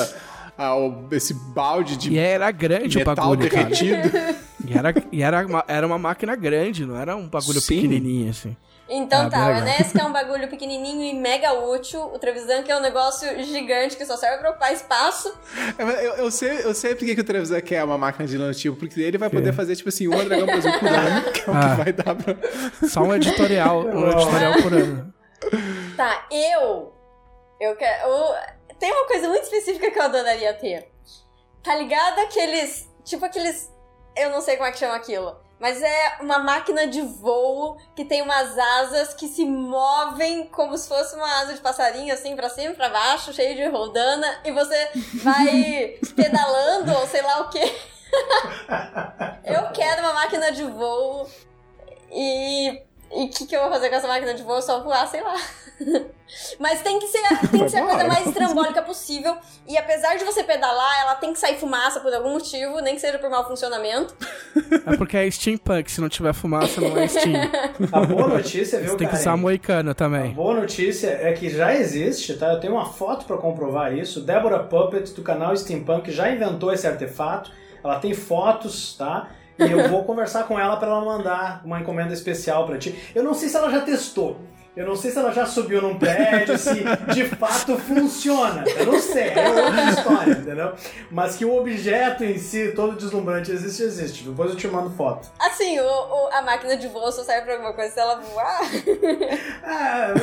ah, 0.63 0.75
o- 0.75 1.07
esse 1.11 1.33
balde 1.33 1.97
de 1.97 2.11
E 2.13 2.17
era 2.19 2.49
grande 2.51 2.97
o 2.97 2.99
metal 2.99 3.15
bagulho, 3.15 3.49
cara. 3.49 3.63
derretido. 3.65 4.41
E 4.63 4.77
era, 4.77 4.93
e 5.11 5.23
era, 5.23 5.45
uma, 5.47 5.65
era 5.67 5.87
uma 5.87 5.97
máquina 5.97 6.35
grande, 6.35 6.85
não 6.85 6.95
era 6.95 7.15
um 7.15 7.27
bagulho 7.27 7.59
Sim. 7.59 7.75
pequenininho, 7.81 8.29
assim. 8.29 8.55
Então 8.87 9.25
Ah, 9.25 9.29
tá, 9.29 9.47
o. 9.47 9.51
Enéas 9.57 9.91
que 9.91 9.99
é 9.99 10.03
um 10.05 10.11
bagulho 10.13 10.47
pequenininho 10.49 11.03
e 11.03 11.13
mega 11.19 11.51
útil, 11.51 11.99
o 12.13 12.19
Trevisan 12.19 12.61
que 12.61 12.71
é 12.71 12.77
um 12.77 12.79
negócio 12.81 13.27
gigante 13.43 13.97
que 13.97 14.05
só 14.05 14.15
serve 14.15 14.37
pra 14.37 14.51
ocupar 14.51 14.71
espaço. 14.71 15.33
Eu, 15.79 15.87
eu, 15.89 16.13
eu 16.25 16.31
sei, 16.31 16.59
eu 16.63 16.75
sei 16.75 16.93
porque 16.93 17.15
que 17.15 17.21
o 17.21 17.23
Trevisan 17.23 17.59
quer 17.59 17.83
uma 17.83 17.97
máquina 17.97 18.27
de 18.27 18.37
nanotipo, 18.37 18.77
porque 18.77 19.01
ele 19.01 19.17
vai 19.17 19.31
poder 19.31 19.51
fazer, 19.51 19.75
tipo 19.75 19.89
assim, 19.89 20.07
uma 20.07 20.23
Dragão 20.23 20.45
Brasil 20.45 20.71
por 20.79 20.87
ano, 20.93 21.31
que 21.31 21.41
é 21.41 21.51
o 21.51 21.55
Ah. 21.55 21.69
que 21.75 21.83
vai 21.83 21.93
dar 21.93 22.15
pra... 22.15 22.87
Só 22.87 23.01
um 23.01 23.15
editorial, 23.15 23.83
um 23.87 24.11
editorial 24.13 24.53
por 24.61 24.73
ano. 24.73 25.13
Tá, 25.97 26.27
eu. 26.31 26.93
Eu 27.59 27.75
quero. 27.75 28.07
eu- 28.09 28.35
Tem 28.81 28.91
uma 28.91 29.05
coisa 29.05 29.29
muito 29.29 29.43
específica 29.43 29.91
que 29.91 29.99
eu 29.99 30.03
adoraria 30.03 30.55
ter. 30.55 30.91
Tá 31.63 31.75
ligado 31.75 32.17
aqueles. 32.17 32.89
Tipo 33.05 33.25
aqueles. 33.25 33.71
Eu 34.17 34.31
não 34.31 34.41
sei 34.41 34.57
como 34.57 34.67
é 34.67 34.71
que 34.71 34.79
chama 34.79 34.95
aquilo. 34.95 35.39
Mas 35.59 35.83
é 35.83 36.17
uma 36.19 36.39
máquina 36.39 36.87
de 36.87 37.03
voo 37.03 37.77
que 37.95 38.03
tem 38.03 38.23
umas 38.23 38.57
asas 38.57 39.13
que 39.13 39.27
se 39.27 39.45
movem 39.45 40.47
como 40.47 40.75
se 40.75 40.87
fosse 40.87 41.15
uma 41.15 41.41
asa 41.41 41.53
de 41.53 41.61
passarinho, 41.61 42.11
assim, 42.11 42.35
pra 42.35 42.49
cima 42.49 42.71
e 42.71 42.75
pra 42.75 42.89
baixo, 42.89 43.31
cheio 43.31 43.55
de 43.55 43.67
rodana, 43.67 44.41
e 44.43 44.51
você 44.51 44.89
vai 45.23 45.99
pedalando 46.17 46.91
ou 46.91 47.05
sei 47.05 47.21
lá 47.21 47.41
o 47.41 47.49
quê. 47.49 47.61
Eu 49.45 49.71
quero 49.73 50.01
uma 50.01 50.13
máquina 50.13 50.51
de 50.51 50.63
voo 50.63 51.29
e. 52.11 52.81
E 53.13 53.25
o 53.25 53.29
que, 53.29 53.45
que 53.45 53.55
eu 53.55 53.61
vou 53.61 53.69
fazer 53.69 53.89
com 53.89 53.95
essa 53.95 54.07
máquina 54.07 54.33
de 54.33 54.43
voo? 54.43 54.61
Só 54.61 54.81
voar, 54.81 55.05
sei 55.07 55.21
lá. 55.21 55.35
Mas 56.59 56.81
tem 56.81 56.97
que 56.99 57.07
ser, 57.07 57.21
tem 57.49 57.63
que 57.63 57.69
ser 57.69 57.79
a 57.79 57.85
coisa 57.85 58.07
mais 58.07 58.25
estrambólica 58.25 58.81
possível. 58.81 59.35
E 59.67 59.77
apesar 59.77 60.15
de 60.15 60.23
você 60.23 60.43
pedalar, 60.43 61.01
ela 61.01 61.15
tem 61.15 61.33
que 61.33 61.39
sair 61.39 61.57
fumaça 61.57 61.99
por 61.99 62.13
algum 62.13 62.31
motivo, 62.31 62.79
nem 62.79 62.95
que 62.95 63.01
seja 63.01 63.19
por 63.19 63.29
mau 63.29 63.45
funcionamento. 63.45 64.15
É 64.85 64.95
porque 64.95 65.17
é 65.17 65.29
steampunk, 65.29 65.91
se 65.91 65.99
não 65.99 66.07
tiver 66.07 66.33
fumaça 66.33 66.79
não 66.79 66.97
é 66.97 67.07
steam. 67.07 67.33
A 67.91 67.99
boa 68.01 68.27
notícia, 68.29 68.79
viu, 68.79 68.91
Você 68.91 68.97
tem 68.97 69.07
que 69.09 69.15
usar 69.15 69.33
A 69.33 69.93
também. 69.93 70.31
boa 70.31 70.53
notícia 70.53 71.07
é 71.21 71.33
que 71.33 71.49
já 71.49 71.73
existe, 71.75 72.35
tá? 72.35 72.53
Eu 72.53 72.59
tenho 72.61 72.73
uma 72.73 72.85
foto 72.85 73.25
pra 73.25 73.37
comprovar 73.37 73.93
isso. 73.93 74.21
Débora 74.21 74.59
Puppet, 74.59 75.11
do 75.13 75.21
canal 75.21 75.55
Steampunk, 75.57 76.11
já 76.11 76.29
inventou 76.31 76.71
esse 76.71 76.87
artefato. 76.87 77.51
Ela 77.83 77.99
tem 77.99 78.13
fotos, 78.13 78.95
tá? 78.95 79.29
E 79.67 79.71
eu 79.71 79.87
vou 79.89 80.03
conversar 80.03 80.43
com 80.43 80.59
ela 80.59 80.77
pra 80.77 80.87
ela 80.89 81.01
mandar 81.03 81.61
uma 81.63 81.79
encomenda 81.79 82.13
especial 82.13 82.65
pra 82.65 82.77
ti. 82.77 82.97
Eu 83.15 83.23
não 83.23 83.33
sei 83.33 83.49
se 83.49 83.55
ela 83.57 83.69
já 83.69 83.81
testou. 83.81 84.39
Eu 84.73 84.87
não 84.87 84.95
sei 84.95 85.11
se 85.11 85.17
ela 85.19 85.33
já 85.33 85.45
subiu 85.45 85.81
num 85.81 85.99
prédio, 85.99 86.57
se 86.57 86.81
de 87.13 87.25
fato 87.25 87.77
funciona. 87.77 88.63
Eu 88.77 88.85
não 88.85 88.99
sei, 89.01 89.27
é 89.27 89.49
outra 89.49 89.89
história, 89.89 90.31
entendeu? 90.31 90.73
Mas 91.11 91.35
que 91.35 91.43
o 91.43 91.57
objeto 91.57 92.23
em 92.23 92.37
si, 92.37 92.71
todo 92.73 92.95
deslumbrante, 92.95 93.51
existe, 93.51 93.83
existe. 93.83 94.23
Depois 94.23 94.49
eu 94.49 94.55
te 94.55 94.69
mando 94.69 94.89
foto. 94.91 95.29
Assim, 95.37 95.77
o, 95.77 95.83
o- 95.83 96.29
a 96.31 96.41
máquina 96.41 96.77
de 96.77 96.87
voo 96.87 97.11
só 97.11 97.21
serve 97.21 97.41
pra 97.47 97.53
alguma 97.55 97.73
coisa 97.73 97.93
se 97.93 97.99
ela 97.99 98.15
voar. 98.21 98.61
Ah, 99.61 100.13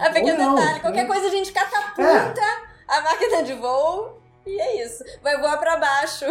é, 0.00 0.06
É 0.06 0.10
pequeno 0.12 0.38
Ou 0.42 0.50
não, 0.50 0.54
detalhe. 0.54 0.80
Qualquer 0.80 1.06
coisa 1.08 1.26
a 1.26 1.30
gente 1.30 1.52
catapulta 1.52 2.42
a 2.88 3.00
máquina 3.00 3.42
de 3.42 3.54
voo 3.54 4.20
e 4.46 4.60
é 4.60 4.84
isso. 4.84 5.02
Vai 5.22 5.40
voar 5.40 5.58
pra 5.58 5.76
baixo. 5.76 6.24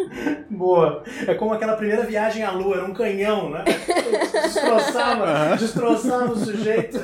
Boa. 0.50 1.02
É 1.26 1.34
como 1.34 1.52
aquela 1.52 1.76
primeira 1.76 2.04
viagem 2.04 2.42
à 2.42 2.50
lua, 2.50 2.76
era 2.76 2.84
um 2.84 2.94
canhão, 2.94 3.50
né? 3.50 3.64
Destroçava, 4.42 5.56
destroçava 5.56 6.32
o 6.32 6.36
sujeito 6.38 6.98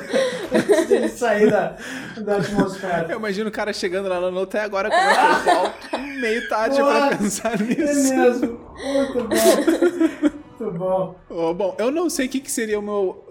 antes 0.53 0.87
dele 0.87 1.09
sair 1.09 1.49
da, 1.49 1.75
da 2.17 2.37
atmosfera. 2.37 3.07
Eu 3.09 3.17
imagino 3.19 3.49
o 3.49 3.51
cara 3.51 3.71
chegando 3.73 4.07
lá 4.09 4.19
no 4.19 4.41
até 4.41 4.61
agora 4.61 4.89
com 4.89 4.95
o 4.95 5.45
pau 5.45 5.73
meio 6.19 6.47
tarde 6.49 6.77
Boa. 6.79 7.07
pra 7.07 7.17
pensar 7.17 7.59
É 7.59 7.63
nisso. 7.63 8.15
mesmo. 8.15 8.59
Muito 8.83 9.23
bom. 9.23 10.35
Muito 10.59 10.77
bom. 10.79 11.15
Oh, 11.29 11.53
bom, 11.53 11.75
eu 11.77 11.91
não 11.91 12.09
sei 12.09 12.27
o 12.27 12.29
que, 12.29 12.39
que 12.39 12.51
seria 12.51 12.79
o 12.79 12.81
meu, 12.81 13.23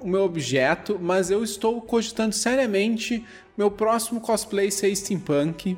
o 0.00 0.08
meu 0.08 0.22
objeto, 0.22 0.98
mas 1.00 1.30
eu 1.30 1.44
estou 1.44 1.80
cogitando 1.82 2.34
seriamente 2.34 3.24
meu 3.56 3.70
próximo 3.70 4.20
cosplay 4.20 4.70
ser 4.70 4.94
steampunk, 4.96 5.76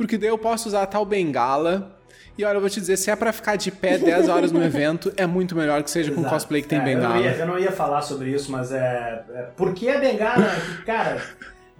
porque 0.00 0.16
daí 0.16 0.30
eu 0.30 0.38
posso 0.38 0.66
usar 0.66 0.82
a 0.82 0.86
tal 0.86 1.04
bengala. 1.04 1.94
E 2.38 2.42
olha, 2.42 2.56
eu 2.56 2.60
vou 2.60 2.70
te 2.70 2.80
dizer, 2.80 2.96
se 2.96 3.10
é 3.10 3.16
pra 3.16 3.34
ficar 3.34 3.56
de 3.56 3.70
pé 3.70 3.98
10 3.98 4.30
horas 4.30 4.50
no 4.50 4.64
evento, 4.64 5.12
é 5.14 5.26
muito 5.26 5.54
melhor 5.54 5.82
que 5.82 5.90
seja 5.90 6.10
com 6.10 6.20
Exato. 6.20 6.34
cosplay 6.34 6.62
que 6.62 6.68
tem 6.68 6.78
É, 6.78 6.82
bengala. 6.82 7.16
Eu 7.16 7.20
não, 7.20 7.22
ia, 7.22 7.36
eu 7.36 7.46
não 7.46 7.58
ia 7.58 7.70
falar 7.70 8.00
sobre 8.00 8.30
isso, 8.30 8.50
mas 8.50 8.72
é. 8.72 9.22
é 9.34 9.42
por 9.54 9.74
que 9.74 9.90
a 9.90 9.98
bengala? 9.98 10.46
Cara. 10.86 11.20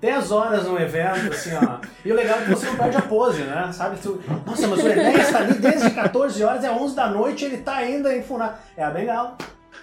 10 0.02 0.32
horas 0.32 0.64
num 0.66 0.78
evento, 0.78 1.30
assim, 1.32 1.50
ó. 1.54 1.78
E 2.04 2.12
o 2.12 2.14
legal 2.14 2.40
é 2.40 2.44
que 2.44 2.50
você 2.50 2.66
não 2.66 2.76
perde 2.76 2.96
a 2.98 3.02
pose, 3.02 3.42
né? 3.42 3.70
Sabe? 3.72 3.96
Tu, 4.02 4.20
Nossa, 4.46 4.66
mas 4.68 4.82
o 4.84 4.88
Enéas 4.88 5.30
tá 5.30 5.38
ali 5.38 5.54
desde 5.54 5.90
14 5.90 6.42
horas, 6.44 6.64
é 6.64 6.70
11 6.70 6.94
da 6.96 7.08
noite, 7.08 7.44
ele 7.46 7.58
tá 7.58 7.76
ainda 7.76 8.14
enfurnado. 8.14 8.54
É 8.76 8.84
a 8.84 8.90
bengala. 8.90 9.36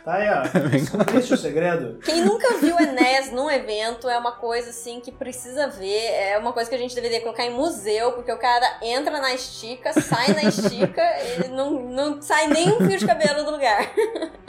Tá 0.08 0.14
aí, 0.14 0.30
ó. 0.30 0.60
Descobriste 0.72 1.34
o 1.34 1.38
segredo? 1.38 2.00
Quem 2.02 2.24
nunca 2.24 2.58
viu 2.60 2.80
Enéas 2.80 3.30
num 3.30 3.52
evento 3.52 4.08
é 4.08 4.18
uma 4.18 4.32
coisa 4.32 4.70
assim 4.70 5.02
que 5.02 5.12
precisa 5.12 5.68
ver. 5.68 6.06
É 6.14 6.38
uma 6.38 6.54
coisa 6.54 6.70
que 6.70 6.76
a 6.78 6.80
gente 6.80 6.96
deveria 6.96 7.20
colocar 7.20 7.44
em 7.44 7.52
museu, 7.52 8.14
porque 8.14 8.32
o 8.32 8.38
cara 8.38 8.78
entra 8.82 9.20
na 9.20 9.34
estica, 9.34 9.92
sai 10.00 10.34
na 10.34 10.44
estica 10.44 11.04
e 11.44 11.50
não, 11.50 11.72
não 11.90 12.22
sai 12.22 12.48
nem 12.48 12.70
um 12.72 12.88
fio 12.88 12.98
de 12.98 13.06
cabelo 13.06 13.44
do 13.44 13.52
lugar. 13.52 13.92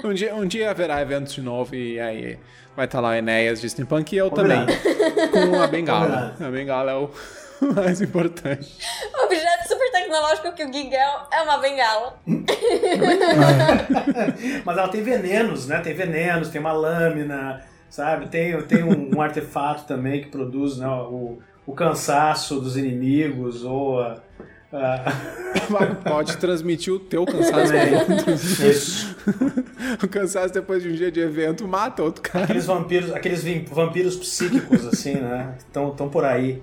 Um 0.05 0.15
dia, 0.15 0.33
um 0.33 0.47
dia 0.47 0.71
haverá 0.71 1.03
eventos 1.03 1.35
de 1.35 1.43
novo 1.43 1.75
e 1.75 1.99
aí 1.99 2.39
vai 2.77 2.85
estar 2.85 3.01
lá 3.01 3.09
o 3.09 3.15
Enéas 3.15 3.61
de 3.61 3.69
steampunk 3.69 4.15
e 4.15 4.19
eu 4.19 4.31
Combinado. 4.31 4.73
também. 4.73 5.51
Com 5.51 5.61
a 5.61 5.67
bengala. 5.67 6.07
Combinado. 6.07 6.45
A 6.45 6.51
bengala 6.53 6.93
é 6.93 6.95
o 6.95 7.11
mais 7.75 8.01
importante. 8.01 8.79
Um 9.15 9.25
objeto 9.25 9.69
super 9.69 9.91
tecnológico 9.91 10.53
que 10.53 10.65
o 10.65 10.73
Gigel 10.73 11.27
é 11.33 11.43
uma 11.43 11.59
bengala. 11.59 12.19
Mas 14.65 14.79
ela 14.79 14.89
tem 14.89 15.03
venenos, 15.03 15.67
né? 15.67 15.81
Tem 15.81 15.95
venenos, 15.95 16.49
tem 16.49 16.61
uma 16.61 16.73
lâmina, 16.73 17.65
sabe? 17.91 18.29
Tem, 18.29 18.61
tem 18.63 18.83
um, 18.83 19.17
um 19.17 19.21
artefato 19.21 19.85
também 19.85 20.23
que 20.23 20.29
produz 20.29 20.79
né, 20.79 20.87
o, 20.87 21.39
o 21.67 21.73
cansaço 21.73 22.61
dos 22.61 22.77
inimigos 22.77 23.65
ou 23.65 24.01
a. 24.01 24.17
a- 24.73 25.13
Pode 26.09 26.37
transmitir 26.37 26.93
o 26.93 26.99
teu 26.99 27.25
cansaço. 27.25 27.73
Isso. 28.65 29.17
o 30.03 30.09
cansaço 30.09 30.53
depois 30.53 30.83
de 30.83 30.89
um 30.91 30.93
dia 30.93 31.11
de 31.11 31.21
evento 31.21 31.67
mata 31.67 32.03
outro 32.03 32.23
cara. 32.23 32.45
Aqueles 32.45 32.67
vampiros, 32.67 33.13
aqueles 33.15 33.43
vampiros 33.69 34.17
psíquicos, 34.17 34.87
assim, 34.87 35.15
né? 35.15 35.55
Estão 35.59 35.91
tão 35.91 36.09
por 36.09 36.25
aí. 36.25 36.61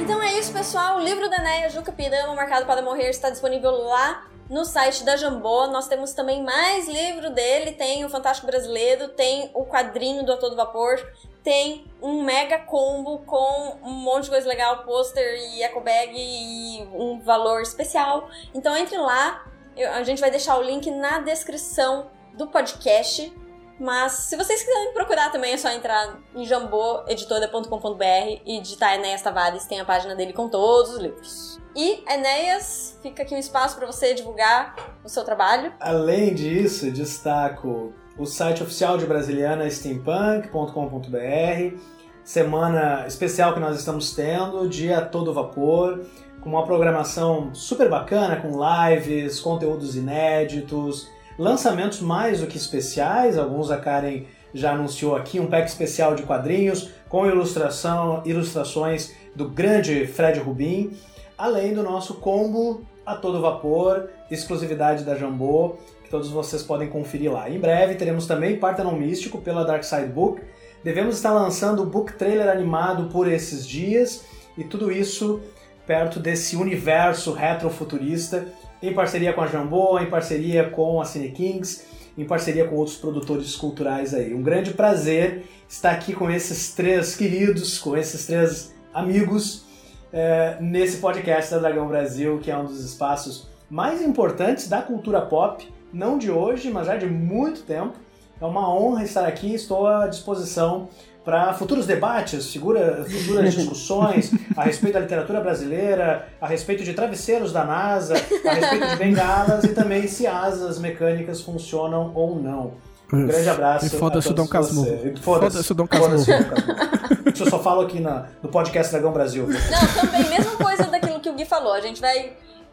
Então 0.00 0.22
é 0.22 0.38
isso, 0.38 0.52
pessoal. 0.52 0.98
O 0.98 1.00
livro 1.02 1.28
da 1.30 1.38
Neia 1.38 1.68
Juca 1.70 1.92
Pirama, 1.92 2.34
Marcado 2.34 2.66
para 2.66 2.82
Morrer, 2.82 3.08
está 3.10 3.30
disponível 3.30 3.70
lá 3.70 4.26
no 4.50 4.64
site 4.64 5.04
da 5.04 5.16
Jambô. 5.16 5.66
Nós 5.68 5.88
temos 5.88 6.12
também 6.12 6.42
mais 6.42 6.86
livro 6.88 7.30
dele. 7.30 7.72
Tem 7.72 8.04
o 8.04 8.08
Fantástico 8.08 8.46
Brasileiro, 8.46 9.08
tem 9.08 9.50
o 9.54 9.64
quadrinho 9.64 10.24
do 10.24 10.32
A 10.32 10.36
Todo 10.36 10.56
Vapor, 10.56 10.96
tem 11.44 11.84
um 12.02 12.22
mega 12.22 12.58
combo 12.58 13.18
com 13.20 13.76
um 13.82 13.92
monte 13.92 14.24
de 14.24 14.30
coisa 14.30 14.48
legal, 14.48 14.82
pôster 14.84 15.36
e 15.52 15.62
eco 15.62 15.80
bag 15.80 16.12
e 16.16 16.82
um 16.94 17.20
valor 17.20 17.60
especial. 17.62 18.28
Então 18.54 18.74
entre 18.76 18.96
lá, 18.96 19.44
eu- 19.76 19.92
a 19.92 20.02
gente 20.02 20.20
vai 20.20 20.30
deixar 20.30 20.56
o 20.58 20.62
link 20.62 20.90
na 20.90 21.18
descrição 21.20 22.10
do 22.32 22.46
podcast. 22.48 23.32
Mas 23.78 24.12
se 24.12 24.36
vocês 24.36 24.62
quiserem 24.62 24.92
procurar 24.92 25.30
também, 25.32 25.52
é 25.52 25.56
só 25.56 25.68
entrar 25.68 26.16
em 26.34 26.44
jamboeditora.com.br 26.44 28.40
e 28.46 28.60
digitar 28.60 28.94
Enéas 28.94 29.20
Tavares, 29.20 29.66
tem 29.66 29.80
a 29.80 29.84
página 29.84 30.14
dele 30.14 30.32
com 30.32 30.48
todos 30.48 30.92
os 30.92 30.98
livros. 30.98 31.60
E, 31.74 32.04
Enéas, 32.08 32.96
fica 33.02 33.24
aqui 33.24 33.34
um 33.34 33.38
espaço 33.38 33.76
para 33.76 33.84
você 33.86 34.14
divulgar 34.14 34.76
o 35.04 35.08
seu 35.08 35.24
trabalho. 35.24 35.74
Além 35.80 36.32
disso, 36.34 36.88
destaco 36.92 37.92
o 38.16 38.26
site 38.26 38.62
oficial 38.62 38.96
de 38.96 39.06
Brasiliana, 39.06 39.68
steampunk.com.br, 39.68 41.76
semana 42.22 43.06
especial 43.06 43.54
que 43.54 43.60
nós 43.60 43.76
estamos 43.76 44.14
tendo, 44.14 44.68
dia 44.68 45.00
todo 45.00 45.34
vapor, 45.34 46.04
com 46.40 46.50
uma 46.50 46.64
programação 46.64 47.52
super 47.54 47.88
bacana, 47.88 48.36
com 48.36 48.52
lives, 48.52 49.40
conteúdos 49.40 49.96
inéditos, 49.96 51.08
lançamentos 51.38 52.00
mais 52.00 52.40
do 52.40 52.46
que 52.46 52.56
especiais, 52.56 53.36
alguns 53.36 53.70
a 53.70 53.78
Karen 53.78 54.22
já 54.52 54.72
anunciou 54.72 55.16
aqui, 55.16 55.40
um 55.40 55.46
pack 55.46 55.68
especial 55.68 56.14
de 56.14 56.22
quadrinhos 56.22 56.90
com 57.08 57.26
ilustração, 57.26 58.22
ilustrações 58.24 59.12
do 59.34 59.48
grande 59.48 60.06
Fred 60.06 60.38
Rubin, 60.38 60.92
além 61.36 61.74
do 61.74 61.82
nosso 61.82 62.14
combo 62.14 62.82
a 63.04 63.16
todo 63.16 63.40
vapor, 63.40 64.08
exclusividade 64.30 65.02
da 65.02 65.16
Jambô, 65.16 65.76
todos 66.14 66.30
vocês 66.30 66.62
podem 66.62 66.88
conferir 66.88 67.32
lá. 67.32 67.50
Em 67.50 67.58
breve 67.58 67.96
teremos 67.96 68.24
também 68.24 68.56
Partenon 68.56 68.92
Místico 68.92 69.38
pela 69.38 69.64
Dark 69.64 69.82
Side 69.82 70.06
Book. 70.06 70.40
Devemos 70.84 71.16
estar 71.16 71.32
lançando 71.32 71.82
o 71.82 71.86
book 71.86 72.12
trailer 72.12 72.48
animado 72.48 73.10
por 73.10 73.26
esses 73.26 73.66
dias 73.66 74.24
e 74.56 74.62
tudo 74.62 74.92
isso 74.92 75.40
perto 75.84 76.20
desse 76.20 76.54
universo 76.54 77.32
retrofuturista 77.32 78.46
em 78.80 78.94
parceria 78.94 79.32
com 79.32 79.40
a 79.40 79.48
Jambô, 79.48 79.98
em 79.98 80.08
parceria 80.08 80.70
com 80.70 81.00
a 81.00 81.04
Cine 81.04 81.32
Kings, 81.32 81.82
em 82.16 82.24
parceria 82.24 82.64
com 82.64 82.76
outros 82.76 82.96
produtores 82.96 83.56
culturais 83.56 84.14
aí. 84.14 84.32
Um 84.32 84.42
grande 84.42 84.72
prazer 84.72 85.42
estar 85.68 85.90
aqui 85.90 86.12
com 86.12 86.30
esses 86.30 86.72
três 86.74 87.16
queridos, 87.16 87.76
com 87.76 87.96
esses 87.96 88.24
três 88.24 88.72
amigos 88.92 89.64
é, 90.12 90.58
nesse 90.60 90.98
podcast 90.98 91.50
da 91.50 91.58
Dragão 91.58 91.88
Brasil, 91.88 92.38
que 92.38 92.52
é 92.52 92.56
um 92.56 92.66
dos 92.66 92.84
espaços 92.84 93.48
mais 93.68 94.00
importantes 94.00 94.68
da 94.68 94.80
cultura 94.80 95.20
pop, 95.20 95.73
não 95.94 96.18
de 96.18 96.30
hoje, 96.30 96.70
mas 96.70 96.86
já 96.86 96.96
de 96.96 97.06
muito 97.06 97.62
tempo. 97.62 97.94
É 98.40 98.44
uma 98.44 98.68
honra 98.68 99.04
estar 99.04 99.24
aqui, 99.24 99.54
estou 99.54 99.86
à 99.86 100.08
disposição 100.08 100.88
para 101.24 101.54
futuros 101.54 101.86
debates, 101.86 102.52
figura, 102.52 103.04
futuras 103.08 103.54
discussões 103.54 104.32
a 104.56 104.64
respeito 104.64 104.94
da 104.94 105.00
literatura 105.00 105.40
brasileira, 105.40 106.28
a 106.40 106.46
respeito 106.46 106.84
de 106.84 106.92
travesseiros 106.92 107.52
da 107.52 107.64
NASA, 107.64 108.14
a 108.14 108.52
respeito 108.52 108.86
de 108.88 108.96
bengalas 108.96 109.64
e 109.64 109.68
também 109.68 110.06
se 110.06 110.26
asas 110.26 110.78
mecânicas 110.78 111.40
funcionam 111.40 112.12
ou 112.14 112.38
não. 112.38 112.72
Um 113.12 113.26
grande 113.26 113.48
abraço. 113.48 113.86
E 113.86 113.90
foda-se 113.90 114.28
o 114.28 114.34
Dom 114.34 114.46
Casmurro. 114.46 114.88
Foda-se 115.20 115.22
Foda-se 115.22 115.72
o 115.72 115.74
Dom 115.74 115.86
Foda-se 115.86 116.32
o 116.32 116.38
Dom 116.38 116.44
Casmurro. 116.44 117.30
Isso 117.32 117.44
eu 117.44 117.50
só 117.50 117.58
falo 117.58 117.82
aqui 117.82 118.00
na, 118.00 118.26
no 118.42 118.48
podcast 118.48 118.92
Dragão 118.92 119.12
Brasil. 119.12 119.46
Não, 119.46 120.02
também, 120.02 120.28
mesma 120.28 120.56
coisa 120.56 120.84
daquilo 120.84 121.20
que 121.20 121.28
o 121.28 121.34
Gui 121.34 121.44
falou. 121.44 121.72
A 121.72 121.80
gente 121.80 122.00
vai 122.00 122.32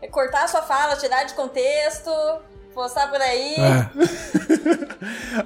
cortar 0.09 0.45
a 0.45 0.47
sua 0.47 0.61
fala, 0.61 0.95
tirar 0.95 1.23
de 1.25 1.33
contexto, 1.33 2.09
postar 2.73 3.07
por 3.07 3.21
aí. 3.21 3.55
É. 3.55 3.89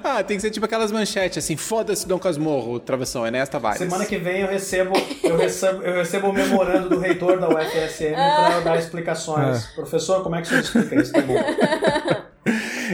ah, 0.02 0.22
tem 0.22 0.36
que 0.36 0.40
ser 0.40 0.50
tipo 0.50 0.66
aquelas 0.66 0.92
manchetes 0.92 1.44
assim, 1.44 1.56
foda-se 1.56 2.06
Dom 2.06 2.18
Casmurro, 2.18 2.78
travessão, 2.80 3.26
Enéas 3.26 3.48
Tavares. 3.48 3.78
Semana 3.78 4.04
que 4.04 4.16
vem 4.16 4.42
eu 4.42 4.48
recebo, 4.48 4.94
eu 5.22 5.36
recebo, 5.36 5.82
eu 5.82 5.94
recebo 5.94 6.28
o 6.28 6.32
memorando 6.32 6.88
do 6.88 6.98
reitor 6.98 7.38
da 7.38 7.48
UFSM 7.48 8.14
para 8.14 8.60
dar 8.60 8.78
explicações. 8.78 9.66
Professor, 9.74 10.22
como 10.22 10.36
é 10.36 10.42
que 10.42 10.48
você 10.48 10.60
explica 10.60 11.00
isso? 11.00 11.12
Tá 11.12 11.22
bom. 11.22 11.34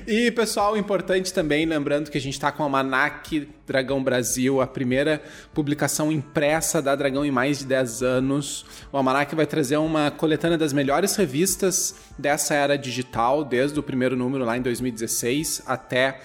E, 0.06 0.30
pessoal, 0.30 0.76
importante 0.76 1.32
também, 1.32 1.66
lembrando 1.66 2.10
que 2.10 2.16
a 2.16 2.20
gente 2.20 2.34
está 2.34 2.50
com 2.50 2.62
a 2.62 2.68
Manac 2.68 3.48
Dragão 3.66 4.02
Brasil, 4.02 4.60
a 4.60 4.66
primeira 4.66 5.22
publicação 5.52 6.10
impressa 6.10 6.80
da 6.80 6.94
Dragão 6.94 7.24
em 7.24 7.30
mais 7.30 7.58
de 7.58 7.66
10 7.66 8.02
anos. 8.02 8.64
O 8.90 8.96
Almanac 8.96 9.34
vai 9.34 9.46
trazer 9.46 9.76
uma 9.76 10.10
coletânea 10.10 10.56
das 10.56 10.72
melhores 10.72 11.16
revistas 11.16 11.94
dessa 12.18 12.54
era 12.54 12.76
digital, 12.76 13.44
desde 13.44 13.78
o 13.78 13.82
primeiro 13.82 14.16
número 14.16 14.44
lá 14.44 14.56
em 14.56 14.62
2016 14.62 15.62
até 15.66 16.20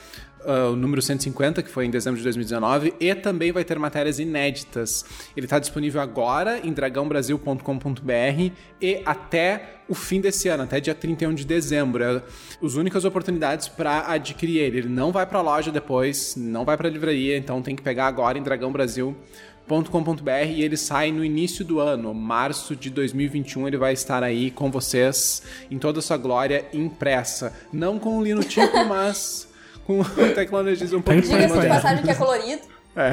Uh, 0.47 0.71
o 0.71 0.75
número 0.77 1.01
150, 1.01 1.61
que 1.61 1.69
foi 1.69 1.87
em 1.87 1.89
dezembro 1.89 2.17
de 2.17 2.23
2019, 2.23 2.93
e 3.01 3.13
também 3.13 3.51
vai 3.51 3.65
ter 3.65 3.77
matérias 3.77 4.17
inéditas. 4.17 5.03
Ele 5.35 5.45
está 5.45 5.59
disponível 5.59 5.99
agora 5.99 6.65
em 6.65 6.71
dragãobrasil.com.br 6.71 8.53
e 8.81 9.01
até 9.05 9.77
o 9.89 9.93
fim 9.93 10.21
desse 10.21 10.47
ano, 10.47 10.63
até 10.63 10.79
dia 10.79 10.95
31 10.95 11.33
de 11.33 11.45
dezembro. 11.45 12.03
É 12.03 12.21
as 12.63 12.75
únicas 12.75 13.05
oportunidades 13.05 13.67
para 13.67 14.11
adquirir 14.11 14.59
ele. 14.59 14.77
Ele 14.79 14.89
não 14.89 15.11
vai 15.11 15.25
para 15.25 15.41
loja 15.41 15.71
depois, 15.71 16.35
não 16.37 16.63
vai 16.65 16.77
para 16.77 16.89
livraria, 16.89 17.37
então 17.37 17.61
tem 17.61 17.75
que 17.75 17.81
pegar 17.81 18.07
agora 18.07 18.37
em 18.37 18.43
dragãobrasil.com.br 18.43 20.31
e 20.49 20.63
ele 20.63 20.77
sai 20.77 21.11
no 21.11 21.25
início 21.25 21.65
do 21.65 21.79
ano, 21.79 22.13
março 22.13 22.75
de 22.75 22.89
2021. 22.89 23.67
Ele 23.67 23.77
vai 23.77 23.93
estar 23.93 24.23
aí 24.23 24.51
com 24.51 24.69
vocês 24.71 25.43
em 25.69 25.77
toda 25.77 25.99
a 25.99 26.01
sua 26.01 26.17
glória 26.17 26.65
impressa. 26.73 27.53
Não 27.71 27.99
com 27.99 28.17
o 28.17 28.23
linotipo, 28.23 28.77
mas 28.87 29.46
com 29.87 30.03
tecnologias 30.35 30.91
um 30.91 31.01
pouco 31.01 31.21
Tem 31.21 31.21
Diga-se 31.21 31.59
de 31.61 31.67
passagem 31.67 32.03
que 32.03 32.11
é 32.11 32.15
colorido. 32.15 32.61
É. 32.97 33.11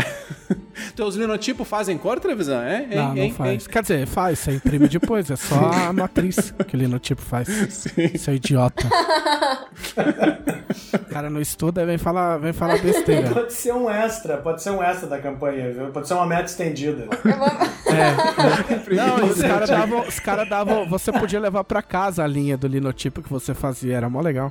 Teus 0.97 1.15
linotipos 1.15 1.69
fazem 1.69 1.99
cor, 1.99 2.19
televisão? 2.19 2.61
É? 2.63 2.81
Hein, 2.81 2.89
Não, 2.97 3.09
não 3.09 3.17
hein, 3.19 3.33
faz. 3.33 3.67
Quer 3.67 3.83
dizer, 3.83 4.07
faz, 4.07 4.39
você 4.39 4.53
imprime 4.53 4.89
depois, 4.89 5.31
é 5.31 5.37
só 5.37 5.71
a 5.71 5.93
matriz 5.95 6.55
que 6.67 6.75
ele 6.75 6.89
no 6.89 6.99
tipo 6.99 7.21
faz. 7.21 7.49
Isso 8.15 8.31
é 8.31 8.35
idiota. 8.35 8.89
O 10.95 11.05
cara 11.13 11.29
não 11.29 11.41
estuda 11.41 11.83
e 11.83 11.87
vem 11.87 11.99
falar, 11.99 12.39
vem 12.39 12.55
falar 12.55 12.79
besteira. 12.79 13.29
Pode 13.31 13.53
ser 13.53 13.75
um 13.75 13.91
extra, 13.91 14.39
pode 14.39 14.63
ser 14.63 14.71
um 14.71 14.83
extra 14.83 15.07
da 15.07 15.19
campanha, 15.19 15.71
viu? 15.71 15.87
Pode 15.89 16.09
ser 16.09 16.15
uma 16.15 16.27
meta 16.27 16.47
estendida. 16.47 17.07
É, 17.87 18.95
Não, 18.95 19.27
os 19.27 19.41
caras 19.41 19.69
davam, 19.69 20.01
os 20.01 20.19
cara 20.19 20.45
davam. 20.45 20.89
Você 20.89 21.13
podia 21.13 21.39
levar 21.39 21.63
pra 21.63 21.83
casa 21.83 22.25
a 22.25 22.27
linha 22.27 22.57
do 22.57 22.67
linotipo 22.67 23.23
que 23.23 23.31
você 23.31 23.53
fazia, 23.53 23.97
era 23.99 24.09
mó 24.09 24.23
legal. 24.23 24.51